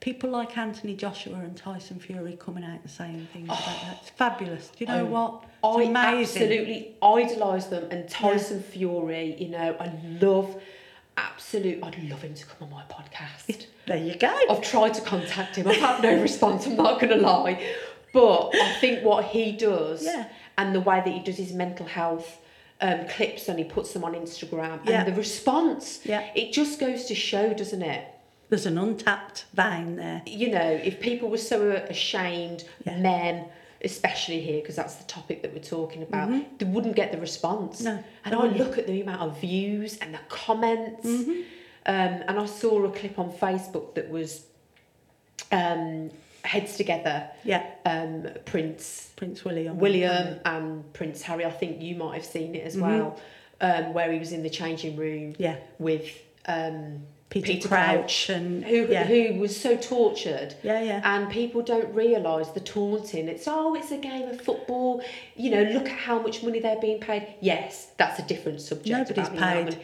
people 0.03 0.29
like 0.29 0.57
Anthony 0.57 0.95
Joshua 0.97 1.35
and 1.35 1.55
Tyson 1.55 1.97
Fury 1.97 2.35
coming 2.37 2.61
out 2.65 2.81
and 2.81 2.89
saying 2.91 3.25
things 3.31 3.47
Oh. 3.49 3.53
about 3.53 3.81
that. 3.83 3.97
It's 4.01 4.09
fabulous. 4.09 4.67
Do 4.67 4.83
you 4.83 4.87
know 4.87 5.05
what? 5.05 5.45
I 5.63 5.83
amazing. 5.83 6.41
absolutely 6.43 6.95
idolise 7.01 7.67
them 7.67 7.87
and 7.89 8.09
Tyson 8.09 8.61
Fury, 8.61 9.37
you 9.41 9.47
know, 9.47 9.77
I 9.79 9.93
love 10.19 10.61
absolute 11.15 11.81
I'd 11.83 11.97
love 12.09 12.21
him 12.21 12.33
to 12.33 12.45
come 12.45 12.67
on 12.67 12.69
my 12.71 12.83
podcast. 12.93 13.65
There 13.87 13.95
you 13.95 14.15
go. 14.15 14.35
I've 14.49 14.61
tried 14.61 14.93
to 14.95 15.01
contact 15.01 15.55
him. 15.55 15.67
I've 15.69 15.77
had 15.77 16.03
no 16.03 16.21
response, 16.21 16.65
I'm 16.67 16.75
not 16.75 16.99
gonna 16.99 17.15
lie. 17.15 17.63
But 18.11 18.51
I 18.55 18.73
think 18.81 19.05
what 19.05 19.23
he 19.25 19.53
does 19.53 20.03
Yeah. 20.03 20.25
and 20.57 20.75
the 20.75 20.81
way 20.81 20.97
that 21.03 21.07
he 21.07 21.19
does 21.19 21.37
his 21.37 21.53
mental 21.53 21.85
health 21.85 22.39
um, 22.81 23.07
clips 23.07 23.47
and 23.47 23.57
he 23.57 23.63
puts 23.63 23.93
them 23.93 24.03
on 24.03 24.15
Instagram 24.15 24.81
Yeah. 24.85 25.03
and 25.03 25.07
the 25.07 25.17
response, 25.17 26.01
Yeah. 26.03 26.27
it 26.35 26.51
just 26.51 26.77
goes 26.77 27.05
to 27.05 27.15
show, 27.15 27.53
doesn't 27.53 27.81
it? 27.81 28.05
There's 28.49 28.65
an 28.65 28.77
untapped 28.77 29.45
vein 29.53 29.95
there. 29.95 30.21
you 30.25 30.51
know, 30.51 30.61
if 30.83 30.99
people 30.99 31.29
were 31.29 31.37
so 31.37 31.71
ashamed, 31.71 32.63
Yeah. 32.85 32.97
men 32.99 33.45
especially 33.83 34.39
here 34.39 34.61
because 34.61 34.77
that's 34.77 34.95
the 34.95 35.03
topic 35.05 35.41
that 35.41 35.53
we're 35.53 35.59
talking 35.59 36.03
about, 36.03 36.29
they 36.57 36.65
wouldn't 36.65 36.95
get 36.95 37.11
the 37.11 37.17
response. 37.17 37.81
Mm-hmm. 37.81 37.95
No, 37.97 38.03
And 38.25 38.35
I 38.35 38.45
look 38.45 38.77
at 38.77 38.87
the 38.87 39.01
amount 39.01 39.21
of 39.21 39.39
views 39.41 39.97
and 39.97 40.13
the 40.13 40.19
comments, 40.29 41.05
Mm-hmm. 41.05 41.31
um, 41.87 42.23
and 42.27 42.39
I 42.39 42.45
saw 42.45 42.83
a 42.85 42.91
clip 42.91 43.19
on 43.19 43.31
Facebook 43.33 43.95
that 43.95 44.09
was 44.09 44.45
um, 45.51 46.11
heads 46.43 46.77
together. 46.77 47.29
Yeah, 47.43 47.65
Um, 47.85 48.27
Prince 48.45 49.11
Prince 49.15 49.43
William. 49.45 49.77
William 49.79 50.39
and 50.45 50.93
Prince 50.93 51.21
Harry. 51.23 51.45
I 51.45 51.51
think 51.51 51.81
you 51.81 51.95
might 51.95 52.15
have 52.15 52.25
seen 52.25 52.55
it 52.55 52.65
as 52.65 52.77
well, 52.77 53.19
um, 53.61 53.93
where 53.93 54.11
he 54.11 54.19
was 54.19 54.31
in 54.31 54.43
the 54.43 54.49
changing 54.49 54.95
room 54.95 55.35
Yeah, 55.37 55.57
with 55.79 56.07
um, 56.47 57.03
Peter, 57.33 57.47
Peter 57.47 57.67
Crouch, 57.67 58.29
and 58.29 58.63
who 58.63 58.85
yeah, 58.87 59.05
who 59.05 59.39
was 59.39 59.59
so 59.59 59.75
tortured. 59.75 60.53
yeah, 60.61 60.81
yeah. 60.81 61.01
And 61.03 61.31
people 61.31 61.63
don't 61.63 61.91
realise 61.91 62.49
the 62.49 62.59
taunting. 62.59 63.27
It's 63.27 63.47
oh, 63.47 63.73
it's 63.73 63.89
a 63.89 63.97
game 63.97 64.29
of 64.29 64.39
football. 64.39 65.03
You 65.35 65.49
know, 65.49 65.63
look 65.63 65.89
at 65.89 65.97
how 65.97 66.19
much 66.19 66.43
money 66.43 66.59
they're 66.59 66.79
being 66.79 66.99
paid. 66.99 67.33
Yes, 67.41 67.87
that's 67.97 68.19
a 68.19 68.21
different 68.21 68.61
subject. 68.61 68.87
Nobody's 68.87 69.29
about 69.29 69.31
the 69.31 69.37
amount 69.37 69.69
of 69.69 69.79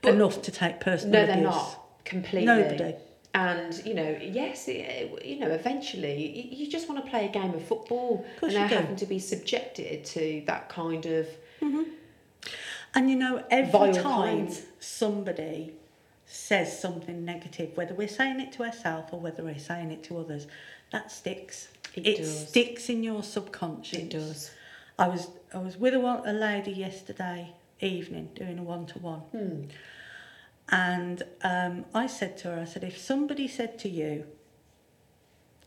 paid. 0.00 0.14
Enough 0.14 0.42
to 0.42 0.50
take 0.50 0.80
personal 0.80 1.20
no, 1.20 1.26
they're 1.26 1.36
abuse. 1.36 1.54
not 1.54 1.84
completely. 2.06 2.46
Nobody. 2.46 2.94
And 3.34 3.84
you 3.84 3.92
know, 3.92 4.18
yes, 4.22 4.66
it, 4.68 5.26
you 5.26 5.40
know, 5.40 5.50
eventually 5.50 6.54
you, 6.54 6.70
just 6.70 6.88
want 6.88 7.04
to 7.04 7.10
play 7.10 7.26
a 7.26 7.30
game 7.30 7.52
of 7.52 7.66
football, 7.66 8.24
course 8.40 8.54
and 8.54 8.62
they're 8.62 8.68
do. 8.68 8.76
having 8.76 8.96
to 8.96 9.06
be 9.06 9.18
subjected 9.18 10.06
to 10.06 10.42
that 10.46 10.70
kind 10.70 11.04
of 11.04 11.26
mm-hmm. 11.60 11.82
And 12.94 13.10
you 13.10 13.16
know, 13.16 13.44
every 13.50 13.92
time 13.92 14.46
kind. 14.46 14.58
somebody 14.78 15.74
says 16.34 16.78
something 16.78 17.24
negative, 17.24 17.76
whether 17.76 17.94
we're 17.94 18.08
saying 18.08 18.40
it 18.40 18.52
to 18.52 18.64
ourselves 18.64 19.08
or 19.12 19.20
whether 19.20 19.44
we're 19.44 19.58
saying 19.58 19.92
it 19.92 20.02
to 20.02 20.18
others, 20.18 20.48
that 20.90 21.12
sticks. 21.12 21.68
It 21.94 22.18
does. 22.18 22.48
sticks 22.48 22.88
in 22.88 23.04
your 23.04 23.22
subconscious. 23.22 23.98
it 24.00 24.10
does. 24.10 24.50
I 24.98 25.06
was 25.08 25.28
I 25.54 25.58
was 25.58 25.76
with 25.76 25.94
a, 25.94 26.22
a 26.26 26.32
lady 26.32 26.72
yesterday 26.72 27.54
evening 27.80 28.30
doing 28.34 28.58
a 28.58 28.62
one 28.64 28.86
to 28.86 28.98
one, 28.98 29.70
and 30.70 31.22
um, 31.42 31.84
I 31.94 32.08
said 32.08 32.36
to 32.38 32.48
her, 32.48 32.60
I 32.60 32.64
said, 32.64 32.82
if 32.82 32.98
somebody 32.98 33.46
said 33.46 33.78
to 33.80 33.88
you, 33.88 34.24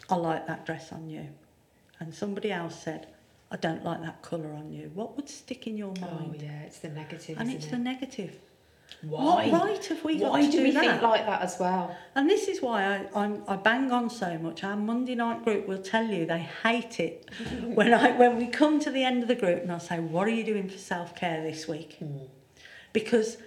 "I 0.09 0.15
like 0.15 0.47
that 0.47 0.65
dress 0.65 0.91
on 0.91 1.09
you," 1.09 1.27
and 1.99 2.13
somebody 2.13 2.51
else 2.51 2.83
said, 2.83 3.07
"I 3.49 3.55
don't 3.55 3.85
like 3.85 4.01
that 4.01 4.21
colour 4.21 4.53
on 4.53 4.73
you," 4.73 4.91
what 4.93 5.15
would 5.15 5.29
stick 5.29 5.65
in 5.65 5.77
your 5.77 5.93
mind? 5.93 6.07
Oh 6.11 6.27
mind? 6.27 6.41
yeah, 6.41 6.61
it's 6.63 6.79
the 6.79 6.89
negative. 6.89 7.37
And 7.39 7.49
it's 7.49 7.67
it? 7.67 7.71
the 7.71 7.77
negative. 7.77 8.37
Why? 9.01 9.49
What 9.49 9.61
right 9.63 9.85
have 9.85 10.03
we 10.03 10.17
got 10.17 10.31
Why 10.31 10.41
to 10.41 10.51
do 10.51 10.57
do 10.57 10.63
we 10.63 10.71
that? 10.71 10.79
think 10.79 11.01
like 11.01 11.25
that 11.25 11.41
as 11.41 11.57
well? 11.59 11.95
And 12.15 12.29
this 12.29 12.47
is 12.47 12.61
why 12.61 12.83
I, 12.83 13.23
I'm, 13.23 13.43
I 13.47 13.55
bang 13.55 13.91
on 13.91 14.09
so 14.09 14.37
much. 14.39 14.63
Our 14.63 14.75
Monday 14.75 15.13
night 15.13 15.43
group 15.43 15.67
will 15.67 15.81
tell 15.81 16.05
you 16.05 16.25
they 16.25 16.47
hate 16.63 16.99
it 16.99 17.29
when 17.63 17.93
I 17.93 18.11
when 18.11 18.37
we 18.37 18.47
come 18.47 18.79
to 18.79 18.89
the 18.89 19.03
end 19.03 19.21
of 19.21 19.27
the 19.27 19.35
group 19.35 19.61
and 19.61 19.71
I 19.71 19.77
say, 19.77 19.99
"What 19.99 20.27
are 20.27 20.31
you 20.31 20.43
doing 20.43 20.67
for 20.67 20.77
self 20.77 21.15
care 21.15 21.43
this 21.43 21.67
week?" 21.67 21.97
Hmm. 21.99 22.25
Because 22.91 23.37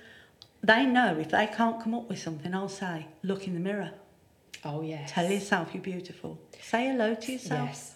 they 0.62 0.86
know 0.86 1.18
if 1.18 1.30
they 1.30 1.46
can't 1.46 1.82
come 1.82 1.94
up 1.94 2.08
with 2.08 2.20
something, 2.20 2.54
I'll 2.54 2.68
say, 2.68 3.08
"Look 3.22 3.46
in 3.48 3.54
the 3.54 3.60
mirror. 3.60 3.90
Oh 4.64 4.82
yes. 4.82 5.10
Tell 5.10 5.28
yourself 5.28 5.70
you're 5.72 5.82
beautiful. 5.82 6.38
Say 6.62 6.88
hello 6.88 7.14
to 7.14 7.32
yourself. 7.32 7.68
Yes. 7.68 7.94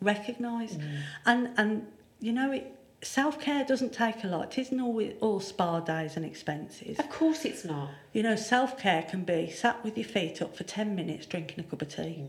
Recognise, 0.00 0.74
hmm. 0.74 0.82
and 1.24 1.50
and 1.56 1.86
you 2.20 2.32
know 2.32 2.52
it. 2.52 2.75
Self 3.02 3.38
care 3.40 3.64
doesn't 3.64 3.92
take 3.92 4.24
a 4.24 4.26
lot. 4.26 4.56
It 4.56 4.62
isn't 4.62 4.80
all 4.80 5.02
all 5.20 5.40
spa 5.40 5.80
days 5.80 6.16
and 6.16 6.24
expenses. 6.24 6.98
Of 6.98 7.10
course 7.10 7.44
it's 7.44 7.64
not. 7.64 7.90
You 8.12 8.22
know, 8.22 8.36
self 8.36 8.78
care 8.78 9.02
can 9.02 9.22
be 9.22 9.50
sat 9.50 9.84
with 9.84 9.96
your 9.98 10.06
feet 10.06 10.40
up 10.42 10.56
for 10.56 10.64
10 10.64 10.94
minutes 10.96 11.26
drinking 11.26 11.60
a 11.64 11.68
cup 11.68 11.82
of 11.82 11.88
tea. 11.94 12.02
Mm. 12.24 12.28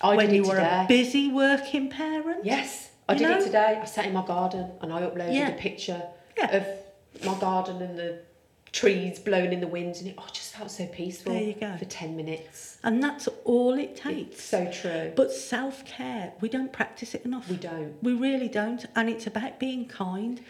I 0.00 0.16
when 0.16 0.26
did 0.30 0.36
you 0.36 0.42
it 0.44 0.48
were 0.48 0.54
today. 0.54 0.84
a 0.84 0.88
busy 0.88 1.30
working 1.30 1.90
parent. 1.90 2.44
Yes, 2.44 2.90
I 3.08 3.14
did 3.14 3.28
know? 3.28 3.38
it 3.38 3.44
today. 3.44 3.78
I 3.82 3.84
sat 3.84 4.06
in 4.06 4.14
my 4.14 4.24
garden 4.26 4.70
and 4.80 4.92
I 4.92 5.02
uploaded 5.02 5.34
Yeah. 5.34 5.48
a 5.48 5.58
picture 5.58 6.02
Yeah. 6.38 6.56
of 6.56 6.66
my 7.24 7.38
garden 7.38 7.82
and 7.82 7.98
the 7.98 8.18
trees 8.72 9.18
blowing 9.18 9.52
in 9.52 9.60
the 9.60 9.66
wind, 9.66 9.96
and 9.96 10.08
it 10.08 10.14
oh, 10.18 10.26
just 10.32 10.54
felt 10.54 10.70
so 10.70 10.86
peaceful. 10.86 11.32
There 11.32 11.42
you 11.42 11.54
go. 11.54 11.76
For 11.78 11.84
ten 11.84 12.16
minutes. 12.16 12.78
And 12.82 13.02
that's 13.02 13.28
all 13.44 13.78
it 13.78 13.96
takes. 13.96 14.36
It's 14.36 14.44
so 14.44 14.70
true. 14.72 15.12
But 15.14 15.30
self 15.30 15.84
care, 15.84 16.32
we 16.40 16.48
don't 16.48 16.72
practice 16.72 17.14
it 17.14 17.24
enough. 17.24 17.48
we 17.48 17.56
don't. 17.56 18.02
We 18.02 18.12
really 18.14 18.48
don't. 18.48 18.84
And 18.96 19.08
it's 19.08 19.26
about 19.26 19.58
being 19.60 19.86
kind. 19.86 20.40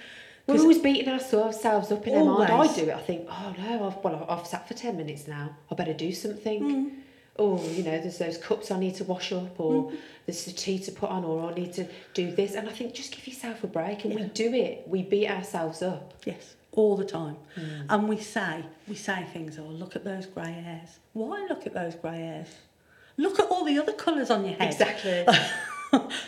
We're 0.47 0.59
always 0.59 0.79
beating 0.79 1.09
ourselves 1.09 1.65
up 1.65 2.07
in 2.07 2.17
our 2.17 2.25
mind. 2.25 2.53
I 2.53 2.75
do 2.75 2.83
it. 2.83 2.95
I 2.95 2.99
think, 3.01 3.29
oh 3.31 3.55
no, 3.59 3.87
I've, 3.87 4.03
well, 4.03 4.27
I've 4.29 4.47
sat 4.47 4.67
for 4.67 4.75
10 4.75 4.97
minutes 4.97 5.29
now. 5.29 5.57
I 5.71 5.75
better 5.77 5.95
do 5.95 6.13
something. 6.13 6.63
Mm. 6.65 6.91
Oh, 7.39 7.65
you 7.71 7.85
know, 7.85 7.93
there's 7.93 8.19
those 8.19 8.39
cups 8.39 8.71
I 8.73 8.79
need 8.79 8.97
to 8.97 9.05
wash 9.05 9.33
up, 9.33 9.59
or 9.59 9.85
Mm. 9.85 9.97
there's 10.27 10.45
the 10.45 10.51
tea 10.51 10.79
to 10.81 10.93
put 10.93 11.11
on, 11.11 11.25
or 11.25 11.51
I 11.51 11.55
need 11.55 11.73
to 11.75 11.87
do 12.13 12.33
this. 12.33 12.55
And 12.57 12.69
I 12.69 12.73
think 12.73 12.93
just 12.93 13.15
give 13.15 13.27
yourself 13.27 13.63
a 13.65 13.69
break. 13.69 14.05
And 14.05 14.15
we 14.15 14.23
do 14.25 14.53
it. 14.53 14.83
We 14.87 15.03
beat 15.03 15.29
ourselves 15.31 15.81
up. 15.81 16.13
Yes, 16.27 16.57
all 16.73 16.97
the 16.97 17.05
time. 17.05 17.37
Mm. 17.57 17.87
And 17.89 18.09
we 18.09 18.19
say, 18.19 18.65
we 18.89 18.95
say 18.95 19.25
things, 19.33 19.59
oh, 19.59 19.63
look 19.63 19.95
at 19.97 20.05
those 20.05 20.27
grey 20.27 20.53
hairs. 20.53 20.99
Why 21.13 21.47
look 21.49 21.67
at 21.67 21.75
those 21.75 21.95
grey 21.95 22.17
hairs? 22.19 22.49
Look 23.17 23.39
at 23.39 23.47
all 23.51 23.65
the 23.65 23.79
other 23.79 23.93
colours 23.93 24.31
on 24.31 24.45
your 24.45 24.55
head. 24.55 24.73
Exactly. 24.73 25.27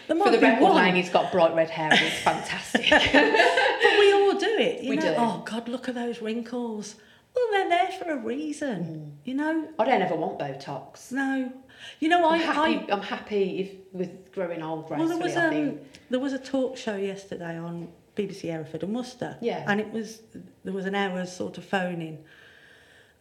There 0.06 0.14
might 0.14 0.26
For 0.26 0.30
the 0.32 0.40
record, 0.40 0.62
one, 0.62 0.76
Lainey's 0.76 1.08
got 1.08 1.32
bright 1.32 1.54
red 1.54 1.70
hair. 1.70 1.88
It's 1.90 2.18
fantastic. 2.20 2.84
but 2.90 3.98
we 3.98 4.12
all 4.12 4.38
do 4.38 4.56
it. 4.58 4.82
You 4.82 4.90
We 4.90 4.96
know, 4.96 5.02
do. 5.02 5.14
oh 5.16 5.42
God, 5.46 5.68
look 5.68 5.88
at 5.88 5.94
those 5.94 6.20
wrinkles. 6.20 6.96
Well, 7.34 7.46
they're 7.50 7.70
there 7.70 7.90
for 7.92 8.10
a 8.10 8.16
reason. 8.18 8.84
Mm. 8.84 9.26
You 9.26 9.34
know, 9.34 9.68
I 9.78 9.84
don't 9.86 10.02
ever 10.02 10.16
want 10.16 10.38
Botox. 10.38 11.10
no. 11.12 11.50
You 11.98 12.08
know, 12.10 12.28
I, 12.28 12.34
I'm 12.34 12.40
happy. 12.42 12.58
I 12.90 12.94
I'm 12.94 13.02
happy 13.02 13.60
if 13.60 13.70
with 13.94 14.32
growing 14.32 14.62
old 14.62 14.90
well, 14.90 14.98
gracefully. 14.98 15.16
there 15.16 15.18
was 15.18 15.36
I 15.36 15.58
um, 15.62 15.78
there 16.10 16.20
was 16.20 16.32
a 16.34 16.38
talk 16.38 16.76
show 16.76 16.96
yesterday 16.96 17.56
on 17.56 17.88
BBC 18.16 18.42
Hereford 18.50 18.82
and 18.82 18.94
Worcester. 18.94 19.36
Yeah. 19.40 19.64
And 19.66 19.80
it 19.80 19.90
was 19.92 20.22
there 20.64 20.72
was 20.72 20.86
an 20.86 20.94
hour's 20.94 21.32
sort 21.32 21.58
of 21.58 21.64
phoning 21.64 22.24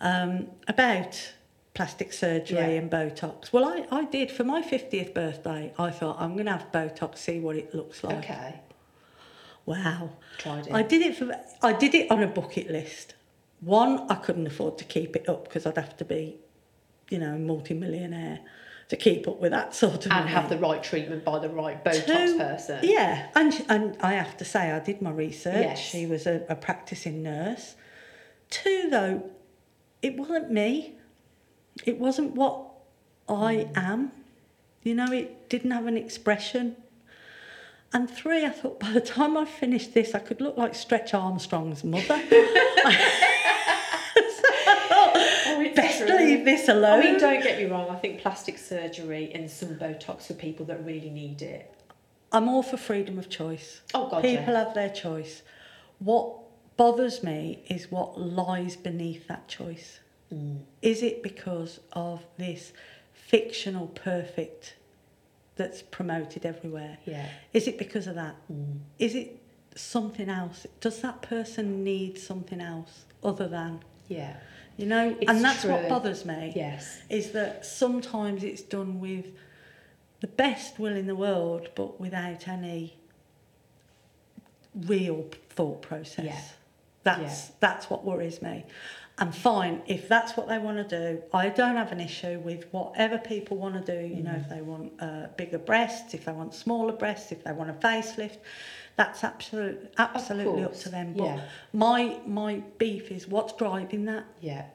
um, 0.01 0.47
about 0.67 1.33
plastic 1.73 2.13
surgery 2.13 2.57
Yeah. 2.57 2.65
and 2.81 2.91
Botox. 2.91 3.51
Well, 3.51 3.65
I, 3.65 3.85
I 3.91 4.05
did 4.05 4.29
for 4.31 4.43
my 4.43 4.61
50th 4.61 5.13
birthday. 5.13 5.73
I 5.79 5.89
thought 5.89 6.17
I'm 6.19 6.33
going 6.33 6.45
to 6.45 6.51
have 6.51 6.71
Botox, 6.71 7.17
see 7.17 7.39
what 7.39 7.55
it 7.55 7.73
looks 7.73 8.03
like. 8.03 8.17
Okay. 8.19 8.59
Wow. 9.65 10.11
Tried 10.37 10.67
it. 10.67 10.73
I 10.73 10.83
did 10.83 11.01
it 11.01 11.15
for 11.15 11.31
I 11.61 11.73
did 11.73 11.95
it 11.95 12.11
on 12.11 12.21
a 12.21 12.27
bucket 12.27 12.69
list. 12.69 13.15
One, 13.61 14.05
I 14.11 14.15
couldn't 14.15 14.45
afford 14.45 14.77
to 14.79 14.83
keep 14.83 15.15
it 15.15 15.27
up 15.29 15.45
because 15.45 15.65
I'd 15.65 15.77
have 15.77 15.95
to 15.97 16.05
be, 16.05 16.35
you 17.09 17.17
know, 17.17 17.35
a 17.35 17.39
multi-millionaire 17.39 18.39
to 18.89 18.95
keep 18.97 19.27
up 19.27 19.39
with 19.39 19.51
that 19.51 19.73
sort 19.73 20.05
of 20.05 20.11
and 20.11 20.25
money. 20.25 20.31
have 20.31 20.49
the 20.49 20.57
right 20.57 20.83
treatment 20.83 21.23
by 21.23 21.39
the 21.39 21.49
right 21.49 21.83
Botox 21.83 22.05
Two- 22.05 22.37
person. 22.37 22.79
Yeah, 22.83 23.29
and 23.35 23.65
and 23.69 23.97
I 24.01 24.13
have 24.13 24.37
to 24.37 24.45
say 24.45 24.71
I 24.71 24.79
did 24.79 25.01
my 25.01 25.11
research. 25.11 25.55
Yes. 25.55 25.79
She 25.79 26.05
was 26.05 26.27
a, 26.27 26.45
a 26.49 26.55
practicing 26.55 27.23
nurse. 27.23 27.75
Two 28.49 28.89
though, 28.89 29.29
it 30.01 30.15
wasn't 30.17 30.51
me. 30.51 30.95
It 31.85 31.97
wasn't 31.99 32.35
what 32.35 32.61
I 33.27 33.67
Hmm. 33.73 33.79
am. 33.79 34.11
You 34.83 34.95
know, 34.95 35.11
it 35.11 35.49
didn't 35.49 35.71
have 35.71 35.87
an 35.87 35.95
expression. 35.97 36.75
And 37.93 38.09
three, 38.09 38.43
I 38.43 38.49
thought 38.49 38.79
by 38.79 38.89
the 38.91 38.99
time 39.01 39.37
I 39.37 39.45
finished 39.45 39.93
this, 39.93 40.13
I 40.13 40.19
could 40.19 40.41
look 40.41 40.57
like 40.57 40.75
Stretch 40.75 41.13
Armstrong's 41.13 41.83
mother. 41.83 42.19
Best 45.75 45.99
true. 46.05 46.15
leave 46.15 46.45
this 46.45 46.67
alone. 46.69 46.99
I 46.99 47.03
mean, 47.03 47.19
don't 47.19 47.41
get 47.43 47.57
me 47.59 47.65
wrong. 47.65 47.89
I 47.89 47.95
think 47.95 48.19
plastic 48.21 48.57
surgery 48.57 49.31
and 49.33 49.49
some 49.49 49.75
Botox 49.75 50.27
for 50.27 50.33
people 50.33 50.65
that 50.67 50.83
really 50.85 51.09
need 51.09 51.41
it. 51.41 51.73
I'm 52.31 52.49
all 52.49 52.63
for 52.63 52.77
freedom 52.77 53.19
of 53.19 53.29
choice. 53.29 53.81
Oh 53.93 54.09
God, 54.09 54.23
People 54.23 54.53
yeah. 54.53 54.65
have 54.65 54.73
their 54.73 54.89
choice. 54.89 55.43
What 55.99 56.35
bothers 56.77 57.23
me 57.23 57.63
is 57.69 57.91
what 57.91 58.19
lies 58.19 58.75
beneath 58.75 59.27
that 59.27 59.47
choice. 59.47 59.99
Mm. 60.33 60.61
Is 60.81 61.03
it 61.03 61.21
because 61.21 61.79
of 61.93 62.25
this 62.37 62.73
fictional 63.13 63.87
perfect 63.87 64.75
that's 65.55 65.83
promoted 65.83 66.45
everywhere? 66.45 66.97
Yeah. 67.05 67.27
Is 67.53 67.67
it 67.67 67.77
because 67.77 68.07
of 68.07 68.15
that? 68.15 68.35
Mm. 68.51 68.79
Is 68.97 69.13
it 69.13 69.39
something 69.75 70.29
else? 70.29 70.65
Does 70.81 71.01
that 71.01 71.21
person 71.21 71.83
need 71.83 72.17
something 72.17 72.59
else 72.61 73.05
other 73.23 73.47
than, 73.47 73.81
Yeah. 74.07 74.37
You 74.77 74.85
know? 74.85 75.15
It's 75.19 75.29
and 75.29 75.43
that's 75.43 75.63
what 75.65 75.87
bothers 75.89 76.25
me 76.25 76.53
Yes. 76.55 77.01
is 77.09 77.31
that 77.31 77.65
sometimes 77.65 78.43
it's 78.43 78.61
done 78.61 78.99
with 78.99 79.27
the 80.21 80.27
best 80.27 80.79
will 80.79 80.95
in 80.95 81.07
the 81.07 81.15
world, 81.15 81.69
but 81.75 81.99
without 81.99 82.47
any 82.47 82.97
real 84.75 85.25
thought 85.49 85.81
process. 85.81 86.25
Yeah. 86.25 86.41
That's 87.03 87.47
that's 87.59 87.89
what 87.89 88.05
worries 88.05 88.41
me. 88.41 88.65
And 89.19 89.35
fine, 89.35 89.83
if 89.85 90.07
that's 90.07 90.35
what 90.35 90.47
they 90.47 90.57
want 90.57 90.89
to 90.89 90.97
do, 91.13 91.21
I 91.33 91.49
don't 91.49 91.75
have 91.75 91.91
an 91.91 91.99
issue 91.99 92.39
with 92.39 92.65
whatever 92.71 93.19
people 93.19 93.57
want 93.57 93.85
to 93.85 94.01
do. 94.01 94.07
You 94.07 94.23
know, 94.23 94.31
Mm. 94.31 94.41
if 94.41 94.49
they 94.49 94.61
want 94.61 94.93
uh, 94.99 95.27
bigger 95.37 95.59
breasts, 95.59 96.13
if 96.15 96.25
they 96.25 96.31
want 96.31 96.53
smaller 96.55 96.93
breasts, 96.93 97.31
if 97.31 97.43
they 97.43 97.51
want 97.51 97.69
a 97.69 97.73
facelift, 97.73 98.37
that's 98.95 99.23
absolute, 99.23 99.91
absolutely 99.97 100.63
up 100.63 100.77
to 100.81 100.89
them. 100.89 101.13
But 101.13 101.23
yeah. 101.23 101.41
my 101.73 102.19
my 102.25 102.61
beef 102.77 103.11
is 103.11 103.27
what's 103.27 103.53
driving 103.53 104.05
that. 104.05 104.25
Yeah. 104.41 104.65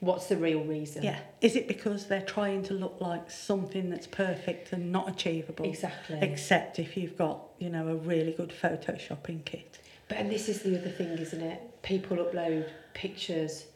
What's 0.00 0.26
the 0.26 0.36
real 0.36 0.64
reason? 0.64 1.04
Yeah. 1.04 1.20
Is 1.40 1.54
it 1.54 1.68
because 1.68 2.06
they're 2.06 2.22
trying 2.22 2.64
to 2.64 2.74
look 2.74 2.96
like 3.00 3.30
something 3.30 3.88
that's 3.88 4.08
perfect 4.08 4.72
and 4.72 4.90
not 4.90 5.08
achievable? 5.08 5.64
Exactly. 5.64 6.18
Except 6.20 6.80
if 6.80 6.96
you've 6.96 7.16
got, 7.16 7.38
you 7.60 7.70
know, 7.70 7.86
a 7.86 7.94
really 7.94 8.32
good 8.32 8.50
photoshopping 8.50 9.44
kit. 9.44 9.78
But 10.08 10.18
and 10.18 10.28
this 10.28 10.48
is 10.48 10.62
the 10.62 10.76
other 10.76 10.90
thing, 10.90 11.16
isn't 11.18 11.40
it? 11.40 11.82
People 11.82 12.16
upload 12.16 12.68
pictures, 12.94 13.66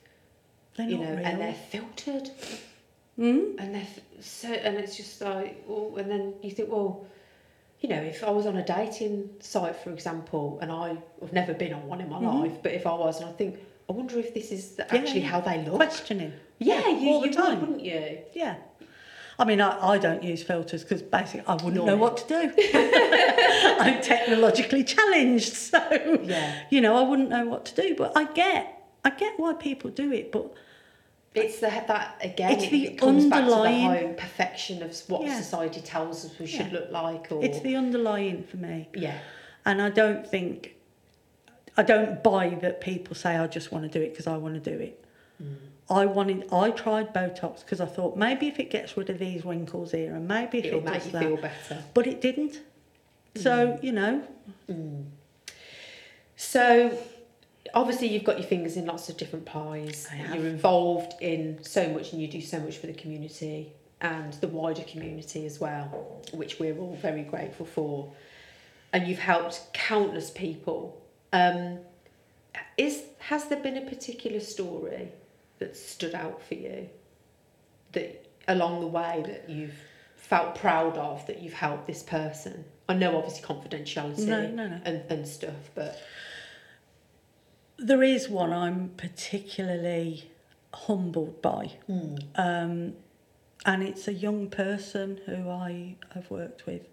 They're 0.77 0.89
you 0.89 0.99
not 0.99 1.05
know, 1.11 1.17
real. 1.17 1.27
and 1.27 1.41
they're 1.41 1.55
filtered, 1.55 2.31
Mm? 3.19 3.55
and 3.59 3.75
they're 3.75 3.83
f- 3.83 4.01
so, 4.21 4.49
and 4.53 4.77
it's 4.77 4.97
just 4.97 5.21
like, 5.23 5.65
oh, 5.71 5.95
and 5.97 6.11
then 6.11 6.35
you 6.43 6.51
think, 6.51 6.71
well, 6.71 7.07
you 7.81 7.89
know, 7.89 8.01
if 8.03 8.25
I 8.25 8.31
was 8.31 8.47
on 8.47 8.57
a 8.57 8.65
dating 8.65 9.31
site, 9.41 9.77
for 9.77 9.91
example, 9.91 10.59
and 10.63 10.73
I, 10.73 10.97
I've 11.23 11.33
never 11.33 11.53
been 11.55 11.73
on 11.75 11.87
one 11.87 12.01
in 12.01 12.09
my 12.09 12.19
Mhm. 12.19 12.43
life, 12.43 12.63
but 12.63 12.73
if 12.73 12.87
I 12.87 12.95
was, 12.95 13.21
and 13.21 13.29
I 13.29 13.33
think, 13.33 13.59
I 13.89 13.93
wonder 13.93 14.19
if 14.19 14.33
this 14.35 14.51
is 14.51 14.81
actually 14.81 15.21
yeah. 15.21 15.29
how 15.29 15.41
they 15.41 15.63
look. 15.65 15.77
Questioning. 15.77 16.33
Yeah, 16.59 16.89
you, 16.89 17.09
all 17.11 17.21
the 17.21 17.31
time. 17.31 17.61
would, 17.61 17.69
wouldn't 17.69 17.85
you? 17.85 18.19
Yeah. 18.33 18.57
I 19.39 19.45
mean, 19.45 19.61
I, 19.61 19.89
I 19.91 19.99
don't 19.99 20.23
use 20.23 20.43
filters 20.43 20.83
because 20.83 21.03
basically 21.03 21.43
I 21.47 21.55
wouldn't 21.55 21.75
Nor 21.75 21.87
know 21.89 21.97
what 21.97 22.17
to 22.17 22.27
do. 22.27 22.53
I'm 23.79 24.01
technologically 24.01 24.83
challenged, 24.83 25.53
so 25.53 25.79
Yeah. 26.23 26.55
you 26.71 26.81
know 26.81 26.97
I 26.97 27.03
wouldn't 27.03 27.29
know 27.29 27.45
what 27.45 27.67
to 27.67 27.75
do. 27.83 27.95
But 27.95 28.17
I 28.17 28.25
get, 28.25 28.83
I 29.05 29.11
get 29.11 29.35
why 29.39 29.53
people 29.53 29.91
do 29.91 30.11
it. 30.13 30.33
But 30.33 30.53
It's 31.37 31.61
the, 31.61 31.69
that 31.69 32.17
again. 32.23 32.53
It's 32.53 32.65
it, 32.65 32.71
the 32.71 32.87
it 32.89 32.99
comes 32.99 33.27
back 33.27 33.45
to 33.45 33.51
the 33.51 33.53
underlying- 33.57 34.15
perfection 34.15 34.83
of 34.83 34.97
what 35.09 35.23
Yeah. 35.23 35.37
society 35.41 35.81
tells 35.81 36.25
us 36.25 36.39
we 36.39 36.47
should 36.47 36.67
Yeah. 36.73 36.79
look 36.79 36.91
like, 36.91 37.31
or 37.31 37.45
it's 37.45 37.61
the 37.61 37.77
underlying 37.77 38.43
for 38.45 38.57
me, 38.57 38.89
yeah, 38.95 39.19
and 39.65 39.81
I 39.83 39.91
don't 39.91 40.27
think, 40.27 40.75
I 41.77 41.83
don't 41.83 42.23
buy 42.23 42.49
that 42.63 42.81
people 42.81 43.15
say 43.15 43.37
I 43.37 43.47
just 43.47 43.71
want 43.73 43.91
to 43.91 43.99
do 43.99 44.05
it 44.05 44.11
because 44.11 44.27
I 44.27 44.37
want 44.37 44.63
to 44.63 44.71
do 44.71 44.79
it. 44.79 45.05
Mm. 45.43 45.57
I 45.89 46.07
wanted, 46.07 46.49
I 46.53 46.71
tried 46.71 47.15
Botox 47.15 47.61
because 47.61 47.81
I 47.81 47.87
thought 47.87 48.17
maybe 48.17 48.49
if 48.49 48.59
it 48.59 48.71
gets 48.71 48.97
rid 48.97 49.09
of 49.11 49.19
these 49.19 49.45
wrinkles 49.45 49.93
here, 49.93 50.15
and 50.15 50.27
maybe 50.27 50.59
if 50.59 50.65
it'll 50.67 50.79
it 50.81 50.85
make 50.85 50.95
does 50.95 51.07
you 51.07 51.13
that, 51.13 51.23
feel 51.23 51.37
better. 51.37 51.85
but 51.95 52.07
it 52.07 52.21
didn't. 52.21 52.61
So 53.37 53.79
you 53.83 53.93
know, 53.93 54.23
Mm. 54.71 55.05
So, 56.39 56.97
obviously, 57.77 58.09
you've 58.09 58.25
got 58.25 58.39
your 58.39 58.49
fingers 58.49 58.77
in 58.77 58.87
lots 58.87 59.09
of 59.09 59.17
different 59.17 59.45
pies. 59.45 60.09
You're 60.35 60.47
involved 60.49 61.15
in 61.21 61.63
so 61.63 61.89
much, 61.91 62.13
and 62.13 62.21
you 62.21 62.27
do 62.27 62.41
so 62.41 62.59
much 62.59 62.79
for 62.79 62.89
the 62.89 62.95
community 62.95 63.73
and 64.01 64.33
the 64.35 64.49
wider 64.49 64.83
community 64.83 65.47
as 65.47 65.61
well, 65.61 66.21
which 66.33 66.59
we're 66.59 66.77
all 66.79 66.97
very 67.01 67.23
grateful 67.23 67.67
for. 67.67 68.13
And 68.93 69.07
you've 69.07 69.19
helped 69.21 69.69
countless 69.73 70.31
people. 70.31 71.01
Um, 71.33 71.79
is 72.79 73.03
has 73.19 73.49
there 73.49 73.61
been 73.61 73.77
a 73.77 73.83
particular 73.83 74.41
story 74.41 75.13
that 75.59 75.77
stood 75.77 76.15
out 76.15 76.43
for 76.43 76.55
you 76.55 76.89
that 77.93 78.27
along 78.49 78.81
the 78.81 78.87
way 78.87 79.23
that 79.27 79.51
you've 79.51 79.75
felt 80.17 80.55
proud 80.55 80.97
of 80.97 81.27
that 81.27 81.43
you've 81.43 81.53
helped 81.53 81.87
this 81.87 82.03
person? 82.03 82.65
I 82.89 82.95
know 82.95 83.17
obviously 83.19 83.43
confidentiality 83.43 84.27
No, 84.27 84.47
no, 84.49 84.69
no. 84.69 84.81
and, 84.85 85.03
and 85.11 85.27
stuff, 85.27 85.71
but 85.75 86.01
There 87.79 88.03
is 88.03 88.29
one 88.29 88.53
I'm 88.53 88.91
particularly 88.97 90.31
humbled 90.73 91.43
by, 91.43 91.73
um, 92.35 92.95
and 93.67 93.83
it's 93.83 94.09
a 94.09 94.15
young 94.15 94.49
person 94.49 95.21
who 95.27 95.51
I 95.51 95.97
have 96.15 96.31
worked 96.31 96.65
with, 96.65 96.87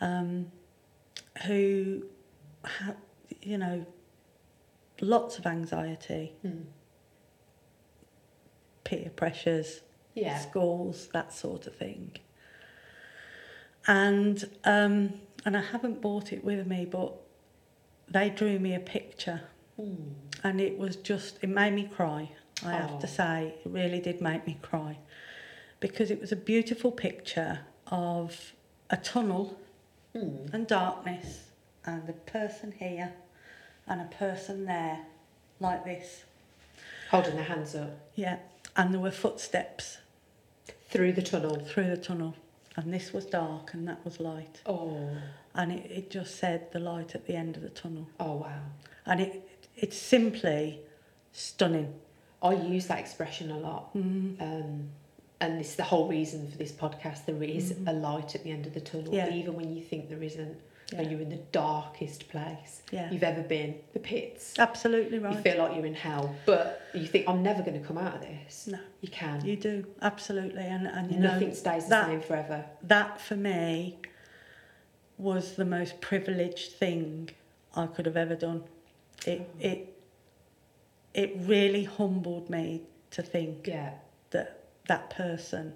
um, 0.00 0.50
who, 1.46 2.06
had, 2.64 2.96
you 3.40 3.58
know, 3.58 3.86
lots 5.00 5.38
of 5.38 5.46
anxiety, 5.46 6.32
mm. 6.44 6.64
peer 8.82 9.10
pressures, 9.14 9.82
yeah, 10.14 10.38
schools, 10.38 11.08
that 11.12 11.32
sort 11.32 11.68
of 11.68 11.76
thing. 11.76 12.16
And 13.86 14.44
um, 14.64 15.14
and 15.44 15.56
I 15.56 15.60
haven't 15.60 16.00
bought 16.00 16.32
it 16.32 16.42
with 16.42 16.66
me, 16.66 16.84
but 16.84 17.12
they 18.08 18.30
drew 18.30 18.58
me 18.58 18.74
a 18.74 18.80
picture 18.80 19.42
mm. 19.78 20.12
and 20.42 20.60
it 20.60 20.78
was 20.78 20.96
just 20.96 21.38
it 21.42 21.48
made 21.48 21.72
me 21.74 21.88
cry 21.94 22.30
i 22.64 22.72
have 22.72 22.92
Oh. 22.94 23.00
to 23.00 23.06
say 23.06 23.54
it 23.64 23.68
really 23.68 24.00
did 24.00 24.20
make 24.20 24.46
me 24.46 24.56
cry 24.62 24.98
because 25.80 26.10
it 26.10 26.20
was 26.20 26.32
a 26.32 26.36
beautiful 26.36 26.90
picture 26.92 27.60
of 27.88 28.52
a 28.90 28.96
tunnel 28.96 29.58
Mm. 30.14 30.54
and 30.54 30.66
darkness 30.68 31.48
and 31.84 32.08
a 32.08 32.12
person 32.12 32.70
here 32.78 33.12
and 33.88 34.00
a 34.00 34.04
person 34.14 34.64
there 34.64 35.00
like 35.58 35.84
this 35.84 36.22
holding 37.10 37.34
their 37.34 37.44
hands 37.44 37.74
up 37.74 37.90
yeah 38.14 38.36
and 38.76 38.94
there 38.94 39.00
were 39.00 39.10
footsteps 39.10 39.98
through 40.88 41.12
the 41.12 41.20
tunnel. 41.22 41.56
through 41.66 41.88
the 41.90 41.96
tunnel 41.96 42.36
and 42.76 42.94
this 42.94 43.12
was 43.12 43.26
dark 43.26 43.74
and 43.74 43.88
that 43.88 44.04
was 44.04 44.20
light 44.20 44.60
Oh, 44.66 45.10
and 45.56 45.72
it, 45.72 45.90
it 45.90 46.10
just 46.10 46.36
said 46.36 46.70
the 46.72 46.78
light 46.78 47.16
at 47.16 47.26
the 47.26 47.34
end 47.34 47.56
of 47.56 47.62
the 47.62 47.68
tunnel 47.70 48.06
oh 48.20 48.36
wow! 48.36 48.60
and 49.06 49.20
it 49.20 49.48
it's 49.76 49.96
simply 49.96 50.80
stunning 51.32 51.94
I 52.44 52.52
use 52.52 52.86
that 52.88 52.98
expression 52.98 53.50
a 53.50 53.58
lot, 53.58 53.96
mm. 53.96 54.40
um, 54.40 54.90
and 55.40 55.58
this 55.58 55.70
is 55.70 55.76
the 55.76 55.82
whole 55.82 56.06
reason 56.06 56.50
for 56.50 56.58
this 56.58 56.72
podcast. 56.72 57.24
There 57.24 57.42
is 57.42 57.74
a 57.86 57.92
light 57.94 58.34
at 58.34 58.44
the 58.44 58.50
end 58.50 58.66
of 58.66 58.74
the 58.74 58.80
tunnel. 58.80 59.14
Yeah. 59.14 59.32
even 59.32 59.54
when 59.54 59.74
you 59.74 59.82
think 59.82 60.10
there 60.10 60.22
isn't. 60.22 60.58
Yeah. 60.92 60.98
When 60.98 61.10
you're 61.10 61.20
in 61.22 61.30
the 61.30 61.40
darkest 61.50 62.28
place 62.28 62.82
yeah 62.92 63.10
you've 63.10 63.22
ever 63.22 63.40
been, 63.40 63.76
the 63.94 63.98
pits. 63.98 64.58
absolutely 64.58 65.18
right. 65.18 65.34
You 65.34 65.40
feel 65.40 65.56
like 65.56 65.74
you're 65.74 65.86
in 65.86 65.94
hell, 65.94 66.36
but 66.44 66.82
you 66.92 67.06
think 67.06 67.26
I'm 67.26 67.42
never 67.42 67.62
going 67.62 67.80
to 67.80 67.86
come 67.86 67.96
out 67.96 68.16
of 68.16 68.20
this. 68.20 68.66
No. 68.66 68.78
you 69.00 69.08
can. 69.08 69.42
You 69.42 69.56
do 69.56 69.86
absolutely, 70.02 70.64
and 70.64 70.86
and 70.86 71.10
you 71.10 71.18
know 71.18 71.32
Nothing 71.32 71.54
stays 71.54 71.84
the 71.84 71.90
that- 71.90 72.06
same 72.08 72.20
forever. 72.20 72.66
that 72.82 73.18
for 73.18 73.34
me 73.34 73.96
was 75.16 75.54
the 75.54 75.64
most 75.64 76.02
privileged 76.02 76.72
thing 76.72 77.30
I 77.74 77.86
could 77.86 78.04
have 78.04 78.18
ever 78.18 78.34
done. 78.34 78.64
It 79.26 79.48
it 79.60 79.96
it 81.14 81.32
really 81.36 81.84
humbled 81.84 82.50
me 82.50 82.82
to 83.12 83.22
think 83.22 83.66
Yeah, 83.66 83.92
that 84.30 84.64
that 84.88 85.10
person 85.10 85.74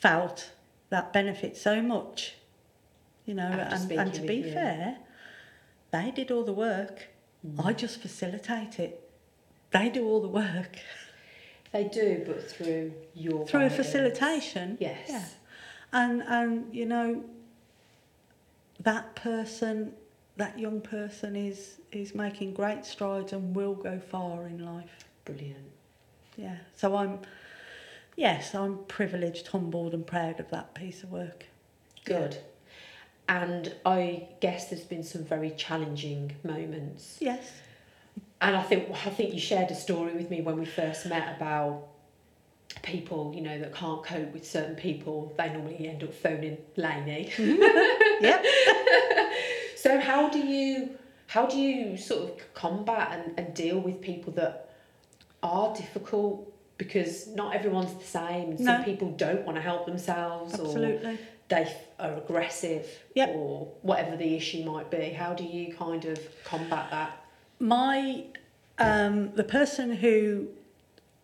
felt 0.00 0.50
that 0.90 1.12
benefit 1.12 1.56
so 1.56 1.82
much, 1.82 2.34
you 3.26 3.34
know, 3.34 3.48
and, 3.50 3.90
and 3.92 4.14
to 4.14 4.22
be 4.22 4.36
you. 4.36 4.52
fair, 4.52 4.98
they 5.90 6.10
did 6.10 6.30
all 6.30 6.44
the 6.44 6.52
work. 6.52 7.08
Mm. 7.46 7.64
I 7.64 7.72
just 7.72 8.00
facilitate 8.00 8.78
it. 8.78 9.08
They 9.70 9.88
do 9.90 10.06
all 10.08 10.20
the 10.20 10.28
work 10.28 10.78
they 11.72 11.84
do, 11.84 12.22
but 12.26 12.50
through 12.50 12.92
your 13.14 13.46
through 13.46 13.60
a 13.66 13.68
guidance. 13.68 13.86
facilitation. 13.86 14.78
Yes. 14.80 15.06
Yeah. 15.10 15.24
and 15.92 16.22
and 16.22 16.74
you 16.74 16.86
know 16.86 17.24
that 18.80 19.14
person 19.16 19.92
that 20.38 20.58
young 20.58 20.80
person 20.80 21.36
is 21.36 21.80
is 21.92 22.14
making 22.14 22.54
great 22.54 22.84
strides 22.86 23.32
and 23.32 23.54
will 23.54 23.74
go 23.74 23.98
far 23.98 24.46
in 24.46 24.64
life 24.64 25.04
Brilliant. 25.24 25.70
yeah 26.36 26.56
so 26.74 26.96
i'm 26.96 27.18
yes 28.16 28.54
i'm 28.54 28.78
privileged 28.88 29.46
humbled 29.48 29.92
and 29.94 30.06
proud 30.06 30.40
of 30.40 30.48
that 30.50 30.74
piece 30.74 31.02
of 31.02 31.10
work 31.12 31.44
Good. 32.04 32.38
And 33.28 33.74
I 33.84 34.28
guess 34.40 34.70
there's 34.70 34.84
been 34.84 35.04
some 35.04 35.22
very 35.22 35.50
challenging 35.50 36.34
moments. 36.42 37.18
yes 37.20 37.52
And 38.40 38.56
I 38.56 38.62
think 38.62 38.88
I 39.06 39.10
think 39.10 39.34
you 39.34 39.40
shared 39.40 39.70
a 39.70 39.74
story 39.74 40.14
with 40.14 40.30
me 40.30 40.40
when 40.40 40.58
we 40.58 40.64
first 40.64 41.04
met 41.04 41.36
about 41.36 41.88
people, 42.82 43.32
you 43.34 43.42
know, 43.42 43.58
that 43.58 43.74
can't 43.74 44.02
cope 44.02 44.32
with 44.32 44.46
certain 44.46 44.76
people. 44.76 45.34
They 45.36 45.50
normally 45.52 45.86
end 45.88 46.02
up 46.02 46.14
phoning 46.14 46.56
Lainey. 46.76 47.30
Mm-hmm. 47.36 48.24
yep 48.24 48.42
So 49.82 50.00
how 50.00 50.28
do 50.28 50.38
you 50.40 50.90
how 51.28 51.44
do 51.46 51.58
you 51.58 51.96
sort 51.96 52.22
of 52.30 52.54
combat 52.54 53.06
and, 53.12 53.38
and 53.38 53.54
deal 53.54 53.78
with 53.78 54.00
people 54.00 54.32
that 54.34 54.70
are 55.42 55.74
difficult 55.76 56.52
because 56.78 57.26
not 57.28 57.54
everyone's 57.54 57.92
the 57.94 58.04
same. 58.20 58.56
Some 58.56 58.78
No. 58.80 58.82
people 58.84 59.10
don't 59.12 59.44
want 59.44 59.56
to 59.56 59.62
help 59.62 59.84
themselves 59.86 60.58
or 60.58 60.74
they 61.48 61.74
are 61.98 62.14
aggressive 62.16 62.86
Yep. 63.14 63.28
or 63.34 63.68
whatever 63.82 64.16
the 64.16 64.34
issue 64.34 64.64
might 64.64 64.90
be. 64.90 65.10
How 65.10 65.32
do 65.34 65.44
you 65.44 65.72
kind 65.74 66.04
of 66.04 66.18
combat 66.44 66.90
that? 66.90 67.10
my 67.60 68.24
um 68.78 69.32
the 69.34 69.42
person 69.42 69.90
who 70.02 70.46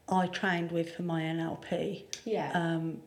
i 0.08 0.26
trained 0.26 0.72
with 0.72 0.88
for 0.96 1.02
my 1.04 1.20
nlp 1.22 2.02
Yeah. 2.24 2.50
um, 2.60 3.00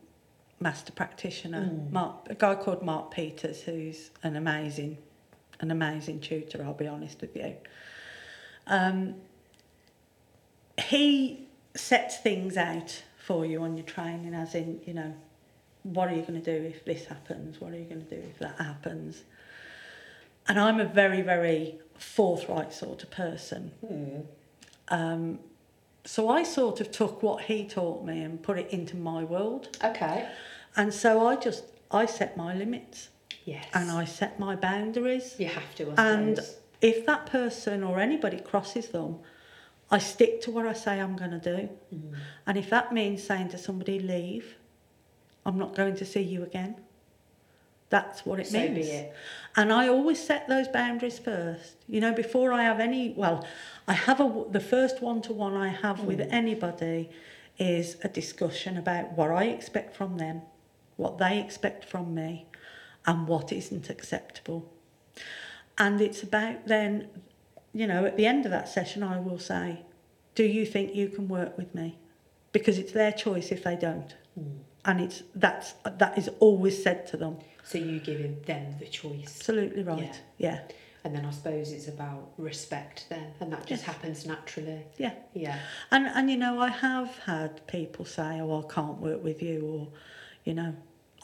master 0.60 0.92
practitioner, 0.92 1.62
Mm. 1.70 1.92
Mark, 1.92 2.14
a 2.30 2.34
guy 2.34 2.54
called 2.54 2.82
Mark 2.82 3.10
Peters, 3.12 3.60
who's 3.62 4.10
an 4.22 4.34
amazing, 4.36 4.96
an 5.60 5.70
amazing 5.70 6.20
tutor. 6.20 6.62
I'll 6.64 6.74
be 6.74 6.86
honest 6.86 7.20
with 7.20 7.36
you. 7.36 7.54
Um, 8.66 9.14
he 10.80 11.46
sets 11.74 12.18
things 12.18 12.56
out 12.56 13.02
for 13.18 13.44
you 13.44 13.62
on 13.62 13.76
your 13.76 13.86
training, 13.86 14.34
as 14.34 14.54
in, 14.54 14.80
you 14.86 14.94
know, 14.94 15.14
what 15.82 16.08
are 16.08 16.14
you 16.14 16.22
going 16.22 16.40
to 16.40 16.58
do 16.60 16.66
if 16.66 16.84
this 16.84 17.06
happens? 17.06 17.60
What 17.60 17.72
are 17.72 17.78
you 17.78 17.84
going 17.84 18.04
to 18.04 18.16
do 18.16 18.22
if 18.28 18.38
that 18.38 18.56
happens? 18.58 19.22
And 20.46 20.58
I'm 20.58 20.80
a 20.80 20.84
very, 20.84 21.22
very 21.22 21.78
forthright 21.98 22.72
sort 22.72 23.02
of 23.02 23.10
person. 23.10 23.72
Hmm. 23.86 24.20
Um, 24.88 25.38
So 26.04 26.30
I 26.30 26.42
sort 26.44 26.80
of 26.80 26.90
took 26.90 27.22
what 27.22 27.42
he 27.44 27.66
taught 27.66 28.02
me 28.04 28.22
and 28.22 28.42
put 28.42 28.58
it 28.58 28.70
into 28.70 28.96
my 28.96 29.24
world. 29.24 29.76
Okay. 29.84 30.26
And 30.74 30.94
so 30.94 31.26
I 31.26 31.36
just 31.36 31.64
I 31.90 32.06
set 32.06 32.36
my 32.36 32.54
limits 32.54 33.08
Yes. 33.52 33.66
and 33.78 33.90
I 33.90 34.04
set 34.04 34.32
my 34.46 34.54
boundaries. 34.56 35.26
You 35.38 35.48
have 35.58 35.70
to. 35.76 35.82
I 35.96 36.08
And 36.10 36.36
suppose. 36.36 36.56
if 36.92 37.06
that 37.10 37.22
person 37.26 37.82
or 37.88 37.98
anybody 38.08 38.38
crosses 38.50 38.86
them, 38.96 39.10
I 39.90 39.98
stick 39.98 40.32
to 40.42 40.50
what 40.50 40.66
I 40.66 40.74
say 40.84 40.94
I'm 41.00 41.16
going 41.22 41.34
to 41.40 41.44
do. 41.56 41.58
Mm. 41.94 42.14
And 42.46 42.54
if 42.62 42.68
that 42.70 42.86
means 42.92 43.18
saying 43.30 43.48
to 43.54 43.58
somebody, 43.58 43.98
leave, 44.14 44.46
I'm 45.46 45.58
not 45.64 45.74
going 45.80 45.96
to 45.96 46.04
see 46.04 46.20
you 46.34 46.42
again, 46.42 46.72
that's 47.90 48.26
what 48.26 48.38
it 48.38 48.46
So 48.48 48.60
be 48.68 48.82
it. 48.82 49.14
And 49.56 49.72
I 49.72 49.88
always 49.88 50.20
set 50.30 50.46
those 50.46 50.68
boundaries 50.68 51.18
first. 51.18 51.76
You 51.88 52.00
know, 52.02 52.12
before 52.12 52.52
I 52.52 52.62
have 52.64 52.80
any, 52.80 53.14
well, 53.16 53.46
I 53.86 53.94
have 53.94 54.20
a, 54.20 54.44
the 54.50 54.60
first 54.60 55.00
one 55.00 55.22
to 55.22 55.32
one 55.32 55.54
I 55.56 55.68
have 55.68 55.98
with 56.04 56.18
Mm. 56.20 56.28
anybody 56.42 57.08
is 57.58 57.96
a 58.04 58.08
discussion 58.08 58.76
about 58.76 59.12
what 59.16 59.30
I 59.30 59.44
expect 59.44 59.96
from 59.96 60.18
them, 60.18 60.42
what 60.96 61.16
they 61.16 61.40
expect 61.40 61.82
from 61.92 62.14
me, 62.14 62.46
and 63.08 63.26
what 63.26 63.50
isn't 63.52 63.88
acceptable. 63.88 64.70
And 65.78 66.00
it's 66.00 66.22
about 66.22 66.66
then, 66.66 67.08
you 67.72 67.86
know, 67.86 68.04
at 68.04 68.16
the 68.18 68.26
end 68.26 68.44
of 68.44 68.50
that 68.50 68.68
session, 68.68 69.02
I 69.02 69.18
will 69.18 69.38
say, 69.38 69.80
Do 70.34 70.44
you 70.44 70.66
think 70.66 70.94
you 70.94 71.08
can 71.08 71.26
work 71.26 71.56
with 71.56 71.74
me? 71.74 71.98
Because 72.52 72.78
it's 72.78 72.92
their 72.92 73.12
choice 73.12 73.50
if 73.50 73.64
they 73.64 73.76
don't. 73.76 74.14
Mm. 74.38 74.58
And 74.84 75.00
it's 75.00 75.22
that's 75.34 75.72
that 75.84 76.18
is 76.18 76.28
always 76.38 76.80
said 76.82 77.06
to 77.08 77.16
them. 77.16 77.38
So 77.64 77.78
you 77.78 77.98
giving 77.98 78.40
them 78.42 78.76
the 78.78 78.86
choice. 78.86 79.36
Absolutely 79.38 79.82
right. 79.82 80.20
Yeah. 80.36 80.60
And 81.04 81.14
then 81.14 81.24
I 81.24 81.30
suppose 81.30 81.72
it's 81.72 81.88
about 81.88 82.32
respect 82.36 83.06
then, 83.08 83.28
and 83.40 83.52
that 83.52 83.66
just 83.66 83.82
Yes. 83.86 83.94
happens 83.94 84.26
naturally. 84.26 84.82
Yeah. 84.98 85.14
Yeah. 85.32 85.58
And 85.90 86.06
and 86.06 86.30
you 86.30 86.36
know, 86.36 86.60
I 86.60 86.68
have 86.68 87.10
had 87.24 87.66
people 87.66 88.04
say, 88.04 88.40
"Oh, 88.40 88.62
I 88.64 88.72
can't 88.72 88.98
work 88.98 89.22
with 89.22 89.42
you," 89.42 89.58
or, 89.66 89.88
you 90.44 90.54
know, 90.54 90.74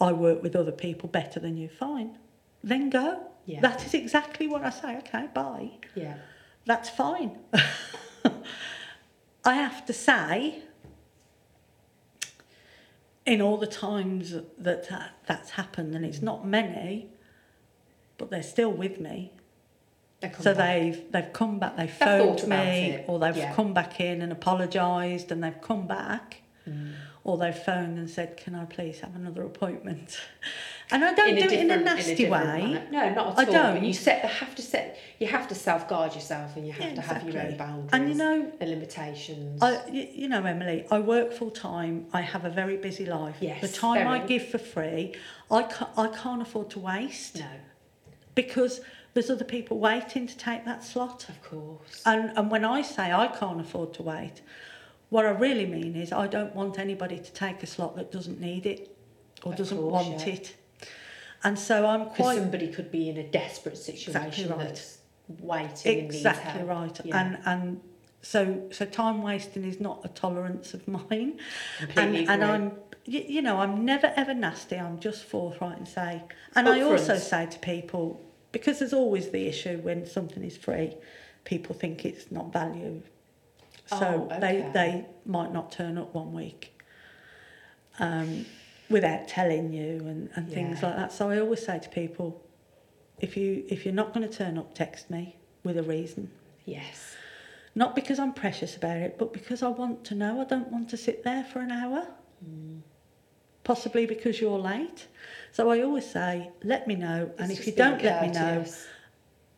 "I 0.01 0.13
work 0.13 0.43
with 0.43 0.57
other 0.57 0.73
people 0.73 1.09
better 1.09 1.41
than 1.41 1.57
you." 1.57 1.69
Fine, 1.69 2.19
then 2.63 2.91
go. 2.91 3.21
Yeah. 3.47 3.61
That 3.61 3.85
is 3.85 3.95
exactly 3.95 4.47
what 4.49 4.63
I 4.65 4.71
say. 4.71 4.97
Okay, 4.99 5.29
bye. 5.35 5.71
Yeah. 5.95 6.17
That's 6.67 6.89
fine. 6.89 7.39
I 9.45 9.55
have 9.55 9.85
to 9.85 9.93
say, 9.93 10.63
in 13.27 13.43
all 13.43 13.59
the 13.59 13.67
times 13.67 14.33
that, 14.33 14.89
that 14.89 15.11
that's 15.27 15.51
happened, 15.51 15.95
and 15.95 16.05
it's 16.05 16.23
not 16.23 16.47
many, 16.47 17.11
but 18.17 18.31
they're 18.31 18.43
still 18.43 18.73
with 18.73 18.99
me. 19.01 19.33
So 20.41 20.55
back. 20.55 20.57
they've 20.57 21.13
they've 21.13 21.33
come 21.35 21.59
back, 21.59 21.77
they've 21.77 21.87
They've 21.87 21.97
phoned 22.09 22.49
me, 22.49 22.91
it, 22.93 23.05
or 23.09 23.19
they've 23.19 23.37
yeah. 23.37 23.55
come 23.55 23.75
back 23.75 24.01
in 24.01 24.23
and 24.23 24.33
apologised, 24.33 25.31
and 25.31 25.45
they've 25.45 25.61
come 25.61 25.87
back, 25.87 26.41
Mm. 26.67 26.95
Or 27.25 27.39
they've 27.39 27.57
phoned 27.59 27.99
and 27.99 28.09
said, 28.09 28.37
"Can 28.37 28.55
I 28.55 28.67
please 28.67 29.01
have 29.01 29.17
another 29.17 29.43
appointment?" 29.45 30.21
And 30.91 31.03
I 31.03 31.15
don't 31.15 31.31
In 31.31 31.37
do 31.37 31.45
it 31.47 31.53
in 31.61 31.71
a 31.71 31.79
nasty 31.79 32.15
different 32.15 32.47
way. 32.47 32.61
manner. 32.75 32.87
No, 32.93 33.09
not 33.15 33.17
at 33.17 33.17
all. 33.17 33.41
I 33.41 33.45
all. 33.47 33.53
don't. 33.53 33.75
But 33.77 33.85
you 33.87 33.95
set 33.95 34.21
the 34.21 34.29
have 34.29 34.55
to 34.55 34.61
set. 34.63 34.99
You 35.19 35.27
have 35.29 35.49
to 35.49 35.55
self 35.55 35.89
guard 35.89 36.15
yourself, 36.15 36.55
and 36.57 36.67
you 36.67 36.73
have 36.75 36.83
Yeah, 36.91 36.95
to 36.97 37.01
have 37.01 37.23
your 37.25 37.41
own 37.41 37.47
exactly. 37.53 37.57
boundaries 37.57 37.91
And 37.95 38.09
you 38.11 38.15
know, 38.15 38.53
and 38.61 38.71
limitations. 38.71 39.63
I, 39.63 39.87
you 39.91 40.29
know, 40.29 40.45
Emily, 40.45 40.85
I 40.91 40.99
work 40.99 41.33
full 41.33 41.51
time. 41.51 42.07
I 42.13 42.21
have 42.21 42.45
a 42.45 42.51
very 42.51 42.77
busy 42.77 43.07
life. 43.07 43.37
Yes, 43.41 43.63
the 43.63 43.69
time 43.69 44.07
I 44.07 44.19
give 44.19 44.47
for 44.47 44.59
free, 44.59 45.15
I 45.51 45.63
can't, 45.63 45.91
I 45.97 46.09
can't 46.09 46.43
afford 46.43 46.69
to 46.73 46.79
waste 46.81 47.37
no, 47.37 47.47
because 48.35 48.83
there's 49.15 49.31
other 49.31 49.45
people 49.45 49.79
waiting 49.79 50.27
to 50.27 50.37
take 50.37 50.67
that 50.67 50.85
slot. 50.85 51.29
of 51.31 51.43
course. 51.43 52.03
And, 52.05 52.37
and 52.37 52.51
when 52.51 52.65
I 52.65 52.83
say 52.83 53.11
I 53.11 53.29
can't 53.29 53.61
afford 53.61 53.95
to 53.95 54.03
wait, 54.03 54.43
what 55.11 55.25
I 55.27 55.31
really 55.31 55.67
mean 55.67 55.97
is 55.97 56.13
I 56.13 56.27
don't 56.27 56.55
want 56.55 56.79
anybody 56.79 57.19
to 57.19 57.33
take 57.33 57.63
a 57.63 57.67
slot 57.67 57.97
that 57.97 58.11
doesn't 58.11 58.41
need 58.41 58.67
it 58.67 58.97
or 59.45 59.53
Of 59.53 59.59
doesn't 59.59 59.79
course, 59.79 59.93
want 60.07 60.27
yeah. 60.27 60.35
it. 60.35 60.57
And 61.45 61.59
so 61.59 61.87
I'm 61.87 62.07
quite 62.07 62.39
somebody 62.39 62.69
could 62.69 62.91
be 62.91 63.09
in 63.11 63.19
a 63.19 63.23
desperate 63.23 63.77
situation 63.77 64.15
Exactly 64.17 64.47
right. 64.47 64.59
that's 64.59 64.99
waiting 65.41 65.93
and 65.99 66.03
needs 66.05 66.17
exactly 66.17 66.63
right. 66.63 67.01
Yeah. 67.05 67.21
And 67.21 67.39
and 67.45 67.81
so 68.23 68.63
so 68.73 68.87
time 68.87 69.23
wasting 69.23 69.65
is 69.65 69.79
not 69.81 70.01
a 70.05 70.09
tolerance 70.09 70.73
of 70.75 70.87
mine. 70.97 71.39
and 71.81 71.93
Completely 71.95 72.27
and 72.27 72.43
agree. 72.43 72.55
I'm 72.55 72.73
you, 73.05 73.25
you 73.29 73.43
know 73.43 73.59
I'm 73.59 73.85
never 73.85 74.13
ever 74.17 74.33
nasty. 74.33 74.77
I'm 74.77 74.99
just 74.99 75.25
forthright 75.25 75.77
and 75.77 75.87
say. 75.87 76.23
And 76.57 76.69
I 76.69 76.81
also 76.81 77.19
say 77.19 77.47
to 77.47 77.59
people 77.59 78.21
because 78.53 78.79
there's 78.79 78.95
always 78.95 79.31
the 79.31 79.47
issue 79.47 79.79
when 79.79 80.07
something 80.07 80.43
is 80.45 80.57
free, 80.57 80.97
people 81.45 81.75
think 81.75 82.05
it's 82.07 82.31
not 82.31 82.53
value. 82.53 83.03
So 83.99 84.29
Oh, 84.31 84.41
they 84.41 84.59
okay. 84.61 84.71
they 84.73 85.07
might 85.27 85.53
not 85.53 85.73
turn 85.73 85.99
up 85.99 86.15
one 86.15 86.33
week. 86.33 86.81
Um, 87.99 88.45
without 88.91 89.29
telling 89.29 89.73
you 89.73 89.99
and, 90.07 90.29
and 90.35 90.51
things 90.53 90.83
like 90.83 90.97
that. 90.97 91.13
So 91.13 91.31
I 91.31 91.39
always 91.39 91.65
say 91.65 91.79
to 91.79 91.89
people, 91.89 92.43
if 93.21 93.37
you 93.37 93.65
if 93.69 93.85
you're 93.85 93.95
not 93.95 94.13
going 94.13 94.29
to 94.29 94.37
turn 94.37 94.59
up, 94.59 94.75
text 94.75 95.11
me 95.11 95.37
with 95.63 95.79
a 95.79 95.83
reason. 95.83 96.31
yes. 96.65 97.17
Not 97.77 97.97
because 97.97 98.21
I'm 98.21 98.33
precious 98.33 98.77
about 98.77 98.99
it, 98.99 99.19
but 99.19 99.33
because 99.33 99.61
I 99.61 99.67
want 99.69 100.05
to 100.05 100.15
know. 100.15 100.41
I 100.41 100.45
don't 100.45 100.71
want 100.71 100.89
to 100.91 100.97
sit 100.97 101.25
there 101.25 101.43
for 101.43 101.59
an 101.59 101.73
hour. 101.73 102.07
Mm. 102.49 102.83
Possibly 103.65 104.07
because 104.07 104.41
you're 104.41 104.61
late. 104.61 105.09
So 105.51 105.71
I 105.71 105.81
always 105.83 106.09
say, 106.09 106.51
let 106.63 106.87
me 106.87 106.95
know. 106.95 107.33
and 107.37 107.51
if 107.51 107.67
you 107.67 107.73
don't 107.73 108.01
let 108.01 108.23
me 108.23 108.29
know 108.29 108.65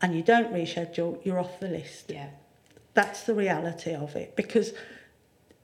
and 0.01 0.17
you 0.17 0.23
don't 0.23 0.51
reschedule, 0.51 1.23
you're 1.27 1.39
off 1.39 1.61
the 1.61 1.69
list. 1.69 2.11
Yeah. 2.11 2.29
That's 2.97 3.23
the 3.25 3.35
reality 3.35 3.95
of 3.95 4.17
it. 4.17 4.35
Because 4.37 4.73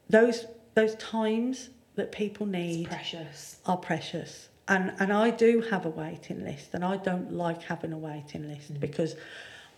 those 0.09 0.47
those 0.75 0.95
times 0.97 1.71
that 1.97 2.13
people 2.13 2.47
need 2.47 2.89
precious. 2.89 3.57
are 3.67 3.77
precious. 3.79 4.49
And 4.69 4.93
and 5.01 5.13
I 5.13 5.31
do 5.31 5.51
have 5.73 5.85
a 5.87 5.89
waiting 6.05 6.45
list 6.45 6.69
and 6.75 6.85
I 6.85 6.97
don't 6.99 7.33
like 7.33 7.63
having 7.63 7.93
a 7.93 7.99
waiting 7.99 8.45
list 8.49 8.75
Mm. 8.75 8.81
because 8.81 9.17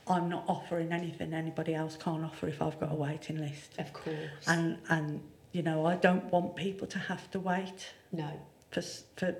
I'm 0.06 0.28
not 0.28 0.44
offering 0.48 0.92
anything 0.92 1.32
anybody 1.32 1.74
else 1.74 1.96
can't 1.96 2.24
offer 2.24 2.46
if 2.48 2.60
I've 2.60 2.78
got 2.78 2.90
a 2.92 2.94
waiting 3.08 3.38
list. 3.38 3.70
Of 3.78 3.92
course. 3.92 4.44
And 4.46 4.78
and 4.88 5.20
you 5.52 5.62
know, 5.62 5.86
I 5.86 5.94
don't 5.96 6.24
want 6.32 6.56
people 6.56 6.86
to 6.88 6.98
have 6.98 7.30
to 7.30 7.38
wait 7.40 7.80
no. 8.12 8.28
for 8.72 8.82
for 9.16 9.36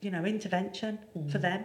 you 0.00 0.10
know, 0.12 0.24
intervention 0.24 0.98
for 1.32 1.38
Mm. 1.38 1.46
them. 1.48 1.64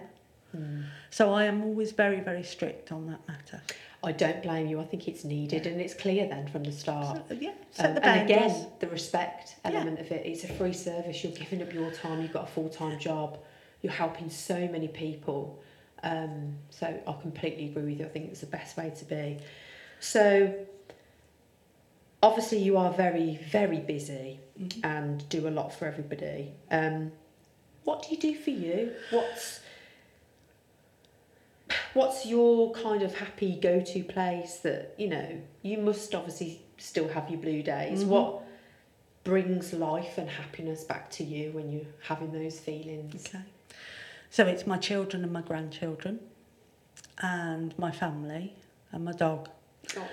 Mm. 0.56 0.84
So 1.10 1.34
I 1.34 1.46
am 1.46 1.64
always 1.64 1.92
very 1.92 2.20
very 2.20 2.44
strict 2.44 2.92
on 2.92 3.08
that 3.08 3.26
matter. 3.28 3.62
I 4.04 4.12
don't 4.12 4.42
blame 4.42 4.68
you. 4.68 4.80
I 4.82 4.84
think 4.86 5.08
it's 5.08 5.24
needed, 5.24 5.68
and 5.68 5.80
it's 5.80 5.94
clear 5.94 6.28
then 6.28 6.48
from 6.48 6.64
the 6.64 6.72
start. 6.72 7.22
So, 7.30 7.36
yeah, 7.36 7.52
set 7.70 7.86
Um, 7.90 7.96
the 7.96 8.06
and 8.08 8.22
again, 8.22 8.68
the 8.80 8.88
respect 8.88 9.56
Yeah. 9.64 9.72
element 9.72 10.00
of 10.00 10.12
it. 10.12 10.26
It's 10.26 10.44
a 10.44 10.48
free 10.48 10.74
service. 10.74 11.24
You're 11.24 11.34
giving 11.34 11.62
up 11.62 11.72
your 11.72 11.92
time. 11.92 12.22
You've 12.22 12.34
got 12.34 12.46
a 12.46 12.52
full 12.52 12.70
time 12.70 12.98
job. 13.00 13.38
You're 13.84 13.94
helping 13.94 14.30
so 14.30 14.68
many 14.68 14.88
people. 14.88 15.60
Um, 16.04 16.58
so 16.72 16.88
I 16.88 17.14
completely 17.22 17.66
agree 17.66 17.84
with 17.92 18.00
you. 18.00 18.06
I 18.06 18.10
think 18.10 18.32
it's 18.32 18.40
the 18.42 18.48
best 18.48 18.76
way 18.76 18.92
to 18.98 19.06
be. 19.06 19.38
So 20.00 20.52
obviously 22.24 22.60
you 22.60 22.78
are 22.78 22.92
very 22.92 23.38
very 23.52 23.80
busy 23.80 24.40
Mhm. 24.60 24.84
and 24.84 25.30
do 25.30 25.48
a 25.48 25.50
lot 25.52 25.74
for 25.74 25.86
everybody. 25.86 26.54
Um, 26.70 27.12
what 27.84 28.04
do 28.04 28.14
you 28.16 28.20
do 28.22 28.36
for 28.36 28.50
you? 28.52 28.94
What's 29.12 29.60
what's 31.94 32.26
your 32.26 32.72
kind 32.74 33.02
of 33.04 33.16
happy 33.16 33.56
go 33.60 33.82
to 33.82 34.04
place 34.04 34.58
that 34.58 34.94
you 34.98 35.08
know 35.08 35.42
you 35.62 35.78
must 35.78 36.14
obviously 36.16 36.62
still 36.78 37.08
have 37.10 37.30
your 37.30 37.40
blue 37.40 37.62
days. 37.64 38.04
Mhm. 38.04 38.08
What 38.08 38.44
brings 39.24 39.72
life 39.74 40.18
and 40.18 40.30
happiness 40.30 40.84
back 40.84 41.10
to 41.12 41.24
you 41.24 41.52
when 41.52 41.72
you're 41.72 41.86
having 42.04 42.32
those 42.32 42.60
feelings? 42.60 43.26
Okay. 43.28 43.44
So 44.32 44.48
it's 44.48 44.66
my 44.66 44.78
children 44.78 45.24
and 45.24 45.32
my 45.32 45.42
grandchildren 45.42 46.20
and 47.22 47.78
my 47.78 47.92
family 47.92 48.56
and 48.92 49.06
my 49.06 49.12
dog. 49.12 49.50
Oh, 49.98 50.08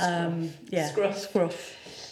Um, 0.00 0.52
yeah, 0.70 0.88
Scruff. 0.88 1.18
scruff. 1.18 2.07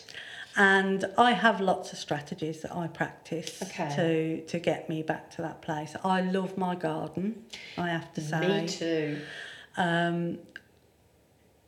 And 0.58 1.04
I 1.18 1.32
have 1.32 1.60
lots 1.60 1.92
of 1.92 1.98
strategies 1.98 2.62
that 2.62 2.74
I 2.74 2.86
practice 2.86 3.62
Okay. 3.62 3.94
to 3.96 4.40
to 4.46 4.58
get 4.58 4.88
me 4.88 5.02
back 5.02 5.30
to 5.32 5.42
that 5.42 5.60
place. 5.60 5.94
I 6.02 6.22
love 6.22 6.56
my 6.56 6.74
garden, 6.74 7.44
I 7.76 7.88
have 7.88 8.12
to 8.14 8.20
say. 8.20 8.62
Me 8.62 8.66
too. 8.68 9.20
Um, 9.76 10.38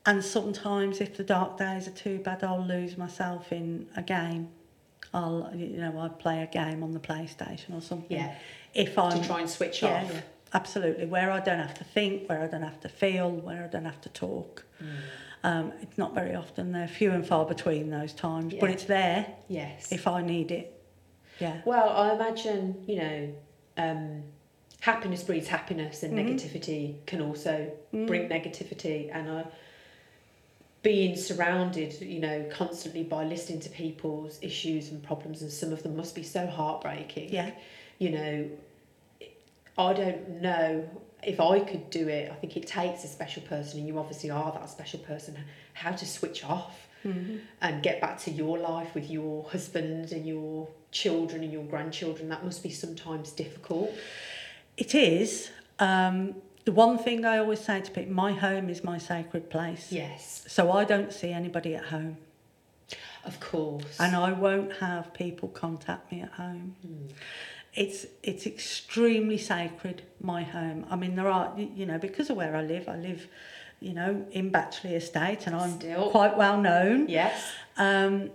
and 0.07 0.25
sometimes, 0.25 1.01
if 1.03 1.17
the 1.19 1.25
dark 1.25 1.59
days 1.59 1.87
are 1.87 1.91
too 1.93 2.19
bad, 2.19 2.43
I'll 2.43 2.65
lose 2.65 2.97
myself 2.97 3.53
in 3.53 3.89
a 3.95 4.03
game. 4.03 4.49
I'll, 5.13 5.51
you 5.55 5.77
know, 5.79 5.99
I 6.01 6.09
play 6.09 6.43
a 6.43 6.47
game 6.47 6.83
on 6.83 6.93
the 6.93 7.01
PlayStation 7.01 7.75
or 7.77 7.83
something. 7.83 8.17
Yeah. 8.17 8.35
If 8.75 8.99
I'm 8.99 9.23
try 9.23 9.41
and 9.41 9.51
switch 9.51 9.83
yeah, 9.83 10.03
off. 10.05 10.13
yeah, 10.13 10.21
absolutely. 10.55 11.07
Where 11.07 11.31
I 11.31 11.41
don't 11.41 11.59
have 11.59 11.75
to 11.75 11.85
think, 11.85 12.29
where 12.29 12.41
I 12.43 12.47
don't 12.47 12.63
have 12.63 12.81
to 12.81 12.89
feel, 12.89 13.31
where 13.31 13.65
I 13.65 13.67
don't 13.67 13.85
have 13.85 14.01
to 14.03 14.09
talk. 14.09 14.65
Mm. 14.83 14.87
Um, 15.45 15.73
it's 15.81 15.97
not 15.97 16.15
very 16.15 16.35
often. 16.35 16.73
They're 16.73 16.89
few 16.89 17.13
and 17.13 17.27
far 17.27 17.45
between 17.47 17.91
those 17.91 18.13
times, 18.13 18.55
but 18.59 18.71
it's 18.71 18.85
there 18.85 19.27
Yes. 19.49 19.93
if 19.93 20.07
I 20.07 20.23
need 20.23 20.51
it. 20.51 20.75
Yeah. 21.39 21.61
Well, 21.65 21.91
I 21.91 22.13
imagine, 22.15 22.83
you 22.87 22.97
know, 22.97 23.35
um, 23.77 24.23
happiness 24.81 25.23
breeds 25.23 25.47
happiness 25.49 26.03
and 26.03 26.15
Mhm. 26.15 26.25
negativity 26.29 26.95
can 27.07 27.21
also 27.21 27.71
Mm. 27.93 28.07
bring 28.07 28.29
negativity. 28.29 29.11
And 29.13 29.31
I, 29.31 29.45
being 30.83 31.17
surrounded, 31.17 32.01
you 32.01 32.21
know, 32.21 32.45
constantly 32.51 33.03
by 33.03 33.25
listening 33.25 33.61
to 33.61 33.69
people's 33.69 34.39
issues 34.43 34.91
and 34.91 35.03
problems, 35.03 35.43
and 35.43 35.51
some 35.51 35.73
of 35.73 35.83
them 35.83 35.97
must 35.97 36.15
be 36.15 36.23
so 36.23 36.47
heartbreaking. 36.47 37.33
Yeah. 37.33 37.51
You 37.99 38.11
know, 38.11 38.49
I 39.77 39.93
don't 39.93 40.41
know 40.41 40.89
if 41.23 41.41
I 41.41 41.61
could 41.61 41.91
do 41.91 42.09
it. 42.09 42.31
I 42.31 42.35
think 42.35 42.57
it 42.57 42.67
takes 42.67 43.05
a 43.05 43.09
special 43.09 43.43
person, 43.43 43.79
and 43.81 43.89
you 43.89 43.99
obviously 43.99 44.31
are 44.31 44.53
that 44.53 44.69
special 44.71 45.01
person. 45.01 45.37
How 45.75 45.93
to 45.93 46.07
switch 46.07 46.45
off 46.45 46.87
and 47.05 47.83
get 47.83 48.01
back 48.03 48.19
to 48.19 48.31
your 48.31 48.59
life 48.59 48.95
with 48.95 49.09
your 49.11 49.45
husband 49.49 50.13
and 50.13 50.27
your 50.27 50.69
children 50.91 51.43
and 51.43 51.51
your 51.53 51.65
grandchildren. 51.65 52.29
That 52.29 52.45
must 52.45 52.63
be 52.63 52.71
sometimes 52.71 53.33
difficult. 53.33 53.91
It 54.77 54.95
is. 54.95 55.51
Um, 55.79 56.35
the 56.67 56.73
one 56.73 56.99
thing 56.99 57.25
I 57.25 57.39
always 57.39 57.61
say 57.61 57.81
to 57.81 57.91
people, 57.91 58.13
my 58.13 58.33
home 58.33 58.69
is 58.69 58.85
my 58.85 58.99
sacred 58.99 59.49
place. 59.49 59.91
Yes, 59.91 60.45
So 60.49 60.71
I 60.71 60.85
don't 60.85 61.13
see 61.13 61.31
anybody 61.33 61.75
at 61.75 61.85
home. 61.87 62.19
of 63.25 63.41
course. 63.41 63.99
and 63.99 64.15
I 64.15 64.33
won't 64.33 64.73
have 64.75 65.15
people 65.15 65.49
contact 65.49 66.13
me 66.13 66.21
at 66.23 66.33
home. 66.33 66.77
Mm. 66.87 67.11
It's 67.85 68.07
it's 68.25 68.45
extremely 68.45 69.39
sacred. 69.39 70.03
My 70.21 70.43
home. 70.43 70.85
I 70.91 70.97
mean, 70.97 71.15
there 71.15 71.29
are 71.29 71.47
you 71.57 71.87
know 71.87 71.99
because 71.99 72.29
of 72.31 72.37
where 72.37 72.55
I 72.57 72.63
live. 72.63 72.89
I 72.89 72.97
live, 72.97 73.29
you 73.81 73.93
know, 73.99 74.27
in 74.33 74.51
Batchley 74.51 74.95
Estate, 75.03 75.47
and 75.47 75.55
I'm 75.55 75.75
Still. 75.79 76.11
quite 76.11 76.37
well 76.37 76.61
known. 76.61 77.09
yes. 77.09 77.41
Um, 77.77 78.31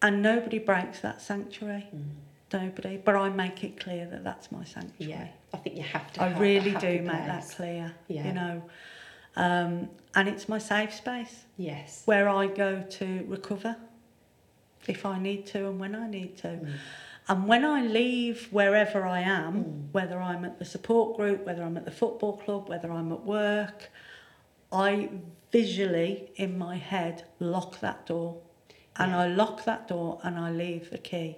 and 0.00 0.22
nobody 0.22 0.58
breaks 0.58 1.00
that 1.00 1.20
sanctuary. 1.20 1.86
Mm. 1.94 2.04
Nobody. 2.52 2.96
But 2.96 3.16
I 3.16 3.28
make 3.28 3.64
it 3.64 3.78
clear 3.78 4.06
that 4.06 4.22
that's 4.24 4.50
my 4.50 4.64
sanctuary. 4.64 5.12
Yeah, 5.12 5.28
I 5.52 5.56
think 5.58 5.76
you 5.76 5.82
have 5.82 6.10
to. 6.14 6.22
I 6.22 6.28
have 6.28 6.40
really 6.40 6.70
do 6.70 6.86
happy 6.86 7.00
make 7.00 7.26
that 7.26 7.46
clear. 7.56 7.92
Yeah. 8.08 8.26
You 8.26 8.32
know, 8.32 8.62
um, 9.36 9.88
and 10.14 10.28
it's 10.28 10.48
my 10.48 10.58
safe 10.58 10.94
space 10.94 11.44
Yes. 11.58 12.02
where 12.06 12.28
I 12.30 12.46
go 12.46 12.82
to 12.98 13.24
recover 13.28 13.76
if 14.86 15.04
I 15.04 15.18
need 15.18 15.44
to 15.46 15.66
and 15.68 15.78
when 15.78 15.94
I 15.94 16.08
need 16.08 16.38
to. 16.38 16.48
Mm. 16.48 16.72
And 17.28 17.48
when 17.48 17.64
I 17.64 17.80
leave 17.82 18.48
wherever 18.52 19.06
I 19.06 19.20
am, 19.20 19.64
Mm. 19.64 19.92
whether 19.92 20.20
I'm 20.20 20.44
at 20.44 20.58
the 20.58 20.64
support 20.64 21.16
group, 21.16 21.46
whether 21.46 21.62
I'm 21.62 21.76
at 21.76 21.84
the 21.86 21.90
football 21.90 22.36
club, 22.36 22.68
whether 22.68 22.90
I'm 22.92 23.10
at 23.12 23.24
work, 23.24 23.90
I 24.70 25.08
visually 25.50 26.30
in 26.36 26.58
my 26.58 26.76
head 26.76 27.24
lock 27.38 27.80
that 27.80 28.06
door. 28.06 28.36
And 28.96 29.12
Yeah. 29.12 29.20
I 29.20 29.26
lock 29.28 29.64
that 29.64 29.88
door 29.88 30.20
and 30.22 30.38
I 30.38 30.50
leave 30.50 30.90
the 30.90 30.98
key 30.98 31.36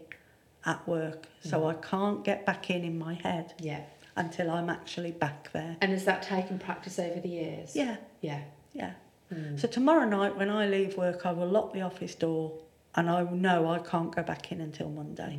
at 0.64 0.86
work. 0.88 1.28
So 1.40 1.60
Mm. 1.60 1.70
I 1.70 1.74
can't 1.74 2.24
get 2.24 2.44
back 2.44 2.68
in 2.70 2.82
in 2.84 2.98
my 2.98 3.14
head 3.14 3.54
Yeah. 3.60 3.82
until 4.16 4.50
I'm 4.50 4.68
actually 4.68 5.12
back 5.12 5.52
there. 5.52 5.76
And 5.80 5.92
has 5.92 6.04
that 6.06 6.22
taken 6.22 6.58
practice 6.58 6.98
over 6.98 7.20
the 7.20 7.28
years? 7.28 7.76
Yeah, 7.76 7.96
Yeah. 8.20 8.40
yeah. 8.72 8.92
Mm. 9.32 9.58
So 9.58 9.68
tomorrow 9.68 10.04
night 10.04 10.36
when 10.36 10.50
I 10.50 10.66
leave 10.66 10.96
work, 10.98 11.24
I 11.24 11.32
will 11.32 11.46
lock 11.48 11.72
the 11.72 11.82
office 11.82 12.14
door 12.16 12.52
and 12.96 13.08
I 13.08 13.22
know 13.22 13.68
I 13.70 13.78
can't 13.78 14.14
go 14.14 14.22
back 14.22 14.50
in 14.50 14.60
until 14.60 14.88
Monday. 14.88 15.38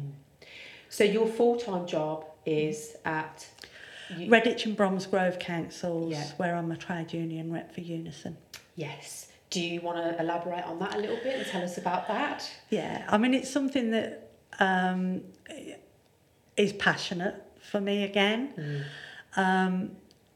So 0.89 1.03
your 1.03 1.27
full 1.27 1.57
time 1.57 1.85
job 1.87 2.25
is 2.45 2.95
at. 3.05 3.47
You, 4.15 4.29
Redditch 4.31 4.65
and 4.65 4.75
Bromsgrove 4.77 5.37
councils, 5.37 6.11
Yeah. 6.11 6.23
where 6.37 6.55
I'm 6.55 6.71
a 6.71 6.77
trade 6.77 7.11
union 7.11 7.51
rep 7.51 7.73
for 7.73 7.81
Unison. 7.81 8.37
yes. 8.75 9.27
Do 9.49 9.61
you 9.61 9.79
want 9.79 9.97
to 9.97 10.21
elaborate 10.21 10.65
on 10.65 10.77
that 10.79 10.95
a 10.95 10.97
little 10.97 11.15
bit 11.23 11.37
and 11.37 11.45
tell 11.47 11.63
us 11.63 11.77
about 11.77 12.07
that? 12.09 12.49
Yeah, 12.69 13.05
I 13.07 13.17
mean 13.17 13.33
it's 13.33 13.49
something 13.49 13.91
that 13.91 14.29
um, 14.59 15.21
is 16.57 16.73
passionate 16.73 17.35
for 17.61 17.79
me 17.79 18.03
again. 18.03 18.85
Um, 19.37 19.91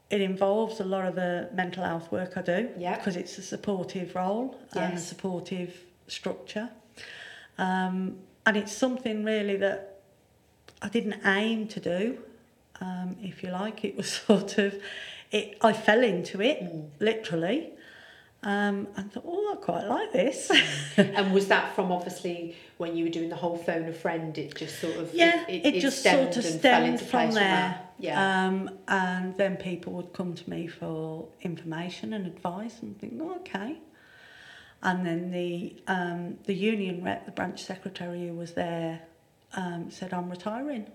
it 0.08 0.22
involves 0.22 0.80
a 0.80 0.84
lot 0.84 1.04
of 1.06 1.14
the 1.14 1.50
mental 1.52 1.84
health 1.84 2.10
work 2.10 2.36
I 2.38 2.42
do 2.42 2.70
Yeah. 2.78 2.96
because 2.96 3.16
it's 3.16 3.36
a 3.36 3.42
supportive 3.42 4.14
role 4.14 4.58
and 4.74 4.94
a 4.94 4.98
supportive 4.98 5.74
structure. 6.08 6.70
Um, 7.58 8.18
and 8.46 8.56
it's 8.56 8.72
something 8.72 9.24
really 9.24 9.56
that 9.58 9.91
I 10.82 10.88
didn't 10.88 11.20
aim 11.24 11.68
to 11.68 11.80
do, 11.80 12.18
um, 12.80 13.16
if 13.22 13.42
you 13.42 13.50
like. 13.50 13.84
It 13.84 13.96
was 13.96 14.10
sort 14.26 14.58
of, 14.58 14.74
it, 15.30 15.56
I 15.62 15.72
fell 15.72 16.02
into 16.02 16.40
it, 16.42 16.62
Mm. 16.62 16.88
literally, 17.00 17.70
um, 18.42 18.88
and 18.96 19.12
thought, 19.12 19.24
oh, 19.26 19.52
I 19.56 19.56
quite 19.64 19.84
like 19.84 20.12
this. 20.12 20.50
and 20.96 21.32
was 21.32 21.46
that 21.48 21.74
from 21.76 21.92
obviously 21.92 22.56
when 22.76 22.96
you 22.96 23.04
were 23.04 23.10
doing 23.10 23.28
the 23.28 23.36
whole 23.36 23.56
phone 23.56 23.88
a 23.88 23.92
friend? 23.92 24.36
It 24.36 24.56
just 24.56 24.80
sort 24.80 24.96
of 24.96 25.14
Yeah, 25.14 25.44
it, 25.48 25.80
just 25.80 26.02
sort 26.02 26.36
of 26.36 26.44
fell 26.44 26.58
stemmed 26.58 27.00
from 27.00 27.30
there. 27.32 27.80
Yeah. 28.00 28.46
Um, 28.46 28.78
and 28.88 29.36
then 29.36 29.56
people 29.56 29.92
would 29.92 30.12
come 30.12 30.34
to 30.34 30.50
me 30.50 30.66
for 30.66 31.28
information 31.42 32.12
and 32.12 32.26
advice 32.26 32.82
and 32.82 32.98
think, 32.98 33.14
oh, 33.20 33.36
okay. 33.36 33.78
And 34.82 35.06
then 35.06 35.30
the 35.30 35.76
um, 35.86 36.38
the 36.46 36.54
union 36.54 37.04
rep, 37.04 37.24
the 37.24 37.30
branch 37.30 37.62
secretary 37.62 38.26
who 38.26 38.34
was 38.34 38.54
there, 38.54 39.02
um, 39.54 39.90
said, 39.90 40.14
I'm 40.14 40.30
retiring. 40.30 40.86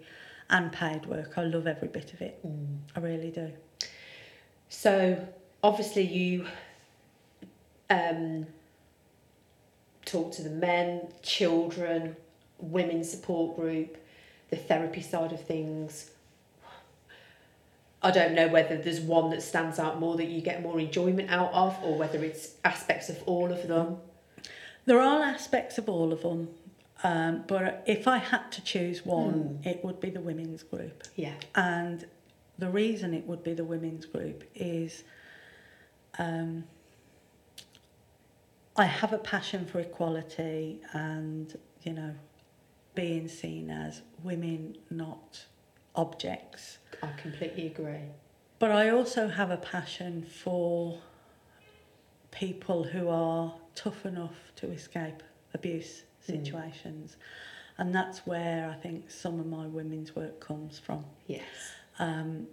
and 0.50 0.72
paid 0.72 1.06
work, 1.06 1.38
I 1.38 1.44
love 1.44 1.68
every 1.68 1.88
bit 1.88 2.14
of 2.14 2.22
it. 2.22 2.46
Mm. 2.46 2.78
I 2.96 3.00
really 3.00 3.32
do. 3.32 3.52
So 4.70 5.28
obviously 5.64 6.04
you 6.04 6.46
um, 7.90 8.48
talk 10.08 10.32
to 10.34 10.42
the 10.42 10.50
men, 10.50 11.08
children, 11.22 12.16
women's 12.58 13.10
support 13.10 13.56
group, 13.56 13.98
the 14.50 14.56
therapy 14.56 15.02
side 15.02 15.32
of 15.32 15.44
things. 15.44 16.12
I 18.02 18.12
don't 18.12 18.34
know 18.34 18.48
whether 18.48 18.78
there's 18.78 19.02
one 19.02 19.32
that 19.32 19.42
stands 19.42 19.80
out 19.80 20.00
more 20.00 20.16
that 20.18 20.28
you 20.28 20.42
get 20.42 20.62
more 20.62 20.80
enjoyment 20.80 21.30
out 21.30 21.52
of, 21.52 21.78
or 21.84 21.98
whether 21.98 22.24
it's 22.24 22.52
aspects 22.64 23.10
of 23.10 23.22
all 23.26 23.52
of 23.52 23.68
them. 23.68 23.98
There 24.86 25.02
are 25.02 25.22
aspects 25.24 25.78
of 25.78 25.90
all 25.90 26.14
of 26.14 26.22
them, 26.22 26.50
um, 27.04 27.44
but 27.48 27.84
if 27.86 28.08
I 28.08 28.18
had 28.18 28.52
to 28.54 28.64
choose 28.64 29.06
one, 29.06 29.60
it 29.64 29.84
would 29.84 30.00
be 30.00 30.10
the 30.10 30.22
women's 30.22 30.64
group. 30.64 31.04
Yeah. 31.16 31.34
And 31.56 32.06
the 32.58 32.70
reason 32.70 33.14
it 33.14 33.26
would 33.26 33.44
be 33.44 33.54
the 33.54 33.66
women's 33.66 34.06
group 34.06 34.44
is 34.56 35.04
um, 36.18 36.64
I 38.78 38.86
have 38.86 39.12
a 39.12 39.18
passion 39.18 39.66
for 39.66 39.80
equality 39.80 40.80
and, 40.94 41.58
you 41.82 41.94
know, 41.94 42.14
being 42.94 43.28
seen 43.28 43.72
as 43.72 44.04
women, 44.24 44.78
not 44.92 45.46
objects. 45.96 46.78
I 47.02 47.10
completely 47.20 47.66
agree. 47.68 48.06
But 48.60 48.72
I 48.72 48.90
also 48.90 49.28
have 49.28 49.50
a 49.50 49.58
passion 49.58 50.24
for 50.24 51.00
people 52.30 52.84
who 52.84 53.10
are 53.10 53.54
tough 53.74 54.06
enough 54.06 54.36
to 54.58 54.72
escape 54.72 55.24
abuse 55.56 56.04
situations. 56.20 57.18
And 57.80 57.94
that's 57.94 58.28
where 58.28 58.70
I 58.70 58.76
think 58.80 59.10
some 59.10 59.40
of 59.40 59.48
my 59.48 59.66
women's 59.66 60.16
work 60.16 60.40
comes 60.40 60.78
from. 60.78 61.04
Yes. 61.26 61.44
Um, 61.98 62.48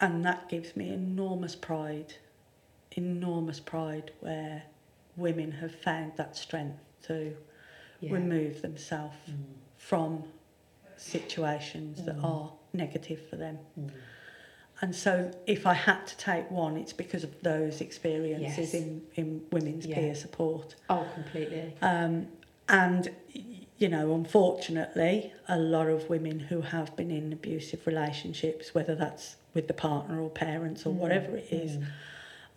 and 0.00 0.24
that 0.24 0.48
gives 0.48 0.76
me 0.76 0.92
enormous 0.92 1.54
pride, 1.54 2.14
enormous 2.92 3.60
pride 3.60 4.10
where 4.20 4.64
women 5.16 5.52
have 5.52 5.74
found 5.74 6.12
that 6.16 6.36
strength 6.36 6.78
to 7.02 7.36
Yeah. 8.00 8.12
remove 8.12 8.62
themselves 8.62 9.16
Mm. 9.30 9.44
from 9.76 10.24
situations 10.96 12.04
that 12.04 12.16
Mm. 12.16 12.24
are 12.24 12.52
negative 12.72 13.20
for 13.28 13.36
them. 13.36 13.58
Mm. 13.78 13.90
And 14.80 14.94
so, 14.94 15.30
if 15.46 15.66
I 15.66 15.74
had 15.74 16.06
to 16.08 16.16
take 16.16 16.50
one, 16.50 16.76
it's 16.76 16.92
because 16.92 17.22
of 17.24 17.40
those 17.42 17.80
experiences 17.80 18.74
Yes. 18.74 18.74
in, 18.74 19.02
in 19.14 19.46
women's 19.52 19.86
Yeah. 19.86 19.94
peer 19.94 20.14
support. 20.14 20.74
Oh, 20.90 21.06
completely. 21.14 21.74
Um, 21.80 22.28
and, 22.68 23.10
you 23.78 23.88
know, 23.88 24.14
unfortunately, 24.14 25.32
a 25.48 25.58
lot 25.58 25.88
of 25.88 26.10
women 26.10 26.40
who 26.40 26.60
have 26.62 26.94
been 26.96 27.10
in 27.10 27.32
abusive 27.32 27.86
relationships, 27.86 28.74
whether 28.74 28.94
that's 28.94 29.36
with 29.54 29.68
the 29.68 29.74
partner 29.74 30.20
or 30.20 30.28
parents 30.28 30.84
or 30.84 30.90
Mm. 30.92 30.96
whatever 30.98 31.36
it 31.36 31.52
is, 31.52 31.76
Mm. 31.76 31.84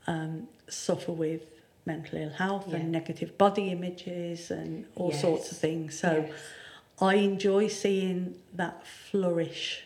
um, 0.08 0.48
suffer 0.68 1.12
with 1.12 1.44
mental 1.88 2.20
ill 2.20 2.30
health 2.30 2.66
Yeah. 2.68 2.76
and 2.76 2.92
negative 2.92 3.38
body 3.38 3.70
images 3.72 4.52
and 4.52 4.86
all 4.96 5.12
sorts 5.12 5.52
of 5.52 5.58
things. 5.58 5.98
So, 5.98 6.26
Yes. 6.28 6.40
I 7.02 7.16
enjoy 7.16 7.68
seeing 7.68 8.36
that 8.54 8.86
flourish 8.86 9.84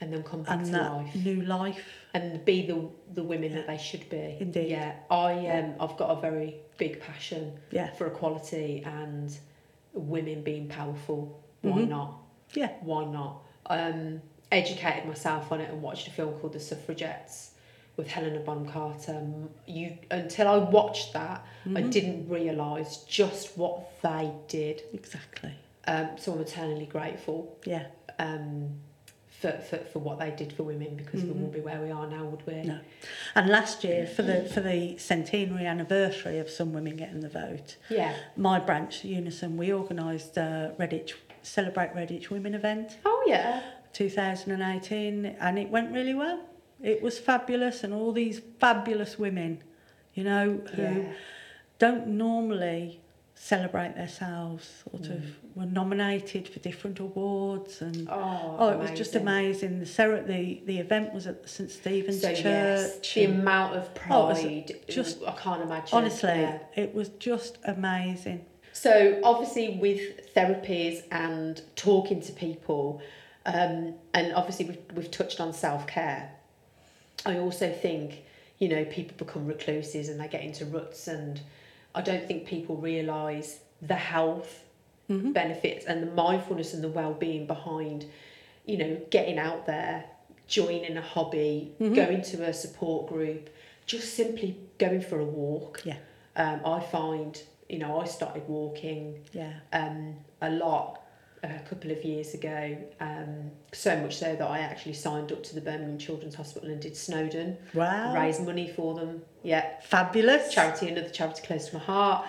And 0.00 0.12
then 0.12 0.22
come 0.24 0.42
back 0.42 0.58
and 0.58 0.66
to 0.66 0.82
life. 0.82 1.14
new 1.14 1.40
life. 1.42 1.84
and 2.14 2.44
be 2.44 2.66
the 2.66 2.78
the 3.14 3.22
women 3.22 3.54
that 3.54 3.66
they 3.66 3.78
should 3.78 4.06
be. 4.10 4.36
Indeed. 4.38 4.68
Yeah, 4.70 4.92
I 5.10 5.30
um 5.56 5.68
I've 5.80 5.96
got 5.96 6.10
a 6.16 6.20
very 6.20 6.56
big 6.76 7.00
passion 7.00 7.42
Yeah, 7.70 7.88
for 7.96 8.06
equality 8.06 8.82
and 8.84 9.34
women 9.94 10.42
being 10.42 10.66
powerful. 10.68 11.40
Why 11.62 11.78
Mhm. 11.82 11.88
not? 11.88 12.10
yeah, 12.54 12.72
Why 12.82 13.04
not? 13.06 13.32
Um, 13.66 14.20
educated 14.50 15.06
myself 15.06 15.50
on 15.52 15.60
it 15.62 15.70
and 15.70 15.80
watched 15.80 16.06
a 16.08 16.10
film 16.10 16.34
called 16.38 16.52
The 16.52 16.60
Suffragettes, 16.60 17.51
with 17.96 18.08
Helena 18.08 18.40
Bonham 18.40 18.66
Carter. 18.68 19.22
You 19.66 19.96
until 20.10 20.48
I 20.48 20.56
watched 20.58 21.12
that, 21.12 21.44
I 21.64 21.68
Mm-hmm. 21.68 21.90
didn't 21.90 22.28
realise 22.28 22.98
just 23.08 23.56
what 23.56 24.00
they 24.02 24.30
did. 24.48 24.82
Exactly. 24.92 25.52
Um, 25.86 26.08
so 26.16 26.32
I'm 26.32 26.40
eternally 26.40 26.86
grateful 26.86 27.56
Yeah. 27.64 27.86
um, 28.18 28.70
for, 29.40 29.52
for, 29.52 29.76
for 29.78 29.98
what 29.98 30.18
they 30.20 30.30
did 30.30 30.52
for 30.52 30.62
women 30.62 30.94
because 30.96 31.22
we 31.22 31.28
wouldn't 31.30 31.52
be 31.52 31.60
where 31.60 31.80
we 31.80 31.90
are 31.90 32.06
now, 32.06 32.24
would 32.24 32.46
we? 32.46 32.52
Mm-hmm. 32.54 32.68
No. 32.68 32.78
And 33.34 33.48
last 33.50 33.82
year, 33.84 34.06
for 34.06 34.22
the 34.22 34.44
for 34.54 34.60
the 34.60 34.96
centenary 34.98 35.66
anniversary 35.66 36.38
of 36.38 36.48
some 36.48 36.72
women 36.72 36.96
getting 36.96 37.20
the 37.20 37.28
vote, 37.28 37.76
Yeah. 37.90 38.14
my 38.36 38.58
branch 38.60 39.04
Unison, 39.04 39.56
we 39.56 39.72
organised 39.72 40.36
a 40.36 40.74
Redditch 40.78 41.12
Celebrate 41.42 41.92
Redditch 41.94 42.30
Women 42.30 42.54
event, 42.54 42.96
Oh 43.04 43.24
yeah. 43.26 43.62
2018, 43.92 45.26
and 45.40 45.58
it 45.58 45.68
went 45.68 45.92
really 45.92 46.14
well. 46.14 46.40
It 46.82 47.00
was 47.02 47.18
fabulous, 47.18 47.84
and 47.84 47.94
all 47.94 48.12
these 48.12 48.40
fabulous 48.58 49.18
women, 49.18 49.62
you 50.14 50.24
know, 50.24 50.60
who 50.74 50.82
Yeah. 50.82 51.12
don't 51.78 52.06
normally 52.08 53.00
celebrate 53.34 53.96
themselves, 53.96 54.84
sort 54.90 55.06
of 55.08 55.24
were 55.56 55.66
nominated 55.66 56.48
for 56.48 56.58
different 56.60 56.98
awards 57.00 57.82
and. 57.82 58.08
Oh, 58.10 58.56
Oh, 58.58 58.68
it 58.70 58.78
was 58.78 58.90
just 58.92 59.14
amazing. 59.16 59.80
The 59.80 59.86
cere- 59.86 60.22
the 60.22 60.60
the 60.66 60.78
event 60.78 61.12
was 61.14 61.26
at 61.26 61.48
St 61.48 61.70
Stephen's 61.70 62.20
So 62.20 62.28
Church. 62.34 62.44
yes, 62.44 63.14
the 63.14 63.24
amount 63.24 63.76
of 63.76 63.84
Oh, 64.10 64.30
pride, 64.32 64.76
just- 64.88 65.22
I 65.26 65.32
can't 65.32 65.62
imagine. 65.62 65.96
honestly, 65.98 66.30
Yeah. 66.30 66.58
it 66.76 66.94
was 66.94 67.08
just 67.10 67.58
amazing. 67.64 68.44
So 68.72 69.20
obviously 69.22 69.76
with 69.76 70.32
therapies 70.34 71.02
and 71.10 71.60
talking 71.76 72.20
to 72.22 72.32
people, 72.32 73.00
um, 73.44 73.94
and 74.14 74.32
obviously 74.34 74.64
we've, 74.66 74.78
we've 74.94 75.10
touched 75.10 75.40
on 75.40 75.52
self 75.52 75.86
care. 75.86 76.32
I 77.26 77.38
also 77.38 77.72
think 77.72 78.22
you 78.58 78.68
know 78.68 78.84
people 78.84 79.14
become 79.16 79.46
recluses 79.46 80.08
and 80.08 80.20
they 80.20 80.28
get 80.28 80.42
into 80.42 80.64
ruts, 80.66 81.08
and 81.08 81.40
I 81.94 82.00
don't 82.02 82.26
think 82.26 82.46
people 82.46 82.76
realise 82.76 83.60
the 83.80 83.96
health 83.96 84.60
Mm-hmm. 85.10 85.32
benefits 85.32 85.84
and 85.84 86.00
the 86.00 86.10
mindfulness 86.12 86.72
and 86.74 86.82
the 86.82 86.88
well 86.88 87.12
being 87.12 87.46
behind, 87.46 88.06
you 88.64 88.78
know, 88.78 89.00
getting 89.10 89.36
out 89.36 89.66
there, 89.66 90.04
joining 90.46 90.96
a 90.96 91.02
hobby, 91.02 91.72
Mm-hmm. 91.80 91.94
going 91.94 92.22
to 92.22 92.44
a 92.48 92.52
support 92.54 93.08
group, 93.08 93.50
just 93.84 94.14
simply 94.14 94.56
going 94.78 95.02
for 95.02 95.18
a 95.18 95.24
walk. 95.24 95.82
Yeah, 95.84 95.96
Um, 96.36 96.60
I 96.64 96.80
find, 96.80 97.42
you 97.68 97.78
know, 97.78 98.00
I 98.00 98.04
started 98.06 98.48
walking 98.48 99.18
yeah, 99.32 99.54
um, 99.72 100.14
a 100.40 100.50
lot 100.50 101.01
a 101.42 101.58
couple 101.68 101.90
of 101.90 102.04
years 102.04 102.34
ago, 102.34 102.76
um, 103.00 103.50
so 103.72 103.98
much 104.00 104.16
so 104.16 104.36
that 104.36 104.46
I 104.48 104.60
actually 104.60 104.92
signed 104.92 105.32
up 105.32 105.42
to 105.44 105.54
the 105.54 105.60
Birmingham 105.60 105.98
Children's 105.98 106.36
Hospital 106.36 106.70
and 106.70 106.80
did 106.80 106.96
Snowdon. 106.96 107.56
wow, 107.74 108.14
raise 108.14 108.40
money 108.40 108.68
for 108.68 108.94
them. 108.94 109.22
Yeah, 109.42 109.80
fabulous. 109.80 110.52
charity, 110.52 110.88
another 110.88 111.08
charity 111.08 111.42
close 111.44 111.68
to 111.70 111.78
my 111.78 111.82
heart, 111.82 112.26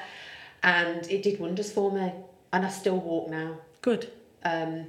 and 0.64 1.10
it 1.12 1.22
did 1.22 1.40
wonders 1.40 1.72
for 1.72 1.92
me. 1.92 2.12
And 2.52 2.66
I 2.66 2.70
still 2.70 2.98
walk 2.98 3.30
now. 3.30 3.58
Good. 3.82 4.12
Um, 4.44 4.88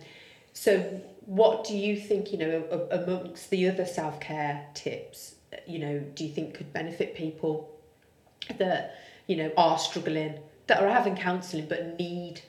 so, 0.53 1.01
what 1.27 1.65
do 1.65 1.77
you 1.77 1.97
think, 1.99 2.33
you 2.33 2.39
know, 2.39 2.89
amongst 2.91 3.51
the 3.51 3.69
other 3.69 3.85
self 3.85 4.21
care 4.21 4.67
tips, 4.75 5.35
you 5.67 5.79
know, 5.79 5.99
do 6.15 6.25
you 6.25 6.33
think 6.33 6.55
could 6.55 6.73
benefit 6.73 7.15
people 7.15 7.71
that, 8.59 8.99
you 9.27 9.37
know, 9.37 9.53
are 9.57 9.79
struggling, 9.79 10.39
that 10.67 10.83
are 10.83 10.89
having 10.89 11.17
counselling 11.17 11.67
but 11.67 11.99
need, 11.99 12.41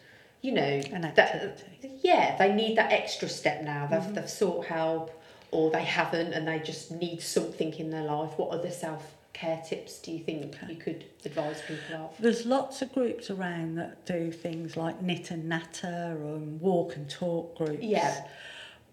you 0.45 0.51
know, 0.51 0.81
that, 1.15 1.63
yeah, 2.03 2.37
they 2.37 2.53
need 2.53 2.77
that 2.77 2.91
extra 2.91 3.27
step 3.27 3.63
now. 3.63 3.87
They've, 3.87 3.99
mm-hmm. 3.99 4.13
they've 4.13 4.29
sought 4.29 4.65
help 4.65 5.11
or 5.51 5.71
they 5.71 5.83
haven't 5.83 6.33
and 6.33 6.47
they 6.47 6.59
just 6.59 6.91
need 6.91 7.21
something 7.21 7.73
in 7.73 7.89
their 7.89 8.03
life. 8.03 8.31
What 8.37 8.51
other 8.51 8.71
self 8.71 9.15
care 9.33 9.61
tips 9.67 9.99
do 9.99 10.11
you 10.11 10.19
think 10.19 10.55
you 10.69 10.75
could 10.75 11.05
advise 11.25 11.61
people 11.67 11.95
of? 11.95 12.11
There's 12.19 12.45
lots 12.45 12.81
of 12.81 12.93
groups 12.93 13.29
around 13.29 13.75
that 13.75 14.05
do 14.05 14.31
things 14.31 14.77
like 14.77 15.01
knit 15.01 15.31
and 15.31 15.49
natter 15.49 16.17
and 16.23 16.61
walk 16.61 16.95
and 16.95 17.09
talk 17.09 17.57
groups. 17.57 17.83
Yeah. 17.83 18.25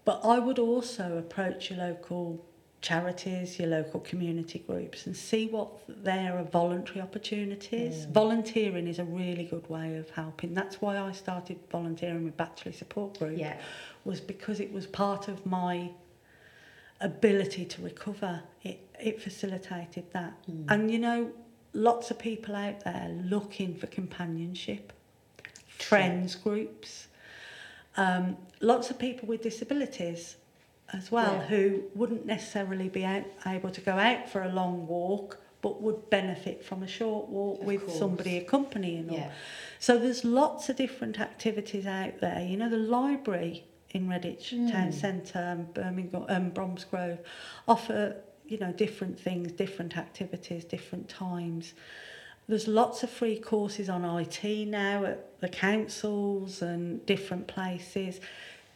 But 0.05 0.21
I 0.25 0.39
would 0.39 0.59
also 0.59 1.17
approach 1.17 1.69
your 1.69 1.79
local 1.79 2.43
charities, 2.83 3.57
your 3.57 3.69
local 3.69 4.01
community 4.01 4.59
groups, 4.59 5.07
and 5.07 5.15
see 5.15 5.47
what 5.47 5.69
there 5.87 6.37
are 6.37 6.43
voluntary 6.43 6.99
opportunities. 7.01 8.05
Volunteering 8.11 8.87
is 8.87 8.99
a 8.99 9.05
really 9.05 9.45
good 9.45 9.67
way 9.69 9.95
of 9.95 10.09
helping. 10.09 10.53
That's 10.53 10.81
why 10.81 10.99
I 10.99 11.13
started 11.13 11.57
volunteering 11.71 12.25
with 12.25 12.35
Batchley 12.37 12.75
Support 12.75 13.17
Group. 13.17 13.39
Yeah. 13.39 13.57
Was 14.03 14.19
because 14.19 14.59
it 14.59 14.71
was 14.71 14.85
part 14.85 15.29
of 15.29 15.45
my 15.45 15.89
ability 16.99 17.65
to 17.65 17.81
recover. 17.81 18.43
It 18.63 18.85
it 18.99 19.21
facilitated 19.21 20.11
that. 20.11 20.33
And 20.67 20.91
you 20.91 20.99
know, 20.99 21.31
lots 21.71 22.11
of 22.11 22.19
people 22.19 22.53
out 22.53 22.83
there 22.83 23.09
looking 23.23 23.75
for 23.75 23.87
companionship, 23.87 24.91
friends 25.69 26.35
groups, 26.35 27.07
um, 27.95 28.35
lots 28.59 28.89
of 28.89 28.99
people 28.99 29.29
with 29.29 29.41
disabilities 29.41 30.35
as 30.93 31.11
well 31.11 31.33
Yeah. 31.33 31.45
who 31.47 31.83
wouldn't 31.95 32.25
necessarily 32.25 32.89
be 32.89 33.03
out, 33.05 33.23
able 33.45 33.69
to 33.71 33.81
go 33.81 33.93
out 33.93 34.29
for 34.29 34.41
a 34.43 34.49
long 34.49 34.87
walk 34.87 35.39
but 35.61 35.81
would 35.81 36.09
benefit 36.09 36.61
from 36.63 36.83
a 36.83 36.87
short 36.87 37.29
walk 37.29 37.61
Of 37.61 37.65
with 37.65 37.85
course. 37.85 37.97
somebody 37.97 38.37
accompanying 38.37 39.07
them. 39.07 39.15
Yeah. 39.15 39.31
So 39.79 39.97
there's 39.97 40.25
lots 40.25 40.67
of 40.67 40.75
different 40.75 41.21
activities 41.21 41.85
out 41.85 42.19
there. 42.19 42.41
You 42.45 42.57
know, 42.57 42.67
the 42.69 42.75
library 42.77 43.63
in 43.91 44.07
Redditch 44.09 44.49
Town 44.71 44.91
Centre 44.91 45.39
and 45.39 45.73
Birmingham, 45.73 46.25
um, 46.27 46.49
Bromsgrove 46.51 47.19
offer, 47.65 48.17
you 48.45 48.57
know, 48.57 48.73
different 48.73 49.17
things, 49.17 49.53
different 49.53 49.95
activities, 49.97 50.65
different 50.65 51.07
times. 51.07 51.73
There's 52.49 52.67
lots 52.67 53.03
of 53.03 53.09
free 53.09 53.39
courses 53.39 53.87
on 53.87 54.03
IT 54.03 54.43
now 54.67 55.05
at 55.05 55.39
the 55.39 55.47
councils 55.47 56.61
and 56.61 57.05
different 57.05 57.47
places. 57.47 58.19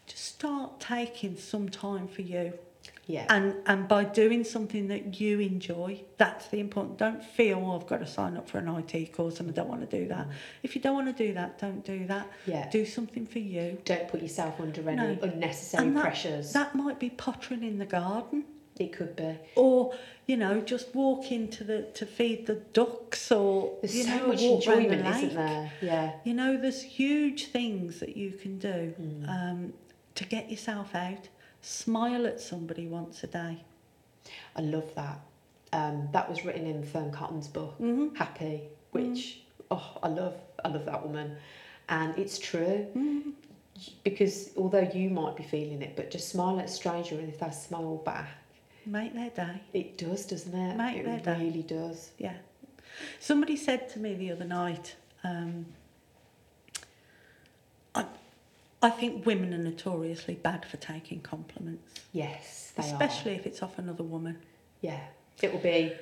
Just 0.07 0.25
start 0.25 0.79
taking 0.79 1.37
some 1.37 1.69
time 1.69 2.07
for 2.07 2.21
you. 2.21 2.53
Yeah. 3.05 3.25
And 3.29 3.55
and 3.65 3.87
by 3.87 4.03
doing 4.03 4.43
something 4.43 4.87
that 4.89 5.19
you 5.21 5.39
enjoy, 5.39 6.01
that's 6.17 6.47
the 6.47 6.59
important. 6.59 6.97
Don't 6.97 7.23
feel 7.23 7.57
oh, 7.65 7.79
I've 7.79 7.87
got 7.87 7.99
to 7.99 8.07
sign 8.07 8.35
up 8.35 8.49
for 8.49 8.57
an 8.57 8.67
IT 8.67 9.13
course 9.13 9.39
and 9.39 9.49
I 9.49 9.53
don't 9.53 9.69
want 9.69 9.89
to 9.89 9.97
do 9.99 10.07
that. 10.09 10.27
If 10.63 10.75
you 10.75 10.81
don't 10.81 10.93
want 10.95 11.15
to 11.15 11.27
do 11.27 11.33
that, 11.33 11.57
don't 11.59 11.85
do 11.85 12.05
that. 12.07 12.27
Yeah. 12.45 12.69
Do 12.69 12.85
something 12.85 13.25
for 13.25 13.39
you. 13.39 13.77
Don't 13.85 14.07
put 14.09 14.21
yourself 14.21 14.59
under 14.59 14.81
any 14.89 14.97
No. 15.15 15.17
unnecessary 15.21 15.89
that, 15.91 16.01
pressures. 16.01 16.51
That 16.53 16.75
might 16.75 16.99
be 16.99 17.09
pottering 17.09 17.63
in 17.63 17.77
the 17.77 17.85
garden, 17.85 18.43
it 18.77 18.91
could 18.91 19.15
be. 19.15 19.35
or 19.55 19.93
you 20.25 20.35
know, 20.35 20.59
just 20.59 20.93
walk 20.93 21.31
into 21.31 21.63
the 21.63 21.83
to 21.93 22.05
feed 22.05 22.45
the 22.47 22.55
ducks, 22.55 23.31
or 23.31 23.77
There's 23.81 23.95
you 23.95 24.03
so 24.03 24.17
know, 24.17 24.27
much 24.27 24.41
walk 24.41 24.67
round 24.67 24.79
the 24.85 24.89
enjoyment, 24.91 25.15
isn't 25.17 25.35
there? 25.35 25.71
Yeah. 25.81 26.11
You 26.25 26.33
know, 26.33 26.57
there's 26.57 26.81
huge 26.81 27.47
things 27.47 28.01
that 28.01 28.17
you 28.17 28.31
can 28.31 28.59
do 28.59 28.93
Mm. 29.01 29.29
um, 29.29 29.73
to 30.17 30.25
get 30.25 30.49
yourself 30.49 30.93
out. 30.95 31.29
Smile 31.61 32.27
at 32.27 32.39
somebody 32.41 32.87
once 32.87 33.23
a 33.23 33.27
day. 33.27 33.63
I 34.55 34.61
love 34.61 34.93
that. 34.95 35.19
Um, 35.73 36.09
that 36.13 36.29
was 36.29 36.43
written 36.45 36.65
in 36.65 36.83
Fearne 36.83 37.11
Cotton's 37.11 37.47
book, 37.47 37.77
Mhm. 37.79 38.15
Happy, 38.15 38.63
which 38.91 39.41
oh, 39.71 39.97
I 40.01 40.07
love. 40.07 40.35
I 40.63 40.69
love 40.69 40.85
that 40.85 41.03
woman, 41.05 41.35
and 41.89 42.17
it's 42.17 42.39
true. 42.39 42.87
Mm-hmm. 42.95 43.29
Because 44.03 44.51
although 44.57 44.89
you 44.93 45.09
might 45.09 45.35
be 45.35 45.43
feeling 45.43 45.81
it, 45.83 45.95
but 45.95 46.09
just 46.09 46.29
smile 46.29 46.57
at 46.59 46.65
a 46.65 46.67
stranger, 46.67 47.19
and 47.19 47.29
if 47.29 47.39
they 47.39 47.51
smile 47.51 47.97
back, 47.97 48.27
Make 48.85 49.13
their 49.13 49.29
day. 49.29 49.61
it 49.73 49.97
does, 49.97 50.25
doesn't 50.25 50.53
it? 50.55 50.75
Make 50.77 50.97
it 50.97 51.05
their 51.05 51.19
day. 51.35 51.43
really 51.45 51.61
does. 51.63 52.11
Yeah. 52.17 52.37
Somebody 53.19 53.55
said 53.55 53.87
to 53.89 53.99
me 53.99 54.15
the 54.15 54.31
other 54.31 54.45
night, 54.45 54.95
um, 55.23 55.67
I, 57.93 58.05
I 58.81 58.89
think 58.89 59.25
women 59.25 59.53
are 59.53 59.57
notoriously 59.57 60.35
bad 60.35 60.65
for 60.65 60.77
taking 60.77 61.19
compliments, 61.21 61.93
Yes, 62.13 62.73
they 62.75 62.83
especially 62.83 63.31
are. 63.31 63.39
if 63.39 63.45
it's 63.47 63.63
off 63.63 63.79
another 63.79 64.03
woman. 64.03 64.37
Yeah, 64.81 64.99
it 65.41 65.51
will 65.51 65.59
be. 65.59 65.93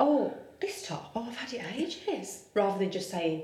Oh, 0.00 0.34
this 0.60 0.86
top. 0.86 1.10
Oh, 1.14 1.26
I've 1.28 1.36
had 1.36 1.52
it 1.52 1.62
ages. 1.76 2.44
Rather 2.54 2.78
than 2.78 2.90
just 2.90 3.10
saying, 3.10 3.42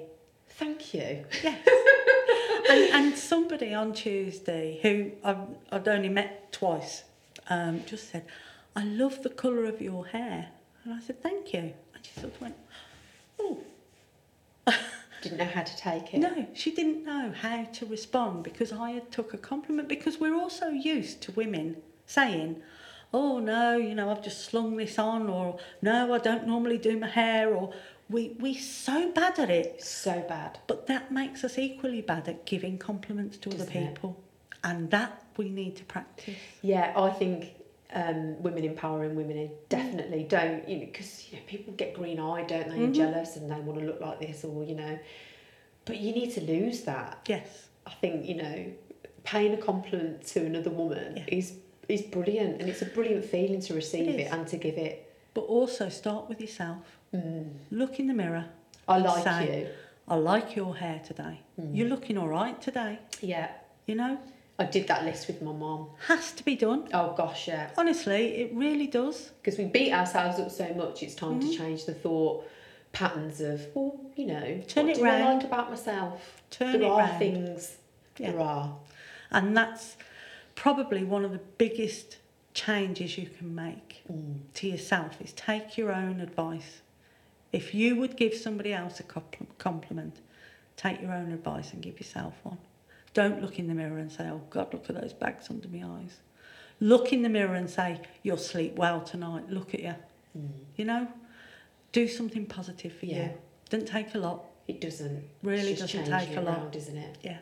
"Thank 0.49 0.95
you." 0.95 1.25
Yes. 1.43 1.59
and, 2.71 2.81
and 3.07 3.19
somebody 3.19 3.75
on 3.75 3.93
Tuesday 3.93 4.79
who 4.83 5.11
I've, 5.23 5.47
I've 5.71 5.89
only 5.89 6.09
met 6.09 6.53
twice 6.53 7.05
um, 7.49 7.83
just 7.87 8.11
said, 8.11 8.25
I 8.75 8.85
love 8.85 9.23
the 9.23 9.29
colour 9.31 9.65
of 9.65 9.81
your 9.81 10.07
hair. 10.07 10.49
And 10.85 10.95
I 10.95 11.01
said, 11.01 11.23
thank 11.23 11.53
you. 11.53 11.73
And 11.95 12.03
she 12.03 12.21
sort 12.21 12.35
of 12.35 12.41
went, 12.41 12.55
oh. 13.41 13.59
Didn't 15.23 15.39
know 15.39 15.45
how 15.45 15.63
to 15.63 15.77
take 15.77 16.13
it. 16.15 16.19
No, 16.19 16.47
she 16.53 16.75
didn't 16.75 17.05
know 17.05 17.33
how 17.35 17.65
to 17.65 17.87
respond 17.87 18.43
because 18.43 18.73
I 18.73 18.91
had 18.91 19.11
took 19.11 19.33
a 19.33 19.39
compliment 19.39 19.89
because 19.89 20.19
we're 20.21 20.35
also 20.35 20.69
used 20.69 21.23
to 21.23 21.33
women 21.33 21.77
saying, 22.07 22.61
"Oh 23.15 23.39
no, 23.39 23.77
you 23.77 23.95
know, 23.95 24.11
I've 24.11 24.23
just 24.23 24.45
slung 24.45 24.77
this 24.77 24.99
on," 24.99 25.29
or 25.29 25.59
"No, 25.81 26.13
I 26.13 26.19
don't 26.19 26.47
normally 26.47 26.79
do 26.79 26.99
my 26.99 27.09
hair," 27.09 27.55
or 27.55 27.73
we 28.11 28.37
we 28.41 28.55
so 28.55 29.11
bad 29.13 29.39
at 29.39 29.49
it. 29.51 29.83
So 29.83 30.21
bad. 30.29 30.59
But 30.67 30.87
that 30.89 31.13
makes 31.13 31.45
us 31.45 31.59
equally 31.59 32.03
bad 32.03 32.29
at 32.29 32.45
giving 32.45 32.77
compliments 32.79 33.37
to 33.39 33.51
other 33.51 33.59
Doesn't 33.59 33.77
it? 33.77 33.95
people, 33.95 34.21
and 34.65 34.91
that 34.91 35.23
we 35.37 35.49
need 35.49 35.77
to 35.77 35.85
practice. 35.85 36.37
Yeah, 36.63 36.93
I 36.97 37.11
think 37.11 37.55
um, 37.95 38.43
women 38.43 38.65
empowering 38.65 39.15
women 39.15 39.37
in. 39.37 39.49
Mm. 39.49 39.69
Definitely 39.69 40.25
don't, 40.25 40.69
you 40.69 40.79
know, 40.79 40.87
because 40.87 41.29
you 41.31 41.37
know, 41.37 41.43
people 41.47 41.73
get 41.75 41.95
green 41.95 42.19
eyed, 42.19 42.47
don't 42.47 42.69
they, 42.69 42.75
and 42.75 42.83
mm-hmm. 42.83 42.93
jealous, 42.93 43.37
and 43.37 43.51
they 43.51 43.61
want 43.61 43.79
to 43.79 43.85
look 43.85 44.01
like 44.01 44.21
this, 44.21 44.45
or 44.45 44.65
you 44.65 44.75
know. 44.75 44.99
But 45.85 45.99
you 45.99 46.13
need 46.13 46.33
to 46.35 46.41
lose 46.41 46.83
that. 46.83 47.21
Yes. 47.27 47.69
I 47.87 47.91
think 47.91 48.27
you 48.27 48.37
know, 48.37 48.67
paying 49.25 49.55
a 49.55 49.57
compliment 49.57 50.25
to 50.29 50.47
another 50.47 50.71
woman 50.71 51.17
Yeah. 51.17 51.25
is 51.29 51.55
is 51.89 52.03
brilliant, 52.03 52.61
and 52.61 52.71
it's 52.71 52.83
a 52.83 52.87
brilliant 52.87 53.25
feeling 53.25 53.61
to 53.63 53.75
receive 53.75 54.09
It 54.09 54.21
it, 54.21 54.33
and 54.33 54.47
to 54.49 54.57
give 54.57 54.77
it. 54.77 55.13
But 55.35 55.43
also 55.43 55.89
start 55.89 56.29
with 56.29 56.41
yourself. 56.41 56.99
Mm. 57.15 57.51
Look 57.71 57.99
in 57.99 58.07
the 58.07 58.15
mirror. 58.15 58.47
I 58.89 58.99
like 58.99 59.25
say, 59.25 59.61
you. 59.61 59.69
I 60.09 60.17
like 60.17 60.57
your 60.57 60.77
hair 60.77 61.01
today. 61.05 61.41
Mm. 61.61 61.77
You're 61.77 61.89
looking 61.89 62.19
all 62.19 62.29
right 62.29 62.61
today. 62.61 62.99
Yeah, 63.21 63.51
You 63.87 63.95
know, 63.95 64.19
I 64.63 64.67
did 64.67 64.87
that 64.89 65.05
list 65.05 65.27
with 65.27 65.43
my 65.43 65.53
mom. 65.53 65.89
has 66.09 66.33
to 66.33 66.45
be 66.45 66.57
done. 66.57 66.89
Oh 66.93 67.15
gosh, 67.17 67.49
yeah. 67.49 67.71
Honestly, 67.77 68.23
it 68.43 68.53
really 68.55 68.87
does. 68.87 69.31
because 69.43 69.59
we 69.59 69.65
beat 69.67 69.93
ourselves 69.93 70.39
up 70.39 70.51
so 70.51 70.73
much 70.75 71.03
it's 71.03 71.15
time 71.15 71.41
Mm-hmm. 71.41 71.51
to 71.51 71.57
change 71.57 71.85
the 71.87 71.95
thought 71.95 72.49
patterns 72.93 73.41
of 73.41 73.67
well 73.75 73.99
you 74.17 74.27
know 74.27 74.61
Turn 74.69 74.87
what 74.87 74.97
it 74.97 75.01
do 75.01 75.05
I 75.07 75.21
round. 75.21 75.39
like 75.39 75.45
about 75.47 75.71
myself 75.71 76.43
Turn 76.51 76.73
there 76.73 76.83
it 76.83 76.87
are 76.91 76.99
round. 76.99 77.19
things 77.19 77.77
Yeah. 78.19 78.33
there 78.33 78.41
are 78.41 78.77
And 79.31 79.57
that's 79.57 79.97
probably 80.55 81.03
one 81.03 81.25
of 81.25 81.33
the 81.33 81.41
biggest 81.65 82.19
changes 82.55 83.17
you 83.17 83.27
can 83.39 83.55
make 83.55 84.03
to 84.55 84.69
yourself 84.69 85.21
is 85.23 85.33
take 85.33 85.79
your 85.79 85.91
own 85.91 86.21
advice. 86.21 86.83
If 87.51 87.75
you 87.75 87.97
would 87.97 88.15
give 88.19 88.35
somebody 88.35 88.73
else 88.75 89.01
a 89.01 89.05
compliment, 89.59 90.17
take 90.77 91.01
your 91.01 91.13
own 91.13 91.33
advice 91.33 91.73
and 91.73 91.81
give 91.83 91.99
yourself 91.99 92.35
one. 92.43 92.59
Don't 93.15 93.43
look 93.43 93.59
in 93.59 93.67
the 93.69 93.75
mirror 93.75 93.99
and 93.99 94.11
say, 94.11 94.25
oh 94.29 94.43
God, 94.51 94.73
look 94.73 94.89
at 94.89 95.01
those 95.01 95.13
bags 95.13 95.51
under 95.51 95.69
my 95.69 95.87
eyes. 96.01 96.17
Look 96.81 97.13
in 97.13 97.23
the 97.23 97.29
mirror 97.29 97.55
and 97.55 97.69
say, 97.69 98.01
you'll 98.23 98.37
sleep 98.39 98.77
well 98.77 99.01
tonight. 99.03 99.51
Look 99.51 99.75
at 99.75 99.81
you. 99.81 99.95
You 100.77 100.85
know, 100.87 101.09
do 101.93 102.09
something 102.09 102.47
positive 102.47 102.93
for 102.95 103.07
Yeah. 103.07 103.25
you. 103.25 103.31
Doesn't 103.69 103.87
take 103.89 104.15
a 104.15 104.19
lot. 104.19 104.45
it 104.69 104.81
doesn't 104.81 105.25
Really 105.43 105.75
doesn't 105.75 106.05
take 106.07 106.37
a 106.37 106.41
lot. 106.41 106.59
round, 106.59 106.77
isn't 106.77 106.97
it 106.97 107.19
Yeah. 107.23 107.39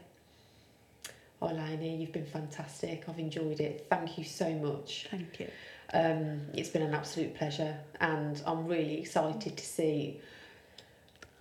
oh 1.43 1.49
Lainey 1.49 1.97
you've 1.97 2.13
been 2.13 2.25
fantastic 2.27 3.05
I've 3.09 3.19
enjoyed 3.19 3.61
it 3.61 3.87
thank 3.91 4.17
you 4.17 4.25
so 4.25 4.49
much 4.55 5.07
Thank 5.11 5.39
you. 5.41 5.49
um, 5.93 6.41
it's 6.55 6.71
been 6.71 6.81
an 6.83 6.95
absolute 6.95 7.35
pleasure 7.35 7.77
and 8.01 8.41
I'm 8.47 8.67
really 8.67 8.99
excited 9.01 9.57
to 9.57 9.65
see 9.65 10.21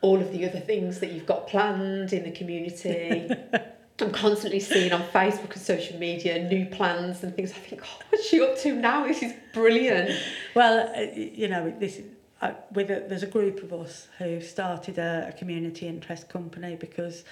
all 0.01 0.19
of 0.21 0.31
the 0.33 0.45
other 0.49 0.59
things 0.59 0.99
that 0.99 1.11
you've 1.13 1.25
got 1.25 1.47
planned 1.47 2.11
in 2.13 2.23
the 2.25 2.31
community. 2.31 3.29
I'm 4.01 4.11
constantly 4.11 4.59
seeing 4.59 4.91
on 4.93 5.03
Facebook 5.03 5.53
and 5.53 5.61
social 5.61 5.97
media 5.97 6.47
new 6.47 6.65
plans 6.65 7.23
and 7.23 7.35
things. 7.35 7.51
I 7.51 7.55
think, 7.55 7.81
oh, 7.83 7.99
what's 8.09 8.27
she 8.27 8.41
up 8.41 8.57
to 8.59 8.75
now? 8.75 9.05
This 9.05 9.21
is 9.21 9.33
brilliant. 9.53 10.17
Well, 10.55 10.91
uh, 10.95 11.01
you 11.15 11.47
know, 11.47 11.73
this 11.79 11.97
is 11.97 12.05
uh, 12.41 12.53
with 12.71 12.89
a, 12.89 13.05
there's 13.07 13.23
a 13.23 13.27
group 13.27 13.63
of 13.63 13.73
us 13.73 14.07
who 14.17 14.39
started 14.39 14.97
a, 14.97 15.27
a 15.29 15.33
community 15.33 15.87
interest 15.87 16.29
company 16.29 16.75
because 16.75 17.25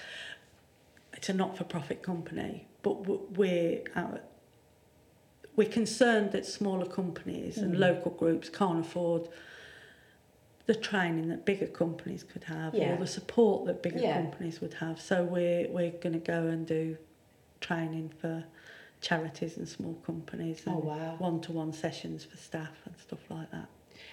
it's 1.14 1.28
a 1.28 1.32
not-for-profit 1.32 2.02
company, 2.02 2.66
but 2.82 3.06
we're 3.36 3.82
uh, 3.96 4.18
we're 5.56 5.68
concerned 5.68 6.30
that 6.32 6.46
smaller 6.46 6.86
companies 6.86 7.58
and 7.58 7.80
local 7.80 8.12
groups 8.12 8.48
can't 8.48 8.80
afford 8.86 9.28
the 10.68 10.74
training 10.74 11.28
that 11.30 11.46
bigger 11.46 11.66
companies 11.66 12.22
could 12.22 12.44
have 12.44 12.74
Yeah. 12.74 12.92
or 12.92 12.96
the 12.98 13.06
support 13.06 13.64
that 13.66 13.82
bigger 13.82 14.00
Yeah. 14.00 14.20
companies 14.20 14.60
would 14.60 14.74
have. 14.74 15.00
So 15.00 15.24
we're 15.24 15.66
we're 15.70 15.92
going 15.92 16.12
to 16.12 16.18
go 16.34 16.46
and 16.46 16.66
do 16.66 16.98
training 17.60 18.10
for 18.20 18.44
charities 19.00 19.56
and 19.56 19.66
small 19.66 19.94
companies 20.04 20.62
and 20.66 20.76
Oh, 20.76 20.80
wow. 20.80 21.14
one-to-one 21.18 21.72
sessions 21.72 22.22
for 22.24 22.36
staff 22.36 22.76
and 22.84 22.94
stuff 22.98 23.20
like 23.30 23.50
that. 23.50 23.68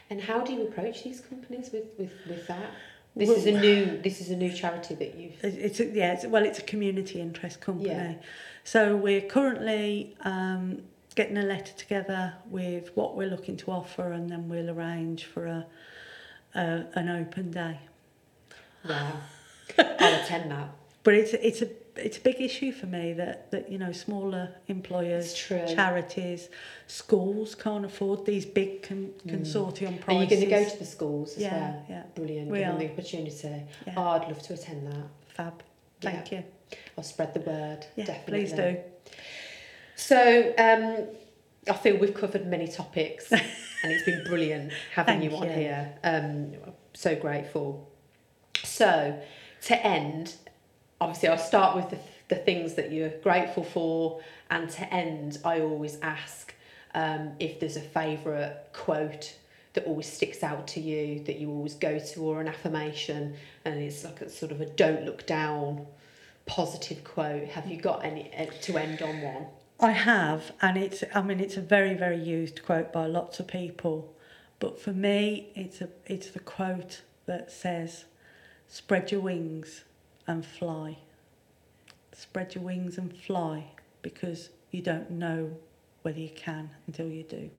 And 0.09 0.21
how 0.21 0.39
do 0.45 0.53
you 0.53 0.61
approach 0.67 1.03
these 1.03 1.19
companies 1.19 1.71
with, 1.73 1.87
with, 1.99 2.13
with 2.25 2.47
that? 2.47 2.71
This 3.17 3.27
Well- 3.27 3.37
is 3.37 3.45
a 3.47 3.51
new 3.59 3.97
this 4.01 4.21
is 4.21 4.29
a 4.29 4.37
new 4.37 4.53
charity 4.53 4.95
that 4.95 5.15
you've 5.15 5.43
It's, 5.43 5.57
it's 5.57 5.79
a, 5.81 5.85
yeah, 5.87 6.13
it's, 6.13 6.25
well, 6.25 6.45
it's 6.45 6.59
a 6.59 6.67
community 6.73 7.19
interest 7.19 7.59
company. 7.59 7.89
Yeah. 7.89 8.13
So 8.63 8.95
we're 8.95 9.27
currently 9.37 10.15
um, 10.21 10.83
getting 11.15 11.37
a 11.37 11.43
letter 11.43 11.73
together 11.73 12.33
with 12.49 12.95
what 12.95 13.17
we're 13.17 13.29
looking 13.29 13.57
to 13.57 13.71
offer, 13.71 14.13
and 14.13 14.29
then 14.29 14.47
we'll 14.47 14.69
arrange 14.69 15.25
for 15.25 15.45
a, 15.45 15.65
a 16.55 16.85
an 16.95 17.09
open 17.09 17.51
day. 17.51 17.79
wow. 18.87 19.13
I'll 19.77 20.23
attend 20.23 20.51
that. 20.51 20.69
But 21.03 21.13
it's 21.15 21.33
it's 21.33 21.61
a 21.61 21.69
it's 21.97 22.17
a 22.17 22.21
big 22.21 22.41
issue 22.41 22.71
for 22.71 22.87
me 22.87 23.13
that 23.13 23.51
that 23.51 23.71
you 23.71 23.77
know 23.77 23.91
smaller 23.91 24.49
employers, 24.67 25.33
charities, 25.33 26.49
schools 26.87 27.55
can't 27.55 27.85
afford 27.85 28.25
these 28.25 28.45
big 28.45 28.83
con- 28.83 29.13
consortium 29.27 29.99
prices. 30.01 30.07
Are 30.07 30.23
you 30.23 30.29
going 30.29 30.41
to 30.41 30.65
go 30.65 30.69
to 30.73 30.79
the 30.79 30.85
schools 30.85 31.35
as 31.37 31.43
Yeah, 31.43 31.53
well? 31.59 31.85
yeah. 31.89 32.03
Brilliant. 32.15 32.49
We 32.49 32.59
Give 32.59 32.67
them 32.67 32.75
are. 32.75 32.79
the 32.79 32.91
opportunity. 32.91 33.61
Yeah. 33.87 33.93
Oh, 33.97 34.01
I'd 34.09 34.27
love 34.27 34.41
to 34.43 34.53
attend 34.53 34.87
that. 34.87 35.05
Fab. 35.35 35.63
Thank 36.01 36.31
you. 36.31 36.43
I'll 36.97 37.03
spread 37.03 37.33
the 37.33 37.39
word. 37.41 37.85
Yeah, 37.95 38.05
definitely. 38.05 38.39
please 38.45 38.51
do. 38.53 38.77
So, 39.95 40.53
um, 40.57 41.05
I 41.69 41.73
feel 41.73 41.97
we've 41.97 42.13
covered 42.13 42.45
many 42.45 42.67
topics 42.67 43.31
and 43.31 43.41
it's 43.83 44.05
been 44.05 44.23
brilliant 44.25 44.71
having 44.93 45.21
you 45.21 45.35
on 45.35 45.43
you. 45.43 45.53
here. 45.53 45.93
Um, 46.03 46.53
so 46.93 47.15
grateful. 47.15 47.89
So, 48.63 49.19
to 49.63 49.85
end, 49.85 50.35
obviously, 50.99 51.29
I'll 51.29 51.37
start 51.37 51.75
with 51.75 51.89
the, 51.89 51.97
the 52.29 52.35
things 52.35 52.75
that 52.75 52.91
you're 52.91 53.09
grateful 53.09 53.63
for, 53.63 54.21
and 54.49 54.69
to 54.71 54.93
end, 54.93 55.39
I 55.43 55.61
always 55.61 55.97
ask 56.01 56.53
um, 56.93 57.33
if 57.39 57.59
there's 57.59 57.75
a 57.75 57.81
favourite 57.81 58.73
quote 58.73 59.35
that 59.73 59.85
always 59.85 60.11
sticks 60.11 60.41
out 60.41 60.67
to 60.69 60.79
you 60.79 61.23
that 61.25 61.37
you 61.37 61.49
always 61.49 61.75
go 61.75 61.99
to, 61.99 62.23
or 62.23 62.41
an 62.41 62.47
affirmation, 62.47 63.35
and 63.65 63.79
it's 63.79 64.03
like 64.03 64.21
a 64.21 64.29
sort 64.29 64.51
of 64.51 64.61
a 64.61 64.65
don't 64.65 65.05
look 65.05 65.27
down 65.27 65.85
positive 66.45 67.03
quote. 67.03 67.47
Have 67.49 67.67
you 67.67 67.77
got 67.77 68.05
any 68.05 68.29
eh, 68.33 68.45
to 68.45 68.77
end 68.77 69.01
on 69.01 69.21
one? 69.21 69.45
I 69.79 69.91
have, 69.91 70.53
and 70.61 70.77
it's 70.77 71.03
I 71.13 71.21
mean 71.21 71.39
it's 71.39 71.57
a 71.57 71.61
very 71.61 71.93
very 71.93 72.17
used 72.17 72.63
quote 72.63 72.93
by 72.93 73.05
lots 73.07 73.39
of 73.39 73.47
people, 73.47 74.13
but 74.59 74.79
for 74.79 74.93
me 74.93 75.49
it's 75.55 75.81
a 75.81 75.89
it's 76.05 76.29
the 76.29 76.39
quote 76.39 77.01
that 77.25 77.51
says, 77.51 78.05
"Spread 78.67 79.11
your 79.11 79.21
wings 79.21 79.83
and 80.27 80.45
fly." 80.45 80.99
Spread 82.13 82.55
your 82.55 82.63
wings 82.63 82.97
and 82.97 83.13
fly 83.13 83.65
because 84.01 84.49
you 84.71 84.81
don't 84.81 85.11
know 85.11 85.51
whether 86.03 86.19
you 86.19 86.29
can 86.29 86.69
until 86.87 87.09
you 87.09 87.23
do. 87.23 87.49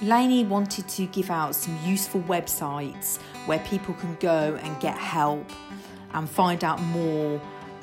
Lainey 0.00 0.44
wanted 0.44 0.88
to 0.88 1.06
give 1.06 1.30
out 1.30 1.54
some 1.54 1.76
useful 1.84 2.20
websites 2.22 3.18
where 3.46 3.58
people 3.60 3.94
can 3.94 4.16
go 4.20 4.58
and 4.62 4.80
get 4.80 4.96
help 4.96 5.50
and 6.14 6.28
find 6.30 6.62
out 6.62 6.80
more 6.80 7.40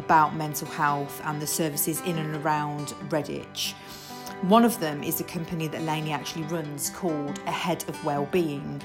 about 0.10 0.36
mental 0.36 0.68
health 0.68 1.22
and 1.26 1.40
the 1.40 1.46
services 1.46 2.02
in 2.02 2.18
and 2.18 2.36
around 2.38 2.88
Redditch. 3.10 3.74
One 4.42 4.66
of 4.66 4.80
them 4.80 5.04
is 5.04 5.22
a 5.22 5.24
company 5.24 5.68
that 5.68 5.84
Lainey 5.84 6.12
actually 6.12 6.46
runs 6.46 6.90
called 6.90 7.38
Ahead 7.46 7.88
of 7.88 8.04
Wellbeing. 8.04 8.82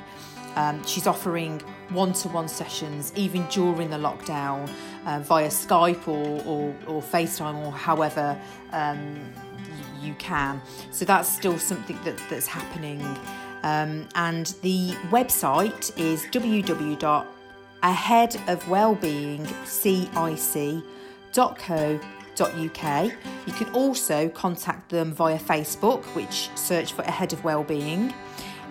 Um, 0.56 0.84
she's 0.84 1.06
offering 1.06 1.60
one 1.88 2.12
to 2.12 2.28
one 2.28 2.46
sessions 2.46 3.10
even 3.16 3.46
during 3.46 3.88
the 3.88 3.96
lockdown 3.96 4.70
uh, 5.06 5.20
via 5.20 5.48
Skype 5.48 6.06
or, 6.06 6.42
or, 6.44 6.76
or 6.86 7.00
FaceTime 7.00 7.64
or 7.64 7.72
however 7.72 8.38
um, 8.72 9.32
you 10.02 10.12
can. 10.18 10.60
So 10.90 11.06
that's 11.06 11.34
still 11.34 11.58
something 11.58 11.98
that, 12.04 12.20
that's 12.28 12.46
happening. 12.46 13.00
Um, 13.62 14.08
and 14.14 14.48
the 14.60 14.90
website 15.08 15.98
is 15.98 16.26
www.aheadofwellbeingcic.co.uk. 21.34 23.12
You 23.46 23.52
can 23.52 23.68
also 23.74 24.28
contact 24.30 24.88
them 24.90 25.12
via 25.12 25.38
Facebook, 25.38 26.02
which 26.14 26.50
search 26.54 26.92
for 26.92 27.02
Ahead 27.02 27.32
of 27.32 27.44
Wellbeing, 27.44 28.12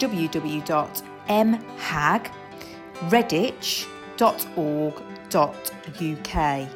www.mhagredditch.org.uk. 4.17 6.69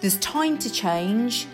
There's 0.00 0.16
Time 0.18 0.58
to 0.58 0.70
Change, 0.70 1.46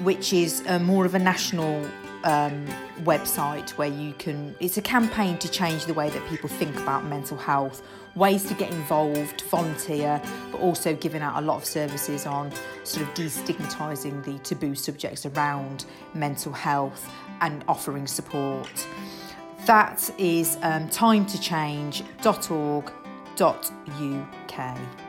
which 0.00 0.32
is 0.32 0.62
uh, 0.66 0.78
more 0.78 1.04
of 1.04 1.14
a 1.14 1.18
national 1.18 1.84
um, 2.24 2.66
website 3.02 3.70
where 3.70 3.88
you 3.88 4.12
can, 4.14 4.54
it's 4.60 4.76
a 4.76 4.82
campaign 4.82 5.38
to 5.38 5.48
change 5.48 5.86
the 5.86 5.94
way 5.94 6.10
that 6.10 6.28
people 6.28 6.48
think 6.48 6.76
about 6.76 7.04
mental 7.04 7.38
health, 7.38 7.82
ways 8.14 8.44
to 8.44 8.54
get 8.54 8.70
involved, 8.72 9.40
volunteer, 9.42 10.20
but 10.50 10.60
also 10.60 10.94
giving 10.94 11.22
out 11.22 11.40
a 11.42 11.46
lot 11.46 11.56
of 11.56 11.64
services 11.64 12.26
on 12.26 12.52
sort 12.84 13.08
of 13.08 13.14
destigmatising 13.14 14.24
the 14.24 14.38
taboo 14.40 14.74
subjects 14.74 15.24
around 15.26 15.84
mental 16.14 16.52
health 16.52 17.10
and 17.40 17.64
offering 17.68 18.06
support. 18.06 18.86
That 19.66 20.10
is 20.18 20.56
um, 20.62 20.88
timetochange.org.uk 20.88 22.97
www.thebusinessmindset.co.uk. 23.38 25.07